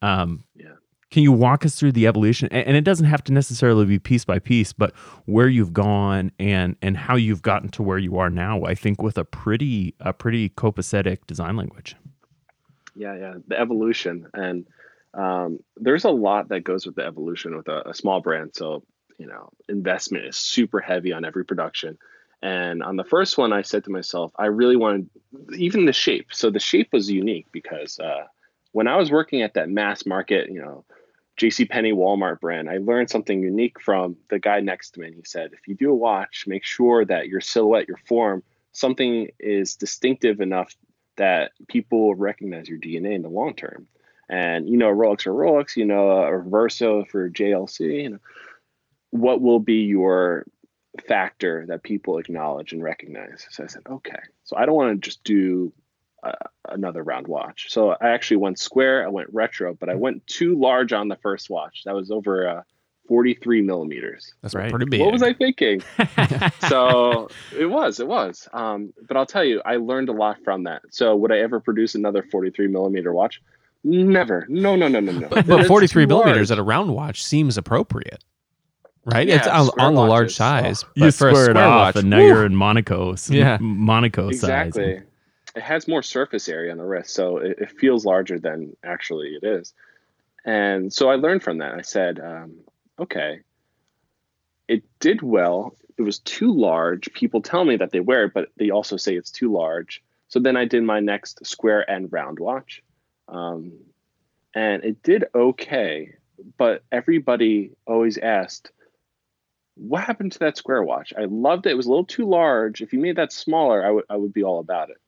Um, 0.00 0.44
Yeah. 0.54 0.74
Can 1.12 1.22
you 1.22 1.30
walk 1.30 1.64
us 1.64 1.76
through 1.76 1.92
the 1.92 2.08
evolution? 2.08 2.48
And 2.50 2.76
it 2.76 2.82
doesn't 2.82 3.06
have 3.06 3.22
to 3.24 3.32
necessarily 3.32 3.84
be 3.84 3.98
piece 4.00 4.24
by 4.24 4.40
piece, 4.40 4.72
but 4.72 4.92
where 5.26 5.48
you've 5.48 5.72
gone 5.72 6.32
and 6.40 6.74
and 6.82 6.96
how 6.96 7.14
you've 7.14 7.42
gotten 7.42 7.68
to 7.70 7.82
where 7.84 7.98
you 7.98 8.18
are 8.18 8.30
now. 8.30 8.64
I 8.64 8.74
think 8.74 9.00
with 9.00 9.16
a 9.18 9.24
pretty 9.24 9.94
a 10.00 10.12
pretty 10.12 10.48
copacetic 10.48 11.26
design 11.26 11.56
language. 11.56 11.94
yeah 12.94 13.14
yeah 13.16 13.34
the 13.48 13.58
evolution 13.58 14.26
and 14.34 14.66
um, 15.14 15.58
there's 15.76 16.04
a 16.04 16.10
lot 16.10 16.48
that 16.48 16.60
goes 16.64 16.86
with 16.86 16.96
the 16.96 17.04
evolution 17.04 17.56
with 17.56 17.68
a, 17.68 17.90
a 17.90 17.94
small 17.94 18.20
brand 18.20 18.54
so 18.54 18.82
you 19.18 19.26
know 19.26 19.50
investment 19.68 20.24
is 20.26 20.36
super 20.36 20.80
heavy 20.80 21.12
on 21.12 21.24
every 21.24 21.44
production 21.44 21.98
and 22.42 22.82
on 22.82 22.96
the 22.96 23.04
first 23.04 23.38
one 23.38 23.52
i 23.52 23.62
said 23.62 23.84
to 23.84 23.90
myself 23.90 24.32
i 24.38 24.46
really 24.46 24.76
wanted 24.76 25.08
even 25.56 25.84
the 25.84 25.92
shape 25.92 26.28
so 26.32 26.50
the 26.50 26.58
shape 26.58 26.88
was 26.92 27.10
unique 27.10 27.46
because 27.52 27.98
uh, 28.00 28.24
when 28.72 28.88
i 28.88 28.96
was 28.96 29.10
working 29.10 29.42
at 29.42 29.54
that 29.54 29.68
mass 29.68 30.06
market 30.06 30.50
you 30.50 30.60
know 30.60 30.84
jc 31.42 31.68
penney 31.68 31.92
walmart 31.92 32.40
brand 32.40 32.70
i 32.70 32.78
learned 32.78 33.10
something 33.10 33.42
unique 33.42 33.80
from 33.80 34.16
the 34.30 34.38
guy 34.38 34.60
next 34.60 34.92
to 34.92 35.00
me 35.00 35.06
and 35.06 35.16
he 35.16 35.22
said 35.24 35.50
if 35.52 35.66
you 35.66 35.74
do 35.74 35.90
a 35.90 35.94
watch 35.94 36.44
make 36.46 36.64
sure 36.64 37.04
that 37.04 37.28
your 37.28 37.40
silhouette 37.40 37.88
your 37.88 37.98
form 38.06 38.42
something 38.72 39.28
is 39.38 39.76
distinctive 39.76 40.40
enough 40.40 40.74
that 41.16 41.52
people 41.68 42.14
recognize 42.14 42.68
your 42.68 42.78
DNA 42.78 43.14
in 43.14 43.22
the 43.22 43.28
long 43.28 43.54
term. 43.54 43.86
And 44.28 44.68
you 44.68 44.76
know, 44.76 44.88
Rolex 44.88 45.26
or 45.26 45.32
Rolex, 45.32 45.76
you 45.76 45.84
know, 45.84 46.06
Reverso 46.06 47.06
for 47.06 47.28
JLC, 47.28 48.02
you 48.02 48.10
know, 48.10 48.18
what 49.10 49.42
will 49.42 49.60
be 49.60 49.82
your 49.82 50.46
factor 51.06 51.66
that 51.68 51.82
people 51.82 52.18
acknowledge 52.18 52.72
and 52.72 52.82
recognize? 52.82 53.46
So 53.50 53.64
I 53.64 53.66
said, 53.66 53.82
okay. 53.88 54.20
So 54.44 54.56
I 54.56 54.64
don't 54.64 54.74
want 54.74 55.02
to 55.02 55.06
just 55.06 55.22
do 55.22 55.72
uh, 56.22 56.32
another 56.68 57.02
round 57.02 57.26
watch. 57.26 57.66
So 57.70 57.90
I 58.00 58.10
actually 58.10 58.38
went 58.38 58.58
square, 58.58 59.04
I 59.04 59.08
went 59.08 59.28
retro, 59.32 59.74
but 59.74 59.88
I 59.88 59.94
went 59.94 60.26
too 60.26 60.58
large 60.58 60.92
on 60.92 61.08
the 61.08 61.16
first 61.16 61.50
watch. 61.50 61.82
That 61.84 61.94
was 61.94 62.10
over 62.10 62.48
uh, 62.48 62.62
43 63.08 63.62
millimeters. 63.62 64.32
That's 64.42 64.54
Right. 64.54 64.70
pretty 64.70 64.86
big. 64.86 65.00
What 65.00 65.12
was 65.12 65.22
I 65.22 65.32
thinking? 65.34 65.82
so 66.68 67.28
it 67.58 67.66
was, 67.66 68.00
it 68.00 68.06
was. 68.06 68.48
Um, 68.52 68.92
but 69.08 69.16
I'll 69.16 69.26
tell 69.26 69.44
you, 69.44 69.60
I 69.64 69.76
learned 69.76 70.08
a 70.08 70.12
lot 70.12 70.38
from 70.44 70.64
that. 70.64 70.82
So 70.90 71.14
would 71.16 71.32
I 71.32 71.38
ever 71.38 71.60
produce 71.60 71.94
another 71.94 72.22
43 72.22 72.68
millimeter 72.68 73.12
watch? 73.12 73.42
Never. 73.84 74.46
No, 74.48 74.76
no, 74.76 74.86
no, 74.88 75.00
no, 75.00 75.12
no. 75.12 75.28
But, 75.28 75.46
but 75.46 75.66
43 75.66 76.06
millimeters 76.06 76.50
at 76.52 76.58
a 76.58 76.62
round 76.62 76.94
watch 76.94 77.22
seems 77.24 77.58
appropriate, 77.58 78.22
right? 79.04 79.26
Yeah, 79.26 79.38
it's 79.38 79.48
on, 79.48 79.70
on 79.80 79.94
the 79.96 80.00
large 80.00 80.26
watches. 80.26 80.36
size. 80.36 80.84
You 80.94 81.06
but 81.06 81.14
for 81.14 81.28
a 81.30 81.34
square 81.34 81.50
it 81.50 81.56
off, 81.56 81.96
watch, 81.96 81.96
and 82.02 82.08
now 82.10 82.18
woo, 82.18 82.26
you're 82.28 82.46
in 82.46 82.54
Monaco, 82.54 83.16
Yeah. 83.28 83.58
Monaco 83.60 84.28
exactly. 84.28 84.94
size. 84.98 85.02
It 85.54 85.62
has 85.62 85.86
more 85.86 86.02
surface 86.02 86.48
area 86.48 86.72
on 86.72 86.78
the 86.78 86.84
wrist, 86.84 87.14
so 87.14 87.38
it, 87.38 87.58
it 87.60 87.70
feels 87.70 88.06
larger 88.06 88.38
than 88.38 88.76
actually 88.82 89.38
it 89.40 89.44
is. 89.44 89.74
And 90.44 90.92
so 90.92 91.10
I 91.10 91.16
learned 91.16 91.42
from 91.42 91.58
that. 91.58 91.74
I 91.74 91.82
said, 91.82 92.18
um, 92.18 92.54
okay, 92.98 93.40
it 94.66 94.82
did 94.98 95.22
well. 95.22 95.76
It 95.98 96.02
was 96.02 96.20
too 96.20 96.52
large. 96.52 97.12
People 97.12 97.42
tell 97.42 97.64
me 97.64 97.76
that 97.76 97.90
they 97.90 98.00
wear 98.00 98.24
it, 98.24 98.34
but 98.34 98.48
they 98.56 98.70
also 98.70 98.96
say 98.96 99.14
it's 99.14 99.30
too 99.30 99.52
large. 99.52 100.02
So 100.28 100.40
then 100.40 100.56
I 100.56 100.64
did 100.64 100.82
my 100.82 101.00
next 101.00 101.44
square 101.44 101.88
and 101.88 102.10
round 102.10 102.38
watch. 102.38 102.82
Um, 103.28 103.72
and 104.54 104.82
it 104.84 105.02
did 105.02 105.26
okay, 105.34 106.14
but 106.56 106.82
everybody 106.90 107.72
always 107.86 108.16
asked, 108.16 108.72
what 109.74 110.04
happened 110.04 110.32
to 110.32 110.38
that 110.40 110.56
square 110.56 110.82
watch? 110.82 111.12
I 111.16 111.24
loved 111.24 111.66
it. 111.66 111.70
It 111.70 111.76
was 111.76 111.86
a 111.86 111.90
little 111.90 112.04
too 112.04 112.26
large. 112.26 112.80
If 112.80 112.92
you 112.92 112.98
made 112.98 113.16
that 113.16 113.32
smaller, 113.32 113.84
I 113.84 113.90
would 113.90 114.04
I 114.10 114.16
would 114.16 114.32
be 114.32 114.44
all 114.44 114.60
about 114.60 114.90
it. 114.90 114.98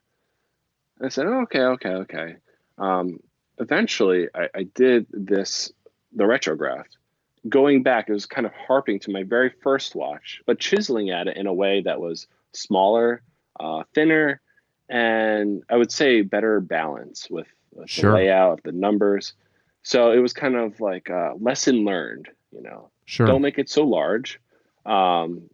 I 1.04 1.08
said, 1.08 1.26
oh, 1.26 1.42
okay, 1.42 1.60
okay, 1.60 1.90
okay. 1.90 2.36
Um, 2.78 3.20
eventually, 3.58 4.28
I, 4.34 4.48
I 4.54 4.62
did 4.64 5.06
this 5.10 5.72
the 6.14 6.24
retrograph, 6.24 6.84
going 7.48 7.82
back, 7.82 8.08
it 8.08 8.12
was 8.12 8.26
kind 8.26 8.46
of 8.46 8.52
harping 8.52 9.00
to 9.00 9.10
my 9.10 9.22
very 9.22 9.50
first 9.62 9.94
watch, 9.94 10.40
but 10.46 10.58
chiseling 10.58 11.10
at 11.10 11.26
it 11.26 11.36
in 11.36 11.46
a 11.46 11.52
way 11.52 11.82
that 11.82 12.00
was 12.00 12.26
smaller, 12.52 13.22
uh, 13.60 13.82
thinner, 13.94 14.40
and 14.88 15.62
I 15.68 15.76
would 15.76 15.92
say 15.92 16.22
better 16.22 16.60
balance 16.60 17.28
with, 17.30 17.48
with 17.72 17.90
Sure. 17.90 18.10
the 18.10 18.16
layout, 18.16 18.62
the 18.62 18.72
numbers. 18.72 19.34
So 19.82 20.12
it 20.12 20.18
was 20.18 20.32
kind 20.32 20.56
of 20.56 20.80
like 20.80 21.08
a 21.08 21.34
lesson 21.38 21.84
learned, 21.84 22.28
you 22.52 22.62
know. 22.62 22.90
Sure. 23.06 23.26
Don't 23.26 23.42
make 23.42 23.58
it 23.58 23.68
so 23.68 23.84
large. 23.84 24.40
Um, 24.86 25.50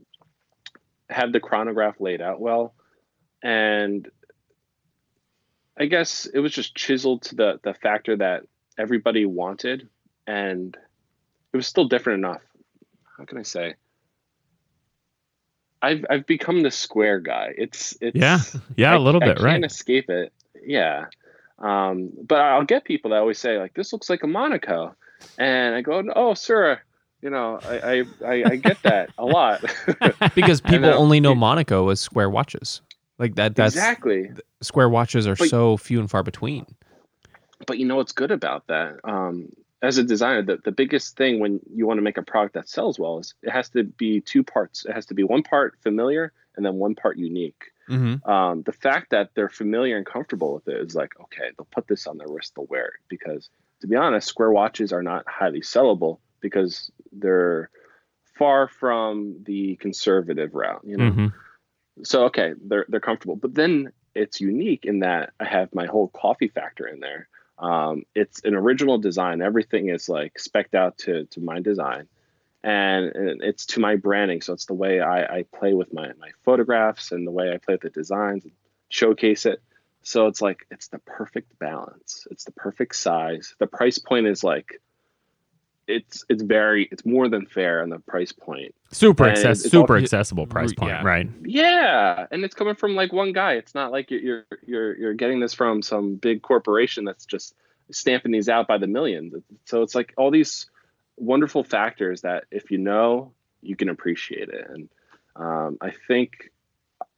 have 1.09 1.33
the 1.33 1.41
chronograph 1.41 2.01
laid 2.01 2.21
out 2.21 2.41
well, 2.41 2.75
and 3.43 4.09
I 5.81 5.87
guess 5.87 6.27
it 6.27 6.39
was 6.41 6.53
just 6.53 6.75
chiseled 6.77 7.23
to 7.23 7.35
the 7.35 7.61
the 7.63 7.75
factor 7.75 8.17
that 8.17 8.45
everybody 8.79 9.25
wanted, 9.27 9.89
and 10.27 10.77
it 11.53 11.57
was 11.57 11.67
still 11.67 11.89
different 11.89 12.19
enough. 12.19 12.43
How 13.19 13.25
can 13.25 13.39
I 13.39 13.43
say? 13.43 13.75
I've 15.83 16.05
I've 16.11 16.27
become 16.27 16.63
the 16.63 16.71
square 16.71 17.19
guy. 17.21 17.55
It's 17.57 17.97
it's 18.01 18.17
yeah. 18.17 18.39
Yeah, 18.77 18.93
I- 18.93 18.97
a 18.97 19.01
little 19.01 19.23
I 19.23 19.27
bit, 19.29 19.37
can't 19.39 19.45
right? 19.45 19.65
escape 19.65 20.11
it. 20.11 20.33
Yeah. 20.65 21.07
Um, 21.59 22.11
but 22.27 22.41
I'll 22.41 22.65
get 22.65 22.85
people 22.85 23.11
that 23.11 23.19
always 23.19 23.39
say 23.39 23.59
like, 23.59 23.75
"This 23.75 23.93
looks 23.93 24.09
like 24.11 24.23
a 24.23 24.27
Monaco," 24.27 24.95
and 25.39 25.75
I 25.75 25.81
go, 25.83 26.03
"Oh, 26.15 26.35
sir, 26.35 26.81
you 27.23 27.31
know, 27.31 27.59
I 27.63 27.79
I, 27.79 28.05
I, 28.27 28.45
I 28.53 28.57
get 28.57 28.83
that 28.83 29.11
a 29.19 29.25
lot." 29.25 29.63
because 30.35 30.61
people 30.61 30.81
know. 30.91 30.97
only 30.97 31.21
know 31.21 31.35
Monaco 31.35 31.89
as 31.91 32.01
square 32.01 32.31
watches. 32.31 32.81
Like 33.21 33.35
that. 33.37 33.55
That's 33.55 33.75
exactly. 33.75 34.33
square 34.63 34.89
watches 34.89 35.27
are 35.29 35.37
But- 35.37 35.51
so 35.51 35.77
few 35.77 36.01
and 36.01 36.11
far 36.11 36.23
between. 36.23 36.67
But 37.67 37.79
you 37.79 37.85
know 37.85 37.97
what's 37.97 38.13
good 38.13 38.31
about 38.31 38.67
that? 38.69 38.97
Um, 39.05 39.51
as 39.83 39.99
a 39.99 40.03
designer, 40.03 40.43
the, 40.43 40.57
the 40.65 40.73
biggest 40.73 41.17
thing 41.19 41.39
when 41.41 41.61
you 41.73 41.87
want 41.87 41.99
to 41.99 42.03
make 42.03 42.17
a 42.17 42.23
product 42.23 42.55
that 42.55 42.69
sells 42.69 42.99
well 42.99 43.19
is 43.19 43.35
it 43.43 43.51
has 43.51 43.69
to 43.71 43.85
be 43.85 44.23
two 44.23 44.43
parts. 44.43 44.87
It 44.87 44.93
has 44.93 45.05
to 45.07 45.15
be 45.15 45.23
one 45.23 45.43
part 45.43 45.77
familiar 45.83 46.33
and 46.57 46.65
then 46.65 46.77
one 46.77 46.95
part 46.95 47.19
unique. 47.19 47.65
Mm-hmm. 47.91 48.31
um, 48.31 48.63
the 48.63 48.73
fact 48.73 49.11
that 49.11 49.31
they're 49.35 49.49
familiar 49.49 49.97
and 49.97 50.07
comfortable 50.07 50.55
with 50.55 50.69
it 50.69 50.77
is 50.81 50.95
like 50.95 51.11
okay 51.21 51.51
they'll 51.59 51.67
put 51.73 51.89
this 51.89 52.07
on 52.07 52.19
their 52.19 52.29
wrist 52.29 52.53
they'll 52.55 52.67
wear 52.67 52.87
it 52.87 53.01
because 53.09 53.51
to 53.81 53.89
be 53.89 53.97
honest 53.97 54.29
square 54.29 54.53
watches 54.53 54.93
are 54.93 55.03
not 55.03 55.25
highly 55.27 55.61
sellable 55.61 56.19
because 56.39 56.93
they're 57.11 57.69
far 58.39 58.69
from 58.69 59.35
the 59.43 59.75
conservative 59.77 60.55
route 60.55 60.83
you 60.85 60.97
know 60.97 61.11
hmm 61.11 61.27
so 62.05 62.25
okay 62.27 62.55
they're 62.63 62.87
they're 62.89 63.01
comfortable. 63.01 63.37
But 63.37 63.55
then 63.55 63.93
it's 64.15 64.41
unique 64.41 64.85
in 64.87 65.01
that 65.01 65.33
i 65.39 65.45
have 65.45 65.73
my 65.73 65.87
whole 65.87 66.09
coffee 66.09 66.49
factor 66.49 66.87
in 66.87 67.01
there. 67.01 67.29
Um, 67.59 68.05
it's 68.15 68.43
an 68.45 68.55
original 68.55 68.99
design. 68.99 69.43
Everything 69.43 69.89
is 69.89 70.09
like 70.09 70.39
specked 70.39 70.75
out 70.75 70.99
to 70.99 71.27
to 71.27 71.41
my 71.41 71.61
design. 71.61 72.09
And, 72.63 73.07
and 73.17 73.43
it's 73.43 73.65
to 73.67 73.81
my 73.81 73.97
branding. 73.97 74.43
So 74.43 74.53
it's 74.53 74.67
the 74.67 74.75
way 74.75 75.01
I, 75.01 75.39
I 75.39 75.45
play 75.59 75.73
with 75.73 75.93
my 75.93 76.13
my 76.19 76.31
photographs 76.45 77.13
and 77.13 77.27
the 77.27 77.31
way 77.31 77.53
i 77.53 77.57
play 77.57 77.75
with 77.75 77.83
the 77.83 77.91
designs 77.91 78.45
and 78.45 78.53
showcase 78.89 79.47
it. 79.47 79.63
So 80.03 80.27
it's 80.27 80.43
like 80.43 80.67
it's 80.71 80.89
the 80.89 80.99
perfect 80.99 81.59
balance. 81.59 82.27
It's 82.31 82.45
the 82.45 82.53
perfect 82.53 82.97
size. 82.97 83.55
The 83.59 83.67
price 83.67 83.99
point 83.99 84.27
is 84.27 84.43
like 84.43 84.81
it's 85.91 86.25
it's 86.29 86.43
very 86.43 86.89
it's 86.93 87.05
more 87.05 87.29
than 87.29 87.47
fair 87.47 87.83
on 87.83 87.89
the 87.91 87.99
price 87.99 88.33
point 88.33 88.75
Super 88.93 89.29
access, 89.29 89.61
super 89.63 89.97
all- 89.97 90.03
accessible 90.03 90.47
price 90.47 90.73
point, 90.73 90.91
Yeah. 90.93 91.03
right? 91.05 91.29
yeah, 91.45 92.27
and 92.31 92.45
it's 92.45 92.55
coming 92.55 92.75
from 92.75 92.95
like 92.95 93.13
one 93.13 93.33
guy. 93.33 93.53
It's 93.55 93.75
not 93.75 93.93
like 93.93 94.11
you're 94.11 94.21
you're 94.21 94.45
you're, 94.67 94.97
you're 94.97 95.15
getting 95.15 95.41
this 95.41 95.55
from 95.55 95.83
some 95.83 96.17
big 96.17 96.43
corporation 96.43 97.05
that's 97.05 97.25
just 97.27 97.55
stamping 97.91 98.33
these 98.33 98.49
out 98.49 98.67
by 98.69 98.79
the 98.79 98.87
millions. 98.87 99.35
So 99.65 99.83
it's 99.83 99.95
like 99.95 100.13
all 100.17 100.31
these 100.31 100.67
wonderful 101.17 101.63
factors 101.65 102.23
that 102.23 102.45
if 102.51 102.71
you 102.71 102.79
know, 102.79 103.33
you 103.63 103.77
can 103.77 103.89
appreciate 103.89 104.49
it. 104.49 104.67
And 104.71 104.89
um, 105.37 105.79
I 105.81 105.91
think 106.09 106.51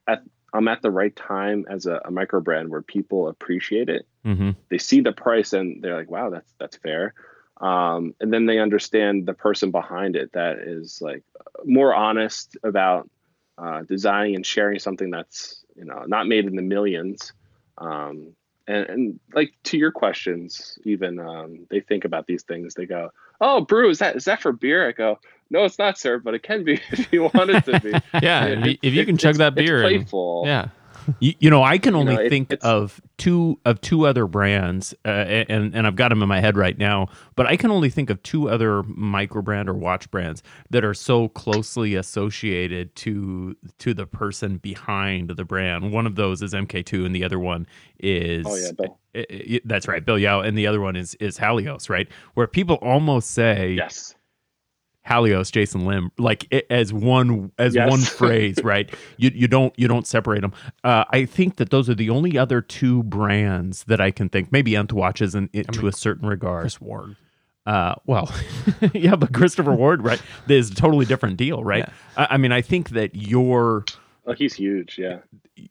at, 0.06 0.22
I'm 0.52 0.68
at 0.68 0.82
the 0.82 0.90
right 0.90 1.14
time 1.14 1.64
as 1.70 1.86
a, 1.86 2.00
a 2.04 2.10
micro 2.10 2.40
brand 2.40 2.68
where 2.68 2.82
people 2.82 3.28
appreciate 3.28 3.88
it. 3.88 4.06
hmm 4.24 4.50
They 4.68 4.78
see 4.78 5.00
the 5.00 5.12
price 5.12 5.52
and 5.54 5.82
they're 5.82 5.96
like, 5.96 6.10
"Wow, 6.10 6.30
that's 6.30 6.52
that's 6.58 6.76
fair." 6.76 7.14
Um, 7.62 8.14
and 8.20 8.32
then 8.32 8.46
they 8.46 8.58
understand 8.58 9.24
the 9.26 9.34
person 9.34 9.70
behind 9.70 10.16
it 10.16 10.32
that 10.32 10.58
is 10.58 11.00
like 11.00 11.22
more 11.64 11.94
honest 11.94 12.56
about 12.64 13.08
uh, 13.56 13.82
designing 13.82 14.34
and 14.34 14.44
sharing 14.44 14.78
something 14.80 15.10
that's 15.10 15.64
you 15.76 15.84
know 15.84 16.02
not 16.06 16.26
made 16.26 16.44
in 16.46 16.56
the 16.56 16.62
millions. 16.62 17.32
Um, 17.78 18.34
and, 18.66 18.86
and 18.88 19.20
like 19.34 19.52
to 19.64 19.78
your 19.78 19.92
questions 19.92 20.78
even 20.84 21.18
um, 21.20 21.66
they 21.70 21.80
think 21.80 22.04
about 22.04 22.26
these 22.26 22.42
things. 22.42 22.74
They 22.74 22.86
go 22.86 23.10
oh 23.40 23.60
brew 23.60 23.90
is 23.90 23.98
that 24.00 24.16
is 24.16 24.24
that 24.24 24.42
for 24.42 24.52
beer? 24.52 24.88
I 24.88 24.92
go 24.92 25.18
no 25.50 25.64
it's 25.64 25.78
not 25.78 25.98
sir 25.98 26.18
but 26.18 26.34
it 26.34 26.42
can 26.42 26.64
be 26.64 26.74
if 26.90 27.12
you 27.12 27.22
want 27.24 27.50
it 27.50 27.64
to 27.66 27.80
be. 27.80 27.90
Yeah, 28.22 28.46
It- 28.46 28.58
if 28.82 28.84
you, 28.84 28.90
you 28.90 29.02
it- 29.02 29.06
can 29.06 29.16
chug 29.18 29.36
that 29.36 29.56
it's 29.56 29.66
beer, 29.68 29.82
and, 29.84 30.08
yeah, 30.46 30.68
You, 31.20 31.34
you 31.38 31.50
know, 31.50 31.62
I 31.62 31.78
can 31.78 31.94
only 31.94 32.14
know, 32.14 32.20
it- 32.20 32.28
think 32.30 32.54
of 32.62 33.00
two 33.18 33.58
of 33.64 33.80
two 33.80 34.06
other 34.06 34.26
brands, 34.26 34.94
uh, 35.04 35.08
and 35.08 35.74
and 35.74 35.86
I've 35.86 35.96
got 35.96 36.08
them 36.10 36.22
in 36.22 36.28
my 36.28 36.40
head 36.40 36.56
right 36.56 36.76
now. 36.76 37.08
But 37.36 37.46
I 37.46 37.56
can 37.56 37.70
only 37.70 37.90
think 37.90 38.10
of 38.10 38.22
two 38.22 38.48
other 38.48 38.82
micro 38.84 39.42
brand 39.42 39.68
or 39.68 39.74
watch 39.74 40.10
brands 40.10 40.42
that 40.70 40.84
are 40.84 40.94
so 40.94 41.28
closely 41.28 41.94
associated 41.94 42.94
to 42.96 43.56
to 43.78 43.94
the 43.94 44.06
person 44.06 44.58
behind 44.58 45.30
the 45.30 45.44
brand. 45.44 45.92
One 45.92 46.06
of 46.06 46.14
those 46.16 46.42
is 46.42 46.52
MK2, 46.54 47.04
and 47.06 47.14
the 47.14 47.24
other 47.24 47.38
one 47.38 47.66
is 47.98 48.44
oh 48.48 48.54
yeah 48.56 48.72
Bill. 48.72 48.98
I- 49.14 49.26
I- 49.30 49.60
that's 49.64 49.86
right, 49.88 50.04
Bill 50.04 50.18
Yao, 50.18 50.40
and 50.40 50.56
the 50.56 50.66
other 50.66 50.80
one 50.80 50.96
is 50.96 51.14
is 51.16 51.38
Halios, 51.38 51.88
right? 51.90 52.08
Where 52.34 52.46
people 52.46 52.76
almost 52.76 53.30
say 53.32 53.72
yes 53.74 54.14
Halios, 55.08 55.50
Jason 55.50 55.84
Lim, 55.84 56.12
like 56.18 56.46
it, 56.50 56.66
as 56.70 56.92
one 56.92 57.50
as 57.58 57.74
Yes. 57.74 57.90
one 57.90 58.00
phrase, 58.18 58.58
right? 58.62 58.88
You 59.16 59.30
you 59.34 59.48
don't 59.48 59.72
you 59.78 59.88
don't 59.88 60.06
separate 60.06 60.42
them. 60.42 60.52
Uh, 60.84 61.04
I 61.10 61.24
think 61.24 61.56
that 61.56 61.70
those 61.70 61.90
are 61.90 61.94
the 61.94 62.10
only 62.10 62.38
other 62.38 62.60
two 62.60 63.02
brands 63.02 63.84
that 63.84 64.00
I 64.00 64.10
can 64.10 64.28
think. 64.28 64.52
Maybe 64.52 64.76
Nth 64.76 64.92
watches 64.92 65.34
in 65.34 65.50
it, 65.52 65.72
to 65.72 65.86
a 65.88 65.92
certain 65.92 66.28
regard. 66.28 66.62
Chris 66.62 66.80
Ward. 66.80 67.16
Uh, 67.64 67.94
well, 68.06 68.32
yeah, 68.92 69.14
but 69.14 69.32
Christopher 69.32 69.72
Ward, 69.72 70.02
right, 70.02 70.20
is 70.48 70.70
a 70.70 70.74
totally 70.74 71.06
different 71.06 71.36
deal, 71.36 71.62
right? 71.62 71.88
I, 72.16 72.26
I 72.30 72.36
mean, 72.36 72.50
I 72.50 72.60
think 72.60 72.90
that 72.90 73.14
your 73.14 73.84
oh 74.26 74.32
he's 74.32 74.54
huge 74.54 74.98
yeah 74.98 75.18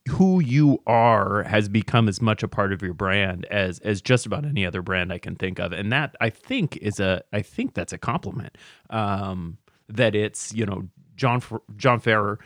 who 0.10 0.40
you 0.40 0.82
are 0.86 1.44
has 1.44 1.68
become 1.70 2.08
as 2.08 2.22
much 2.22 2.44
a 2.44 2.48
part 2.48 2.72
of 2.72 2.82
your 2.82 2.94
brand 2.94 3.46
as 3.46 3.80
as 3.80 4.02
just 4.02 4.26
about 4.26 4.46
any 4.46 4.66
other 4.66 4.82
brand 4.82 5.12
I 5.12 5.18
can 5.18 5.36
think 5.36 5.60
of, 5.60 5.72
and 5.72 5.92
that 5.92 6.16
I 6.22 6.30
think 6.30 6.78
is 6.78 7.00
a 7.00 7.24
I 7.34 7.42
think 7.42 7.74
that's 7.74 7.94
a 7.94 7.98
compliment. 7.98 8.58
Um, 8.90 9.58
that 9.90 10.16
it's 10.16 10.54
you 10.54 10.66
know 10.66 10.88
John 11.16 11.40
Fer- 11.40 11.62
John 11.78 12.00
Ferrer. 12.00 12.40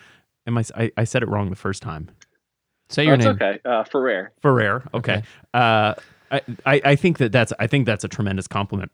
Am 0.47 0.57
I, 0.57 0.63
I 0.75 0.91
I 0.97 1.03
said 1.03 1.23
it 1.23 1.29
wrong 1.29 1.49
the 1.49 1.55
first 1.55 1.81
time. 1.81 2.09
Say 2.89 3.03
oh, 3.03 3.05
your 3.05 3.15
it's 3.15 3.25
name. 3.25 3.35
okay 3.35 3.59
uh, 3.65 3.83
for 3.83 4.01
rare 4.01 4.31
Ferrer. 4.41 4.87
Okay. 4.93 5.23
Uh, 5.53 5.95
I, 6.31 6.41
I 6.65 6.81
I 6.85 6.95
think 6.95 7.17
that 7.17 7.31
that's 7.31 7.51
I 7.59 7.67
think 7.67 7.85
that's 7.85 8.03
a 8.03 8.09
tremendous 8.09 8.47
compliment. 8.47 8.91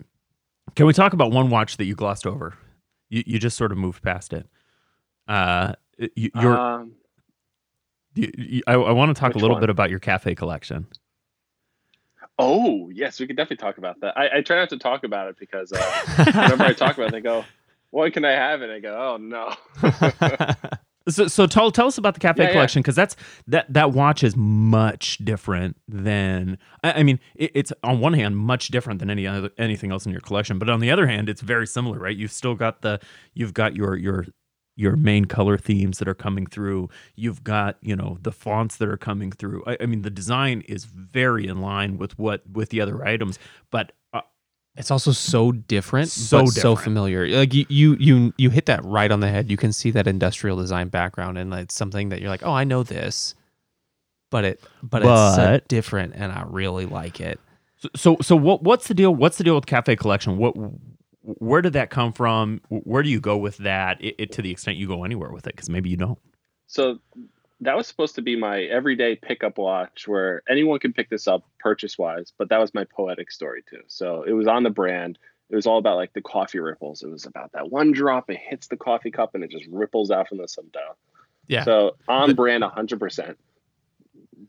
Can 0.76 0.86
we 0.86 0.94
talk 0.94 1.14
about 1.14 1.32
one 1.32 1.50
watch 1.50 1.78
that 1.78 1.86
you 1.86 1.96
glossed 1.96 2.26
over? 2.26 2.56
You 3.10 3.24
you 3.26 3.40
just 3.40 3.58
sort 3.58 3.72
of 3.72 3.78
moved 3.78 4.02
past 4.02 4.34
it. 4.34 4.48
Uh, 5.28 5.74
you, 6.16 6.32
you're 6.36 6.58
um, 6.58 6.94
you, 8.16 8.32
you- 8.38 8.62
I, 8.68 8.74
I 8.74 8.92
want 8.92 9.16
to 9.16 9.20
talk 9.20 9.36
a 9.36 9.38
little 9.38 9.56
one? 9.56 9.62
bit 9.62 9.70
about 9.70 9.90
your 9.90 10.00
cafe 10.00 10.36
collection. 10.36 10.88
Oh 12.40 12.90
yes, 12.94 13.20
we 13.20 13.28
could 13.28 13.36
definitely 13.36 13.58
talk 13.58 13.78
about 13.78 14.00
that. 14.02 14.18
I, 14.18 14.38
I 14.38 14.42
try 14.42 14.56
not 14.58 14.70
to 14.70 14.78
talk 14.78 15.04
about 15.04 15.28
it 15.28 15.38
because 15.40 15.72
uh, 15.72 15.78
whenever 16.26 16.64
I 16.64 16.74
talk 16.74 16.96
about 16.98 17.08
it, 17.10 17.12
they 17.12 17.22
go, 17.22 17.46
"What 17.92 18.12
can 18.14 18.26
I 18.26 18.32
have 18.32 18.62
And 18.62 18.72
I 18.72 18.80
go, 18.80 18.98
"Oh 18.98 19.18
no." 19.18 19.54
So, 21.10 21.28
so 21.28 21.48
tell 21.48 21.72
tell 21.72 21.88
us 21.88 21.98
about 21.98 22.14
the 22.14 22.20
cafe 22.20 22.44
Yeah, 22.44 22.50
yeah. 22.50 22.54
collection 22.54 22.84
because 22.84 22.96
that's 22.96 23.16
that 23.48 23.74
that 23.74 23.92
watch 23.92 24.24
is 24.24 24.36
much 24.38 25.18
different 25.18 25.76
than 25.88 26.60
I, 26.84 26.92
I 26.94 27.04
mean 27.04 27.20
it, 27.34 27.50
it's 27.56 27.74
on 27.84 28.00
one 28.00 28.14
hand 28.14 28.38
much 28.38 28.68
different 28.68 29.00
than 29.00 29.10
any 29.10 29.26
other 29.26 29.50
anything 29.58 29.92
else 29.92 30.06
in 30.06 30.12
your 30.12 30.22
collection, 30.22 30.60
but 30.60 30.70
on 30.70 30.80
the 30.80 30.92
other 30.92 31.08
hand 31.08 31.28
it's 31.28 31.42
very 31.42 31.66
similar, 31.66 31.98
right? 31.98 32.16
You've 32.16 32.32
still 32.32 32.54
got 32.54 32.84
the 32.84 33.00
you've 33.34 33.56
got 33.56 33.76
your 33.76 33.98
your 33.98 34.28
your 34.76 34.96
main 34.96 35.26
color 35.26 35.58
themes 35.58 36.00
that 36.00 36.08
are 36.08 36.14
coming 36.16 36.46
through. 36.46 36.90
You've 37.16 37.44
got 37.44 37.78
you 37.82 37.96
know 37.96 38.18
the 38.22 38.32
fonts 38.32 38.78
that 38.78 38.88
are 38.90 38.98
coming 38.98 39.32
through. 39.32 39.64
I, 39.68 39.78
I 39.82 39.86
mean 39.86 40.02
the 40.02 40.10
design 40.10 40.62
is 40.68 40.86
very 40.86 41.48
in 41.48 41.62
line 41.62 41.98
with 41.98 42.18
what 42.18 42.42
with 42.50 42.70
the 42.70 42.82
other 42.82 43.06
items, 43.06 43.38
but 43.70 43.92
uh, 44.14 44.22
It's 44.78 44.90
also 44.92 45.12
so 45.12 45.52
different, 45.52 46.10
So 46.10 46.46
but 46.46 46.54
so 46.54 46.76
familiar. 46.78 47.28
Like 47.28 47.54
you, 47.54 47.66
you, 47.70 47.98
you, 48.00 48.34
you 48.38 48.50
hit 48.50 48.66
that 48.68 48.84
right 48.86 49.12
on 49.12 49.20
the 49.20 49.28
head. 49.28 49.52
You 49.52 49.58
can 49.58 49.74
see 49.74 49.92
that 49.92 50.08
industrial 50.08 50.58
design 50.58 50.88
background, 50.88 51.38
and 51.38 51.54
it's 51.54 51.76
something 51.76 52.10
that 52.10 52.22
you're 52.22 52.30
like, 52.30 52.44
oh, 52.44 52.54
I 52.54 52.64
know 52.64 52.82
this, 52.84 53.36
but 54.30 54.46
it, 54.46 54.64
but, 54.82 55.04
it's 55.04 55.36
so 55.36 55.60
different, 55.68 56.14
and 56.16 56.32
I 56.32 56.44
really 56.48 56.86
like 56.86 57.20
it. 57.20 57.40
So, 57.78 57.90
so, 57.96 58.18
so 58.22 58.36
what? 58.38 58.64
What's 58.64 58.88
the 58.88 58.94
deal? 58.94 59.14
What's 59.14 59.38
the 59.38 59.44
deal 59.44 59.56
with 59.56 59.66
Cafe 59.66 59.96
Collection? 59.98 60.38
What? 60.38 60.56
Where 61.24 61.62
did 61.62 61.74
that 61.74 61.90
come 61.90 62.14
from? 62.14 62.62
Where 62.70 63.04
do 63.04 63.10
you 63.10 63.20
go 63.20 63.38
with 63.38 63.58
that? 63.58 64.02
It, 64.02 64.16
it- 64.18 64.32
to 64.34 64.42
the 64.42 64.52
extent 64.52 64.78
you 64.78 64.88
go 64.88 65.04
anywhere 65.04 65.32
with 65.32 65.48
it, 65.48 65.56
because 65.56 65.70
maybe 65.70 65.90
you 65.90 65.98
don't. 65.98 66.20
So 66.68 67.00
that 67.60 67.76
was 67.76 67.86
supposed 67.88 68.16
to 68.16 68.22
be 68.22 68.36
my 68.36 68.62
everyday 68.64 69.16
pickup 69.16 69.58
watch 69.58 70.08
where 70.08 70.42
anyone 70.50 70.80
could 70.80 70.96
pick 70.96 71.10
this 71.10 71.28
up 71.28 71.44
purchase 71.60 71.98
wise, 71.98 72.34
but 72.38 72.50
that 72.50 72.60
was 72.60 72.74
my 72.74 72.86
poetic 72.86 73.30
story 73.32 73.64
too. 73.70 73.82
So 73.88 74.24
it 74.24 74.32
was 74.34 74.48
on 74.48 74.64
the 74.64 74.70
brand. 74.72 75.20
it 75.50 75.56
was 75.56 75.68
all 75.68 75.78
about 75.78 75.98
like 75.98 76.14
the 76.14 76.22
coffee 76.22 76.60
ripples. 76.60 77.04
It 77.04 77.10
was 77.10 77.26
about 77.26 77.52
that 77.52 77.70
one 77.70 77.92
drop, 77.92 78.30
it 78.32 78.38
hits 78.38 78.68
the 78.68 78.78
coffee 78.78 79.12
cup 79.12 79.36
and 79.36 79.44
it 79.44 79.52
just 79.52 79.68
ripples 79.70 80.10
out 80.10 80.28
from 80.30 80.40
the 80.40 80.48
sundial. 80.48 80.98
Yeah. 81.48 81.64
So 81.66 81.98
on 82.08 82.30
The- 82.30 82.36
brand, 82.36 82.64
hundred 82.64 83.00
percent. 83.00 83.38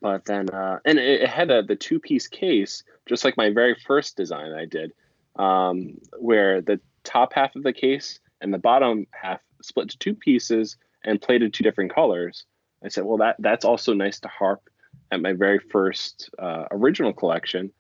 But 0.01 0.25
then, 0.25 0.49
uh, 0.51 0.79
and 0.85 0.99
it, 0.99 1.23
it 1.23 1.29
had 1.29 1.51
a, 1.51 1.63
the 1.63 1.77
two 1.77 2.01
piece 2.01 2.27
case, 2.29 2.83
just 3.07 3.25
like 3.25 3.37
my 3.37 3.51
very 3.51 3.75
first 3.87 4.17
design 4.17 4.53
I 4.53 4.65
did, 4.65 4.93
um, 5.37 5.99
where 6.19 6.61
the 6.61 6.81
top 7.05 7.33
half 7.33 7.57
of 7.57 7.63
the 7.63 7.73
case 7.73 8.21
and 8.41 8.53
the 8.53 8.59
bottom 8.59 9.07
half 9.13 9.41
split 9.63 9.91
to 9.91 9.99
two 9.99 10.15
pieces 10.15 10.77
and 11.05 11.21
plated 11.21 11.53
two 11.53 11.65
different 11.65 11.95
colors. 11.95 12.45
I 12.85 12.89
said, 12.89 13.05
well, 13.05 13.19
that 13.19 13.37
that's 13.39 13.65
also 13.65 13.95
nice 13.95 14.21
to 14.21 14.29
harp 14.29 14.69
at 15.11 15.21
my 15.21 15.33
very 15.33 15.59
first 15.59 16.31
uh, 16.39 16.65
original 16.71 17.13
collection, 17.13 17.73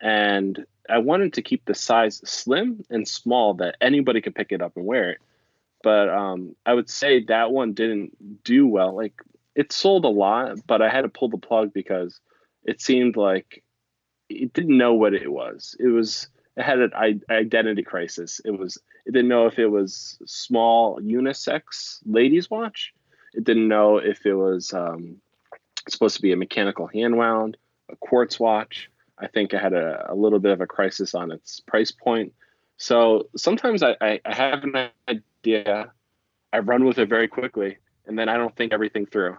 and 0.00 0.64
I 0.88 0.98
wanted 0.98 1.34
to 1.34 1.42
keep 1.42 1.64
the 1.64 1.74
size 1.74 2.20
slim 2.24 2.84
and 2.90 3.06
small 3.06 3.54
that 3.54 3.76
anybody 3.80 4.20
could 4.20 4.34
pick 4.34 4.52
it 4.52 4.62
up 4.62 4.76
and 4.76 4.86
wear 4.86 5.10
it. 5.10 5.18
But 5.82 6.08
um, 6.08 6.56
I 6.64 6.74
would 6.74 6.88
say 6.88 7.24
that 7.24 7.50
one 7.50 7.72
didn't 7.72 8.42
do 8.44 8.66
well. 8.66 8.94
Like 8.96 9.14
it 9.54 9.72
sold 9.72 10.04
a 10.04 10.08
lot, 10.08 10.66
but 10.66 10.82
I 10.82 10.88
had 10.88 11.02
to 11.02 11.08
pull 11.08 11.28
the 11.28 11.38
plug 11.38 11.72
because 11.72 12.20
it 12.64 12.80
seemed 12.80 13.16
like 13.16 13.62
it 14.28 14.52
didn't 14.52 14.76
know 14.76 14.94
what 14.94 15.14
it 15.14 15.30
was. 15.30 15.76
It 15.78 15.88
was 15.88 16.28
it 16.56 16.62
had 16.62 16.80
an 16.80 17.22
identity 17.30 17.82
crisis. 17.82 18.40
It 18.44 18.58
was 18.58 18.78
it 19.04 19.12
didn't 19.12 19.28
know 19.28 19.46
if 19.46 19.58
it 19.58 19.66
was 19.66 20.18
small 20.26 21.00
unisex 21.00 22.00
ladies 22.06 22.50
watch. 22.50 22.94
It 23.34 23.44
didn't 23.44 23.68
know 23.68 23.98
if 23.98 24.24
it 24.24 24.34
was 24.34 24.72
um, 24.72 25.20
supposed 25.88 26.16
to 26.16 26.22
be 26.22 26.32
a 26.32 26.36
mechanical 26.36 26.86
hand 26.86 27.16
wound, 27.16 27.56
a 27.90 27.96
quartz 27.96 28.40
watch. 28.40 28.90
I 29.18 29.26
think 29.26 29.52
it 29.52 29.60
had 29.60 29.72
a, 29.72 30.06
a 30.10 30.14
little 30.14 30.38
bit 30.38 30.52
of 30.52 30.60
a 30.60 30.66
crisis 30.66 31.14
on 31.14 31.30
its 31.30 31.60
price 31.60 31.90
point. 31.90 32.32
So 32.78 33.28
sometimes 33.36 33.82
I, 33.82 33.96
I, 34.00 34.20
I 34.24 34.34
have 34.34 34.64
an 34.64 34.90
idea, 35.08 35.92
I 36.52 36.58
run 36.58 36.84
with 36.84 36.98
it 36.98 37.08
very 37.08 37.28
quickly, 37.28 37.78
and 38.06 38.18
then 38.18 38.28
I 38.28 38.36
don't 38.36 38.54
think 38.56 38.72
everything 38.72 39.06
through. 39.06 39.36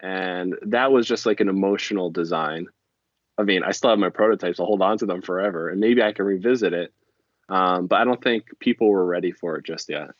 And 0.00 0.54
that 0.62 0.92
was 0.92 1.06
just 1.06 1.26
like 1.26 1.40
an 1.40 1.48
emotional 1.48 2.10
design. 2.10 2.68
I 3.38 3.44
mean, 3.44 3.62
I 3.62 3.70
still 3.70 3.90
have 3.90 3.98
my 3.98 4.10
prototypes. 4.10 4.58
I'll 4.58 4.66
hold 4.66 4.82
on 4.82 4.98
to 4.98 5.06
them 5.06 5.22
forever, 5.22 5.68
and 5.68 5.80
maybe 5.80 6.02
I 6.02 6.12
can 6.12 6.26
revisit 6.26 6.72
it. 6.72 6.92
Um, 7.48 7.86
but 7.86 8.00
I 8.00 8.04
don't 8.04 8.22
think 8.22 8.46
people 8.58 8.90
were 8.90 9.06
ready 9.06 9.32
for 9.32 9.56
it 9.56 9.64
just 9.64 9.88
yet. 9.88 10.10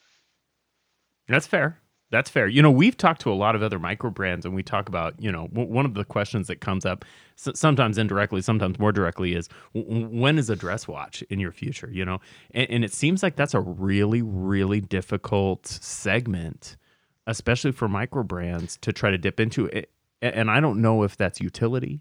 That's 1.27 1.47
fair. 1.47 1.79
That's 2.11 2.31
fair. 2.31 2.47
You 2.47 2.63
know, 2.63 2.71
we've 2.71 2.97
talked 2.97 3.21
to 3.23 3.33
a 3.33 3.35
lot 3.35 3.55
of 3.55 3.63
other 3.63 3.79
micro 3.79 4.09
brands, 4.09 4.47
and 4.47 4.55
we 4.55 4.63
talk 4.63 4.89
about, 4.89 5.21
you 5.21 5.31
know, 5.31 5.49
w- 5.49 5.69
one 5.69 5.85
of 5.85 5.93
the 5.93 6.05
questions 6.05 6.47
that 6.47 6.61
comes 6.61 6.87
up, 6.87 7.05
sometimes 7.37 7.99
indirectly, 7.99 8.41
sometimes 8.41 8.79
more 8.79 8.93
directly, 8.93 9.35
is 9.35 9.51
w- 9.75 10.07
when 10.07 10.39
is 10.39 10.49
a 10.49 10.57
dress 10.57 10.89
watch 10.89 11.21
in 11.29 11.39
your 11.39 11.53
future? 11.53 11.91
You 11.93 12.07
know, 12.07 12.21
and, 12.53 12.71
and 12.71 12.85
it 12.85 12.95
seems 12.95 13.23
like 13.23 13.37
that's 13.37 13.53
a 13.53 13.61
really, 13.61 14.23
really 14.23 14.81
difficult 14.81 15.67
segment, 15.67 16.79
especially 17.27 17.73
for 17.73 17.89
micro 17.89 18.23
brands 18.23 18.79
to 18.79 18.93
try 18.93 19.11
to 19.11 19.19
dip 19.19 19.39
into 19.39 19.67
it. 19.67 19.91
And 20.23 20.51
I 20.51 20.61
don't 20.61 20.81
know 20.81 21.03
if 21.03 21.17
that's 21.17 21.41
utility 21.41 22.01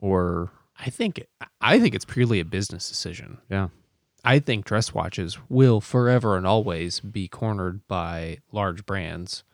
or 0.00 0.50
I 0.78 0.90
think 0.90 1.24
I 1.60 1.78
think 1.78 1.94
it's 1.94 2.04
purely 2.04 2.40
a 2.40 2.44
business 2.44 2.88
decision. 2.88 3.38
yeah, 3.50 3.68
I 4.24 4.38
think 4.38 4.64
dress 4.64 4.92
watches 4.94 5.38
will 5.48 5.80
forever 5.80 6.36
and 6.36 6.46
always 6.46 7.00
be 7.00 7.28
cornered 7.28 7.86
by 7.88 8.38
large 8.52 8.84
brands 8.86 9.44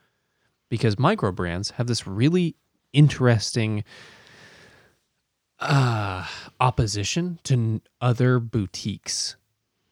because 0.68 0.98
micro 0.98 1.30
brands 1.32 1.70
have 1.72 1.86
this 1.86 2.06
really 2.06 2.56
interesting 2.92 3.84
uh, 5.60 6.26
opposition 6.60 7.38
to 7.44 7.54
n- 7.54 7.80
other 8.00 8.38
boutiques 8.38 9.36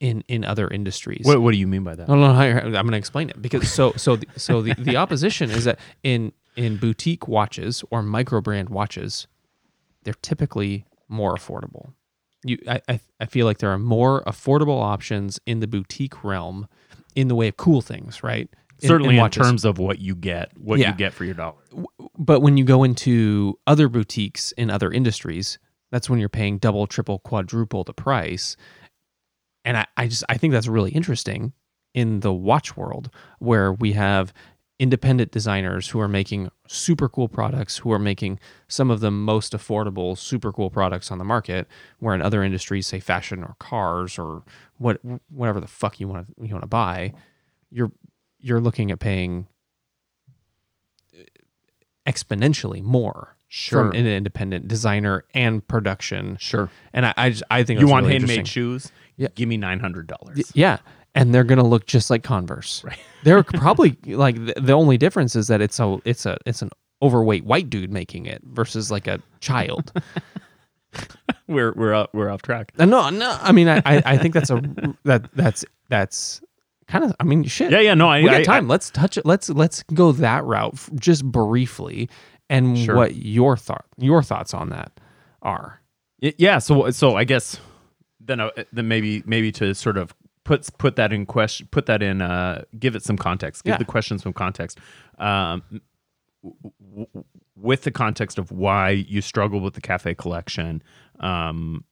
in 0.01 0.23
in 0.29 0.45
other 0.45 0.69
industries. 0.69 1.25
What, 1.25 1.41
what 1.41 1.53
do 1.53 1.59
you 1.59 1.67
mean 1.67 1.85
by 1.85 1.95
that? 1.95 2.09
No, 2.09 2.15
no, 2.17 2.33
no, 2.33 2.39
I- 2.39 2.49
I'm 2.61 2.73
going 2.73 2.91
to 2.93 2.97
explain 2.99 3.31
it 3.31 3.41
because 3.41 3.71
so 3.73 3.93
so 3.97 4.17
the, 4.17 4.27
so 4.37 4.61
the, 4.63 4.75
the 4.75 4.97
opposition 5.05 5.51
is 5.51 5.65
that 5.65 5.79
in 6.03 6.33
in 6.57 6.77
boutique 6.77 7.27
watches 7.27 7.83
or 7.91 8.03
micro 8.03 8.41
brand 8.41 8.69
watches, 8.69 9.27
they're 10.05 10.15
typically 10.23 10.85
more 11.09 11.35
affordable. 11.35 11.93
You, 12.45 12.59
I, 12.69 12.81
I, 12.89 13.01
I 13.21 13.27
feel 13.27 13.47
like 13.47 13.59
there 13.59 13.71
are 13.71 13.79
more 13.79 14.23
affordable 14.25 14.81
options 14.83 15.41
in 15.47 15.61
the 15.61 15.67
boutique 15.67 16.23
realm, 16.23 16.69
in 17.15 17.29
the 17.29 17.35
way 17.35 17.49
of 17.49 17.57
cool 17.57 17.81
things, 17.81 18.23
right? 18.23 18.49
In- 18.81 18.89
Certainly 18.89 19.19
in, 19.19 19.31
terms 19.31 19.65
of 19.65 19.79
what 19.79 19.99
you 19.99 20.15
get, 20.15 20.51
what 20.59 20.79
Yeah. 20.79 20.91
you 20.91 20.97
get 20.97 21.13
for 21.15 21.25
your 21.25 21.35
dollar. 21.35 21.55
but 22.19 22.41
when 22.41 22.57
you 22.57 22.65
go 22.65 22.85
into 22.85 23.59
other 23.67 23.89
boutiques 23.89 24.53
in 24.53 24.69
other 24.69 24.91
industries, 24.91 25.59
that's 25.91 26.11
when 26.11 26.19
you're 26.21 26.29
paying 26.29 26.59
double, 26.59 26.87
triple, 26.87 27.21
quadruple 27.21 27.85
the 27.85 27.95
price. 27.95 28.57
And 29.65 29.77
I, 29.79 29.87
I 29.97 30.09
just 30.09 30.25
I 30.29 30.37
think 30.37 30.53
that's 30.53 30.69
really 30.69 30.91
interesting 30.91 31.53
in 31.95 32.21
the 32.21 32.33
watch 32.33 32.77
world 32.77 33.11
where 33.39 33.73
we 33.73 33.93
have 33.93 34.35
independent 34.79 35.31
designers 35.31 35.89
who 35.91 36.01
are 36.01 36.09
making 36.09 36.51
super 36.67 37.09
cool 37.09 37.29
products, 37.29 37.79
who 37.79 37.93
are 37.93 37.99
making 37.99 38.41
some 38.67 38.91
of 38.91 39.01
the 39.01 39.11
most 39.11 39.53
affordable, 39.53 40.19
super 40.19 40.53
cool 40.53 40.69
products 40.71 41.11
on 41.13 41.19
the 41.19 41.25
market, 41.25 41.69
where 42.01 42.15
in 42.15 42.21
other 42.21 42.43
industries, 42.43 42.87
say 42.87 42.99
fashion 42.99 43.45
or 43.45 43.55
cars 43.61 44.19
or 44.19 44.43
what 44.79 44.99
whatever 45.31 45.61
the 45.61 45.67
fuck 45.69 46.01
you 46.01 46.09
want 46.09 46.27
to 46.27 46.45
you 46.47 46.53
want 46.53 46.63
to 46.63 46.69
buy, 46.69 47.13
you're 47.71 47.93
you're 48.41 48.61
looking 48.61 48.91
at 48.91 48.99
paying 48.99 49.47
uh, 51.17 51.23
exponentially 52.07 52.83
more 52.83 53.37
Sure. 53.49 53.83
from 53.83 53.93
an 53.93 54.05
independent 54.05 54.67
designer 54.67 55.25
and 55.33 55.65
production. 55.69 56.37
Sure. 56.41 56.69
And 56.93 57.07
I 57.07 57.15
I, 57.17 57.31
just, 57.31 57.45
I 57.51 57.63
think 57.63 57.79
You 57.79 57.87
want 57.87 58.07
really 58.07 58.19
handmade 58.19 58.49
shoes? 58.49 58.91
Yeah. 59.17 59.29
Give 59.37 59.49
me 59.49 59.57
nine 59.57 59.79
hundred 59.79 60.09
dollars. 60.09 60.51
Yeah, 60.57 60.79
and 61.15 61.35
they're 61.35 61.45
gonna 61.45 61.67
look 61.67 61.87
just 61.87 62.11
like 62.11 62.23
Converse. 62.23 62.83
Right. 62.85 62.99
They're 63.25 63.43
probably 63.43 63.97
like 64.07 64.35
the, 64.45 64.53
the 64.61 64.73
only 64.75 64.99
difference 64.99 65.35
is 65.35 65.47
that 65.49 65.61
it's 65.63 65.81
a 65.81 65.99
it's 66.05 66.27
a 66.27 66.37
it's 66.45 66.61
an 66.61 66.71
overweight 67.01 67.45
white 67.45 67.71
dude 67.71 67.91
making 67.91 68.27
it 68.27 68.43
versus 68.45 68.91
like 68.91 69.07
a 69.07 69.19
child. 69.41 69.93
We're 71.49 71.73
we're 71.73 71.93
up, 71.93 72.15
we're 72.15 72.31
off 72.31 72.43
track. 72.43 72.73
Uh, 72.79 72.85
no, 72.85 73.11
no. 73.11 73.37
I 73.41 73.53
mean, 73.53 73.69
I 73.69 73.79
I 73.85 74.03
I 74.07 74.17
think 74.19 74.33
that's 74.33 74.51
a 74.51 74.63
that 75.05 75.29
that's 75.35 75.65
that's 75.89 76.41
kind 76.87 77.05
of. 77.05 77.15
I 77.21 77.25
mean, 77.25 77.45
shit. 77.45 77.71
Yeah, 77.73 77.81
yeah. 77.81 77.95
No, 77.95 78.09
I 78.09 78.23
we 78.23 78.29
I- 78.29 78.39
got 78.39 78.45
time. 78.45 78.69
let's 78.69 78.91
touch 78.91 79.19
it. 79.19 79.27
Let's 79.27 79.51
let's 79.51 79.83
go 79.93 80.13
that 80.13 80.45
route 80.45 80.79
just 80.95 81.25
briefly, 81.25 82.09
and 82.49 82.79
Sure. 82.79 82.95
what 82.97 83.17
your 83.17 83.57
thought 83.57 83.85
your 83.99 84.23
thoughts 84.23 84.55
on 84.55 84.71
that 84.71 84.93
are. 85.43 85.81
Yeah 86.21 86.59
so 86.59 86.91
so 86.91 87.17
i 87.17 87.25
guess 87.25 87.59
then 88.19 88.41
uh, 88.41 88.49
then 88.73 88.89
maybe 88.89 89.23
maybe 89.27 89.53
to 89.53 89.75
sort 89.75 89.99
of 89.99 90.15
put 90.45 90.69
put 90.79 90.97
that 90.97 91.13
in 91.13 91.27
question 91.27 91.67
put 91.71 91.87
that 91.87 92.03
in 92.03 92.21
uh 92.23 92.63
give 92.79 92.95
it 92.95 93.03
some 93.03 93.17
context 93.17 93.65
give 93.65 93.73
Yeah. 93.73 93.79
the 93.79 93.85
question 93.85 94.19
some 94.19 94.33
context 94.33 94.79
um 95.19 95.63
w- 96.43 97.07
w- 97.13 97.25
with 97.57 97.83
the 97.83 97.91
context 97.91 98.39
of 98.39 98.51
why 98.53 98.91
you 98.91 99.21
struggle 99.23 99.61
with 99.61 99.75
the 99.75 99.81
cafe 99.81 100.15
collection 100.15 100.83
um 101.21 101.85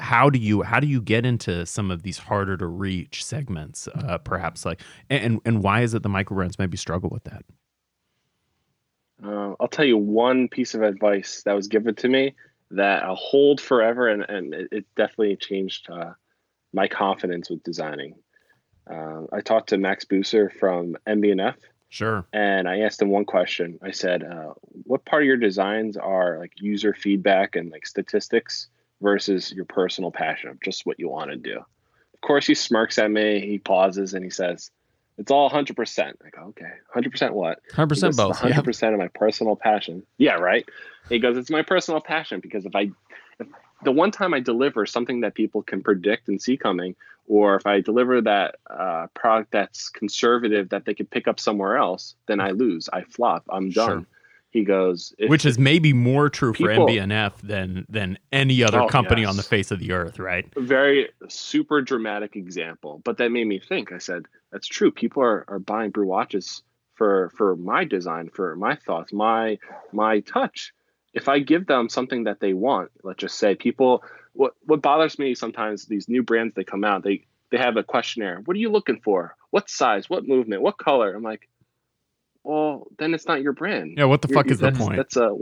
how 0.00 0.28
do 0.28 0.38
you 0.38 0.62
how 0.62 0.80
do 0.80 0.86
you 0.86 1.00
get 1.00 1.24
into 1.24 1.64
some 1.64 1.90
of 1.90 2.02
these 2.02 2.18
harder 2.18 2.56
to 2.56 2.66
reach 2.66 3.24
segments 3.24 3.88
uh 3.88 4.18
perhaps 4.18 4.64
like 4.66 4.80
and 5.08 5.40
and 5.44 5.62
why 5.62 5.80
is 5.82 5.94
it 5.94 6.02
the 6.02 6.08
micro 6.08 6.36
brands 6.36 6.58
maybe 6.58 6.76
struggle 6.76 7.10
with 7.10 7.24
that 7.24 7.44
Uh, 9.24 9.54
I'll 9.58 9.68
tell 9.68 9.84
you 9.84 9.96
one 9.96 10.48
piece 10.48 10.74
of 10.74 10.82
advice 10.82 11.42
that 11.44 11.54
was 11.54 11.66
given 11.68 11.94
to 11.96 12.08
me 12.08 12.34
that 12.70 13.02
I'll 13.02 13.16
hold 13.16 13.60
forever, 13.60 14.06
and, 14.08 14.22
and 14.28 14.54
it, 14.54 14.68
it 14.70 14.84
definitely 14.94 15.34
changed 15.36 15.90
uh, 15.90 16.12
my 16.72 16.88
confidence 16.88 17.50
with 17.50 17.62
designing. 17.62 18.14
Uh, 18.90 19.22
I 19.32 19.40
talked 19.40 19.70
to 19.70 19.78
Max 19.78 20.04
Büsser 20.04 20.50
from 20.52 20.96
MB&F, 21.06 21.56
sure 21.90 22.26
and 22.32 22.68
I 22.68 22.80
asked 22.80 23.02
him 23.02 23.10
one 23.10 23.24
question. 23.24 23.78
I 23.82 23.90
said, 23.90 24.22
uh, 24.24 24.54
"What 24.84 25.04
part 25.04 25.22
of 25.22 25.26
your 25.26 25.36
designs 25.36 25.96
are 25.96 26.38
like 26.38 26.52
user 26.56 26.94
feedback 26.94 27.56
and 27.56 27.70
like 27.70 27.86
statistics 27.86 28.68
versus 29.02 29.52
your 29.52 29.64
personal 29.66 30.10
passion 30.10 30.50
of 30.50 30.60
just 30.60 30.86
what 30.86 30.98
you 30.98 31.08
want 31.08 31.30
to 31.30 31.36
do?" 31.36 31.58
Of 31.58 32.20
course, 32.22 32.46
he 32.46 32.54
smirks 32.54 32.98
at 32.98 33.10
me. 33.10 33.40
He 33.40 33.58
pauses 33.58 34.14
and 34.14 34.24
he 34.24 34.30
says, 34.30 34.70
"It's 35.18 35.30
all 35.30 35.48
100%." 35.50 36.16
I 36.24 36.30
go, 36.30 36.46
"Okay, 36.48 36.70
100% 36.94 37.32
what?" 37.34 37.60
Hundred 37.74 37.90
percent 37.90 38.16
both. 38.16 38.38
Hundred 38.38 38.56
Yeah. 38.56 38.60
percent 38.62 38.94
of 38.94 38.98
my 39.00 39.08
personal 39.08 39.54
passion. 39.56 40.02
Yeah, 40.16 40.34
right. 40.34 40.66
He 41.10 41.18
goes, 41.18 41.36
it's 41.36 41.50
my 41.50 41.62
personal 41.62 42.00
passion 42.00 42.40
because 42.40 42.66
if 42.66 42.74
I, 42.74 42.90
if 43.38 43.46
the 43.84 43.92
one 43.92 44.10
time 44.10 44.34
I 44.34 44.40
deliver 44.40 44.86
something 44.86 45.20
that 45.20 45.34
people 45.34 45.62
can 45.62 45.82
predict 45.82 46.28
and 46.28 46.40
see 46.40 46.56
coming, 46.56 46.96
or 47.26 47.56
if 47.56 47.66
I 47.66 47.80
deliver 47.80 48.20
that 48.22 48.56
uh, 48.68 49.06
product 49.14 49.52
that's 49.52 49.88
conservative 49.88 50.70
that 50.70 50.84
they 50.84 50.94
could 50.94 51.10
pick 51.10 51.28
up 51.28 51.38
somewhere 51.38 51.76
else, 51.76 52.14
then 52.26 52.40
I 52.40 52.50
lose. 52.50 52.88
I 52.92 53.02
flop. 53.02 53.44
I'm 53.50 53.70
done. 53.70 53.88
Sure. 54.00 54.06
He 54.50 54.64
goes, 54.64 55.14
which 55.26 55.44
is 55.44 55.58
maybe 55.58 55.92
more 55.92 56.30
true 56.30 56.54
for 56.54 56.68
MB&F 56.68 57.42
than 57.42 57.84
than 57.90 58.18
any 58.32 58.62
other 58.64 58.80
Oh, 58.80 58.86
company 58.88 59.20
yes. 59.20 59.30
on 59.30 59.36
the 59.36 59.42
face 59.42 59.70
of 59.70 59.78
the 59.78 59.92
earth, 59.92 60.18
right? 60.18 60.46
very 60.56 61.10
super 61.28 61.82
dramatic 61.82 62.34
example. 62.34 63.02
But 63.04 63.18
that 63.18 63.30
made 63.30 63.46
me 63.46 63.60
think. 63.60 63.92
I 63.92 63.98
said, 63.98 64.24
that's 64.50 64.66
true. 64.66 64.90
People 64.90 65.22
are, 65.22 65.44
are 65.48 65.58
buying 65.58 65.90
brew 65.90 66.06
watches 66.06 66.62
for 66.94 67.30
for 67.36 67.56
my 67.56 67.84
design, 67.84 68.30
for 68.30 68.56
my 68.56 68.74
thoughts, 68.74 69.12
my 69.12 69.58
my 69.92 70.20
touch. 70.20 70.72
If 71.14 71.28
I 71.28 71.38
give 71.40 71.66
them 71.66 71.88
something 71.88 72.24
that 72.24 72.40
they 72.40 72.52
want, 72.52 72.90
let's 73.02 73.18
just 73.20 73.38
say 73.38 73.54
people 73.54 74.02
what 74.34 74.54
what 74.64 74.82
bothers 74.82 75.18
me 75.18 75.34
sometimes 75.34 75.86
these 75.86 76.08
new 76.08 76.22
brands 76.22 76.54
they 76.54 76.64
come 76.64 76.84
out 76.84 77.02
they 77.02 77.24
they 77.50 77.58
have 77.58 77.76
a 77.76 77.82
questionnaire. 77.82 78.40
What 78.44 78.56
are 78.56 78.60
you 78.60 78.68
looking 78.70 79.00
for? 79.00 79.34
What 79.50 79.70
size? 79.70 80.08
What 80.10 80.28
movement? 80.28 80.60
What 80.62 80.76
color? 80.76 81.14
I'm 81.14 81.22
like, 81.22 81.48
well, 82.44 82.86
then 82.98 83.14
it's 83.14 83.26
not 83.26 83.40
your 83.42 83.54
brand. 83.54 83.94
Yeah, 83.96 84.04
what 84.04 84.20
the 84.22 84.28
You're- 84.28 84.42
fuck 84.42 84.50
is 84.50 84.58
the 84.58 84.72
point? 84.72 84.96
That's 84.96 85.16
a 85.16 85.34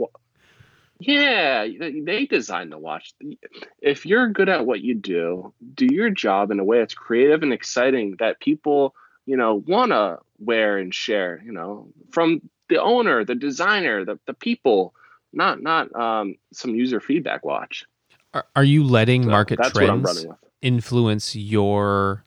yeah. 0.99 1.67
they- 1.79 1.99
They 2.01 2.25
designed 2.25 2.71
the 2.71 2.77
watch. 2.77 3.13
If 3.81 4.05
you're 4.05 4.29
good 4.29 4.49
at 4.49 4.65
what 4.65 4.81
you 4.81 4.95
do, 4.95 5.53
do 5.75 5.85
your 5.85 6.09
job 6.09 6.49
in 6.51 6.59
a 6.59 6.63
way 6.63 6.79
that's 6.79 6.93
creative 6.93 7.43
and 7.43 7.53
exciting 7.53 8.15
that 8.19 8.39
people 8.39 8.95
you 9.25 9.37
know 9.37 9.55
want 9.55 9.91
to 9.91 10.19
wear 10.39 10.77
and 10.77 10.93
share. 10.93 11.41
You 11.45 11.51
know, 11.51 11.89
from 12.11 12.41
the 12.69 12.81
owner, 12.81 13.23
the 13.25 13.35
designer, 13.35 14.05
the 14.05 14.17
the 14.25 14.33
people, 14.33 14.93
not 15.37 15.61
not 15.61 15.95
um, 15.95 16.35
some 16.51 16.75
user 16.75 16.99
feedback 16.99 17.45
watch. 17.45 17.85
Are, 18.33 18.45
are 18.55 18.63
you 18.63 18.83
letting 18.83 19.23
So 19.23 19.29
market 19.29 19.59
that's 19.61 19.73
what 19.73 19.89
I'm 19.89 20.03
trends 20.03 20.27
influence 20.61 21.35
your 21.35 22.25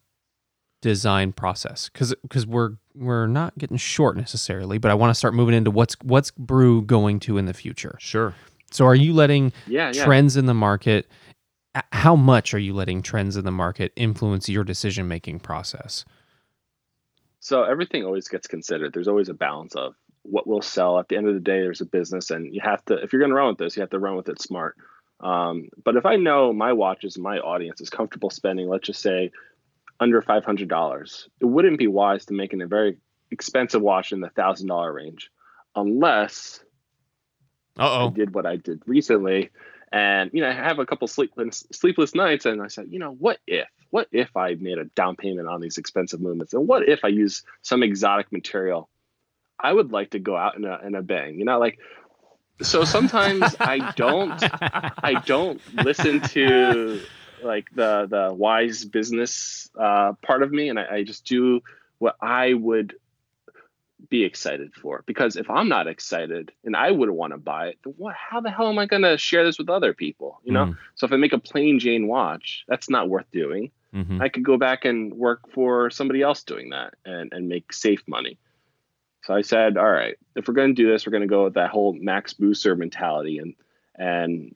design 0.80 1.32
process? 1.32 1.90
Because 1.92 2.14
because 2.22 2.46
we're 2.46 2.76
we're 2.94 3.26
not 3.26 3.56
getting 3.58 3.76
short 3.76 4.16
necessarily, 4.16 4.78
but 4.78 4.90
I 4.90 4.94
want 4.94 5.10
to 5.10 5.14
start 5.14 5.34
moving 5.34 5.54
into 5.54 5.70
what's 5.70 5.96
what's 6.02 6.30
brew 6.30 6.82
going 6.82 7.20
to 7.20 7.36
in 7.36 7.44
the 7.44 7.54
future. 7.54 7.96
Sure. 8.00 8.34
So 8.70 8.86
are 8.86 8.94
you 8.94 9.12
letting 9.12 9.52
Yeah, 9.66 9.92
yeah. 9.92 10.04
trends 10.04 10.36
in 10.36 10.46
the 10.46 10.54
market? 10.54 11.08
How 11.92 12.16
much 12.16 12.54
are 12.54 12.58
you 12.58 12.72
letting 12.72 13.02
trends 13.02 13.36
in 13.36 13.44
the 13.44 13.52
market 13.52 13.92
influence 13.94 14.48
your 14.48 14.64
decision 14.64 15.06
making 15.06 15.40
process? 15.40 16.04
So 17.40 17.62
everything 17.62 18.04
always 18.04 18.28
gets 18.28 18.46
considered. 18.46 18.92
There's 18.92 19.08
always 19.08 19.28
a 19.28 19.34
balance 19.34 19.74
of 19.74 19.94
what 20.22 20.46
will 20.46 20.62
sell. 20.62 20.98
At 20.98 21.08
the 21.08 21.16
end 21.16 21.28
of 21.28 21.34
the 21.34 21.40
day, 21.40 21.60
there's 21.60 21.80
a 21.80 21.86
business, 21.86 22.30
and 22.30 22.54
you 22.54 22.60
have 22.62 22.84
to. 22.86 22.94
If 22.94 23.12
you're 23.12 23.20
going 23.20 23.30
to 23.30 23.36
run 23.36 23.48
with 23.48 23.58
this, 23.58 23.76
you 23.76 23.80
have 23.80 23.90
to 23.90 23.98
run 23.98 24.16
with 24.16 24.28
it 24.28 24.40
smart. 24.40 24.76
Um, 25.20 25.68
but 25.84 25.96
if 25.96 26.06
I 26.06 26.16
know 26.16 26.52
my 26.52 26.72
watches, 26.72 27.18
my 27.18 27.38
audience 27.38 27.80
is 27.80 27.90
comfortable 27.90 28.30
spending, 28.30 28.68
let's 28.68 28.86
just 28.86 29.02
say, 29.02 29.30
under 29.98 30.22
five 30.22 30.44
hundred 30.44 30.68
dollars, 30.68 31.28
it 31.40 31.44
wouldn't 31.44 31.78
be 31.78 31.86
wise 31.86 32.24
to 32.26 32.34
make 32.34 32.52
it 32.52 32.60
a 32.60 32.66
very 32.66 32.96
expensive 33.30 33.82
watch 33.82 34.12
in 34.12 34.20
the 34.20 34.30
thousand 34.30 34.68
dollar 34.68 34.92
range, 34.92 35.30
unless 35.76 36.64
Uh 37.78 38.06
I 38.06 38.10
did 38.10 38.34
what 38.34 38.46
I 38.46 38.56
did 38.56 38.82
recently, 38.86 39.50
and 39.92 40.30
you 40.32 40.40
know, 40.40 40.48
I 40.48 40.52
have 40.52 40.78
a 40.78 40.86
couple 40.86 41.06
sleepless 41.06 41.66
sleepless 41.70 42.14
nights, 42.14 42.46
and 42.46 42.62
I 42.62 42.68
said, 42.68 42.86
you 42.88 42.98
know, 42.98 43.12
what 43.12 43.38
if? 43.46 43.68
What 43.90 44.08
if 44.12 44.36
I 44.36 44.54
made 44.54 44.78
a 44.78 44.84
down 44.84 45.16
payment 45.16 45.48
on 45.48 45.60
these 45.60 45.76
expensive 45.78 46.20
movements, 46.20 46.54
and 46.54 46.66
what 46.66 46.88
if 46.88 47.04
I 47.04 47.08
use 47.08 47.42
some 47.62 47.82
exotic 47.82 48.32
material? 48.32 48.88
I 49.62 49.72
would 49.72 49.92
like 49.92 50.10
to 50.10 50.18
go 50.18 50.36
out 50.36 50.56
in 50.56 50.64
a 50.64 50.78
in 50.84 50.94
a 50.94 51.02
bang, 51.02 51.38
you 51.38 51.44
know, 51.44 51.58
like. 51.58 51.78
So 52.62 52.84
sometimes 52.84 53.56
I 53.58 53.90
don't 53.96 54.38
I 55.02 55.14
don't 55.24 55.62
listen 55.82 56.20
to 56.20 57.00
like 57.42 57.70
the 57.74 58.06
the 58.08 58.34
wise 58.34 58.84
business 58.84 59.70
uh, 59.78 60.12
part 60.22 60.42
of 60.42 60.52
me, 60.52 60.68
and 60.68 60.78
I, 60.78 60.96
I 60.96 61.02
just 61.02 61.24
do 61.24 61.62
what 61.98 62.16
I 62.20 62.52
would 62.52 62.96
be 64.08 64.24
excited 64.24 64.74
for. 64.74 65.04
Because 65.06 65.36
if 65.36 65.48
I'm 65.48 65.68
not 65.68 65.86
excited 65.86 66.52
and 66.64 66.76
I 66.76 66.90
wouldn't 66.90 67.16
want 67.16 67.32
to 67.32 67.38
buy 67.38 67.68
it, 67.68 67.78
then 67.84 67.94
what? 67.96 68.14
How 68.14 68.40
the 68.40 68.50
hell 68.50 68.68
am 68.68 68.78
I 68.78 68.86
going 68.86 69.02
to 69.02 69.16
share 69.16 69.44
this 69.44 69.58
with 69.58 69.70
other 69.70 69.94
people? 69.94 70.40
You 70.44 70.52
know. 70.52 70.66
Mm. 70.66 70.78
So 70.96 71.06
if 71.06 71.12
I 71.12 71.16
make 71.16 71.32
a 71.32 71.38
plain 71.38 71.78
Jane 71.78 72.08
watch, 72.08 72.64
that's 72.68 72.90
not 72.90 73.08
worth 73.08 73.30
doing. 73.32 73.70
Mhm. 73.94 74.20
I 74.20 74.28
could 74.28 74.44
go 74.44 74.56
back 74.56 74.84
and 74.84 75.12
work 75.14 75.50
for 75.50 75.90
somebody 75.90 76.22
else 76.22 76.44
doing 76.44 76.70
that 76.70 76.94
and, 77.04 77.32
and 77.32 77.48
make 77.48 77.72
safe 77.72 78.02
money. 78.06 78.38
So 79.22 79.34
I 79.34 79.42
said, 79.42 79.76
all 79.76 79.90
right, 79.90 80.16
if 80.34 80.48
we're 80.48 80.54
going 80.54 80.74
to 80.74 80.82
do 80.82 80.90
this, 80.90 81.06
we're 81.06 81.12
going 81.12 81.22
to 81.22 81.28
go 81.28 81.44
with 81.44 81.54
that 81.54 81.70
whole 81.70 81.92
Max 81.92 82.32
Büsser 82.34 82.76
mentality. 82.76 83.38
And, 83.38 83.54
and 83.96 84.54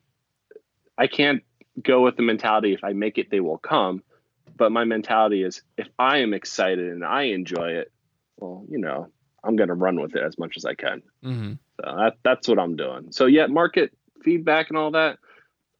I 0.97 1.07
can't 1.07 1.43
go 1.81 2.01
with 2.01 2.17
the 2.17 2.23
mentality, 2.23 2.73
if 2.73 2.83
I 2.83 2.93
make 2.93 3.17
it, 3.17 3.29
they 3.29 3.39
will 3.39 3.57
come. 3.57 4.01
But 4.57 4.71
my 4.71 4.85
mentality 4.85 5.43
is 5.43 5.61
if 5.77 5.87
I 5.99 6.19
am 6.19 6.33
excited 6.33 6.91
and 6.91 7.03
I 7.03 7.23
enjoy 7.23 7.71
it, 7.71 7.91
well, 8.37 8.65
you 8.69 8.79
know, 8.79 9.09
I'm 9.43 9.55
going 9.55 9.67
to 9.69 9.75
run 9.75 9.99
with 9.99 10.15
it 10.15 10.23
as 10.23 10.37
much 10.39 10.57
as 10.57 10.65
I 10.65 10.73
can. 10.73 11.03
Mm-hmm. 11.23 11.53
So 11.81 11.95
that, 11.97 12.17
that's 12.23 12.47
what 12.47 12.57
I'm 12.57 12.75
doing. 12.75 13.11
So 13.11 13.25
yeah, 13.25 13.47
market 13.47 13.93
feedback 14.23 14.69
and 14.69 14.77
all 14.77 14.91
that. 14.91 15.19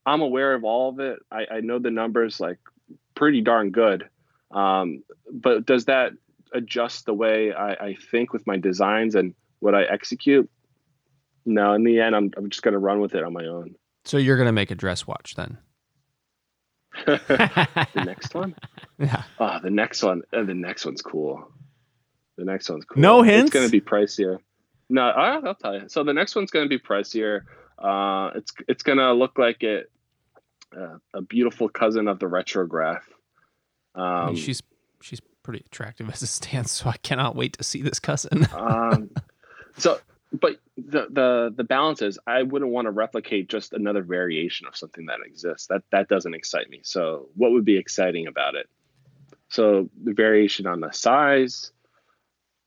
I'm 0.06 0.22
aware 0.22 0.54
of 0.54 0.64
all 0.64 0.90
of 0.90 1.00
it. 1.00 1.20
I, 1.32 1.46
I 1.52 1.60
know 1.62 1.80
the 1.80 1.90
numbers 1.90 2.40
like 2.40 2.60
pretty 3.16 3.42
darn 3.42 3.72
good. 3.72 4.08
Um, 4.52 5.04
but 5.32 5.66
does 5.66 5.86
that 5.86 6.12
adjust 6.56 7.06
the 7.06 7.14
way 7.14 7.54
I, 7.54 7.74
I 7.74 7.96
think 8.12 8.34
with 8.34 8.46
my 8.48 8.58
designs 8.58 9.16
and 9.16 9.34
what 9.60 9.76
I 9.76 9.84
execute? 9.84 10.50
No, 11.46 11.74
in 11.74 11.84
the 11.84 12.00
end, 12.00 12.16
I'm, 12.16 12.32
I'm 12.38 12.50
just 12.50 12.64
going 12.64 12.74
to 12.74 12.80
run 12.80 13.00
with 13.02 13.14
it 13.16 13.24
on 13.24 13.34
my 13.34 13.46
own. 13.46 13.76
So 14.06 14.18
you're 14.18 14.38
gonna 14.38 14.52
make 14.52 14.70
a 14.72 14.76
dress 14.76 15.08
watch 15.08 15.36
then? 15.36 15.58
the 17.06 18.04
next 18.06 18.34
one? 18.34 18.56
Yeah. 18.98 19.24
Oh, 19.42 19.60
the 19.62 19.70
next 19.70 20.02
one. 20.04 20.22
uh, 20.32 20.44
the 20.44 20.54
next 20.54 20.86
one's 20.86 21.02
cool. 21.02 21.52
The 22.38 22.46
next 22.46 22.70
one's 22.70 22.86
cool. 22.86 23.02
No 23.02 23.22
hints? 23.24 23.48
It's 23.48 23.54
going 23.54 23.66
to 23.66 23.72
be 23.72 23.82
pricier. 23.82 24.38
No, 24.90 25.02
I- 25.02 25.36
I'll 25.46 25.54
tell 25.56 25.74
you. 25.74 25.90
So 25.90 26.06
the 26.06 26.14
next 26.14 26.34
one's 26.34 26.50
going 26.50 26.64
to 26.64 26.70
be 26.70 26.80
pricier. 26.80 27.42
Uh, 27.78 28.30
it's 28.36 28.54
it's 28.70 28.84
going 28.84 29.00
to 29.00 29.12
look 29.12 29.38
like 29.38 29.64
it, 29.64 29.92
uh, 30.74 30.96
a 31.14 31.22
beautiful 31.22 31.68
cousin 31.68 32.08
of 32.08 32.20
the 32.20 32.26
retrograph. 32.28 33.02
I 33.96 34.28
mean, 34.28 34.30
Um, 34.30 34.36
she's 34.38 34.62
she's 35.02 35.20
pretty 35.46 35.64
attractive 35.68 36.10
as 36.10 36.24
a 36.24 36.28
stance, 36.28 36.72
so 36.72 36.90
I 36.90 36.98
cannot 36.98 37.36
wait 37.36 37.54
to 37.60 37.64
see 37.64 37.84
this 37.84 38.00
cousin. 38.00 38.48
um, 38.56 39.12
so, 39.78 40.00
but 40.34 40.58
the 40.76 41.06
the 41.10 41.54
the 41.56 41.64
balance 41.64 42.02
is 42.02 42.18
I 42.26 42.42
wouldn't 42.42 42.72
want 42.72 42.86
to 42.88 42.92
replicate 42.92 43.48
just 43.48 43.72
another 43.74 44.02
variation 44.02 44.66
of 44.68 44.76
something 44.76 45.06
that 45.06 45.20
exists. 45.24 45.68
That 45.68 45.84
that 45.92 46.10
doesn't 46.10 46.34
excite 46.34 46.68
me. 46.70 46.80
So, 46.84 47.30
what 47.36 47.52
would 47.52 47.64
be 47.64 47.78
exciting 47.78 48.26
about 48.26 48.56
it? 48.56 48.68
So, 49.50 49.88
the 50.04 50.14
variation 50.14 50.66
on 50.66 50.80
the 50.80 50.92
size, 50.92 51.72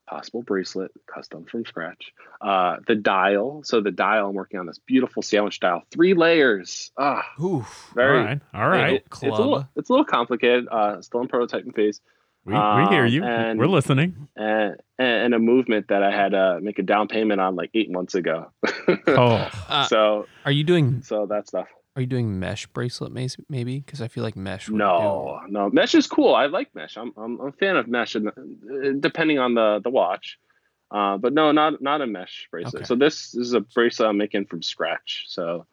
possible 0.08 0.42
bracelet, 0.42 0.92
custom 1.12 1.44
from 1.46 1.66
scratch. 1.66 2.12
Uh, 2.40 2.76
the 2.86 2.94
dial. 2.94 3.62
So, 3.64 3.80
the 3.80 3.90
dial. 3.90 4.28
I'm 4.28 4.34
working 4.34 4.60
on 4.60 4.66
this 4.66 4.78
beautiful 4.78 5.22
sandwich 5.22 5.58
dial, 5.58 5.82
three 5.90 6.14
layers. 6.14 6.92
Ah, 6.96 7.26
Oof. 7.42 7.90
very. 7.94 8.18
all 8.18 8.24
right. 8.24 8.40
All 8.54 8.68
right. 8.68 8.92
it- 8.94 9.06
it's 9.10 9.22
a 9.22 9.26
little, 9.26 9.48
Club. 9.54 9.66
it's 9.74 9.90
a 9.90 9.92
little 9.92 10.06
complicated. 10.06 10.68
Uh, 10.70 11.02
still 11.02 11.20
in 11.22 11.28
prototyping 11.28 11.74
phase. 11.74 12.00
We, 12.44 12.54
we 12.54 12.58
hear 12.88 13.04
um, 13.04 13.08
you. 13.08 13.24
and- 13.24 13.58
We're 13.58 13.66
listening. 13.66 14.28
and, 14.36 14.76
and 14.98 15.34
a 15.34 15.38
movement 15.38 15.88
that 15.88 16.02
I 16.02 16.10
had 16.10 16.30
to 16.32 16.60
make 16.62 16.78
a 16.78 16.82
down 16.82 17.08
payment 17.08 17.40
on 17.40 17.56
like 17.56 17.70
eight 17.74 17.90
months 17.90 18.14
ago. 18.14 18.50
Oh, 19.06 19.50
Uh, 19.68 19.86
so 19.86 20.26
Are 20.44 20.52
you 20.52 20.64
doing 20.64 21.02
so 21.02 21.26
that 21.26 21.46
stuff. 21.46 21.68
Are 21.96 22.00
you 22.00 22.06
doing 22.06 22.38
mesh 22.38 22.66
bracelet 22.68 23.12
mas- 23.12 23.36
maybe? 23.48 23.80
Because 23.80 24.00
I 24.00 24.08
feel 24.08 24.22
like 24.22 24.36
mesh. 24.36 24.68
Would 24.68 24.78
No, 24.78 25.40
no, 25.48 25.68
mesh 25.70 25.94
is 25.94 26.06
cool. 26.06 26.34
I 26.34 26.46
like 26.46 26.74
mesh. 26.74 26.96
I'm 26.96 27.12
I'm, 27.16 27.40
I'm 27.40 27.48
a 27.48 27.52
fan 27.52 27.76
of 27.76 27.88
mesh, 27.88 28.14
and 28.14 28.28
uh, 28.28 28.32
depending 29.00 29.38
on 29.38 29.54
the 29.54 29.80
the 29.82 29.90
watch. 29.90 30.38
Uh, 30.90 31.18
but 31.18 31.32
no, 31.32 31.52
not 31.52 31.82
not 31.82 32.00
a 32.00 32.06
mesh 32.06 32.48
bracelet. 32.50 32.76
Okay. 32.76 32.84
So 32.84 32.94
this, 32.94 33.32
this 33.32 33.46
is 33.48 33.52
a 33.52 33.60
bracelet 33.60 34.08
I'm 34.08 34.16
making 34.16 34.46
from 34.46 34.62
scratch. 34.62 35.24
So 35.28 35.66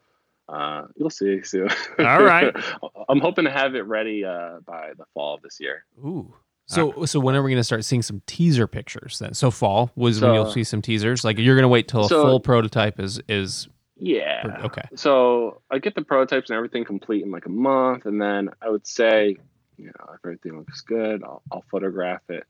uh, 0.48 0.82
you'll 0.96 1.10
see 1.10 1.42
soon. 1.42 1.68
All 2.00 2.22
right. 2.22 2.54
I'm 3.08 3.20
hoping 3.20 3.44
to 3.44 3.50
have 3.50 3.74
it 3.74 3.86
ready 3.86 4.24
uh, 4.24 4.58
by 4.66 4.92
the 4.98 5.04
fall 5.14 5.34
of 5.36 5.42
this 5.42 5.58
year. 5.60 5.84
Ooh. 6.04 6.34
So 6.66 7.04
so 7.04 7.20
when 7.20 7.34
are 7.36 7.42
we 7.42 7.50
going 7.50 7.60
to 7.60 7.64
start 7.64 7.84
seeing 7.84 8.02
some 8.02 8.22
teaser 8.26 8.66
pictures 8.66 9.18
then? 9.20 9.34
So 9.34 9.50
fall 9.50 9.90
was 9.96 10.20
when 10.20 10.34
you'll 10.34 10.50
see 10.50 10.64
some 10.64 10.82
teasers. 10.82 11.24
Like 11.24 11.38
you're 11.38 11.54
going 11.54 11.62
to 11.62 11.68
wait 11.68 11.88
till 11.88 12.04
a 12.04 12.08
So- 12.08 12.22
full 12.22 12.40
prototype 12.40 12.98
is 13.00 13.20
is 13.28 13.68
Yeah. 13.96 14.58
okay. 14.64 14.82
So 14.96 15.62
I 15.70 15.78
get 15.78 15.94
the 15.94 16.02
prototypes 16.02 16.50
and 16.50 16.56
everything 16.56 16.84
complete 16.84 17.24
in 17.24 17.30
like 17.30 17.46
a 17.46 17.50
month, 17.50 18.04
and 18.06 18.20
then 18.20 18.50
I 18.60 18.68
would 18.68 18.86
say, 18.86 19.36
you 19.76 19.86
know, 19.86 20.12
if 20.14 20.20
everything 20.24 20.58
looks 20.58 20.80
good, 20.80 21.22
I'll, 21.22 21.42
I'll 21.52 21.64
photograph 21.70 22.22
it. 22.28 22.44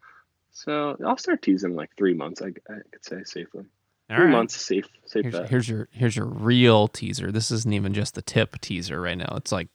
So 0.52 0.96
I'll 1.06 1.18
start 1.18 1.42
teasing 1.42 1.74
like 1.74 1.90
three 1.98 2.14
months. 2.14 2.40
I, 2.40 2.46
I 2.46 2.78
could 2.90 3.04
say 3.04 3.22
safely. 3.24 3.64
all 4.08 4.16
three 4.16 4.24
right. 4.26 4.32
months, 4.32 4.56
safe, 4.56 4.88
safe 5.04 5.24
Here's, 5.26 5.48
here's 5.50 5.68
your 5.68 5.88
here's 5.92 6.16
your 6.16 6.24
real 6.26 6.88
teaser. 6.88 7.30
This 7.30 7.50
isn't 7.50 7.72
even 7.74 7.92
just 7.92 8.14
the 8.14 8.22
tip 8.22 8.58
teaser 8.62 8.98
right 9.00 9.18
now. 9.18 9.34
It's 9.36 9.52
like 9.52 9.68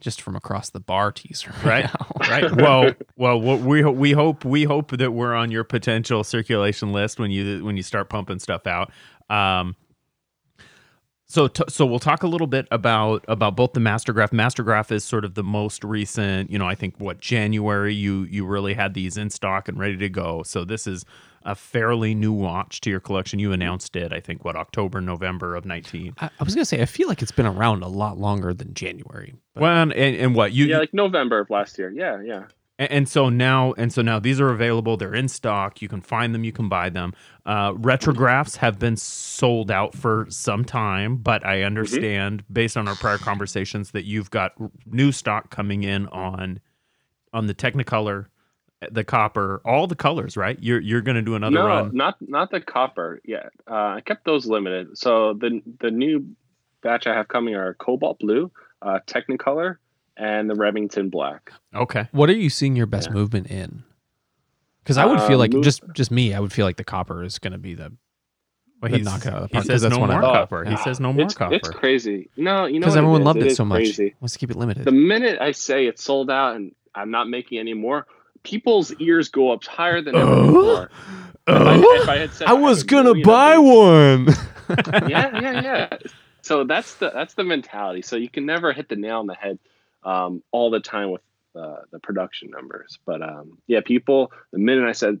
just 0.00 0.20
from 0.20 0.36
across 0.36 0.70
the 0.70 0.80
bar 0.80 1.12
teaser 1.12 1.52
right, 1.64 1.90
Right. 2.20 2.42
now. 2.42 2.50
right. 2.50 2.56
Well, 2.56 2.92
well, 3.16 3.40
what 3.40 3.60
we 3.60 3.84
we 3.84 4.12
hope 4.12 4.44
we 4.44 4.64
hope 4.64 4.90
that 4.98 5.12
we're 5.12 5.34
on 5.34 5.50
your 5.50 5.64
potential 5.64 6.24
circulation 6.24 6.92
list 6.92 7.18
when 7.18 7.30
you 7.30 7.64
when 7.64 7.76
you 7.76 7.82
start 7.82 8.08
pumping 8.08 8.38
stuff 8.38 8.66
out. 8.66 8.90
Um, 9.28 9.76
so 11.28 11.48
t- 11.48 11.64
so 11.68 11.84
we'll 11.84 11.98
talk 11.98 12.22
a 12.22 12.28
little 12.28 12.46
bit 12.46 12.68
about 12.70 13.24
about 13.26 13.56
both 13.56 13.72
the 13.72 13.80
Mastergraph. 13.80 14.30
Mastergraph 14.30 14.92
is 14.92 15.02
sort 15.02 15.24
of 15.24 15.34
the 15.34 15.42
most 15.42 15.82
recent. 15.82 16.50
You 16.50 16.58
know, 16.58 16.66
I 16.66 16.76
think 16.76 16.94
what 16.98 17.18
January 17.20 17.92
you 17.94 18.22
you 18.24 18.46
really 18.46 18.74
had 18.74 18.94
these 18.94 19.16
in 19.16 19.30
stock 19.30 19.68
and 19.68 19.76
ready 19.78 19.96
to 19.96 20.08
go. 20.08 20.44
So 20.44 20.64
this 20.64 20.86
is 20.86 21.04
a 21.46 21.54
fairly 21.54 22.14
new 22.14 22.32
watch 22.32 22.80
to 22.82 22.90
your 22.90 23.00
collection. 23.00 23.38
You 23.38 23.52
announced 23.52 23.96
it, 23.96 24.12
I 24.12 24.20
think, 24.20 24.44
what 24.44 24.56
October 24.56 25.00
November 25.00 25.54
of 25.54 25.64
nineteen. 25.64 26.12
I, 26.18 26.26
I 26.38 26.44
was 26.44 26.54
gonna 26.54 26.66
say 26.66 26.82
I 26.82 26.86
feel 26.86 27.08
like 27.08 27.22
it's 27.22 27.32
been 27.32 27.46
around 27.46 27.82
a 27.82 27.88
lot 27.88 28.18
longer 28.18 28.52
than 28.52 28.74
January. 28.74 29.34
But 29.54 29.62
Well, 29.62 29.82
and, 29.82 29.92
and 29.94 30.34
what 30.34 30.52
you 30.52 30.66
yeah, 30.66 30.78
like 30.78 30.92
November 30.92 31.38
of 31.40 31.48
last 31.48 31.78
year. 31.78 31.90
Yeah, 31.90 32.20
yeah. 32.20 32.44
And, 32.78 32.90
and 32.90 33.08
so 33.08 33.28
now, 33.28 33.72
and 33.74 33.92
so 33.92 34.02
now 34.02 34.18
these 34.18 34.40
are 34.40 34.50
available. 34.50 34.96
They're 34.96 35.14
in 35.14 35.28
stock. 35.28 35.80
You 35.80 35.88
can 35.88 36.00
find 36.00 36.34
them. 36.34 36.44
You 36.44 36.52
can 36.52 36.68
buy 36.68 36.90
them. 36.90 37.14
Uh, 37.46 37.72
retrographs 37.74 38.56
have 38.56 38.78
been 38.78 38.96
sold 38.96 39.70
out 39.70 39.94
for 39.94 40.26
some 40.28 40.64
time, 40.64 41.16
but 41.16 41.46
I 41.46 41.62
understand 41.62 42.42
based 42.52 42.76
on 42.76 42.88
our 42.88 42.96
prior 42.96 43.18
conversations 43.18 43.92
that 43.92 44.04
you've 44.04 44.30
got 44.30 44.52
new 44.84 45.12
stock 45.12 45.50
coming 45.50 45.84
in 45.84 46.06
on 46.08 46.60
on 47.32 47.46
the 47.46 47.54
Technicolor, 47.54 48.26
the 48.92 49.04
copper, 49.04 49.60
all 49.64 49.86
the 49.86 49.94
colors. 49.96 50.36
Right? 50.36 50.58
You're 50.60 50.80
you're 50.80 51.00
going 51.00 51.16
to 51.16 51.22
do 51.22 51.34
another 51.34 51.54
no, 51.54 51.66
run. 51.66 51.90
not 51.94 52.16
not 52.20 52.50
the 52.50 52.60
copper 52.60 53.20
yet. 53.24 53.50
Uh, 53.70 53.74
I 53.96 54.00
kept 54.04 54.24
those 54.24 54.46
limited. 54.46 54.96
So 54.98 55.34
the 55.34 55.62
the 55.80 55.90
new 55.90 56.26
batch 56.82 57.06
I 57.06 57.14
have 57.14 57.28
coming 57.28 57.54
are 57.54 57.74
Cobalt 57.74 58.18
Blue, 58.18 58.50
uh, 58.82 59.00
Technicolor, 59.06 59.76
and 60.16 60.48
the 60.48 60.54
Remington 60.54 61.08
Black. 61.08 61.52
Okay. 61.74 62.08
What 62.12 62.28
are 62.30 62.34
you 62.36 62.50
seeing 62.50 62.76
your 62.76 62.86
best 62.86 63.08
Yeah. 63.08 63.14
movement 63.14 63.48
in? 63.48 63.82
Because 64.82 64.98
I 64.98 65.04
would 65.04 65.20
feel 65.22 65.36
Uh, 65.36 65.38
like 65.38 65.52
move- 65.52 65.64
just 65.64 65.82
just 65.94 66.10
me, 66.10 66.32
I 66.34 66.40
would 66.40 66.52
feel 66.52 66.64
like 66.66 66.76
the 66.76 66.84
copper 66.84 67.22
is 67.24 67.38
going 67.38 67.52
to 67.52 67.58
be 67.58 67.74
the 67.74 67.92
Well, 68.82 68.90
The 68.90 68.98
he's- 68.98 69.04
knockout 69.06 69.42
of 69.44 69.50
the 69.50 69.60
he 69.60 69.64
says 69.66 69.82
no 69.84 69.98
one 69.98 70.10
I 70.10 70.14
more 70.14 70.22
love. 70.22 70.34
copper. 70.50 70.64
He 70.66 70.76
says 70.76 71.00
no 71.00 71.12
more 71.12 71.24
It's 71.24 71.34
copper. 71.34 71.54
it's 71.54 71.70
crazy. 71.70 72.28
No, 72.36 72.66
you 72.66 72.74
know 72.74 72.80
because 72.80 72.96
everyone 72.98 73.22
is? 73.22 73.24
loved 73.26 73.42
it 73.42 73.56
so 73.56 73.64
much. 73.64 73.78
crazy. 73.78 74.14
Wants 74.20 74.34
to 74.34 74.38
keep 74.38 74.50
it 74.50 74.56
limited. 74.56 74.84
The 74.84 74.92
minute 74.92 75.40
I 75.40 75.52
say 75.52 75.86
it's 75.86 76.04
sold 76.04 76.30
out 76.30 76.56
and 76.56 76.72
I'm 76.94 77.10
not 77.10 77.26
making 77.28 77.58
any 77.58 77.72
more, 77.74 78.06
people's 78.42 78.92
ears 78.94 79.28
go 79.28 79.50
up 79.52 79.64
higher 79.64 80.00
than 80.00 80.14
ever 80.16 80.30
Oh. 80.32 80.46
before. 80.46 80.90
If 81.48 81.62
I, 81.62 81.76
if 82.02 82.08
I 82.08 82.16
had 82.18 82.32
said 82.32 82.48
I 82.48 82.54
was 82.54 82.78
have 82.78 82.86
gonna 82.88 83.14
million 83.14 83.24
buy 83.26 83.54
of 83.54 83.64
one. 83.64 84.26
yeah, 85.08 85.40
yeah, 85.40 85.62
yeah. 85.62 85.96
So 86.42 86.64
that's 86.64 86.94
the 86.96 87.10
that's 87.10 87.34
the 87.34 87.44
mentality. 87.44 88.02
So 88.02 88.16
you 88.16 88.28
can 88.28 88.46
never 88.46 88.72
hit 88.72 88.88
the 88.88 88.96
nail 88.96 89.18
on 89.18 89.26
the 89.26 89.34
head 89.34 89.58
um, 90.02 90.42
all 90.50 90.70
the 90.70 90.80
time 90.80 91.10
with 91.12 91.20
uh, 91.54 91.82
the 91.92 91.98
production 92.00 92.50
numbers. 92.50 92.98
But 93.06 93.22
um, 93.22 93.58
yeah, 93.66 93.80
people. 93.80 94.32
The 94.52 94.58
minute 94.58 94.88
I 94.88 94.92
said, 94.92 95.20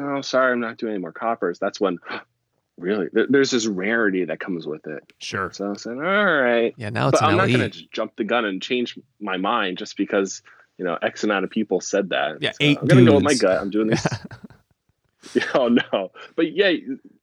"Oh, 0.00 0.20
sorry, 0.22 0.52
I'm 0.52 0.60
not 0.60 0.78
doing 0.78 0.94
any 0.94 1.00
more 1.00 1.12
coppers," 1.12 1.58
that's 1.58 1.78
when 1.80 1.98
really 2.78 3.08
there, 3.12 3.26
there's 3.28 3.50
this 3.50 3.66
rarity 3.66 4.24
that 4.24 4.40
comes 4.40 4.66
with 4.66 4.86
it. 4.86 5.02
Sure. 5.18 5.50
So 5.52 5.72
I 5.72 5.76
said, 5.76 5.92
"All 5.98 6.02
right." 6.02 6.74
yeah, 6.78 6.88
now 6.90 7.08
it's 7.08 7.20
but 7.20 7.26
I'm 7.26 7.32
an 7.32 7.36
not 7.38 7.48
going 7.48 7.70
to 7.70 7.86
jump 7.92 8.16
the 8.16 8.24
gun 8.24 8.44
and 8.46 8.62
change 8.62 8.98
my 9.20 9.36
mind 9.36 9.76
just 9.78 9.96
because 9.96 10.42
you 10.78 10.84
know 10.84 10.98
X 11.02 11.24
amount 11.24 11.44
of 11.44 11.50
people 11.50 11.80
said 11.80 12.10
that. 12.10 12.40
Yeah, 12.40 12.52
So 12.52 12.56
eight 12.60 12.78
I'm 12.80 12.86
going 12.86 13.04
to 13.04 13.10
go 13.10 13.16
with 13.16 13.24
my 13.24 13.34
gut. 13.34 13.60
I'm 13.60 13.70
doing 13.70 13.88
this. 13.88 14.06
oh 15.54 15.68
no, 15.68 16.12
but 16.36 16.52
yeah, 16.52 16.72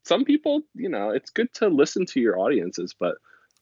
some 0.04 0.26
people, 0.26 0.62
you 0.76 0.90
know, 0.90 1.10
it's 1.10 1.30
good 1.30 1.54
to 1.54 1.68
listen 1.70 2.06
to 2.08 2.20
your 2.20 2.38
audiences, 2.38 2.94
but 2.98 3.16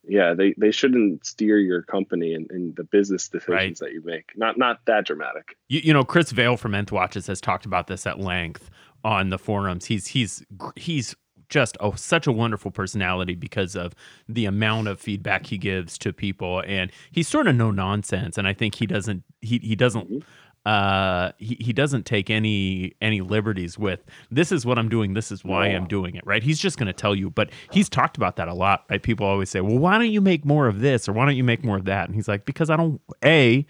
yeah, 0.04 0.34
they 0.34 0.56
they 0.58 0.72
shouldn't 0.72 1.26
steer 1.26 1.60
your 1.60 1.84
company 1.84 2.34
and, 2.34 2.50
and 2.50 2.76
the 2.76 2.84
business 2.84 3.28
decisions 3.30 3.50
Right. 3.56 3.78
that 3.78 3.94
you 3.94 4.02
make. 4.04 4.32
Not 4.36 4.58
not 4.58 4.80
that 4.88 5.06
dramatic. 5.06 5.56
You, 5.70 5.82
you 5.84 5.94
know, 5.94 6.04
Chris 6.04 6.32
Vail 6.32 6.58
from 6.58 6.74
Nth 6.74 6.92
Watches 6.92 7.28
has 7.28 7.40
talked 7.40 7.66
about 7.66 7.86
this 7.86 8.08
at 8.08 8.20
length 8.20 8.72
on 9.04 9.30
the 9.30 9.38
forums. 9.38 9.86
He's 9.86 10.08
he's 10.08 10.44
he's 10.76 11.16
just 11.52 11.78
oh 11.80 11.94
such 11.94 12.26
a 12.26 12.32
wonderful 12.32 12.72
personality 12.72 13.36
because 13.36 13.76
of 13.76 13.94
the 14.28 14.46
amount 14.46 14.88
of 14.88 15.00
feedback 15.00 15.46
he 15.46 15.60
gives 15.60 16.00
to 16.00 16.12
people, 16.12 16.64
and 16.66 16.92
he's 17.12 17.28
sort 17.28 17.46
of 17.46 17.56
no 17.56 17.70
nonsense. 17.70 18.40
And 18.40 18.48
I 18.48 18.54
think 18.54 18.74
he 18.76 18.88
doesn't 18.88 19.24
he 19.42 19.60
he 19.60 19.76
doesn't 19.76 20.24
uh 20.66 21.32
he, 21.38 21.58
he 21.60 21.74
doesn't 21.74 22.06
take 22.06 22.30
any 22.30 22.94
any 23.02 23.20
liberties 23.20 23.80
with 23.80 24.04
this 24.30 24.52
is 24.52 24.64
what 24.64 24.78
i'm 24.78 24.90
doing 24.90 25.16
this 25.16 25.32
is 25.32 25.44
why 25.44 25.66
i'm 25.66 25.88
doing 25.88 26.14
it 26.14 26.24
right? 26.24 26.44
He's 26.44 26.60
just 26.60 26.78
going 26.78 26.86
to 26.86 26.94
tell 26.94 27.16
you 27.16 27.32
but 27.32 27.50
he's 27.72 27.90
talked 27.90 28.16
about 28.16 28.36
that 28.36 28.48
a 28.48 28.54
lot 28.54 28.86
right? 28.88 29.02
People 29.02 29.26
always 29.26 29.50
say 29.50 29.62
well 29.62 29.80
why 29.80 29.98
don't 29.98 30.12
you 30.12 30.22
make 30.22 30.46
more 30.46 30.68
of 30.68 30.80
this 30.80 31.10
or 31.10 31.14
why 31.14 31.26
don't 31.26 31.36
you 31.36 31.44
make 31.44 31.64
more 31.64 31.78
of 31.78 31.86
that? 31.86 32.08
And 32.08 32.16
he's 32.16 32.28
like 32.28 32.46
because 32.46 32.70
i 32.70 32.78
don't 32.78 33.02
a 33.26 33.66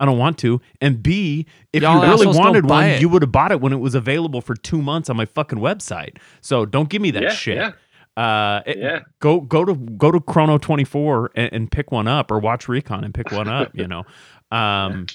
I 0.00 0.04
don't 0.04 0.18
want 0.18 0.38
to. 0.38 0.60
And 0.80 1.02
B, 1.02 1.46
if 1.72 1.82
Y'all 1.82 1.96
you 2.04 2.10
really 2.10 2.26
wanted 2.26 2.68
one, 2.68 2.84
it. 2.84 3.00
you 3.00 3.08
would 3.08 3.22
have 3.22 3.32
bought 3.32 3.50
it 3.52 3.60
when 3.60 3.72
it 3.72 3.78
was 3.80 3.94
available 3.94 4.40
for 4.40 4.54
two 4.54 4.80
months 4.80 5.10
on 5.10 5.16
my 5.16 5.24
fucking 5.26 5.58
website. 5.58 6.18
So 6.40 6.64
don't 6.64 6.88
give 6.88 7.02
me 7.02 7.10
that 7.12 7.22
Yeah, 7.22 7.30
shit. 7.32 7.56
yeah. 7.56 7.72
Uh, 8.16 8.62
it- 8.66 8.78
Yeah. 8.78 9.00
Go 9.20 9.40
go 9.40 9.64
to 9.64 9.74
go 9.74 10.10
to 10.10 10.20
Chrono24 10.20 11.28
and, 11.34 11.52
and 11.52 11.70
pick 11.70 11.90
one 11.92 12.06
up, 12.08 12.30
or 12.30 12.40
WatchRecon 12.40 13.04
and 13.04 13.12
pick 13.14 13.30
one 13.32 13.48
up. 13.48 13.70
You 13.74 13.86
know, 13.88 14.04
um, 14.50 15.06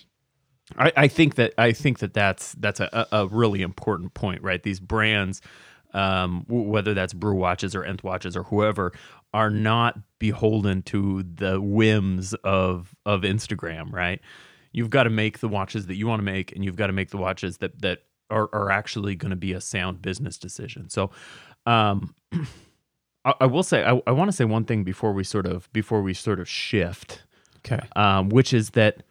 I, 0.77 0.91
I 0.95 1.07
think 1.07 1.35
that 1.35 1.53
I 1.57 1.71
think 1.73 1.99
that 1.99 2.13
that's 2.13 2.53
that's 2.53 2.79
a, 2.79 3.07
a 3.11 3.23
a 3.23 3.27
really 3.27 3.61
important 3.61 4.13
point, 4.13 4.41
right? 4.41 4.61
These 4.63 4.79
brands, 4.79 5.41
um, 5.93 6.45
w- 6.47 6.67
whether 6.69 6.93
that's 6.93 7.13
Brew 7.13 7.35
Watches 7.35 7.75
or 7.75 7.83
Nth 7.83 8.03
Watches 8.03 8.35
or 8.37 8.43
whoever, 8.43 8.91
are 9.33 9.49
not 9.49 9.99
beholden 10.19 10.81
to 10.83 11.23
the 11.23 11.59
whims 11.61 12.33
of 12.45 12.95
of 13.05 13.21
Instagram, 13.21 13.91
right? 13.91 14.21
You've 14.73 14.89
got 14.89 15.03
to 15.03 15.09
make 15.09 15.39
the 15.39 15.47
watches 15.47 15.87
that 15.87 15.95
you 15.95 16.07
want 16.07 16.19
to 16.19 16.25
make, 16.25 16.51
and 16.51 16.65
you've 16.65 16.75
got 16.75 16.87
to 16.87 16.93
make 16.93 17.09
the 17.09 17.17
watches 17.17 17.59
that 17.59 17.81
that 17.81 18.03
are, 18.29 18.49
are 18.53 18.69
actually 18.71 19.15
going 19.15 19.29
to 19.29 19.37
be 19.37 19.53
a 19.53 19.61
sound 19.61 20.01
business 20.01 20.37
decision. 20.37 20.89
So, 20.89 21.11
um, 21.65 22.13
I, 23.25 23.33
I 23.41 23.45
will 23.45 23.63
say 23.63 23.85
I, 23.85 24.01
I 24.05 24.11
want 24.11 24.29
to 24.29 24.35
say 24.35 24.45
one 24.45 24.65
thing 24.65 24.83
before 24.83 25.13
we 25.13 25.23
sort 25.23 25.45
of 25.45 25.71
before 25.71 26.01
we 26.01 26.13
sort 26.13 26.39
of 26.41 26.49
shift 26.49 27.23
okay. 27.65 27.79
um, 27.95 28.29
which 28.29 28.53
is 28.53 28.71
that 28.71 29.03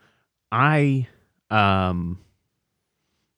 I, 0.51 1.09
um, 1.51 2.19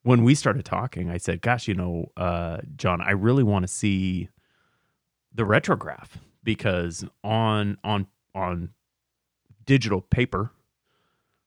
when 0.03 0.25
we 0.25 0.35
started 0.35 0.64
talking, 0.64 1.11
I 1.11 1.16
said, 1.16 1.41
"Gosh, 1.41 1.68
you 1.68 1.75
know, 1.75 2.11
uh, 2.16 2.59
John, 2.77 3.01
I 3.01 3.12
really 3.12 3.43
want 3.43 3.62
to 3.62 3.68
see 3.68 4.29
the 5.33 5.45
retrograph 5.45 6.09
because 6.43 7.05
on 7.22 7.79
on 7.85 8.07
on 8.35 8.70
digital 9.64 10.01
paper, 10.03 10.51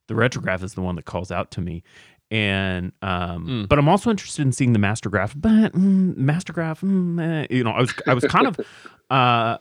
the 0.08 0.14
retrograph 0.16 0.64
is 0.64 0.74
the 0.74 0.82
one 0.82 0.95
that 0.95 1.05
calls 1.05 1.32
out 1.32 1.51
to 1.51 1.62
me." 1.62 1.84
And 2.30 2.91
um, 3.01 3.47
Mm. 3.47 3.70
but 3.70 3.80
I'm 3.80 3.88
also 3.88 4.10
interested 4.10 4.41
in 4.41 4.51
seeing 4.51 4.74
the 4.74 4.80
mastergraph. 4.80 5.34
But 5.36 5.72
mm, 5.74 6.14
mastergraph, 6.16 6.82
mm, 6.82 7.43
eh, 7.43 7.47
you 7.49 7.64
know, 7.64 7.72
I 7.72 7.80
was 7.80 7.93
I 8.05 8.14
was 8.14 8.26
kind 8.26 8.47
of 8.47 8.60
uh, 9.10 9.58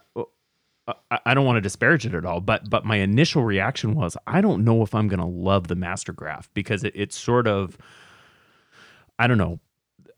I, 1.11 1.19
I 1.27 1.35
don't 1.35 1.45
want 1.45 1.57
to 1.59 1.61
disparage 1.61 2.07
it 2.07 2.15
at 2.15 2.25
all, 2.25 2.41
but 2.41 2.69
but 2.69 2.85
my 2.85 2.97
initial 2.97 3.45
reaction 3.45 3.95
was 3.95 4.17
I 4.27 4.41
don't 4.41 4.65
know 4.65 4.83
if 4.83 4.95
I'm 4.95 5.07
going 5.09 5.21
to 5.21 5.27
love 5.27 5.69
the 5.69 5.77
Mastergraph 5.77 6.49
because 6.55 6.83
it, 6.85 6.93
it's 6.97 7.17
sort 7.17 7.47
of 7.47 7.77
I 9.19 9.27
don't 9.27 9.39
know. 9.39 9.61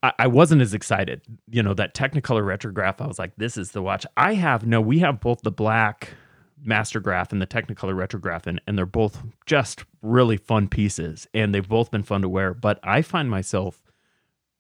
I, 0.03 0.13
I 0.21 0.27
wasn't 0.27 0.63
as 0.63 0.75
excited. 0.75 1.21
You 1.51 1.63
know 1.63 1.75
that 1.75 1.95
Technicolor 1.95 2.45
Retrograph. 2.45 3.01
I 3.01 3.07
was 3.07 3.19
like, 3.19 3.33
this 3.37 3.57
is 3.57 3.73
the 3.73 3.83
watch. 3.83 4.07
I 4.17 4.35
have 4.35 4.67
no. 4.67 4.81
We 4.81 5.01
have 5.01 5.21
both 5.21 5.43
the 5.43 5.51
black 5.53 6.15
Mastergraph 6.67 7.33
and 7.33 7.41
the 7.41 7.47
Technicolor 7.47 7.95
Retrograph, 7.95 8.47
and 8.47 8.61
and 8.67 8.77
they're 8.77 8.87
both 8.87 9.23
just 9.47 9.85
really 10.03 10.37
fun 10.37 10.69
pieces, 10.69 11.27
and 11.35 11.55
they've 11.55 11.69
both 11.69 11.91
been 11.91 12.03
fun 12.03 12.23
to 12.23 12.29
wear. 12.29 12.55
But 12.55 12.81
I 12.83 13.03
find 13.03 13.31
myself 13.31 13.83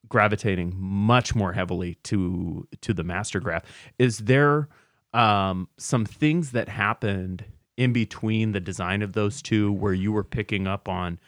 gravitating 0.09 0.75
much 0.77 1.35
more 1.35 1.53
heavily 1.53 1.97
to 2.05 2.67
to 2.81 2.95
the 2.95 3.05
Mastergraph. 3.05 3.65
Is 3.99 4.19
there 4.19 4.69
um, 5.13 5.69
some 5.79 6.05
things 6.05 6.53
that 6.53 6.69
happened 6.69 7.45
in 7.77 7.93
between 7.93 8.53
the 8.53 8.61
design 8.61 9.03
of 9.03 9.13
those 9.13 9.41
two 9.41 9.73
where 9.73 9.93
you 9.93 10.13
were 10.13 10.25
picking 10.25 10.67
up 10.67 10.89
on 10.89 11.19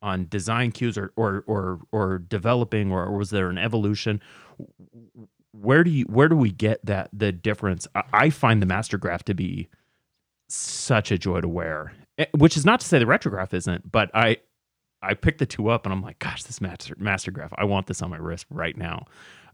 on 0.00 0.26
design 0.28 0.70
cues 0.70 0.96
or 0.96 1.12
or 1.16 1.44
or, 1.46 1.80
or 1.92 2.18
developing 2.18 2.92
or, 2.92 3.10
was 3.16 3.30
there 3.30 3.50
an 3.50 3.58
evolution 3.58 4.20
where 5.52 5.82
do 5.82 5.90
you 5.90 6.04
where 6.04 6.28
do 6.28 6.36
we 6.36 6.52
get 6.52 6.84
that 6.86 7.10
the 7.12 7.32
difference 7.32 7.88
i, 7.96 8.02
I 8.12 8.30
find 8.30 8.62
the 8.62 8.66
mastergraph 8.66 9.24
to 9.24 9.34
be 9.34 9.68
such 10.48 11.10
a 11.10 11.18
joy 11.18 11.40
to 11.40 11.48
wear 11.48 11.92
Eh, 12.18 12.26
which 12.36 12.56
is 12.56 12.64
not 12.64 12.80
to 12.80 12.86
say 12.86 12.98
the 12.98 13.04
retrograph 13.04 13.54
isn't 13.54 13.90
but 13.90 14.10
i 14.14 14.36
i 15.02 15.14
picked 15.14 15.38
the 15.38 15.46
two 15.46 15.68
up 15.68 15.86
and 15.86 15.92
i'm 15.92 16.02
like 16.02 16.18
gosh 16.18 16.42
this 16.44 16.60
master 16.60 16.94
mastergraph 16.96 17.52
i 17.56 17.64
want 17.64 17.86
this 17.86 18.02
on 18.02 18.10
my 18.10 18.16
wrist 18.16 18.46
right 18.50 18.76
now 18.76 19.06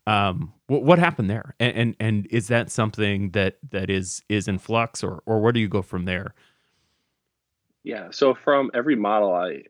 um 0.07 0.53
what, 0.66 0.82
what 0.82 0.99
happened 0.99 1.28
there 1.28 1.55
and, 1.61 1.76
and 1.76 1.97
and 2.01 2.26
is 2.30 2.49
that 2.49 2.70
something 2.70 3.30
that 3.30 3.59
that 3.70 3.90
is 3.90 4.22
is 4.28 4.49
in 4.49 4.59
flux 4.59 5.03
or 5.03 5.22
or 5.26 5.40
where 5.40 5.53
do 5.53 5.61
you 5.61 5.68
go 5.68 5.82
from 5.82 6.05
there 6.05 6.34
Yeah. 7.82 8.09
So 8.11 8.34
from 8.34 8.70
every 8.72 8.97
model, 8.97 9.34
I 9.34 9.64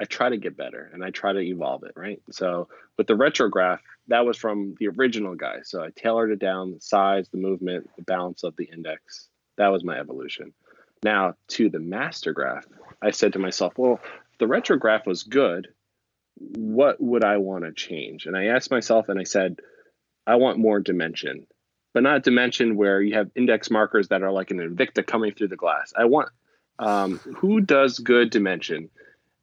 I 0.00 0.04
try 0.04 0.28
to 0.28 0.36
get 0.36 0.56
better 0.56 0.90
and 0.92 1.04
I 1.04 1.10
try 1.10 1.32
to 1.32 1.40
evolve 1.40 1.82
it, 1.84 1.92
right? 1.96 2.22
So 2.30 2.68
with 2.96 3.06
the 3.06 3.14
retrograph, 3.14 3.80
that 4.06 4.24
was 4.24 4.36
from 4.36 4.74
the 4.78 4.88
original 4.88 5.34
guy. 5.34 5.58
So 5.64 5.82
I 5.82 5.90
tailored 5.90 6.30
it 6.30 6.38
down, 6.38 6.72
the 6.72 6.80
size, 6.80 7.28
the 7.28 7.38
movement, 7.38 7.90
the 7.96 8.02
balance 8.04 8.44
of 8.44 8.54
the 8.56 8.64
index. 8.72 9.28
That 9.58 9.68
was 9.68 9.84
my 9.84 9.98
evolution. 9.98 10.54
Now 11.04 11.34
to 11.48 11.68
the 11.68 11.78
Mastergraph, 11.78 12.64
I 13.02 13.10
said 13.12 13.34
to 13.34 13.38
myself, 13.38 13.74
well, 13.76 14.00
if 14.32 14.38
the 14.38 14.46
retrograph 14.46 15.06
was 15.06 15.22
good, 15.24 15.68
what 16.36 17.00
would 17.00 17.24
I 17.24 17.36
want 17.38 17.64
to 17.64 17.72
change? 17.72 18.26
And 18.26 18.36
I 18.36 18.46
asked 18.46 18.70
myself 18.70 19.08
and 19.08 19.20
I 19.20 19.24
said, 19.24 19.60
I 20.26 20.36
want 20.36 20.58
more 20.58 20.80
dimension, 20.80 21.46
but 21.94 22.02
not 22.02 22.22
dimension 22.22 22.76
where 22.76 23.02
you 23.02 23.14
have 23.14 23.30
index 23.34 23.70
markers 23.70 24.08
that 24.08 24.22
are 24.22 24.32
like 24.32 24.50
an 24.50 24.58
Invicta 24.58 25.06
coming 25.06 25.32
through 25.34 25.48
the 25.48 25.56
glass. 25.56 25.92
I 25.96 26.06
want 26.06 26.30
um, 26.78 27.18
who 27.36 27.60
does 27.60 27.98
good 27.98 28.30
dimension 28.30 28.90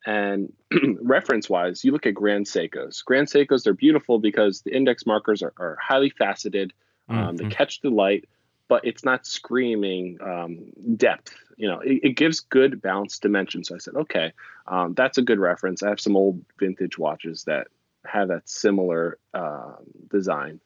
and 0.05 0.53
reference 1.01 1.49
wise 1.49 1.83
you 1.83 1.91
look 1.91 2.05
at 2.05 2.13
grand 2.13 2.45
seikos 2.45 3.03
grand 3.03 3.27
seikos 3.27 3.63
they're 3.63 3.73
beautiful 3.73 4.19
because 4.19 4.61
the 4.61 4.75
index 4.75 5.05
markers 5.05 5.41
are, 5.41 5.53
are 5.57 5.77
highly 5.81 6.09
faceted 6.11 6.73
um, 7.09 7.35
they 7.35 7.45
Mhm. 7.45 7.51
catch 7.51 7.81
the 7.81 7.89
light 7.89 8.25
but 8.67 8.85
it's 8.85 9.03
not 9.03 9.25
screaming 9.25 10.17
um, 10.21 10.71
depth. 10.95 11.35
You 11.57 11.67
know, 11.67 11.79
it, 11.79 11.99
it, 12.03 12.09
gives 12.17 12.39
good 12.39 12.81
balanced 12.81 13.21
dimension. 13.21 13.63
So 13.63 13.75
I 13.75 13.77
said, 13.77 13.95
okay, 13.95 14.33
um, 14.67 14.93
that's 14.93 15.17
a 15.17 15.21
good 15.21 15.39
reference. 15.39 15.83
I 15.83 15.89
have 15.89 15.99
some 15.99 16.17
old 16.17 16.43
vintage 16.59 16.97
watches 16.97 17.43
that 17.45 17.67
have 18.05 18.27
that 18.29 18.49
similar 18.49 19.17
uh, 19.33 19.73
design, 20.09 20.59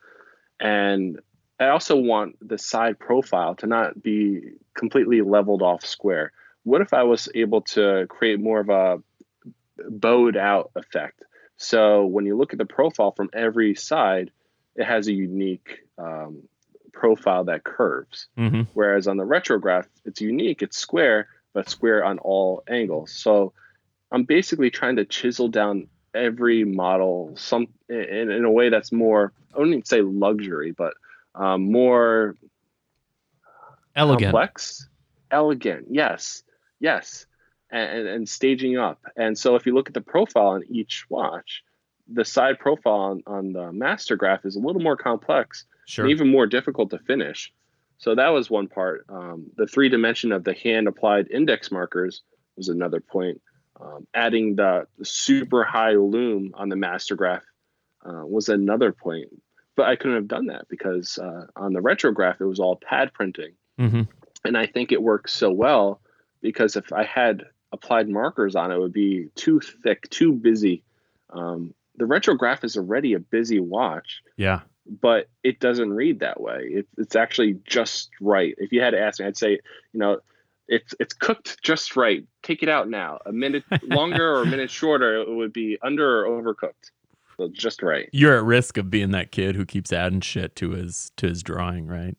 and 0.59 1.19
I 1.59 1.67
also 1.67 1.97
want 1.97 2.35
the 2.47 2.57
side 2.57 2.99
profile 2.99 3.55
to 3.55 3.67
not 3.67 4.01
be 4.01 4.41
completely 4.75 5.21
leveled 5.21 5.61
off 5.61 5.85
square. 5.85 6.31
What 6.63 6.81
if 6.81 6.93
I 6.93 7.03
was 7.03 7.27
able 7.35 7.61
to 7.61 8.05
create 8.09 8.39
more 8.39 8.61
of 8.61 8.69
a 8.69 9.01
bowed 9.89 10.37
out 10.37 10.71
effect? 10.75 11.23
So 11.57 12.05
when 12.05 12.25
you 12.25 12.37
look 12.37 12.53
at 12.53 12.59
the 12.59 12.65
profile 12.65 13.11
from 13.11 13.29
every 13.33 13.75
side, 13.75 14.31
it 14.75 14.85
has 14.85 15.07
a 15.07 15.13
unique 15.13 15.79
um, 15.97 16.43
profile 16.99 17.45
that 17.45 17.63
curves. 17.63 18.27
Mm-hmm. 18.37 18.63
Whereas 18.73 19.07
on 19.07 19.15
the 19.15 19.23
retrograph, 19.23 19.85
it's 20.03 20.19
unique, 20.19 20.61
it's 20.61 20.77
square, 20.77 21.29
but 21.53 21.69
square 21.69 22.03
on 22.03 22.19
all 22.19 22.61
angles. 22.67 23.13
So 23.13 23.53
I'm 24.11 24.23
basically 24.23 24.69
trying 24.69 24.97
to 24.97 25.05
chisel 25.05 25.47
down 25.47 25.87
every 26.13 26.65
model 26.65 27.33
some 27.37 27.67
in, 27.87 28.29
in 28.31 28.43
a 28.43 28.51
way 28.51 28.69
that's 28.69 28.91
more 28.91 29.31
I 29.53 29.57
wouldn't 29.57 29.73
even 29.73 29.85
say 29.85 30.01
luxury, 30.01 30.71
but 30.71 30.93
um, 31.33 31.71
more 31.71 32.35
elegant, 33.95 34.31
complex, 34.31 34.87
elegant. 35.31 35.87
Yes, 35.89 36.43
yes, 36.79 37.25
and, 37.71 38.07
and 38.07 38.29
staging 38.29 38.77
up. 38.77 38.99
And 39.15 39.37
so 39.37 39.55
if 39.55 39.65
you 39.65 39.73
look 39.73 39.87
at 39.87 39.93
the 39.93 40.01
profile 40.01 40.49
on 40.49 40.63
each 40.69 41.05
watch, 41.09 41.63
the 42.11 42.25
side 42.25 42.59
profile 42.59 42.93
on, 42.93 43.23
on 43.25 43.53
the 43.53 43.71
Mastergraph 43.71 44.45
is 44.45 44.55
a 44.55 44.59
little 44.59 44.81
more 44.81 44.97
complex, 44.97 45.65
sure. 45.89 46.05
and 46.05 46.11
even 46.11 46.29
more 46.29 46.47
difficult 46.47 46.89
to 46.91 46.99
finish. 46.99 47.53
So 47.97 48.15
that 48.15 48.29
was 48.29 48.49
one 48.49 48.67
part. 48.67 49.05
Um, 49.09 49.47
the 49.57 49.67
three 49.67 49.89
dimension 49.89 50.31
of 50.31 50.43
the 50.43 50.53
hand 50.53 50.87
applied 50.87 51.29
index 51.29 51.71
markers 51.71 52.21
was 52.55 52.69
another 52.69 53.01
point. 53.01 53.41
Um, 53.79 54.07
adding 54.13 54.55
the, 54.55 54.87
super 55.03 55.63
high 55.63 55.93
lume 55.93 56.51
on 56.53 56.69
the 56.69 56.75
Mastergraph 56.75 57.41
uh, 58.05 58.25
was 58.25 58.49
another 58.49 58.91
point 58.91 59.29
but 59.79 59.87
I 59.87 59.95
couldn't 59.95 60.17
have 60.17 60.27
done 60.27 60.47
that 60.47 60.67
because 60.67 61.17
uh, 61.17 61.45
on 61.55 61.71
the 61.71 61.79
retrograph 61.79 62.41
it 62.41 62.45
was 62.45 62.59
all 62.59 62.75
pad 62.75 63.13
printing, 63.13 63.53
mm-hmm. 63.79 64.01
and 64.43 64.57
I 64.57 64.65
think 64.65 64.91
it 64.91 65.01
works 65.01 65.31
so 65.31 65.51
well 65.51 66.01
because 66.41 66.75
if 66.75 66.91
I 66.91 67.05
had 67.05 67.45
applied 67.71 68.09
markers 68.09 68.57
on 68.57 68.71
it, 68.71 68.75
it 68.75 68.79
would 68.81 68.91
be 68.91 69.29
too 69.35 69.61
thick, 69.61 70.09
too 70.09 70.33
busy. 70.33 70.83
Um, 71.29 71.73
the 71.95 72.03
retrograph 72.03 72.65
is 72.65 72.75
already 72.75 73.13
a 73.13 73.19
busy 73.19 73.61
watch. 73.61 74.21
Yeah. 74.35 74.59
But 74.89 75.27
it 75.43 75.59
doesn't 75.59 75.93
read 75.93 76.21
that 76.21 76.41
way. 76.41 76.61
It, 76.63 76.87
it's 76.97 77.15
actually 77.15 77.59
just 77.65 78.09
right. 78.19 78.55
If 78.57 78.71
you 78.71 78.81
had 78.81 78.91
to 78.91 78.99
ask 78.99 79.19
me, 79.19 79.27
I'd 79.27 79.37
say, 79.37 79.51
you 79.51 79.99
know, 79.99 80.19
it's 80.67 80.93
it's 80.99 81.13
cooked 81.13 81.61
just 81.63 81.95
right. 81.95 82.25
Take 82.43 82.63
it 82.63 82.69
out 82.69 82.89
now. 82.89 83.19
A 83.25 83.31
minute 83.31 83.63
longer 83.83 84.35
or 84.35 84.43
a 84.43 84.45
minute 84.45 84.71
shorter, 84.71 85.21
it 85.21 85.29
would 85.29 85.53
be 85.53 85.77
under 85.81 86.25
or 86.25 86.41
overcooked. 86.41 86.91
So 87.37 87.49
just 87.53 87.81
right. 87.81 88.09
You're 88.11 88.37
at 88.37 88.43
risk 88.43 88.77
of 88.77 88.89
being 88.89 89.11
that 89.11 89.31
kid 89.31 89.55
who 89.55 89.65
keeps 89.65 89.93
adding 89.93 90.21
shit 90.21 90.55
to 90.57 90.71
his 90.71 91.11
to 91.17 91.27
his 91.27 91.41
drawing, 91.41 91.87
right? 91.87 92.17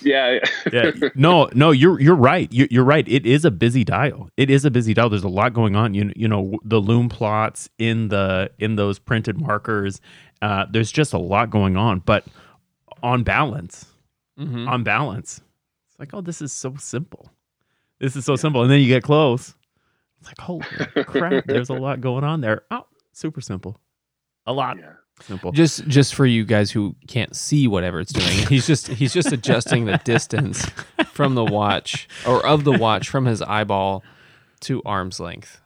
Yeah. 0.00 0.38
yeah. 0.72 0.92
No, 1.14 1.50
no, 1.54 1.70
you're 1.70 2.00
you're 2.00 2.14
right. 2.14 2.50
You're, 2.52 2.68
you're 2.70 2.84
right. 2.84 3.06
It 3.06 3.26
is 3.26 3.44
a 3.44 3.50
busy 3.50 3.84
dial. 3.84 4.30
It 4.36 4.50
is 4.50 4.64
a 4.64 4.70
busy 4.70 4.94
dial. 4.94 5.10
There's 5.10 5.24
a 5.24 5.28
lot 5.28 5.52
going 5.52 5.76
on. 5.76 5.94
You 5.94 6.12
you 6.16 6.28
know 6.28 6.58
the 6.64 6.80
lume 6.80 7.08
plots 7.08 7.68
in 7.78 8.08
the 8.08 8.50
in 8.58 8.76
those 8.76 8.98
printed 8.98 9.40
markers. 9.40 10.00
Uh, 10.44 10.66
there's 10.70 10.92
just 10.92 11.12
a 11.12 11.18
lot 11.18 11.50
going 11.50 11.76
on, 11.76 12.00
but 12.00 12.24
on 13.02 13.22
balance, 13.22 13.86
mm-hmm. 14.38 14.68
on 14.68 14.84
balance, 14.84 15.40
it's 15.88 15.98
like 15.98 16.12
oh, 16.12 16.20
this 16.20 16.42
is 16.42 16.52
so 16.52 16.74
simple. 16.76 17.30
This 17.98 18.16
is 18.16 18.24
so 18.24 18.32
yeah. 18.32 18.36
simple, 18.36 18.62
and 18.62 18.70
then 18.70 18.80
you 18.80 18.88
get 18.88 19.02
close. 19.02 19.54
It's 20.20 20.28
like 20.28 20.38
holy 20.38 20.64
crap, 21.04 21.44
there's 21.46 21.70
a 21.70 21.74
lot 21.74 22.00
going 22.00 22.24
on 22.24 22.40
there. 22.40 22.62
Oh, 22.70 22.86
super 23.12 23.40
simple 23.40 23.80
a 24.46 24.52
lot. 24.52 24.78
Yeah. 24.78 24.92
Simple. 25.20 25.52
Just 25.52 25.86
just 25.86 26.14
for 26.14 26.26
you 26.26 26.44
guys 26.44 26.72
who 26.72 26.96
can't 27.06 27.36
see 27.36 27.68
whatever 27.68 28.00
it's 28.00 28.12
doing, 28.12 28.46
he's 28.48 28.66
just 28.66 28.88
he's 28.88 29.12
just 29.12 29.30
adjusting 29.32 29.84
the 29.84 29.98
distance 29.98 30.66
from 31.06 31.36
the 31.36 31.44
watch 31.44 32.08
or 32.26 32.44
of 32.44 32.64
the 32.64 32.72
watch 32.72 33.08
from 33.08 33.24
his 33.24 33.40
eyeball 33.40 34.02
to 34.60 34.82
arm's 34.84 35.20
length. 35.20 35.60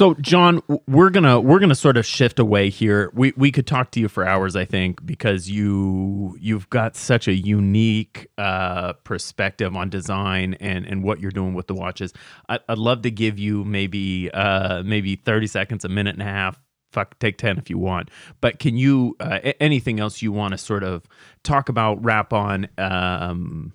So, 0.00 0.14
John, 0.14 0.62
we're 0.88 1.10
gonna 1.10 1.38
we're 1.42 1.58
gonna 1.58 1.74
sort 1.74 1.98
of 1.98 2.06
shift 2.06 2.38
away 2.38 2.70
here. 2.70 3.10
We 3.12 3.34
we 3.36 3.52
could 3.52 3.66
talk 3.66 3.90
to 3.90 4.00
you 4.00 4.08
for 4.08 4.26
hours, 4.26 4.56
I 4.56 4.64
think, 4.64 5.04
because 5.04 5.50
you 5.50 6.38
you've 6.40 6.70
got 6.70 6.96
such 6.96 7.28
a 7.28 7.34
unique 7.34 8.26
uh, 8.38 8.94
perspective 9.04 9.76
on 9.76 9.90
design 9.90 10.54
and 10.54 10.86
and 10.86 11.04
what 11.04 11.20
you're 11.20 11.30
doing 11.30 11.52
with 11.52 11.66
the 11.66 11.74
watches. 11.74 12.14
I, 12.48 12.60
would 12.66 12.78
love 12.78 13.02
to 13.02 13.10
give 13.10 13.38
you 13.38 13.62
maybe 13.62 14.30
uh, 14.30 14.82
maybe 14.84 15.16
thirty 15.16 15.46
seconds, 15.46 15.84
a 15.84 15.90
minute 15.90 16.14
and 16.14 16.22
a 16.22 16.32
half 16.32 16.58
fuck 16.92 17.18
take 17.20 17.38
10 17.38 17.56
if 17.56 17.70
you 17.70 17.78
want 17.78 18.10
but 18.40 18.58
can 18.58 18.76
you 18.76 19.14
uh, 19.20 19.38
anything 19.60 20.00
else 20.00 20.22
you 20.22 20.32
want 20.32 20.50
to 20.50 20.58
sort 20.58 20.82
of 20.82 21.06
talk 21.44 21.68
about 21.68 22.02
wrap 22.04 22.32
on 22.32 22.66
um, 22.78 23.72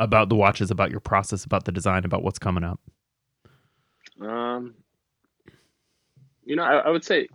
about 0.00 0.28
the 0.28 0.34
watches 0.34 0.68
about 0.68 0.90
your 0.90 0.98
process 0.98 1.44
about 1.44 1.66
the 1.66 1.70
design 1.70 2.04
about 2.04 2.24
what's 2.24 2.40
coming 2.40 2.64
up 2.64 2.80
um 4.20 4.74
you 6.44 6.56
know 6.56 6.62
i, 6.62 6.76
I 6.78 6.90
would 6.90 7.04
say 7.04 7.28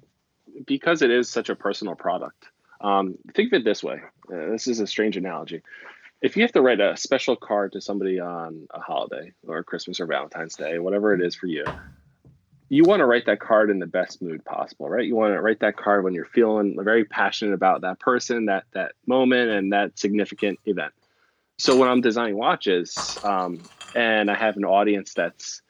because 0.66 1.02
it 1.02 1.12
is 1.12 1.30
such 1.30 1.50
a 1.50 1.56
personal 1.56 1.96
product 1.96 2.46
um, 2.80 3.16
think 3.34 3.52
of 3.52 3.62
it 3.62 3.66
this 3.66 3.84
way 3.84 4.02
uh, 4.32 4.52
this 4.52 4.68
is 4.68 4.80
a 4.80 4.88
strange 4.88 5.18
analogy 5.18 5.62
if 6.22 6.36
you 6.36 6.44
have 6.44 6.52
to 6.54 6.62
write 6.62 6.80
a 6.80 6.98
special 6.98 7.36
card 7.36 7.74
to 7.74 7.82
somebody 7.82 8.20
on 8.20 8.68
a 8.72 8.80
holiday 8.80 9.32
or 9.48 9.64
christmas 9.64 10.00
or 10.00 10.06
valentine's 10.06 10.56
day 10.56 10.80
whatever 10.80 11.14
it 11.14 11.22
is 11.22 11.36
for 11.36 11.48
you 11.48 11.72
you 12.70 12.86
want 12.86 13.00
to 13.00 13.06
write 13.06 13.26
that 13.28 13.40
card 13.40 13.70
in 13.70 13.80
the 13.80 13.88
best 13.88 14.22
mood 14.22 14.44
possible, 14.44 14.90
right? 14.90 15.06
You 15.06 15.16
want 15.16 15.34
to 15.34 15.42
write 15.42 15.62
that 15.62 15.78
card 15.78 16.04
when 16.04 16.14
you're 16.14 16.26
feeling 16.26 16.78
very 16.84 17.06
passionate 17.06 17.54
about 17.54 17.82
that 17.82 18.00
person, 18.00 18.46
that 18.48 18.66
that 18.74 18.92
moment, 19.06 19.52
and 19.52 19.72
that 19.72 19.98
significant 19.98 20.60
event. 20.66 20.94
So 21.58 21.76
when 21.76 21.88
I'm 21.88 22.02
designing 22.02 22.38
watches, 22.38 23.18
um, 23.24 23.70
and 23.96 24.30
I 24.30 24.36
have 24.36 24.58
an 24.58 24.66
audience 24.66 25.14
that's 25.14 25.62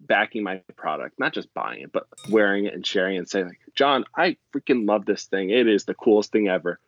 backing 0.00 0.42
my 0.42 0.62
product, 0.76 1.18
not 1.18 1.32
just 1.32 1.52
buying 1.54 1.82
it, 1.82 1.92
but 1.92 2.06
wearing 2.30 2.66
it 2.66 2.74
and 2.74 2.86
sharing 2.86 3.18
and 3.18 3.28
saying, 3.28 3.46
like, 3.46 3.60
John, 3.74 4.04
I 4.16 4.36
freaking 4.54 4.86
love 4.86 5.04
this 5.04 5.24
thing. 5.24 5.50
It 5.50 5.66
is 5.66 5.84
the 5.84 5.94
coolest 5.94 6.32
thing 6.32 6.48
ever. 6.48 6.78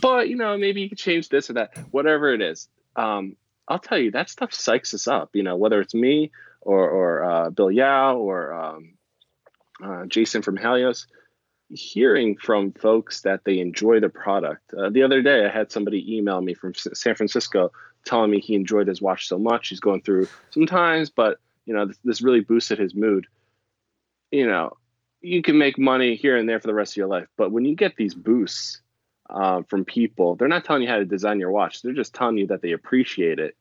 But 0.00 0.28
you 0.28 0.36
know, 0.36 0.56
maybe 0.58 0.80
you 0.80 0.88
could 0.88 0.98
change 0.98 1.28
this 1.28 1.50
or 1.50 1.54
that, 1.54 1.76
whatever 1.90 2.32
it 2.32 2.40
is. 2.40 2.68
Um, 2.96 3.36
I'll 3.68 3.78
tell 3.78 3.98
you, 3.98 4.10
that 4.12 4.30
stuff 4.30 4.50
psychs 4.50 4.94
us 4.94 5.06
up. 5.06 5.30
You 5.34 5.42
know, 5.42 5.56
whether 5.56 5.80
it's 5.80 5.94
me 5.94 6.30
or 6.60 6.88
or 6.88 7.24
uh, 7.24 7.50
Bill 7.50 7.70
Yao 7.70 8.16
or 8.16 8.52
um, 8.52 8.94
uh, 9.82 10.06
Jason 10.06 10.42
from 10.42 10.56
Halios, 10.56 11.06
hearing 11.70 12.36
from 12.36 12.72
folks 12.72 13.22
that 13.22 13.44
they 13.44 13.58
enjoy 13.60 14.00
the 14.00 14.08
product. 14.08 14.74
Uh, 14.74 14.90
the 14.90 15.02
other 15.02 15.22
day, 15.22 15.44
I 15.44 15.50
had 15.50 15.70
somebody 15.70 16.16
email 16.16 16.40
me 16.40 16.54
from 16.54 16.74
San 16.74 17.14
Francisco 17.14 17.70
telling 18.04 18.30
me 18.30 18.40
he 18.40 18.54
enjoyed 18.54 18.88
his 18.88 19.02
watch 19.02 19.28
so 19.28 19.38
much. 19.38 19.68
He's 19.68 19.80
going 19.80 20.02
through 20.02 20.28
some 20.50 20.66
times, 20.66 21.10
but 21.10 21.38
you 21.68 21.74
know 21.74 21.86
this, 21.86 21.98
this 22.02 22.22
really 22.22 22.40
boosted 22.40 22.78
his 22.78 22.94
mood. 22.94 23.26
You 24.32 24.46
know, 24.46 24.76
you 25.20 25.42
can 25.42 25.58
make 25.58 25.78
money 25.78 26.16
here 26.16 26.36
and 26.36 26.48
there 26.48 26.58
for 26.58 26.66
the 26.66 26.74
rest 26.74 26.94
of 26.94 26.96
your 26.96 27.06
life, 27.06 27.28
but 27.36 27.52
when 27.52 27.66
you 27.66 27.76
get 27.76 27.96
these 27.96 28.14
boosts 28.14 28.80
uh, 29.28 29.62
from 29.68 29.84
people, 29.84 30.34
they're 30.34 30.48
not 30.48 30.64
telling 30.64 30.82
you 30.82 30.88
how 30.88 30.96
to 30.96 31.04
design 31.04 31.38
your 31.38 31.50
watch. 31.50 31.82
They're 31.82 31.92
just 31.92 32.14
telling 32.14 32.38
you 32.38 32.46
that 32.46 32.62
they 32.62 32.72
appreciate 32.72 33.38
it. 33.38 33.54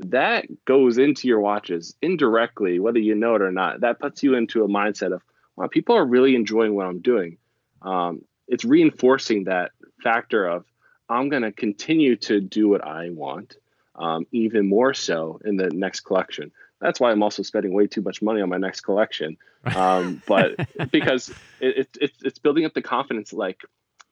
That 0.00 0.46
goes 0.64 0.98
into 0.98 1.28
your 1.28 1.38
watches 1.38 1.94
indirectly, 2.02 2.80
whether 2.80 2.98
you 2.98 3.14
know 3.14 3.36
it 3.36 3.42
or 3.42 3.52
not. 3.52 3.80
That 3.82 4.00
puts 4.00 4.24
you 4.24 4.34
into 4.34 4.64
a 4.64 4.68
mindset 4.68 5.14
of, 5.14 5.22
wow, 5.54 5.68
people 5.68 5.94
are 5.94 6.04
really 6.04 6.34
enjoying 6.34 6.74
what 6.74 6.86
I'm 6.86 6.98
doing. 6.98 7.38
Um, 7.82 8.22
it's 8.48 8.64
reinforcing 8.64 9.44
that 9.44 9.70
factor 10.02 10.46
of 10.46 10.64
I'm 11.08 11.28
going 11.28 11.42
to 11.42 11.52
continue 11.52 12.16
to 12.16 12.40
do 12.40 12.68
what 12.68 12.84
I 12.84 13.10
want, 13.10 13.56
um, 13.94 14.26
even 14.32 14.68
more 14.68 14.94
so 14.94 15.40
in 15.44 15.56
the 15.56 15.70
next 15.70 16.00
collection. 16.00 16.50
That's 16.84 17.00
why 17.00 17.10
I'm 17.10 17.22
also 17.22 17.42
spending 17.42 17.72
way 17.72 17.86
too 17.86 18.02
much 18.02 18.22
money 18.22 18.40
on 18.40 18.48
my 18.48 18.58
next 18.58 18.82
collection. 18.82 19.36
Um, 19.74 20.22
but 20.28 20.56
because 20.92 21.30
it, 21.60 21.78
it, 21.78 21.88
it, 22.00 22.12
it's 22.22 22.38
building 22.38 22.64
up 22.64 22.74
the 22.74 22.82
confidence 22.82 23.32
like 23.32 23.62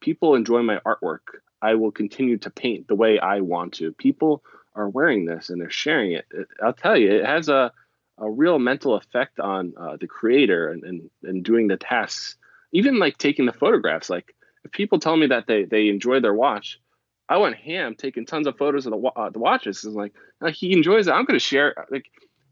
people 0.00 0.34
enjoy 0.34 0.62
my 0.62 0.80
artwork. 0.86 1.40
I 1.60 1.74
will 1.76 1.92
continue 1.92 2.38
to 2.38 2.50
paint 2.50 2.88
the 2.88 2.96
way 2.96 3.20
I 3.20 3.40
want 3.40 3.74
to. 3.74 3.92
People 3.92 4.42
are 4.74 4.88
wearing 4.88 5.26
this 5.26 5.50
and 5.50 5.60
they're 5.60 5.70
sharing 5.70 6.12
it. 6.12 6.24
I'll 6.60 6.72
tell 6.72 6.96
you, 6.96 7.12
it 7.12 7.26
has 7.26 7.48
a 7.48 7.72
a 8.18 8.30
real 8.30 8.58
mental 8.58 8.94
effect 8.94 9.40
on 9.40 9.74
uh, 9.76 9.96
the 10.00 10.06
creator 10.06 10.70
and, 10.70 10.84
and, 10.84 11.10
and 11.22 11.44
doing 11.44 11.68
the 11.68 11.76
tasks 11.76 12.36
even 12.72 12.98
like 12.98 13.18
taking 13.18 13.46
the 13.46 13.52
photographs 13.52 14.10
like 14.10 14.34
if 14.64 14.72
people 14.72 14.98
tell 14.98 15.16
me 15.16 15.26
that 15.26 15.46
they 15.46 15.64
they 15.64 15.88
enjoy 15.88 16.20
their 16.20 16.34
watch 16.34 16.80
i 17.28 17.36
went 17.36 17.56
ham 17.56 17.94
taking 17.94 18.26
tons 18.26 18.46
of 18.46 18.56
photos 18.56 18.86
of 18.86 18.92
the, 18.92 18.98
uh, 19.16 19.30
the 19.30 19.38
watches 19.38 19.84
and 19.84 19.94
like 19.94 20.12
uh, 20.40 20.50
he 20.50 20.72
enjoys 20.72 21.08
it 21.08 21.12
i'm 21.12 21.24
going 21.24 21.38
to 21.38 21.44
share 21.44 21.86
like 21.90 22.06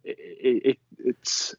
it, 0.05 0.62
it, 0.64 0.78
it's 0.98 1.55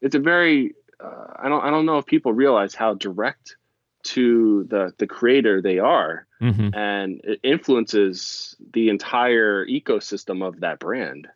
it's 0.00 0.14
a 0.14 0.18
very 0.20 0.74
uh, 1.02 1.34
i 1.38 1.48
don't 1.48 1.62
i 1.64 1.70
don't 1.70 1.86
know 1.86 1.98
if 1.98 2.06
people 2.06 2.32
realize 2.32 2.74
how 2.74 2.94
direct 2.94 3.56
to 4.02 4.64
the 4.64 4.92
the 4.98 5.06
creator 5.06 5.60
they 5.60 5.78
are 5.78 6.26
Mhm. 6.40 6.74
and 6.74 7.20
it 7.22 7.38
influences 7.42 8.56
the 8.72 8.88
entire 8.88 9.66
ecosystem 9.66 10.42
of 10.46 10.60
that 10.60 10.78
brand 10.78 11.28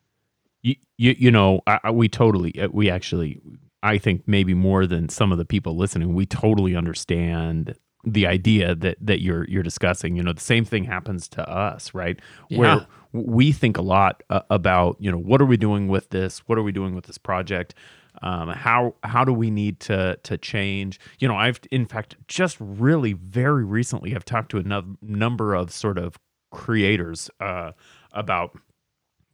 you, 0.62 0.76
you, 0.96 1.14
you 1.18 1.30
know, 1.30 1.60
I, 1.66 1.78
I, 1.84 1.90
we 1.90 2.08
totally, 2.08 2.58
uh, 2.58 2.68
we 2.72 2.88
actually, 2.88 3.38
I 3.82 3.98
think 3.98 4.22
maybe 4.26 4.54
more 4.54 4.86
than 4.86 5.10
some 5.10 5.30
of 5.30 5.36
the 5.36 5.44
people 5.44 5.76
listening, 5.76 6.14
we 6.14 6.24
totally 6.24 6.74
understand 6.74 7.76
the 8.06 8.26
idea 8.26 8.74
that 8.74 8.96
that 9.00 9.20
you're 9.20 9.44
you're 9.48 9.62
discussing. 9.62 10.16
You 10.16 10.22
know, 10.22 10.32
the 10.32 10.40
same 10.40 10.64
thing 10.64 10.84
happens 10.84 11.28
to 11.28 11.48
us, 11.48 11.94
right? 11.94 12.18
Yeah. 12.48 12.58
Where 12.58 12.86
we 13.12 13.52
think 13.52 13.78
a 13.78 13.82
lot 13.82 14.22
uh, 14.28 14.40
about, 14.50 14.96
you 14.98 15.10
know, 15.10 15.18
what 15.18 15.40
are 15.40 15.44
we 15.44 15.56
doing 15.56 15.86
with 15.86 16.10
this? 16.10 16.40
What 16.40 16.58
are 16.58 16.62
we 16.62 16.72
doing 16.72 16.94
with 16.96 17.04
this 17.04 17.18
project? 17.18 17.74
Um, 18.22 18.48
how 18.48 18.94
how 19.02 19.24
do 19.24 19.32
we 19.32 19.50
need 19.50 19.80
to 19.80 20.18
to 20.22 20.38
change? 20.38 21.00
You 21.18 21.28
know, 21.28 21.36
I've 21.36 21.60
in 21.70 21.86
fact 21.86 22.16
just 22.28 22.56
really 22.60 23.12
very 23.12 23.64
recently 23.64 24.14
I've 24.14 24.24
talked 24.24 24.50
to 24.50 24.58
a 24.58 24.62
num- 24.62 24.98
number 25.02 25.54
of 25.54 25.72
sort 25.72 25.98
of 25.98 26.16
creators 26.52 27.28
uh, 27.40 27.72
about 28.12 28.56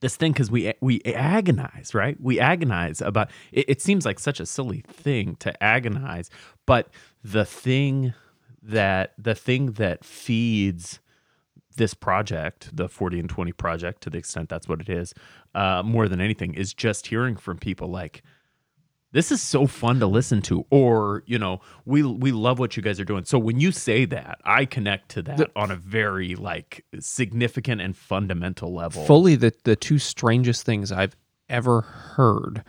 this 0.00 0.16
thing 0.16 0.32
because 0.32 0.50
we 0.50 0.72
we 0.80 1.02
agonize, 1.04 1.94
right? 1.94 2.18
We 2.20 2.40
agonize 2.40 3.00
about. 3.02 3.30
It, 3.52 3.66
it 3.68 3.82
seems 3.82 4.06
like 4.06 4.18
such 4.18 4.40
a 4.40 4.46
silly 4.46 4.82
thing 4.88 5.36
to 5.36 5.62
agonize, 5.62 6.30
but 6.66 6.88
the 7.22 7.44
thing 7.44 8.14
that 8.62 9.14
the 9.18 9.34
thing 9.34 9.72
that 9.72 10.04
feeds 10.04 11.00
this 11.76 11.94
project, 11.94 12.74
the 12.76 12.88
40 12.88 13.20
and 13.20 13.28
20 13.28 13.52
project, 13.52 14.02
to 14.02 14.10
the 14.10 14.18
extent 14.18 14.48
that's 14.48 14.68
what 14.68 14.80
it 14.80 14.88
is, 14.88 15.14
uh, 15.54 15.82
more 15.84 16.08
than 16.08 16.20
anything, 16.20 16.54
is 16.54 16.74
just 16.74 17.06
hearing 17.06 17.36
from 17.36 17.58
people 17.58 17.88
like, 17.88 18.22
this 19.12 19.32
is 19.32 19.42
so 19.42 19.66
fun 19.66 19.98
to 20.00 20.06
listen 20.06 20.40
to, 20.42 20.64
or 20.70 21.24
you 21.26 21.38
know, 21.38 21.60
we 21.84 22.02
we 22.02 22.30
love 22.30 22.60
what 22.60 22.76
you 22.76 22.82
guys 22.82 23.00
are 23.00 23.04
doing. 23.04 23.24
So 23.24 23.40
when 23.40 23.58
you 23.58 23.72
say 23.72 24.04
that, 24.04 24.38
I 24.44 24.64
connect 24.64 25.08
to 25.10 25.22
that 25.22 25.50
on 25.56 25.72
a 25.72 25.76
very 25.76 26.36
like 26.36 26.84
significant 27.00 27.80
and 27.80 27.96
fundamental 27.96 28.72
level. 28.72 29.04
fully 29.04 29.34
the 29.34 29.52
the 29.64 29.74
two 29.74 29.98
strangest 29.98 30.64
things 30.64 30.92
I've 30.92 31.16
ever 31.48 31.80
heard 31.80 32.62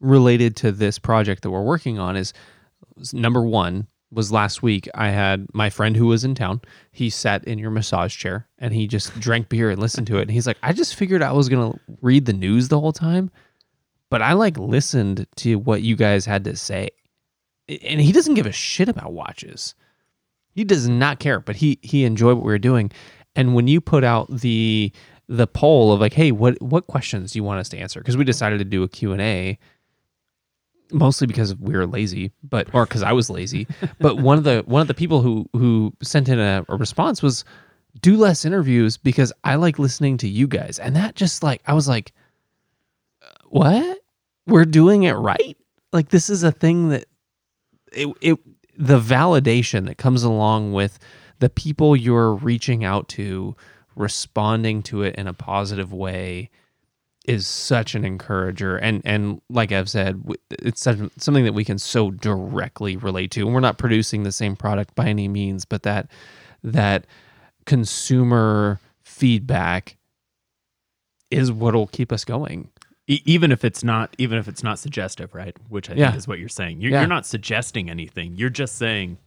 related 0.00 0.56
to 0.56 0.72
this 0.72 0.98
project 0.98 1.42
that 1.42 1.50
we're 1.50 1.62
working 1.62 1.98
on 1.98 2.16
is, 2.16 2.32
is 2.98 3.14
number 3.14 3.42
one 3.42 3.86
was 4.10 4.32
last 4.32 4.62
week 4.62 4.88
I 4.94 5.08
had 5.08 5.46
my 5.52 5.70
friend 5.70 5.96
who 5.96 6.06
was 6.06 6.24
in 6.24 6.34
town. 6.34 6.60
He 6.92 7.10
sat 7.10 7.44
in 7.44 7.58
your 7.58 7.70
massage 7.70 8.16
chair 8.16 8.48
and 8.58 8.72
he 8.72 8.86
just 8.86 9.18
drank 9.20 9.48
beer 9.48 9.70
and 9.70 9.80
listened 9.80 10.06
to 10.08 10.18
it. 10.18 10.22
And 10.22 10.30
he's 10.30 10.46
like, 10.46 10.58
I 10.62 10.72
just 10.72 10.94
figured 10.94 11.22
I 11.22 11.32
was 11.32 11.48
gonna 11.48 11.78
read 12.00 12.24
the 12.24 12.32
news 12.32 12.68
the 12.68 12.80
whole 12.80 12.92
time, 12.92 13.30
but 14.10 14.22
I 14.22 14.32
like 14.32 14.56
listened 14.58 15.26
to 15.36 15.56
what 15.56 15.82
you 15.82 15.96
guys 15.96 16.24
had 16.24 16.44
to 16.44 16.56
say. 16.56 16.90
And 17.68 18.00
he 18.00 18.12
doesn't 18.12 18.34
give 18.34 18.46
a 18.46 18.52
shit 18.52 18.88
about 18.88 19.12
watches. 19.12 19.74
He 20.52 20.64
does 20.64 20.88
not 20.88 21.20
care, 21.20 21.40
but 21.40 21.56
he 21.56 21.78
he 21.82 22.04
enjoyed 22.04 22.36
what 22.36 22.44
we 22.44 22.52
were 22.52 22.58
doing. 22.58 22.90
And 23.36 23.54
when 23.54 23.68
you 23.68 23.80
put 23.80 24.04
out 24.04 24.28
the 24.30 24.90
the 25.28 25.46
poll 25.46 25.92
of 25.92 26.00
like, 26.00 26.14
hey, 26.14 26.32
what 26.32 26.60
what 26.62 26.86
questions 26.86 27.32
do 27.32 27.38
you 27.38 27.44
want 27.44 27.60
us 27.60 27.68
to 27.68 27.78
answer? 27.78 28.00
Because 28.00 28.16
we 28.16 28.24
decided 28.24 28.58
to 28.58 28.64
do 28.64 28.82
a 28.82 28.88
Q 28.88 29.12
A, 29.20 29.58
mostly 30.92 31.26
because 31.26 31.54
we 31.56 31.74
were 31.74 31.86
lazy, 31.86 32.32
but 32.42 32.72
or 32.74 32.84
because 32.84 33.02
I 33.02 33.12
was 33.12 33.30
lazy. 33.30 33.66
but 34.00 34.18
one 34.18 34.38
of 34.38 34.44
the 34.44 34.62
one 34.66 34.80
of 34.80 34.88
the 34.88 34.94
people 34.94 35.22
who 35.22 35.48
who 35.52 35.92
sent 36.02 36.28
in 36.28 36.38
a, 36.38 36.64
a 36.68 36.76
response 36.76 37.22
was 37.22 37.44
do 38.00 38.16
less 38.16 38.44
interviews 38.44 38.96
because 38.96 39.32
I 39.44 39.56
like 39.56 39.78
listening 39.78 40.18
to 40.18 40.28
you 40.28 40.46
guys, 40.46 40.78
and 40.78 40.94
that 40.96 41.14
just 41.14 41.42
like 41.42 41.62
I 41.66 41.74
was 41.74 41.88
like, 41.88 42.12
uh, 43.22 43.26
what? 43.48 43.98
We're 44.46 44.64
doing 44.64 45.02
it 45.02 45.12
right. 45.12 45.56
Like 45.92 46.08
this 46.08 46.30
is 46.30 46.42
a 46.42 46.52
thing 46.52 46.90
that 46.90 47.04
it 47.92 48.08
it 48.20 48.38
the 48.76 49.00
validation 49.00 49.86
that 49.86 49.98
comes 49.98 50.22
along 50.22 50.72
with 50.72 50.98
the 51.40 51.50
people 51.50 51.96
you're 51.96 52.34
reaching 52.34 52.84
out 52.84 53.08
to 53.08 53.56
responding 53.96 54.82
to 54.84 55.02
it 55.02 55.16
in 55.16 55.26
a 55.26 55.34
positive 55.34 55.92
way 55.92 56.50
is 57.28 57.46
such 57.46 57.94
an 57.94 58.04
encourager. 58.04 58.78
And 58.78 59.02
and 59.04 59.40
like 59.50 59.70
I've 59.70 59.90
said 59.90 60.22
it's 60.50 60.80
such, 60.80 60.98
something 61.18 61.44
that 61.44 61.52
we 61.52 61.64
can 61.64 61.78
so 61.78 62.10
directly 62.10 62.96
relate 62.96 63.30
to. 63.32 63.44
And 63.44 63.54
we're 63.54 63.60
not 63.60 63.76
producing 63.78 64.22
the 64.24 64.32
same 64.32 64.56
product 64.56 64.94
by 64.94 65.06
any 65.08 65.28
means 65.28 65.64
but 65.66 65.82
that 65.84 66.10
that 66.64 67.06
consumer 67.66 68.80
feedback 69.02 69.96
is 71.30 71.52
what'll 71.52 71.86
keep 71.88 72.10
us 72.12 72.24
going. 72.24 72.70
E- 73.06 73.20
even 73.26 73.52
if 73.52 73.62
it's 73.64 73.84
not 73.84 74.14
even 74.18 74.38
if 74.38 74.48
it's 74.48 74.62
not 74.64 74.78
suggestive 74.78 75.34
right? 75.34 75.54
Which 75.68 75.90
i 75.90 75.94
Yeah. 75.94 76.06
think 76.06 76.16
is 76.18 76.26
what 76.28 76.38
you're 76.38 76.48
saying. 76.48 76.80
You're, 76.80 76.92
Yeah. 76.92 77.00
you're 77.00 77.08
not 77.08 77.26
suggesting 77.26 77.90
anything. 77.90 78.36
You're 78.36 78.48
just 78.50 78.76
saying 78.76 79.18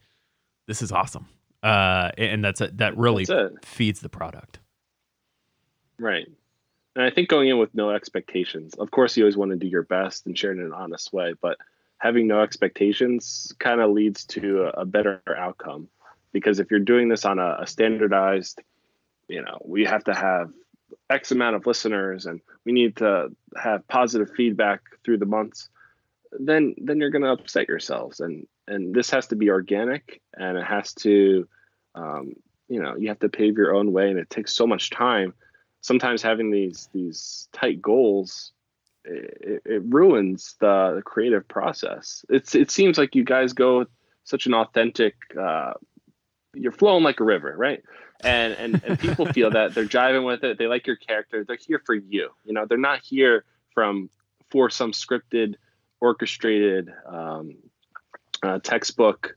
this 0.68 0.82
is 0.82 0.92
awesome. 0.92 1.28
Uh 1.62 2.10
and 2.18 2.44
that's 2.44 2.62
a, 2.62 2.70
that 2.70 2.98
really 2.98 3.26
That's 3.26 3.54
feeds 3.64 4.00
the 4.00 4.10
product. 4.10 4.58
Right. 6.00 6.28
And 6.96 7.06
I 7.06 7.10
think 7.10 7.30
going 7.30 7.48
in 7.48 7.58
with 7.58 7.74
no 7.74 7.92
expectations, 7.92 8.74
of 8.76 8.92
course, 8.92 9.16
you 9.16 9.24
always 9.24 9.38
want 9.38 9.52
to 9.52 9.58
do 9.58 9.68
your 9.68 9.84
best 9.84 10.26
and 10.26 10.38
share 10.38 10.52
it 10.52 10.58
in 10.58 10.66
an 10.66 10.74
honest 10.74 11.14
way, 11.14 11.34
but 11.42 11.58
having 11.98 12.28
no 12.28 12.42
expectations 12.42 13.54
kind 13.60 13.80
of 13.80 13.92
leads 13.92 14.26
to 14.26 14.64
a, 14.64 14.82
a 14.82 14.86
better 14.86 15.22
outcome. 15.38 15.88
Because 16.34 16.60
if 16.60 16.72
you're 16.72 16.80
doing 16.80 17.10
this 17.10 17.26
on 17.26 17.40
a, 17.40 17.58
a 17.62 17.68
standardized, 17.68 18.62
you 19.28 19.42
know, 19.42 19.58
we 19.64 19.86
have 19.86 20.04
to 20.06 20.14
have 20.14 20.52
X 21.10 21.32
amount 21.32 21.56
of 21.56 21.66
listeners 21.66 22.26
and 22.26 22.42
we 22.66 22.72
need 22.72 22.98
to 22.98 23.30
have 23.56 23.88
positive 23.88 24.32
feedback 24.36 24.82
through 25.04 25.18
the 25.18 25.26
months, 25.26 25.70
then 26.32 26.76
then 26.78 27.00
you're 27.00 27.10
going 27.10 27.24
to 27.24 27.32
upset 27.32 27.68
yourselves. 27.68 28.20
And 28.20 28.48
and 28.68 28.94
this 28.94 29.10
has 29.10 29.28
to 29.28 29.36
be 29.36 29.50
organic 29.50 30.22
and 30.34 30.58
it 30.58 30.66
has 30.66 30.94
to, 30.96 31.48
um, 31.96 32.34
you 32.68 32.82
know, 32.82 32.96
you 32.98 33.10
have 33.10 33.20
to 33.20 33.30
pave 33.30 33.58
your 33.58 33.76
own 33.76 33.92
way, 33.92 34.10
and 34.10 34.20
it 34.20 34.30
takes 34.30 34.54
so 34.54 34.66
much 34.66 34.90
time 34.90 35.34
sometimes 35.82 36.22
having 36.22 36.52
these 36.52 36.90
these 36.94 37.50
tight 37.52 37.82
goals 37.82 38.52
it, 39.04 39.62
it 39.66 39.82
ruins 39.86 40.56
the, 40.60 40.94
the 40.96 41.02
creative 41.02 41.48
process. 41.48 42.24
It's 42.30 42.56
it 42.56 42.72
seems 42.72 42.98
like 42.98 43.16
you 43.16 43.24
guys 43.24 43.54
go 43.54 43.86
such 44.24 44.46
an 44.46 44.54
authentic 44.54 45.16
uh, 45.40 45.74
you're 46.54 46.72
flowing 46.72 47.04
like 47.04 47.20
a 47.20 47.24
river 47.24 47.54
right? 47.58 47.84
And 48.24 48.54
and, 48.54 48.84
and 48.84 49.00
people 49.00 49.26
feel 49.26 49.52
that 49.52 49.74
they're 49.74 49.86
jiving 50.00 50.26
with 50.26 50.44
it. 50.44 50.58
They 50.58 50.68
like 50.68 50.88
your 50.88 50.96
character. 50.96 51.44
They're 51.44 51.58
here 51.58 51.82
for 51.86 51.96
you. 51.96 52.30
You 52.46 52.54
know 52.54 52.66
they're 52.66 52.78
not 52.78 53.02
here 53.02 53.44
from 53.74 54.10
for 54.50 54.70
some 54.70 54.92
scripted 54.92 55.56
orchestrated 56.00 56.92
um, 57.08 57.56
uh, 58.44 58.60
textbook 58.60 59.36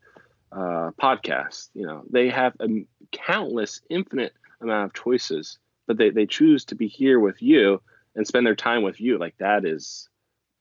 uh, 0.53 0.91
podcast. 1.01 1.71
You 1.75 1.87
know 1.87 2.03
they 2.11 2.29
have 2.29 2.55
a 2.61 2.85
countless 3.13 3.81
infinite 3.89 4.35
amount 4.61 4.87
of 4.87 4.95
choices 4.95 5.59
but 5.87 5.99
they, 5.99 6.11
they 6.11 6.27
choose 6.27 6.65
to 6.67 6.75
be 6.75 6.89
here 6.89 7.19
with 7.21 7.41
you 7.43 7.81
and 8.15 8.27
spend 8.27 8.47
their 8.47 8.55
time 8.55 8.83
with 8.83 9.01
you. 9.01 9.19
Like 9.19 9.35
that 9.39 9.65
is 9.65 10.09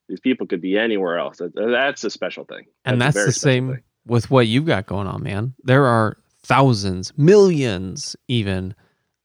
these 0.10 0.20
people 0.20 0.48
could 0.48 0.62
be 0.62 0.78
anywhere 0.78 1.18
else. 1.18 1.40
That's 1.56 2.04
a 2.04 2.10
special 2.10 2.44
thing. 2.46 2.66
And 2.86 2.98
a 2.98 3.00
that's 3.00 3.26
the 3.26 3.32
same 3.32 3.70
thing. 3.74 3.84
with 4.06 4.30
what 4.30 4.48
you've 4.48 4.66
got 4.66 4.86
going 4.86 5.08
on 5.08 5.24
man. 5.24 5.54
There 5.64 5.86
are 5.86 6.18
thousands 6.44 7.14
millions 7.18 8.16
even 8.28 8.76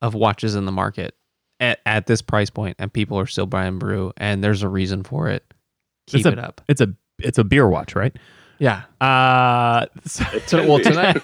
of 0.03 0.15
watches 0.15 0.55
in 0.55 0.65
the 0.67 0.73
market 0.73 1.15
at, 1.59 1.81
at 1.85 2.07
this 2.07 2.23
price 2.23 2.51
point 2.51 2.77
and 2.79 2.93
people 2.93 3.19
are 3.19 3.27
still 3.27 3.47
buying 3.47 3.79
brew 3.81 4.13
and 4.17 4.45
there's 4.45 4.63
a 4.63 4.69
reason 4.69 5.03
for 5.03 5.29
it. 5.29 5.45
Keep 6.07 6.19
It's 6.21 6.27
a- 6.27 6.33
it 6.33 6.39
up. 6.39 6.61
it's 6.69 6.81
a 6.81 6.95
it's 7.19 7.39
a 7.39 7.45
beer 7.45 7.69
watch 7.69 7.97
right 7.97 8.17
yeah 8.59 8.83
uh 9.01 9.87
so, 10.05 10.25
so, 10.47 10.67
well 10.67 10.79
tonight 10.83 11.23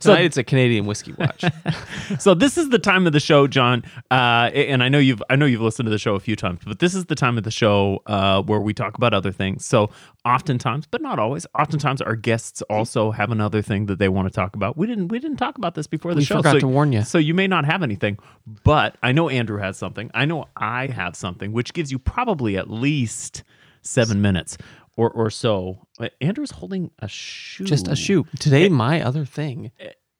tonight 0.00 0.24
it's 0.24 0.36
a 0.36 0.44
canadian 0.44 0.86
whiskey 0.86 1.12
watch 1.12 1.44
so 2.18 2.34
this 2.34 2.56
is 2.58 2.68
the 2.70 2.78
time 2.78 3.06
of 3.06 3.12
the 3.12 3.20
show, 3.20 3.46
John. 3.46 3.82
Uh, 4.10 4.50
and 4.54 4.82
I 4.82 4.88
know 4.88 4.98
you've 4.98 5.22
I 5.30 5.36
know 5.36 5.46
you've 5.46 5.60
listened 5.60 5.86
to 5.86 5.90
the 5.90 5.98
show 5.98 6.14
a 6.14 6.20
few 6.20 6.36
times, 6.36 6.60
but 6.66 6.78
this 6.78 6.94
is 6.94 7.06
the 7.06 7.14
time 7.14 7.38
of 7.38 7.44
the 7.44 7.50
show 7.50 8.02
uh, 8.06 8.42
where 8.42 8.60
we 8.60 8.74
talk 8.74 8.96
about 8.96 9.14
other 9.14 9.32
things. 9.32 9.64
So 9.64 9.90
oftentimes, 10.24 10.86
but 10.86 11.00
not 11.00 11.18
always, 11.18 11.46
oftentimes 11.58 12.02
our 12.02 12.16
guests 12.16 12.62
also 12.62 13.10
have 13.10 13.30
another 13.30 13.62
thing 13.62 13.86
that 13.86 13.98
they 13.98 14.08
want 14.08 14.28
to 14.28 14.34
talk 14.34 14.56
about. 14.56 14.76
We 14.76 14.86
didn't 14.86 15.08
we 15.08 15.18
didn't 15.18 15.38
talk 15.38 15.56
about 15.58 15.74
this 15.74 15.86
before 15.86 16.12
the 16.12 16.18
we 16.18 16.24
show. 16.24 16.36
forgot 16.36 16.54
so, 16.54 16.60
to 16.60 16.68
warn 16.68 16.92
you 16.92 17.02
so 17.02 17.18
you 17.18 17.34
may 17.34 17.46
not 17.46 17.64
have 17.64 17.82
anything, 17.82 18.18
but 18.62 18.96
I 19.02 19.12
know 19.12 19.28
Andrew 19.28 19.58
has 19.58 19.76
something. 19.76 20.10
I 20.14 20.24
know 20.24 20.46
I 20.56 20.88
have 20.88 21.16
something, 21.16 21.52
which 21.52 21.72
gives 21.72 21.90
you 21.90 21.98
probably 21.98 22.56
at 22.56 22.70
least 22.70 23.42
seven 23.82 24.22
minutes 24.22 24.56
or 24.96 25.10
or 25.10 25.30
so. 25.30 25.86
Uh, 25.98 26.08
Andrew's 26.20 26.50
holding 26.52 26.90
a 27.00 27.08
shoe. 27.08 27.64
just 27.64 27.88
a 27.88 27.96
shoe 27.96 28.26
today 28.38 28.68
my 28.68 29.02
other 29.02 29.24
thing 29.24 29.70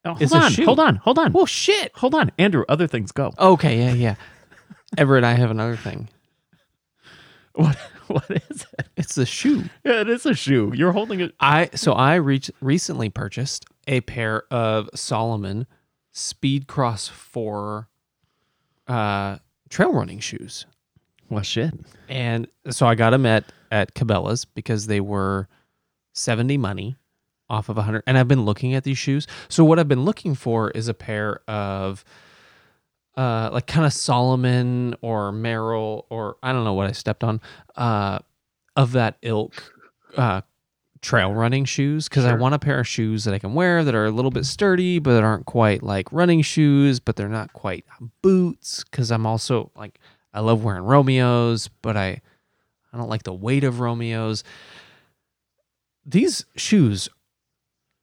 Oh, 0.07 0.09
hold 0.09 0.21
It's 0.21 0.33
a 0.33 0.37
on, 0.37 0.51
shoe. 0.51 0.65
hold 0.65 0.79
on, 0.79 0.95
hold 0.97 1.17
on. 1.17 1.33
well 1.33 1.45
shit 1.47 1.91
Hold 1.95 2.13
on, 2.15 2.31
Andrew. 2.37 2.63
Other 2.69 2.87
things 2.87 3.11
go. 3.11 3.31
okay 3.39 3.77
yeah 3.79 3.93
yeah 3.93 4.15
everett 4.97 5.23
i 5.23 5.33
have 5.33 5.49
another 5.51 5.75
thing 5.77 6.09
What? 7.53 7.77
What 8.07 8.29
is 8.29 8.65
it? 8.77 8.87
it's 8.97 9.17
a 9.17 9.25
shoe 9.25 9.63
Yeah, 9.83 10.01
it 10.01 10.09
is 10.09 10.25
a 10.25 10.33
shoe. 10.35 10.71
You're 10.75 10.91
holding 10.91 11.21
it. 11.21 11.33
I 11.39 11.69
so 11.73 11.93
I 11.93 12.15
reach, 12.15 12.51
recently 12.61 13.09
purchased 13.09 13.65
a 13.87 14.01
pair 14.01 14.43
of 14.51 14.89
Solomon 14.93 15.65
Speed 16.11 16.67
Cross 16.67 17.07
4 17.07 17.87
uh 18.87 19.37
trail 19.69 19.91
running 19.93 20.19
shoes. 20.19 20.65
Well, 21.29 21.41
shit. 21.43 21.73
And 22.07 22.47
so 22.69 22.85
I 22.85 22.93
got 22.93 23.09
them 23.09 23.25
at 23.25 23.45
at 23.75 23.93
Cabela's 23.93 24.45
because 24.45 24.87
they 24.87 25.01
were 25.01 25.49
70 26.13 26.57
money 26.57 26.95
off 27.49 27.67
of 27.67 27.77
a 27.77 27.81
hundred. 27.81 28.03
And 28.07 28.17
I've 28.17 28.27
been 28.27 28.45
looking 28.45 28.73
at 28.73 28.85
these 28.85 28.97
shoes. 28.97 29.27
So 29.49 29.65
what 29.65 29.77
I've 29.79 29.89
been 29.89 30.05
looking 30.05 30.33
for 30.33 30.71
is 30.71 30.87
a 30.87 30.93
pair 30.93 31.41
of 31.47 32.03
uh 33.17 33.49
like 33.51 33.67
kind 33.67 33.85
of 33.85 33.93
Salomon 33.93 34.95
or 35.01 35.31
Merrell 35.31 36.03
or 36.09 36.37
I 36.41 36.51
don't 36.51 36.63
know 36.63 36.73
what 36.73 36.87
I 36.87 36.91
stepped 36.91 37.23
on 37.23 37.39
uh 37.75 38.19
of 38.75 38.91
that 38.93 39.17
ilk 39.21 39.53
uh 40.17 40.41
trail 41.01 41.33
running 41.33 41.63
shoes 41.65 42.09
because 42.09 42.25
I 42.25 42.33
want 42.33 42.55
a 42.55 42.59
pair 42.59 42.79
of 42.79 42.87
shoes 42.87 43.23
that 43.25 43.33
I 43.33 43.39
can 43.39 43.53
wear 43.53 43.83
that 43.83 43.95
are 43.95 44.05
a 44.05 44.11
little 44.11 44.31
bit 44.31 44.45
sturdy 44.45 44.99
but 44.99 45.13
that 45.13 45.23
aren't 45.23 45.45
quite 45.45 45.81
like 45.83 46.11
running 46.11 46.41
shoes 46.41 46.99
but 46.99 47.15
they're 47.15 47.29
not 47.29 47.53
quite 47.53 47.85
boots 48.21 48.83
because 48.83 49.11
I'm 49.11 49.25
also 49.25 49.71
like 49.77 49.99
I 50.33 50.41
love 50.41 50.63
wearing 50.63 50.83
Romeos 50.83 51.69
but 51.81 51.95
I 51.95 52.21
I 52.95 52.97
don't 52.97 53.09
like 53.09 53.23
the 53.23 53.33
weight 53.33 53.65
of 53.65 53.81
Romeos. 53.81 54.43
These 56.05 56.45
shoes 56.55 57.09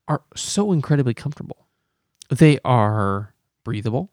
are 0.07 0.23
so 0.37 0.73
incredibly 0.73 1.15
comfortable. 1.15 1.67
They 2.29 2.59
are 2.63 3.33
breathable. 3.65 4.11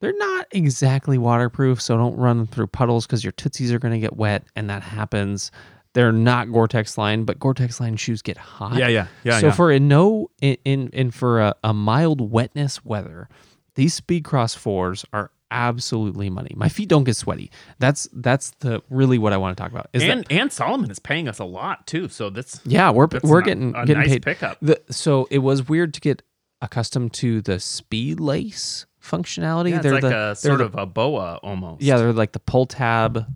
They're 0.00 0.16
not 0.16 0.46
exactly 0.50 1.16
waterproof, 1.16 1.80
so 1.80 1.96
don't 1.96 2.16
run 2.16 2.46
through 2.46 2.66
puddles 2.66 3.06
because 3.06 3.22
your 3.22 3.32
tootsies 3.32 3.72
are 3.72 3.78
going 3.78 3.94
to 3.94 4.00
get 4.00 4.16
wet, 4.16 4.44
and 4.56 4.68
that 4.68 4.82
happens. 4.82 5.52
They're 5.94 6.12
not 6.12 6.52
Gore-Tex 6.52 6.98
line, 6.98 7.24
but 7.24 7.38
Gore-Tex 7.38 7.78
line 7.78 7.96
shoes 7.96 8.20
get 8.20 8.36
hot. 8.36 8.76
Yeah, 8.76 8.88
yeah, 8.88 9.06
yeah. 9.22 9.38
so 9.38 9.46
yeah. 9.46 9.52
for 9.52 9.70
a 9.70 9.78
no 9.78 10.30
in 10.42 10.56
in, 10.64 10.88
in 10.88 11.10
for 11.12 11.40
a, 11.40 11.54
a 11.62 11.72
mild 11.72 12.32
wetness 12.32 12.84
weather, 12.84 13.28
these 13.76 13.98
Speedcross 13.98 14.56
fours 14.56 15.04
are 15.12 15.30
absolutely 15.50 16.30
money. 16.30 16.52
My 16.56 16.68
feet 16.68 16.88
don't 16.88 17.04
get 17.04 17.16
sweaty. 17.16 17.50
That's 17.78 18.08
that's 18.12 18.50
the 18.60 18.82
really 18.90 19.18
what 19.18 19.32
I 19.32 19.36
want 19.36 19.56
to 19.56 19.62
talk 19.62 19.70
about. 19.72 19.88
Is 19.92 20.02
that 20.02 20.10
and 20.10 20.26
and 20.30 20.52
Salomon 20.52 20.90
is 20.90 20.98
paying 20.98 21.28
us 21.28 21.38
a 21.38 21.44
lot 21.44 21.86
too. 21.86 22.08
So 22.08 22.30
that's 22.30 22.60
yeah, 22.64 22.90
we're 22.90 23.06
that's 23.06 23.24
we're 23.24 23.42
getting 23.42 23.74
a 23.74 23.86
getting 23.86 24.02
nice 24.02 24.08
paid. 24.10 24.22
pickup. 24.24 24.58
The, 24.60 24.80
so 24.90 25.28
it 25.30 25.38
was 25.38 25.68
weird 25.68 25.94
to 25.94 26.00
get 26.00 26.22
accustomed 26.60 27.12
to 27.14 27.40
the 27.42 27.60
speed 27.60 28.18
lace 28.20 28.86
functionality. 29.02 29.70
Yeah, 29.70 29.76
it's 29.76 29.82
they're 29.84 29.92
like 29.92 30.02
the, 30.02 30.08
a 30.08 30.10
they're 30.10 30.34
sort 30.34 30.58
the- 30.58 30.64
of 30.64 30.74
a 30.74 30.86
boa 30.86 31.38
almost. 31.42 31.82
yeah, 31.82 31.96
they're 31.98 32.12
like 32.12 32.32
the 32.32 32.40
pull 32.40 32.66
tab 32.66 33.26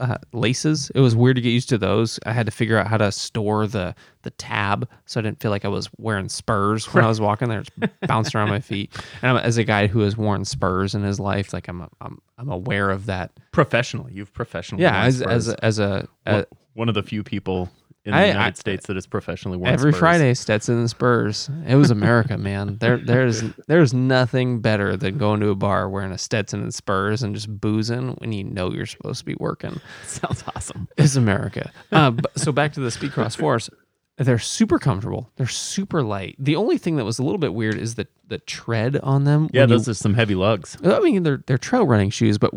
uh, 0.00 0.18
laces. 0.32 0.90
It 0.94 1.00
was 1.00 1.14
weird 1.14 1.36
to 1.36 1.42
get 1.42 1.50
used 1.50 1.68
to 1.68 1.78
those. 1.78 2.18
I 2.26 2.32
had 2.32 2.46
to 2.46 2.52
figure 2.52 2.76
out 2.78 2.86
how 2.88 2.96
to 2.96 3.12
store 3.12 3.66
the 3.66 3.94
the 4.22 4.30
tab 4.32 4.88
so 5.06 5.18
I 5.18 5.22
didn't 5.22 5.40
feel 5.40 5.50
like 5.50 5.64
I 5.64 5.68
was 5.68 5.88
wearing 5.96 6.28
spurs 6.28 6.92
when 6.92 7.04
I 7.04 7.08
was 7.08 7.20
walking 7.20 7.48
there, 7.48 7.62
bouncing 8.06 8.38
around 8.38 8.48
my 8.50 8.60
feet. 8.60 8.92
And 9.22 9.30
I'm, 9.30 9.44
as 9.44 9.56
a 9.56 9.64
guy 9.64 9.86
who 9.86 10.00
has 10.00 10.16
worn 10.16 10.44
spurs 10.44 10.94
in 10.94 11.02
his 11.02 11.20
life, 11.20 11.52
like 11.52 11.68
I'm 11.68 11.86
I'm 12.00 12.20
I'm 12.38 12.48
aware 12.48 12.90
of 12.90 13.06
that. 13.06 13.30
professionally. 13.52 14.12
You've 14.14 14.32
professionally. 14.32 14.82
Yeah, 14.82 15.04
as 15.04 15.18
Spurs. 15.18 15.30
as 15.30 15.48
a, 15.48 15.64
as 15.64 15.78
a, 15.78 16.08
a 16.26 16.46
one 16.74 16.88
of 16.88 16.94
the 16.94 17.02
few 17.02 17.22
people 17.22 17.68
in 18.10 18.16
the 18.16 18.24
I- 18.24 18.26
United 18.28 18.56
I- 18.56 18.60
States 18.60 18.86
that 18.86 18.96
is 18.96 19.06
professionally 19.06 19.56
worn 19.58 19.72
every 19.72 19.92
Spurs. 19.92 19.98
Friday 20.00 20.34
Stetson 20.34 20.78
and 20.78 20.90
Spurs. 20.90 21.48
It 21.66 21.76
was 21.76 21.90
America, 21.90 22.36
man. 22.38 22.76
There 22.80 22.98
there's 22.98 23.42
there's 23.66 23.92
nothing 23.94 24.60
better 24.60 24.96
than 24.96 25.18
going 25.18 25.40
to 25.40 25.48
a 25.50 25.54
bar 25.54 25.88
wearing 25.88 26.12
a 26.12 26.18
Stetson 26.18 26.62
and 26.62 26.74
Spurs 26.74 27.22
and 27.22 27.34
just 27.34 27.48
boozing 27.60 28.10
when 28.18 28.32
you 28.32 28.44
know 28.44 28.70
you're 28.72 28.86
supposed 28.86 29.20
to 29.20 29.24
be 29.24 29.36
working. 29.40 29.80
sounds 30.06 30.44
awesome. 30.54 30.88
It's 30.96 31.16
America. 31.16 31.70
Uh, 31.92 32.10
but, 32.10 32.38
so 32.38 32.52
back 32.52 32.72
to 32.74 32.80
the 32.80 32.88
Speedcross 32.90 33.36
fours. 33.36 33.70
They're 34.18 34.38
super 34.38 34.78
comfortable. 34.78 35.30
They're 35.36 35.46
super 35.46 36.02
light. 36.02 36.36
The 36.38 36.54
only 36.56 36.76
thing 36.76 36.96
that 36.96 37.06
was 37.06 37.18
a 37.18 37.22
little 37.22 37.38
bit 37.38 37.54
weird 37.54 37.76
is 37.78 37.94
the 37.94 38.06
the 38.28 38.38
tread 38.38 38.98
on 39.02 39.24
them. 39.24 39.48
Yeah, 39.52 39.62
when 39.62 39.70
you- 39.70 39.76
those 39.76 39.88
are 39.88 39.94
some 39.94 40.12
heavy 40.14 40.34
lugs. 40.34 40.76
I 40.84 41.00
mean, 41.00 41.22
they're 41.22 41.42
they're 41.46 41.56
trail 41.58 41.86
running 41.86 42.10
shoes, 42.10 42.36
but 42.36 42.52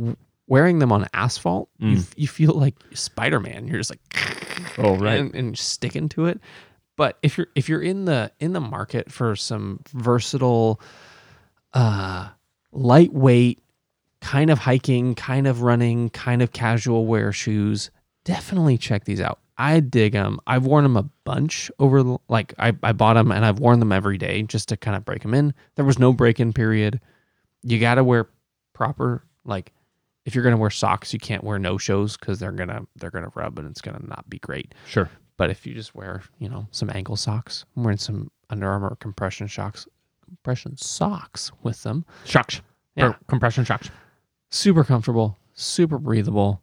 wearing 0.47 0.79
them 0.79 0.91
on 0.91 1.07
asphalt, 1.13 1.69
you, 1.79 1.97
Mm. 1.97 1.99
f- 1.99 2.13
you 2.17 2.27
feel 2.27 2.53
like 2.53 2.75
Spider 2.93 3.39
Man. 3.39 3.67
You're 3.67 3.77
just 3.79 3.91
like, 3.91 4.01
Oh, 4.77 4.95
right. 4.97 5.19
and, 5.19 5.33
and 5.35 5.57
sticking 5.57 6.09
to 6.09 6.25
it. 6.25 6.39
But 6.95 7.17
if 7.23 7.37
you're 7.37 7.47
if 7.55 7.67
you're 7.69 7.81
in 7.81 8.05
the 8.05 8.31
in 8.39 8.53
the 8.53 8.59
market 8.61 9.11
for 9.11 9.35
some 9.35 9.79
versatile, 9.93 10.79
uh, 11.73 12.29
lightweight, 12.71 13.59
kind 14.21 14.49
of 14.49 14.59
hiking, 14.59 15.15
kind 15.15 15.47
of 15.47 15.61
running, 15.61 16.09
kind 16.11 16.41
of 16.41 16.51
casual 16.53 17.05
wear 17.05 17.31
shoes, 17.31 17.89
definitely 18.25 18.77
check 18.77 19.05
these 19.05 19.21
out. 19.21 19.39
I 19.57 19.79
dig 19.81 20.13
them. 20.13 20.39
I've 20.47 20.65
worn 20.65 20.83
them 20.83 20.97
a 20.97 21.03
bunch 21.25 21.69
over 21.79 22.17
like 22.27 22.53
I, 22.57 22.73
I 22.81 22.91
bought 22.91 23.13
them 23.15 23.31
and 23.31 23.45
I've 23.45 23.59
worn 23.59 23.79
them 23.79 23.91
every 23.91 24.17
day 24.17 24.41
just 24.43 24.69
to 24.69 24.77
kind 24.77 24.97
of 24.97 25.05
break 25.05 25.21
them 25.21 25.33
in. 25.33 25.53
There 25.75 25.85
was 25.85 25.99
no 25.99 26.11
break 26.13 26.39
in 26.39 26.53
period. 26.53 26.99
You 27.61 27.79
got 27.79 27.95
to 27.95 28.03
wear 28.03 28.27
proper 28.73 29.23
like 29.45 29.71
if 30.25 30.35
you're 30.35 30.43
gonna 30.43 30.57
wear 30.57 30.69
socks, 30.69 31.13
you 31.13 31.19
can't 31.19 31.43
wear 31.43 31.59
no 31.59 31.77
shows 31.77 32.17
because 32.17 32.39
they're 32.39 32.51
gonna 32.51 32.81
they're 32.95 33.11
gonna 33.11 33.31
rub 33.35 33.59
and 33.59 33.67
it's 33.69 33.81
gonna 33.81 34.03
not 34.05 34.29
be 34.29 34.39
great. 34.39 34.73
Sure. 34.87 35.09
But 35.37 35.49
if 35.49 35.65
you 35.65 35.73
just 35.73 35.95
wear 35.95 36.21
you 36.39 36.49
know 36.49 36.67
some 36.71 36.89
ankle 36.93 37.15
socks, 37.15 37.65
I'm 37.75 37.83
wearing 37.83 37.97
some 37.97 38.31
Under 38.49 38.69
Armour 38.69 38.95
compression 38.99 39.47
socks, 39.47 39.87
compression 40.25 40.77
socks 40.77 41.51
with 41.63 41.81
them. 41.83 42.05
Shocks. 42.25 42.61
Yeah. 42.95 43.07
Or 43.07 43.17
compression 43.27 43.65
shocks. 43.65 43.89
Super 44.49 44.83
comfortable, 44.83 45.37
super 45.53 45.97
breathable. 45.97 46.61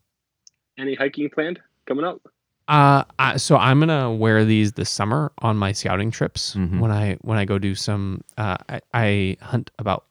Any 0.78 0.94
hiking 0.94 1.28
planned 1.28 1.60
coming 1.86 2.04
up? 2.04 2.20
Uh, 2.68 3.02
I, 3.18 3.36
so 3.36 3.56
I'm 3.56 3.80
gonna 3.80 4.14
wear 4.14 4.44
these 4.44 4.72
this 4.74 4.88
summer 4.88 5.32
on 5.38 5.56
my 5.56 5.72
scouting 5.72 6.12
trips 6.12 6.54
Mhm. 6.54 6.78
when 6.78 6.92
I 6.92 7.14
when 7.22 7.36
I 7.36 7.44
go 7.44 7.58
do 7.58 7.74
some. 7.74 8.22
Uh, 8.38 8.56
I, 8.68 8.80
I 8.94 9.36
hunt 9.42 9.72
about 9.80 10.04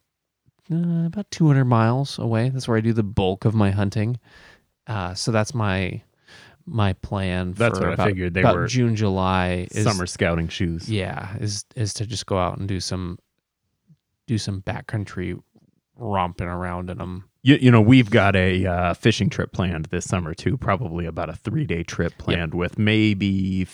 uh, 0.71 1.05
about 1.05 1.29
200 1.31 1.65
miles 1.65 2.19
away. 2.19 2.49
That's 2.49 2.67
where 2.67 2.77
I 2.77 2.81
do 2.81 2.93
the 2.93 3.03
bulk 3.03 3.45
of 3.45 3.53
my 3.55 3.71
hunting. 3.71 4.19
Uh, 4.87 5.13
so 5.13 5.31
that's 5.31 5.53
my 5.53 6.01
my 6.65 6.93
plan. 6.93 7.53
That's 7.53 7.79
for 7.79 7.89
what 7.89 7.99
I 7.99 8.05
figured. 8.05 8.33
They 8.33 8.41
about 8.41 8.55
were 8.55 8.67
June, 8.67 8.95
July. 8.95 9.67
Is, 9.71 9.83
Summer 9.83 10.05
scouting 10.05 10.47
shoes. 10.47 10.89
yeah, 10.89 11.35
is 11.39 11.65
is 11.75 11.93
to 11.95 12.05
just 12.05 12.25
go 12.25 12.37
out 12.37 12.57
and 12.57 12.67
do 12.67 12.79
some 12.79 13.17
do 14.27 14.37
some 14.37 14.61
backcountry 14.61 15.39
romping 15.95 16.47
around 16.47 16.89
in 16.89 16.97
them. 16.97 17.25
You, 17.41 17.55
you 17.55 17.71
know, 17.71 17.81
we've 17.81 18.09
got 18.09 18.35
a 18.35 18.65
uh, 18.65 18.93
fishing 18.93 19.29
trip 19.29 19.53
planned 19.53 19.85
this 19.85 20.05
summer 20.05 20.33
too. 20.33 20.57
Probably 20.57 21.05
about 21.05 21.29
a 21.29 21.35
three 21.35 21.65
day 21.65 21.83
trip 21.83 22.17
planned 22.17 22.53
with 22.53 22.77
maybe 22.77 23.65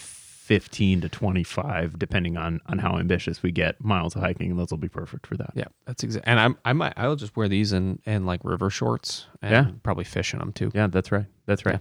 fifteen 0.45 1.01
to 1.01 1.09
twenty 1.09 1.43
five, 1.43 1.97
depending 1.97 2.37
on 2.37 2.61
on 2.67 2.77
how 2.77 2.97
ambitious 2.97 3.41
we 3.41 3.51
get. 3.51 3.83
Miles 3.83 4.15
of 4.15 4.21
hiking, 4.21 4.51
and 4.51 4.59
those 4.59 4.69
will 4.71 4.77
be 4.77 4.87
perfect 4.89 5.25
for 5.27 5.35
that. 5.37 5.51
Yeah, 5.55 5.65
that's 5.85 6.03
exactly. 6.03 6.29
And 6.29 6.39
I'm 6.39 6.57
I 6.63 6.73
might 6.73 6.93
I'll 6.97 7.15
just 7.15 7.35
wear 7.35 7.47
these 7.47 7.73
in 7.73 7.99
in 8.05 8.25
like 8.25 8.41
river 8.43 8.69
shorts 8.69 9.25
and 9.41 9.51
Yeah. 9.51 9.65
probably 9.83 10.03
fish 10.03 10.33
in 10.33 10.39
them 10.39 10.53
too. 10.53 10.71
Yeah, 10.73 10.87
that's 10.87 11.11
right. 11.11 11.25
That's 11.47 11.65
right. 11.65 11.79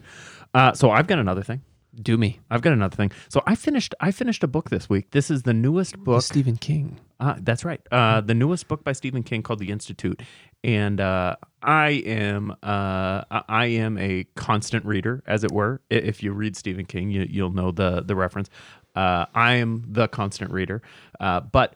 Uh, 0.55 0.73
so 0.73 0.91
I've 0.91 1.07
got 1.07 1.19
another 1.19 1.43
thing. 1.43 1.61
Do 2.03 2.17
me, 2.19 2.41
I've 2.51 2.61
got 2.62 2.73
another 2.73 2.97
thing. 2.97 3.12
So 3.29 3.41
I 3.47 3.55
finished. 3.55 3.95
I 4.01 4.11
finished 4.11 4.43
a 4.43 4.49
book 4.49 4.69
this 4.71 4.89
week. 4.89 5.12
This 5.12 5.31
is 5.31 5.43
the 5.45 5.55
newest 5.55 5.97
book. 5.99 6.23
Stephen 6.23 6.57
King. 6.57 6.99
Uh, 7.21 7.37
that's 7.41 7.65
right. 7.65 7.81
Uh, 7.93 8.21
the 8.21 8.35
newest 8.35 8.67
book 8.67 8.83
by 8.83 8.93
Stephen 8.93 9.23
King 9.23 9.43
called 9.43 9.61
The 9.61 9.71
Institute, 9.71 10.21
and 10.65 11.01
uh, 11.01 11.37
I 11.65 11.91
am 12.05 12.55
uh, 12.62 13.23
I 13.31 13.67
am 13.67 13.99
a 13.99 14.25
constant 14.35 14.85
reader, 14.85 15.23
as 15.27 15.45
it 15.45 15.51
were. 15.51 15.81
If 15.91 16.23
you 16.23 16.33
read 16.33 16.57
Stephen 16.57 16.85
King, 16.85 17.11
you, 17.11 17.27
you'll 17.29 17.53
know 17.53 17.73
the 17.73 18.03
the 18.03 18.15
reference. 18.15 18.51
Uh, 18.95 19.27
I 19.35 19.55
am 19.55 19.85
the 19.89 20.07
constant 20.07 20.53
reader, 20.53 20.83
uh, 21.19 21.41
but 21.41 21.75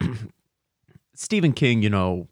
Stephen 1.14 1.52
King, 1.52 1.82
you 1.82 1.90
know, 1.90 2.28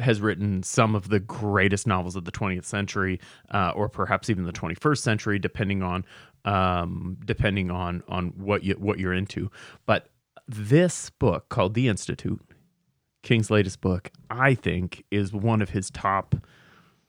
has 0.00 0.20
written 0.20 0.62
some 0.62 0.94
of 0.94 1.08
the 1.08 1.20
greatest 1.20 1.86
novels 1.86 2.16
of 2.16 2.24
the 2.24 2.32
20th 2.32 2.64
century, 2.64 3.20
uh, 3.52 3.72
or 3.74 3.88
perhaps 3.88 4.28
even 4.28 4.44
the 4.44 4.52
21st 4.52 4.98
century, 4.98 5.38
depending 5.38 5.82
on 5.82 6.04
um, 6.44 7.16
depending 7.24 7.70
on 7.70 8.02
on 8.08 8.28
what 8.36 8.64
you 8.64 8.74
what 8.74 8.98
you're 8.98 9.14
into. 9.14 9.50
But 9.86 10.08
this 10.46 11.10
book 11.10 11.48
called 11.48 11.74
The 11.74 11.88
Institute, 11.88 12.40
King's 13.24 13.50
latest 13.50 13.80
book, 13.80 14.10
I 14.30 14.54
think 14.54 15.04
is 15.10 15.32
one 15.32 15.60
of 15.60 15.70
his 15.70 15.90
top 15.90 16.36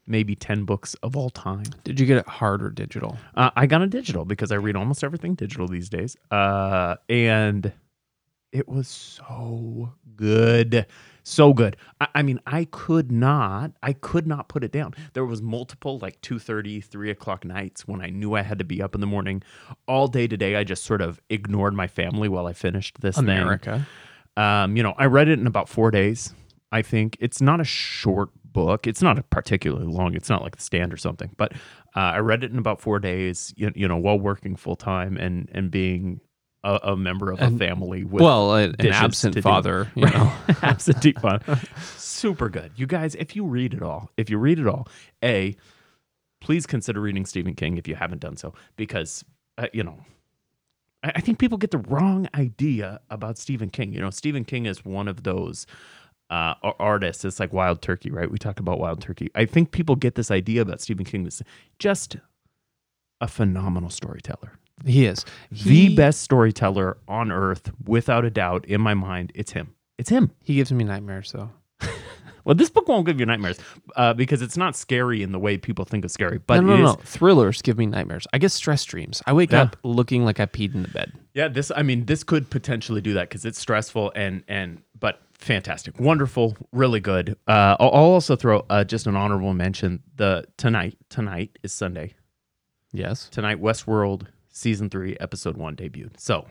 maybe 0.07 0.35
10 0.35 0.63
books 0.65 0.95
of 1.03 1.15
all 1.15 1.29
time. 1.29 1.65
Did 1.83 1.99
you 1.99 2.05
get 2.05 2.17
it 2.17 2.27
hard 2.27 2.63
or 2.63 2.69
digital? 2.69 3.17
Uh, 3.35 3.49
I 3.55 3.65
got 3.65 3.81
a 3.81 3.87
digital 3.87 4.25
because 4.25 4.51
I 4.51 4.55
read 4.55 4.75
almost 4.75 5.03
everything 5.03 5.35
digital 5.35 5.67
these 5.67 5.89
days. 5.89 6.15
Uh, 6.31 6.95
and 7.09 7.71
it 8.51 8.69
was 8.69 8.87
so 8.87 9.93
good. 10.15 10.85
So 11.23 11.53
good. 11.53 11.75
I, 11.99 12.07
I 12.15 12.21
mean, 12.21 12.39
I 12.45 12.65
could 12.65 13.11
not, 13.11 13.71
I 13.81 13.93
could 13.93 14.27
not 14.27 14.47
put 14.47 14.63
it 14.63 14.71
down. 14.71 14.93
There 15.13 15.25
was 15.25 15.41
multiple 15.41 15.97
like 15.99 16.21
2.30, 16.21 16.83
3 16.83 17.09
o'clock 17.09 17.43
nights 17.43 17.87
when 17.87 17.99
I 17.99 18.09
knew 18.09 18.35
I 18.35 18.43
had 18.43 18.59
to 18.59 18.63
be 18.63 18.81
up 18.81 18.95
in 18.95 19.01
the 19.01 19.07
morning. 19.07 19.41
All 19.87 20.07
day 20.07 20.27
today, 20.27 20.55
I 20.55 20.63
just 20.63 20.83
sort 20.83 21.01
of 21.01 21.19
ignored 21.29 21.73
my 21.73 21.87
family 21.87 22.29
while 22.29 22.45
I 22.45 22.53
finished 22.53 23.01
this 23.01 23.15
thing. 23.15 23.25
America. 23.25 23.87
Um, 24.37 24.75
you 24.75 24.83
know, 24.83 24.93
I 24.97 25.05
read 25.05 25.27
it 25.29 25.39
in 25.39 25.47
about 25.47 25.69
four 25.69 25.91
days. 25.91 26.33
I 26.71 26.81
think 26.81 27.15
it's 27.19 27.41
not 27.41 27.61
a 27.61 27.63
short 27.63 28.29
book. 28.43 28.85
It's 28.87 29.01
not 29.01 29.17
a 29.17 29.23
particularly 29.23 29.87
long. 29.87 30.13
It's 30.15 30.29
not 30.29 30.41
like 30.41 30.55
the 30.57 30.61
stand 30.61 30.91
or 30.93 30.97
something. 30.97 31.29
But 31.37 31.53
uh, 31.95 31.99
I 31.99 32.17
read 32.19 32.43
it 32.43 32.51
in 32.51 32.57
about 32.57 32.81
four 32.81 32.99
days. 32.99 33.53
You, 33.55 33.71
you 33.75 33.87
know, 33.87 33.97
while 33.97 34.19
working 34.19 34.55
full 34.55 34.75
time 34.75 35.15
and 35.17 35.49
and 35.53 35.71
being 35.71 36.19
a, 36.63 36.79
a 36.83 36.97
member 36.97 37.31
of 37.31 37.39
And- 37.41 37.55
a 37.61 37.65
family 37.65 38.03
with 38.03 38.21
well, 38.23 38.55
a- 38.55 38.63
an 38.79 38.87
absent 38.87 39.35
to 39.35 39.39
do. 39.39 39.43
father. 39.43 39.89
You 39.95 40.07
know, 40.07 40.33
absentee 40.61 41.13
father. 41.13 41.59
Super 41.97 42.49
good, 42.49 42.71
you 42.75 42.87
guys. 42.87 43.15
If 43.15 43.35
you 43.35 43.45
read 43.45 43.73
it 43.73 43.81
all, 43.83 44.09
if 44.17 44.29
you 44.29 44.37
read 44.37 44.59
it 44.59 44.67
all, 44.67 44.87
a 45.23 45.55
please 46.41 46.65
consider 46.65 46.99
reading 46.99 47.25
Stephen 47.25 47.53
King 47.55 47.77
if 47.77 47.87
you 47.87 47.95
haven't 47.95 48.19
done 48.19 48.35
so, 48.35 48.53
because 48.75 49.23
uh, 49.57 49.67
you 49.71 49.83
know. 49.83 49.99
I 51.15 51.21
think 51.21 51.39
people 51.39 51.57
get 51.57 51.71
the 51.71 51.77
wrong 51.79 52.27
idea 52.35 52.99
about 53.09 53.37
Stephen 53.37 53.69
King. 53.69 53.93
You 53.93 54.01
know, 54.01 54.09
Stephen 54.09 54.45
King 54.45 54.65
is 54.65 54.83
one 54.85 55.07
of 55.07 55.23
those 55.23 55.67
uh, 56.29 56.55
artists. 56.79 57.23
It's 57.25 57.39
like 57.39 57.53
Wild 57.53 57.81
Turkey, 57.81 58.09
right? 58.11 58.29
We 58.31 58.37
talk 58.37 58.59
about 58.59 58.79
Wild 58.79 59.01
Turkey. 59.01 59.29
I 59.35 59.45
think 59.45 59.71
people 59.71 59.95
get 59.95 60.15
this 60.15 60.31
idea 60.31 60.61
about 60.61 60.81
Stephen 60.81 61.05
King 61.05 61.23
that's 61.23 61.41
just 61.79 62.15
a 63.21 63.27
phenomenal 63.27 63.89
storyteller. 63.89 64.53
He 64.85 65.05
is 65.05 65.23
The 65.51 65.57
He- 65.57 65.95
best 65.95 66.21
storyteller 66.21 66.97
on 67.07 67.31
earth, 67.31 67.71
without 67.85 68.25
a 68.25 68.29
doubt, 68.29 68.65
in 68.65 68.81
my 68.81 68.93
mind. 68.93 69.31
It's 69.35 69.51
him. 69.53 69.73
It's 69.97 70.09
him. 70.09 70.31
He 70.43 70.55
gives 70.55 70.71
me 70.71 70.83
nightmares 70.83 71.31
though. 71.31 71.51
Well, 72.45 72.55
this 72.55 72.69
book 72.69 72.87
won't 72.87 73.05
give 73.05 73.19
you 73.19 73.25
nightmares 73.25 73.57
uh, 73.95 74.13
because 74.13 74.41
it's 74.41 74.55
not 74.55 74.75
scary 74.75 75.21
in 75.23 75.31
the 75.31 75.39
way 75.39 75.57
people 75.57 75.83
think 75.83 76.05
of 76.05 76.11
scary. 76.11 76.37
But 76.37 76.61
no, 76.61 76.77
no, 76.77 76.83
no, 76.83 76.89
is- 76.91 76.95
Thrillers 77.09 77.61
give 77.61 77.77
me 77.77 77.85
nightmares. 77.87 78.25
I 78.31 78.37
get 78.37 78.51
stress 78.51 78.85
dreams. 78.85 79.21
I 79.25 79.33
wake 79.33 79.51
Yeah. 79.51 79.63
up 79.63 79.77
looking 79.83 80.23
like 80.23 80.39
I 80.39 80.45
peed 80.45 80.73
in 80.75 80.83
the 80.83 80.87
bed. 80.89 81.11
Yeah, 81.33 81.47
this 81.49 81.71
I 81.75 81.81
mean 81.81 82.05
this 82.05 82.23
could 82.23 82.49
potentially 82.49 83.01
do 83.01 83.13
that 83.15 83.29
because 83.29 83.43
it's 83.45 83.59
stressful 83.59 84.13
and 84.15 84.43
and 84.47 84.81
but 84.99 85.21
fantastic, 85.33 85.99
wonderful, 85.99 86.55
really 86.71 87.01
good. 87.01 87.37
Uh, 87.47 87.75
I'll, 87.79 87.89
I'll 87.89 88.03
also 88.13 88.35
throw 88.37 88.65
uh, 88.69 88.83
just 88.85 89.05
an 89.07 89.15
honorable 89.17 89.53
mention. 89.53 90.01
The 90.15 90.45
tonight 90.57 90.97
tonight 91.09 91.57
is 91.63 91.73
Sunday. 91.73 92.13
Yes. 92.93 93.27
Tonight 93.29 93.61
Westworld 93.61 94.27
season 94.49 94.89
three 94.89 95.17
episode 95.19 95.57
one 95.57 95.75
debuted. 95.75 96.17
So 96.19 96.47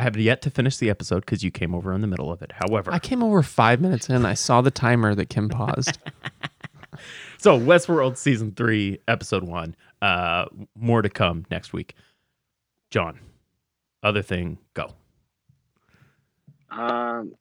I 0.00 0.04
have 0.04 0.16
yet 0.16 0.40
to 0.42 0.50
finish 0.50 0.78
the 0.78 0.88
episode 0.88 1.20
because 1.20 1.44
you 1.44 1.50
came 1.50 1.74
over 1.74 1.92
in 1.92 2.00
the 2.00 2.06
middle 2.06 2.32
of 2.32 2.40
it. 2.40 2.52
However, 2.52 2.90
I 2.90 2.98
came 2.98 3.22
over 3.22 3.42
five 3.42 3.82
minutes 3.82 4.08
in. 4.08 4.24
I 4.24 4.32
saw 4.32 4.62
the 4.62 4.70
timer 4.70 5.14
that 5.14 5.28
Kim 5.28 5.50
paused. 5.50 5.98
so 7.36 7.60
Westworld 7.60 8.16
season 8.16 8.52
three 8.52 8.98
episode 9.08 9.42
one. 9.42 9.76
Uh, 10.00 10.46
more 10.74 11.02
to 11.02 11.10
come 11.10 11.44
next 11.50 11.74
week. 11.74 11.96
John, 12.90 13.20
other 14.02 14.22
thing, 14.22 14.56
go. 14.72 14.94
Um, 16.70 17.34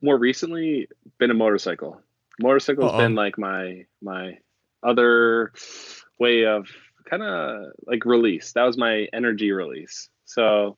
more 0.00 0.16
recently, 0.16 0.86
been 1.18 1.32
a 1.32 1.34
motorcycle. 1.34 2.00
Motorcycle's 2.40 2.92
Uh-oh. 2.92 2.98
been 2.98 3.16
like 3.16 3.38
my 3.38 3.86
my 4.00 4.38
other 4.84 5.50
way 6.16 6.46
of 6.46 6.68
kind 7.06 7.24
of 7.24 7.72
like 7.88 8.04
release. 8.04 8.52
That 8.52 8.62
was 8.62 8.78
my 8.78 9.08
energy 9.12 9.50
release. 9.50 10.10
So 10.26 10.76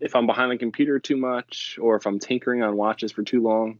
if 0.00 0.14
I'm 0.14 0.26
behind 0.26 0.52
the 0.52 0.58
computer 0.58 0.98
too 0.98 1.16
much, 1.16 1.78
or 1.80 1.96
if 1.96 2.06
I'm 2.06 2.18
tinkering 2.18 2.62
on 2.62 2.76
watches 2.76 3.12
for 3.12 3.22
too 3.22 3.42
long, 3.42 3.78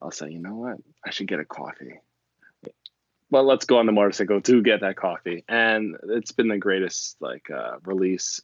I'll 0.00 0.10
say, 0.10 0.30
you 0.30 0.38
know 0.38 0.54
what, 0.54 0.78
I 1.04 1.10
should 1.10 1.26
get 1.26 1.40
a 1.40 1.44
coffee. 1.44 2.00
Well, 3.30 3.44
let's 3.44 3.64
go 3.64 3.78
on 3.78 3.86
the 3.86 3.92
motorcycle 3.92 4.40
to 4.40 4.62
get 4.62 4.80
that 4.82 4.96
coffee, 4.96 5.44
and 5.48 5.96
it's 6.04 6.32
been 6.32 6.48
the 6.48 6.58
greatest 6.58 7.16
like 7.20 7.50
uh, 7.50 7.78
release 7.84 8.40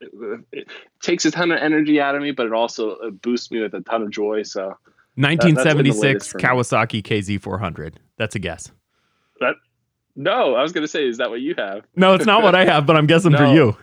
it, 0.00 0.40
it 0.52 0.68
takes 1.02 1.24
a 1.24 1.30
ton 1.30 1.50
of 1.50 1.58
energy 1.58 2.00
out 2.00 2.14
of 2.14 2.22
me, 2.22 2.30
but 2.30 2.46
it 2.46 2.52
also 2.52 3.10
boosts 3.10 3.50
me 3.50 3.60
with 3.60 3.74
a 3.74 3.80
ton 3.80 4.02
of 4.02 4.10
joy. 4.10 4.42
So 4.42 4.76
1976 5.16 6.02
latest 6.02 6.30
for 6.30 6.38
me. 6.38 6.44
Kawasaki 6.44 7.02
KZ400. 7.02 7.94
That's 8.16 8.34
a 8.34 8.38
guess. 8.38 8.70
that 9.40 9.54
no, 10.16 10.54
I 10.56 10.62
was 10.62 10.72
gonna 10.72 10.88
say, 10.88 11.06
is 11.06 11.18
that 11.18 11.30
what 11.30 11.40
you 11.40 11.54
have? 11.56 11.84
No, 11.94 12.14
it's 12.14 12.26
not 12.26 12.42
what 12.42 12.54
I 12.54 12.64
have, 12.64 12.86
but 12.86 12.96
I'm 12.96 13.06
guessing 13.06 13.36
for 13.36 13.46
you. 13.46 13.76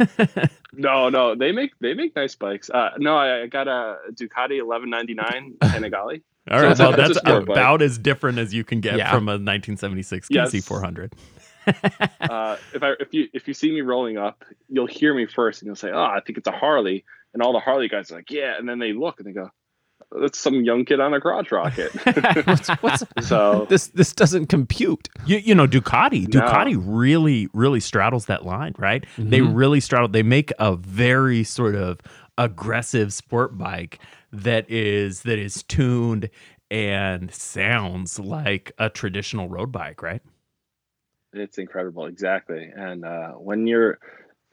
No, 0.72 1.08
no, 1.08 1.34
they 1.34 1.50
make 1.52 1.72
they 1.80 1.94
make 1.94 2.14
nice 2.14 2.36
bikes. 2.36 2.70
Uh, 2.70 2.90
no, 2.98 3.16
I, 3.16 3.42
I 3.42 3.46
got 3.48 3.66
a 3.66 3.98
Ducati 4.12 4.64
1199 4.64 5.56
Panigale. 5.60 6.22
All 6.50 6.58
So 6.60 6.66
right, 6.68 6.78
well, 6.78 6.94
a 6.94 6.96
that's 6.96 7.18
sport 7.18 7.46
bike. 7.46 7.56
about 7.56 7.82
as 7.82 7.98
different 7.98 8.38
as 8.38 8.54
you 8.54 8.62
can 8.64 8.80
get 8.80 8.96
Yeah. 8.96 9.10
from 9.12 9.28
a 9.28 9.32
1976 9.32 10.28
Yes. 10.30 10.52
KZ400. 10.52 11.12
Uh, 12.20 12.56
if 12.72 12.82
I 12.82 12.92
if 13.00 13.12
you 13.12 13.28
if 13.34 13.46
you 13.48 13.54
see 13.54 13.70
me 13.72 13.80
rolling 13.82 14.16
up, 14.16 14.44
you'll 14.68 14.86
hear 14.86 15.12
me 15.14 15.26
first, 15.26 15.60
and 15.60 15.66
you'll 15.66 15.76
say, 15.76 15.90
"Oh, 15.92 16.02
I 16.02 16.20
think 16.24 16.38
it's 16.38 16.48
a 16.48 16.52
Harley," 16.52 17.04
and 17.34 17.42
all 17.42 17.52
the 17.52 17.60
Harley 17.60 17.88
guys 17.88 18.10
are 18.10 18.16
like, 18.16 18.30
"Yeah," 18.30 18.56
and 18.58 18.68
then 18.68 18.78
they 18.78 18.92
look 18.92 19.18
and 19.20 19.26
they 19.28 19.32
go, 19.32 19.50
"That's 20.20 20.38
some 20.38 20.64
young 20.64 20.84
kid 20.84 21.00
on 21.00 21.14
a 21.14 21.20
crotch 21.20 21.52
rocket." 21.52 21.92
what's, 22.46 22.68
what's, 22.82 23.04
so 23.28 23.66
this 23.68 23.88
this 23.88 24.12
doesn't 24.12 24.46
compute. 24.46 25.08
You, 25.26 25.38
you 25.38 25.54
know, 25.54 25.66
Ducati. 25.66 26.32
No. 26.32 26.40
Ducati 26.40 26.80
really, 26.82 27.48
really 27.52 27.80
straddles 27.80 28.26
that 28.26 28.44
line, 28.44 28.74
right? 28.78 29.04
They 29.18 29.40
Mhm. 29.40 29.56
really 29.56 29.80
straddle. 29.80 30.08
They 30.08 30.22
make 30.22 30.52
a 30.58 30.76
very 30.76 31.44
sort 31.44 31.74
of 31.74 31.98
aggressive 32.38 33.12
sport 33.12 33.58
bike 33.58 33.98
that 34.32 34.68
is 34.70 35.22
that 35.22 35.38
is 35.38 35.62
tuned 35.64 36.30
and 36.70 37.32
sounds 37.34 38.18
like 38.18 38.72
a 38.78 38.88
traditional 38.88 39.48
road 39.48 39.72
bike, 39.72 40.02
right? 40.02 40.22
It's 41.32 41.58
incredible, 41.58 42.06
exactly. 42.06 42.70
And 42.74 43.04
uh, 43.04 43.32
when 43.32 43.66
you're 43.66 43.98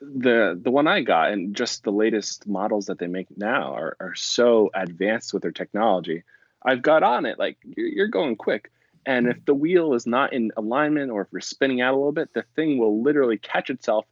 the 0.00 0.58
the 0.60 0.70
one 0.70 0.86
I 0.86 1.02
got, 1.02 1.32
and 1.32 1.54
just 1.54 1.84
the 1.84 1.92
latest 1.92 2.46
models 2.46 2.86
that 2.86 2.98
they 2.98 3.06
make 3.06 3.26
now 3.36 3.74
are 3.74 3.96
are 4.00 4.14
so 4.14 4.70
advanced 4.74 5.32
with 5.32 5.42
their 5.42 5.52
technology. 5.52 6.22
I've 6.62 6.82
got 6.82 7.02
on 7.02 7.26
it 7.26 7.38
like 7.38 7.58
you're, 7.64 7.86
you're 7.86 8.08
going 8.08 8.36
quick, 8.36 8.70
and 9.06 9.26
if 9.26 9.44
the 9.44 9.54
wheel 9.54 9.94
is 9.94 10.06
not 10.06 10.32
in 10.32 10.52
alignment 10.56 11.10
or 11.10 11.22
if 11.22 11.28
you're 11.32 11.40
spinning 11.40 11.80
out 11.80 11.94
a 11.94 11.96
little 11.96 12.12
bit, 12.12 12.32
the 12.34 12.44
thing 12.54 12.78
will 12.78 13.02
literally 13.02 13.38
catch 13.38 13.70
itself, 13.70 14.04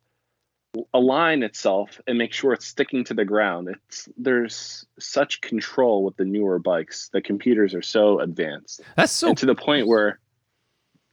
align 0.94 1.42
itself, 1.42 2.00
and 2.06 2.18
make 2.18 2.32
sure 2.32 2.52
it's 2.52 2.66
sticking 2.66 3.04
to 3.04 3.14
the 3.14 3.24
ground. 3.24 3.68
It's 3.68 4.08
there's 4.16 4.86
such 4.98 5.40
control 5.40 6.02
with 6.04 6.16
the 6.16 6.24
newer 6.24 6.58
bikes. 6.58 7.10
The 7.12 7.22
computers 7.22 7.74
are 7.74 7.82
so 7.82 8.20
advanced, 8.20 8.80
That's 8.96 9.12
so 9.12 9.28
and 9.28 9.38
to 9.38 9.46
the 9.46 9.54
point 9.54 9.86
where, 9.86 10.18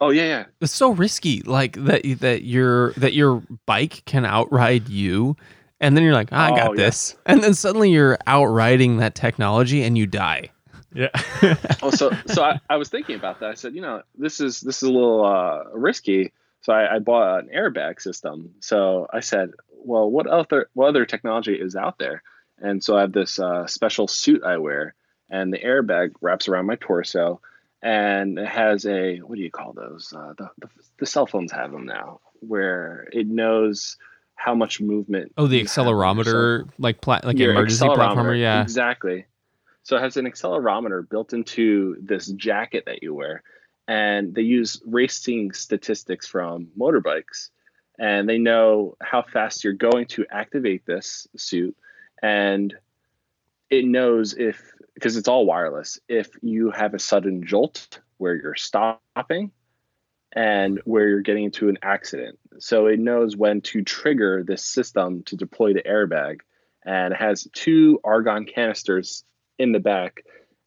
oh 0.03 0.09
yeah, 0.09 0.23
yeah. 0.23 0.45
it's 0.61 0.73
so 0.73 0.91
risky. 0.91 1.41
Like 1.41 1.73
that 1.85 2.01
that 2.19 2.43
your 2.43 2.91
that 2.93 3.13
your 3.13 3.41
bike 3.65 4.03
can 4.05 4.25
outride 4.25 4.89
you, 4.89 5.35
and 5.79 5.95
then 5.95 6.03
you're 6.03 6.13
like, 6.13 6.29
"Ah, 6.31 6.45
I 6.47 6.49
got 6.51 6.69
Oh, 6.69 6.73
yeah. 6.73 6.85
this, 6.85 7.15
and 7.25 7.43
then 7.43 7.53
suddenly 7.53 7.91
you're 7.91 8.17
outriding 8.27 8.97
that 8.97 9.15
technology 9.15 9.83
and 9.83 9.97
you 9.97 10.05
die. 10.07 10.49
Yeah. 10.93 11.09
oh, 11.81 11.89
so 11.89 12.11
so 12.27 12.43
I, 12.43 12.59
I 12.69 12.77
was 12.77 12.89
thinking 12.89 13.15
about 13.15 13.39
that. 13.39 13.49
I 13.49 13.53
said, 13.55 13.73
you 13.75 13.81
know, 13.81 14.03
this 14.17 14.39
is 14.39 14.61
this 14.61 14.83
is 14.83 14.89
a 14.89 14.91
little 14.91 15.25
uh, 15.25 15.63
risky. 15.73 16.33
So 16.61 16.71
I, 16.71 16.95
I 16.95 16.99
bought 16.99 17.39
an 17.43 17.49
airbag 17.53 17.99
system. 17.99 18.53
So 18.59 19.07
I 19.11 19.19
said, 19.19 19.51
well, 19.69 20.09
what 20.09 20.27
other 20.27 20.69
what 20.73 20.87
other 20.87 21.05
technology 21.05 21.55
is 21.55 21.75
out 21.75 21.97
there? 21.97 22.21
And 22.59 22.83
so 22.83 22.95
I 22.95 23.01
have 23.01 23.11
this 23.11 23.39
uh, 23.39 23.65
special 23.67 24.07
suit 24.07 24.43
I 24.43 24.57
wear, 24.57 24.93
and 25.29 25.51
the 25.51 25.57
airbag 25.57 26.11
wraps 26.21 26.47
around 26.47 26.67
my 26.67 26.75
torso, 26.75 27.41
and 27.83 28.39
it 28.39 28.47
has 28.47 28.85
a 28.85 29.17
what 29.19 29.35
do 29.35 29.41
you 29.41 29.51
call 29.51 29.73
those? 29.73 30.11
Uh, 30.15 30.33
the, 30.37 30.49
the 30.59 30.69
the 30.99 31.05
cell 31.05 31.27
phones 31.27 31.51
have 31.51 31.71
them 31.71 31.85
now, 31.85 32.21
where 32.39 33.07
it 33.11 33.27
knows 33.27 33.97
how 34.35 34.55
much 34.55 34.79
movement. 34.79 35.33
Oh, 35.37 35.47
the 35.47 35.57
you 35.57 35.67
have 35.67 35.77
on 35.77 35.95
your 35.97 36.07
cell 36.07 36.25
accelerometer, 36.25 36.69
like 36.79 37.01
pla- 37.01 37.19
like 37.23 37.37
your 37.37 37.51
emergency 37.51 37.85
platformer. 37.85 38.39
Yeah, 38.39 38.61
exactly. 38.61 39.25
So 39.83 39.97
it 39.97 40.01
has 40.01 40.15
an 40.15 40.25
accelerometer 40.25 41.07
built 41.07 41.33
into 41.33 41.97
this 42.01 42.27
jacket 42.27 42.85
that 42.85 43.03
you 43.03 43.13
wear, 43.13 43.43
and 43.85 44.33
they 44.33 44.41
use 44.41 44.81
racing 44.85 45.51
statistics 45.51 46.25
from 46.25 46.67
motorbikes, 46.79 47.49
and 47.99 48.29
they 48.29 48.37
know 48.37 48.95
how 49.01 49.23
fast 49.23 49.65
you're 49.65 49.73
going 49.73 50.05
to 50.07 50.25
activate 50.31 50.85
this 50.85 51.27
suit, 51.35 51.75
and 52.21 52.73
it 53.69 53.83
knows 53.83 54.35
if 54.35 54.72
because 54.93 55.17
it's 55.17 55.27
all 55.27 55.45
wireless. 55.45 55.99
If 56.07 56.29
you 56.41 56.71
have 56.71 56.93
a 56.93 56.99
sudden 56.99 57.45
jolt 57.45 57.99
where 58.17 58.35
you're 58.35 58.55
stopping 58.55 59.51
and 60.31 60.81
where 60.85 61.07
you're 61.07 61.21
getting 61.21 61.45
into 61.45 61.69
an 61.69 61.77
accident. 61.81 62.39
So 62.59 62.87
it 62.87 62.99
knows 62.99 63.35
when 63.35 63.61
to 63.61 63.83
trigger 63.83 64.43
this 64.45 64.65
system 64.65 65.23
to 65.23 65.35
deploy 65.35 65.73
the 65.73 65.83
airbag 65.83 66.39
and 66.85 67.13
it 67.13 67.17
has 67.17 67.47
two 67.53 67.99
argon 68.03 68.45
canisters 68.45 69.23
in 69.59 69.71
the 69.71 69.79
back 69.79 70.23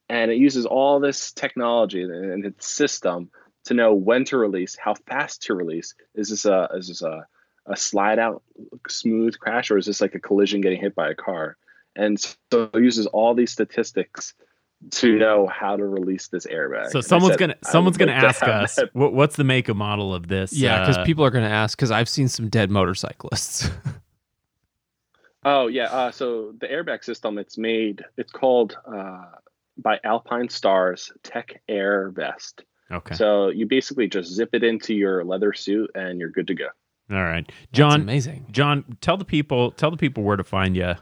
and 0.09 0.31
it 0.31 0.37
uses 0.37 0.67
all 0.67 1.01
this 1.01 1.33
technology 1.33 2.03
and 2.03 2.45
its 2.45 2.69
system 2.69 3.31
to 3.65 3.75
know 3.75 3.95
when 3.95 4.25
to 4.27 4.37
release 4.37 4.77
how 4.77 4.95
fast 4.95 5.43
to 5.43 5.55
release. 5.55 5.95
Is 6.15 6.31
this 6.31 6.45
a 6.45 6.69
is 6.75 6.89
this 6.89 7.03
a, 7.03 7.27
a 7.67 7.77
slide 7.77 8.21
out 8.21 8.43
smooth 8.89 9.37
crash 9.39 9.71
or 9.71 9.79
is 9.79 9.87
this 9.87 10.01
like 10.01 10.15
a 10.15 10.21
collision 10.21 10.61
getting 10.61 10.81
hit 10.81 10.95
by 10.95 11.11
a 11.11 11.17
car 11.17 11.57
and 11.97 12.21
so 12.21 12.71
it 12.75 12.83
uses 12.83 13.07
all 13.07 13.35
these 13.35 13.51
statistics 13.53 14.35
to 14.91 15.19
know 15.19 15.47
how 15.47 15.75
to 15.77 15.85
release 15.87 16.29
this 16.29 16.47
airbag 16.47 16.91
So 16.91 16.99
And 16.99 17.07
someone's 17.07 17.33
said, 17.35 17.41
gonna 17.41 17.57
someone's 17.65 17.97
gonna 17.97 18.13
like 18.13 18.23
ask 18.25 18.41
have 18.43 18.63
us 18.65 18.75
that. 18.77 18.95
what, 18.95 19.15
what's 19.15 19.37
the 19.37 19.45
make 19.45 19.69
and 19.69 19.79
model 19.79 20.15
of 20.15 20.29
this? 20.29 20.53
yeah, 20.53 20.81
because 20.81 20.99
uh, 20.99 21.05
people 21.05 21.25
are 21.25 21.31
going 21.31 21.45
to 21.45 21.51
ask. 21.51 21.77
Because 21.79 21.91
I've 21.91 22.09
seen 22.11 22.29
some 22.29 22.49
dead 22.51 22.71
motorcyclists. 22.71 23.71
Oh 25.45 25.69
yeah. 25.69 25.85
Uh, 25.85 26.11
so 26.11 26.53
the 26.61 26.67
airbag 26.67 27.05
system, 27.05 27.39
it's 27.39 27.57
made. 27.57 28.05
It's 28.17 28.33
called 28.33 28.77
uh, 28.85 29.27
by 29.79 30.01
Alpinestars 30.05 31.11
Tech 31.23 31.63
Air 31.69 32.11
Vest. 32.11 32.65
Okay. 32.91 33.15
So 33.15 33.49
you 33.51 33.67
basically 33.67 34.09
just 34.09 34.33
zip 34.33 34.51
it 34.55 34.65
into 34.65 34.93
your 34.95 35.25
leather 35.25 35.53
suit 35.53 35.91
and 35.95 36.19
you're 36.19 36.31
good 36.31 36.49
to 36.49 36.55
go. 36.55 36.67
All 37.13 37.23
right, 37.23 37.47
That's 37.47 37.69
John. 37.73 38.01
amazing. 38.01 38.47
John, 38.51 38.97
tell 39.01 39.17
the 39.17 39.25
people 39.25 39.71
tell 39.71 39.93
the 39.93 39.97
people 39.97 40.25
where 40.25 40.37
to 40.37 40.43
find 40.45 40.77
you. 40.77 40.95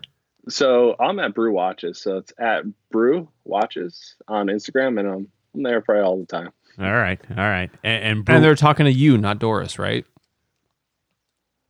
So 0.48 0.94
I'm 1.00 1.18
at 1.20 1.34
Brew 1.34 1.52
Watches. 1.52 2.00
So 2.00 2.18
it's 2.18 2.32
at 2.38 2.64
Brew 2.90 3.28
Watches 3.44 4.14
on 4.28 4.46
Instagram, 4.48 4.98
and 5.00 5.08
I'm, 5.08 5.28
I'm 5.54 5.62
there 5.62 5.80
probably 5.80 6.02
all 6.04 6.18
the 6.18 6.26
time. 6.26 6.50
All 6.78 6.92
right, 6.92 7.20
all 7.30 7.36
right, 7.36 7.70
and 7.84 8.04
and, 8.04 8.24
Brew- 8.24 8.34
And 8.34 8.44
they're 8.44 8.56
talking 8.56 8.84
to 8.86 8.92
you, 8.92 9.16
not 9.16 9.38
Doris, 9.38 9.78
right? 9.78 10.04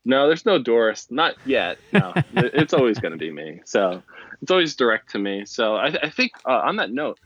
No, 0.05 0.27
there's 0.27 0.45
no 0.45 0.59
Doris. 0.59 1.11
Not 1.11 1.35
yet. 1.47 1.79
No, 1.93 2.13
it's 2.35 2.75
always 2.75 2.99
going 2.99 3.13
to 3.13 3.19
be 3.19 3.31
me. 3.31 3.61
So 3.65 4.03
it's 4.43 4.51
always 4.51 4.75
direct 4.77 5.11
to 5.13 5.19
me. 5.19 5.45
So 5.47 5.77
I, 5.77 5.87
I 6.03 6.11
think 6.11 6.33
uh, 6.47 6.61
on 6.65 6.77
that 6.77 6.91
note, 6.91 7.19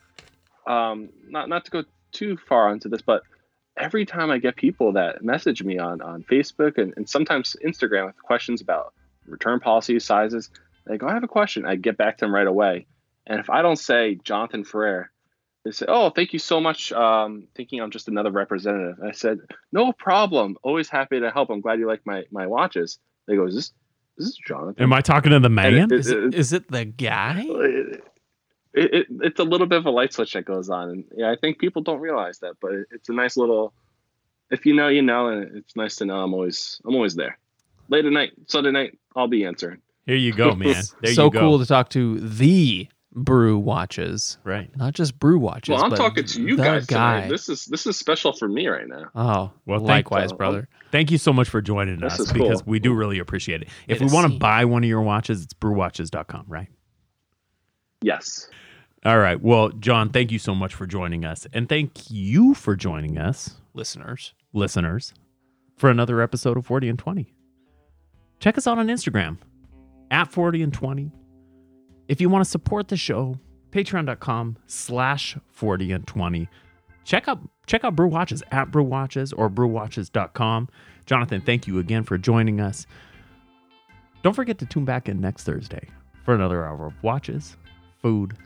um, 0.67 1.09
not 1.29 1.49
not 1.49 1.65
to 1.65 1.71
go 1.71 1.85
too 2.13 2.37
far 2.49 2.73
into 2.73 2.89
this, 2.89 3.03
but 3.03 3.23
every 3.77 4.05
time 4.07 4.31
I 4.31 4.39
get 4.39 4.57
people 4.57 4.93
that 4.93 5.23
message 5.25 5.63
me 5.63 5.79
on 5.79 6.01
on 6.03 6.23
Facebook 6.25 6.79
and, 6.79 6.93
and 6.97 7.09
sometimes 7.09 7.57
Instagram 7.65 8.07
with 8.07 8.23
questions 8.23 8.61
about 8.61 8.93
return 9.27 9.61
policies, 9.61 10.05
sizes, 10.05 10.51
they 10.89 10.99
go, 10.99 11.07
I 11.07 11.15
have 11.15 11.25
a 11.25 11.29
question. 11.29 11.65
I 11.67 11.77
get 11.77 11.97
back 11.97 12.19
to 12.19 12.25
them 12.25 12.35
right 12.35 12.47
away. 12.47 12.87
And 13.27 13.39
if 13.41 13.51
I 13.51 13.63
don't 13.63 13.77
say 13.77 14.19
Jonathan 14.25 14.65
Ferrer, 14.65 15.11
they 15.65 15.73
say, 15.73 15.85
"Oh, 15.89 16.09
thank 16.11 16.33
you 16.33 16.39
so 16.39 16.61
much." 16.61 16.93
Um, 16.93 17.47
thinking 17.55 17.81
I'm 17.81 17.91
just 17.91 18.09
another 18.09 18.31
representative. 18.31 18.97
I 19.05 19.11
said, 19.13 19.41
"No 19.71 19.93
problem. 19.93 20.57
Always 20.63 20.89
happy 20.89 21.21
to 21.21 21.31
help. 21.31 21.51
I'm 21.51 21.61
glad 21.61 21.79
you 21.79 21.87
like 21.87 22.07
my 22.07 22.25
my 22.31 22.47
watches." 22.47 22.99
They 23.27 23.37
go, 23.37 23.45
"Is 23.47 23.55
this 23.55 23.73
is 24.17 24.27
this 24.29 24.37
Jonathan?" 24.47 24.83
Am 24.83 24.93
I 24.95 25.03
talking 25.03 25.31
to 25.33 25.41
the 25.41 25.51
man? 25.51 25.75
And 25.75 25.93
it- 25.93 25.99
Is 25.99 26.11
it, 26.11 26.35
is 26.35 26.53
it 26.55 26.71
the 26.71 26.85
guy? 26.87 27.45
it, 28.75 28.95
it, 28.95 29.07
it's 29.23 29.41
a 29.41 29.45
little 29.45 29.67
bit 29.67 29.79
of 29.79 29.87
a 29.87 29.91
light 29.91 30.13
switch 30.13 30.33
that 30.33 30.45
goes 30.45 30.71
on, 30.71 30.89
and 30.91 31.05
yeah, 31.15 31.31
I 31.31 31.37
think 31.37 31.59
people 31.59 31.83
don't 31.83 32.01
realize 32.01 32.39
that, 32.39 32.55
but 32.63 32.73
it, 32.73 32.87
it's 32.91 33.09
a 33.09 33.13
nice 33.13 33.37
little. 33.37 33.73
If 34.51 34.65
you 34.65 34.75
know, 34.75 34.89
you 34.89 35.03
know, 35.03 35.29
and 35.29 35.55
it's 35.57 35.77
nice 35.77 35.97
to 35.97 36.07
know 36.07 36.17
I'm 36.23 36.33
always 36.33 36.81
I'm 36.87 36.95
always 36.95 37.15
there. 37.15 37.39
Late 37.91 38.05
at 38.07 38.13
night, 38.13 38.33
Sunday 38.47 38.71
night, 38.71 38.99
I'll 39.17 39.29
be 39.29 39.45
answering. 39.45 39.83
Here 40.09 40.17
you 40.17 40.33
go, 40.33 40.55
man. 40.57 40.83
There 41.03 41.13
so 41.15 41.27
you 41.27 41.31
go. 41.31 41.39
cool 41.41 41.59
to 41.61 41.67
talk 41.67 41.91
to 41.91 42.19
the 42.19 42.89
Brew 43.13 43.59
Watches, 43.59 44.39
Right. 44.45 44.75
not 44.77 44.95
just 44.95 45.19
Brew 45.19 45.39
Watches. 45.39 45.75
Well, 45.75 45.85
I'm 45.85 45.91
but 45.91 45.97
talking 45.97 46.25
to 46.25 46.43
you 46.43 46.57
guys 46.57 46.87
guy. 46.87 47.17
tonight. 47.23 47.29
This 47.31 47.49
is 47.49 47.65
this 47.67 47.87
is 47.87 47.97
special 47.99 48.33
for 48.33 48.49
me 48.49 48.69
right 48.69 48.87
now. 48.89 49.07
oh, 49.15 49.51
Well, 49.67 49.81
thank- 49.81 50.11
likewise, 50.11 50.33
uh, 50.33 50.37
brother. 50.37 50.69
Thank 50.93 51.11
you 51.11 51.19
so 51.19 51.33
much 51.33 51.49
for 51.49 51.61
joining 51.61 52.01
This 52.01 52.15
us 52.15 52.21
is 52.21 52.33
because 52.33 52.63
cool. 52.63 52.71
we 52.73 52.79
do 52.79 52.95
really 52.95 53.19
appreciate 53.19 53.61
it. 53.63 53.69
If 53.87 54.01
It 54.01 54.07
we 54.07 54.13
want 54.13 54.33
to 54.33 54.39
buy 54.39 54.65
one 54.65 54.83
of 54.83 54.89
your 54.89 55.03
watches, 55.03 55.43
it's 55.45 55.53
brewwatches.com, 55.55 56.47
right? 56.49 56.69
Yes. 58.01 58.49
All 59.05 59.19
right. 59.19 59.41
Well, 59.41 59.69
John, 59.71 60.11
thank 60.11 60.33
you 60.33 60.39
so 60.39 60.55
much 60.55 60.75
for 60.75 60.87
joining 60.87 61.25
us. 61.25 61.47
And 61.53 61.69
thank 61.69 62.11
you 62.11 62.55
for 62.55 62.77
joining 62.77 63.19
us, 63.19 63.57
Listeners, 63.75 64.33
listeners, 64.53 65.13
for 65.77 65.91
another 65.91 66.21
episode 66.21 66.57
of 66.57 66.67
40 66.67 66.89
and 66.89 66.99
20. 66.99 67.35
Check 68.41 68.57
us 68.59 68.67
out 68.67 68.79
on 68.79 68.87
Instagram 68.89 69.39
at 70.11 70.31
40 70.31 70.63
and 70.63 70.73
20. 70.73 71.11
If 72.09 72.21
you 72.21 72.29
want 72.29 72.45
to 72.45 72.51
support 72.51 72.89
the 72.89 72.97
show, 72.97 73.39
patreon.com 73.71 74.57
slash 74.67 75.37
40 75.53 75.93
and 75.93 76.07
20. 76.07 76.49
Check 77.05 77.29
out 77.29 77.41
check 77.67 77.85
out 77.85 77.97
Brew 77.97 78.09
Watches 78.09 78.43
at 78.51 78.71
Brew 78.71 78.83
Watches 78.85 79.33
or 79.33 79.49
brewwatches.com. 79.49 80.69
Jonathan, 81.07 81.41
thank 81.41 81.67
you 81.67 81.79
again 81.79 82.05
for 82.05 82.19
joining 82.19 82.61
us. 82.61 82.87
Don't 84.23 84.35
forget 84.35 84.59
to 84.59 84.67
tune 84.67 84.85
back 84.85 85.09
in 85.09 85.21
next 85.21 85.45
Thursday 85.45 85.89
for 86.25 86.35
another 86.35 86.65
hour 86.67 86.87
of 86.87 87.03
watches, 87.03 87.57
food, 88.03 88.37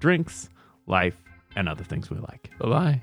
drinks, 0.00 0.50
life, 0.86 1.16
and 1.56 1.68
other 1.68 1.84
things 1.84 2.10
we 2.10 2.18
like. 2.18 2.50
bye 2.58 2.68
bye. 2.68 3.02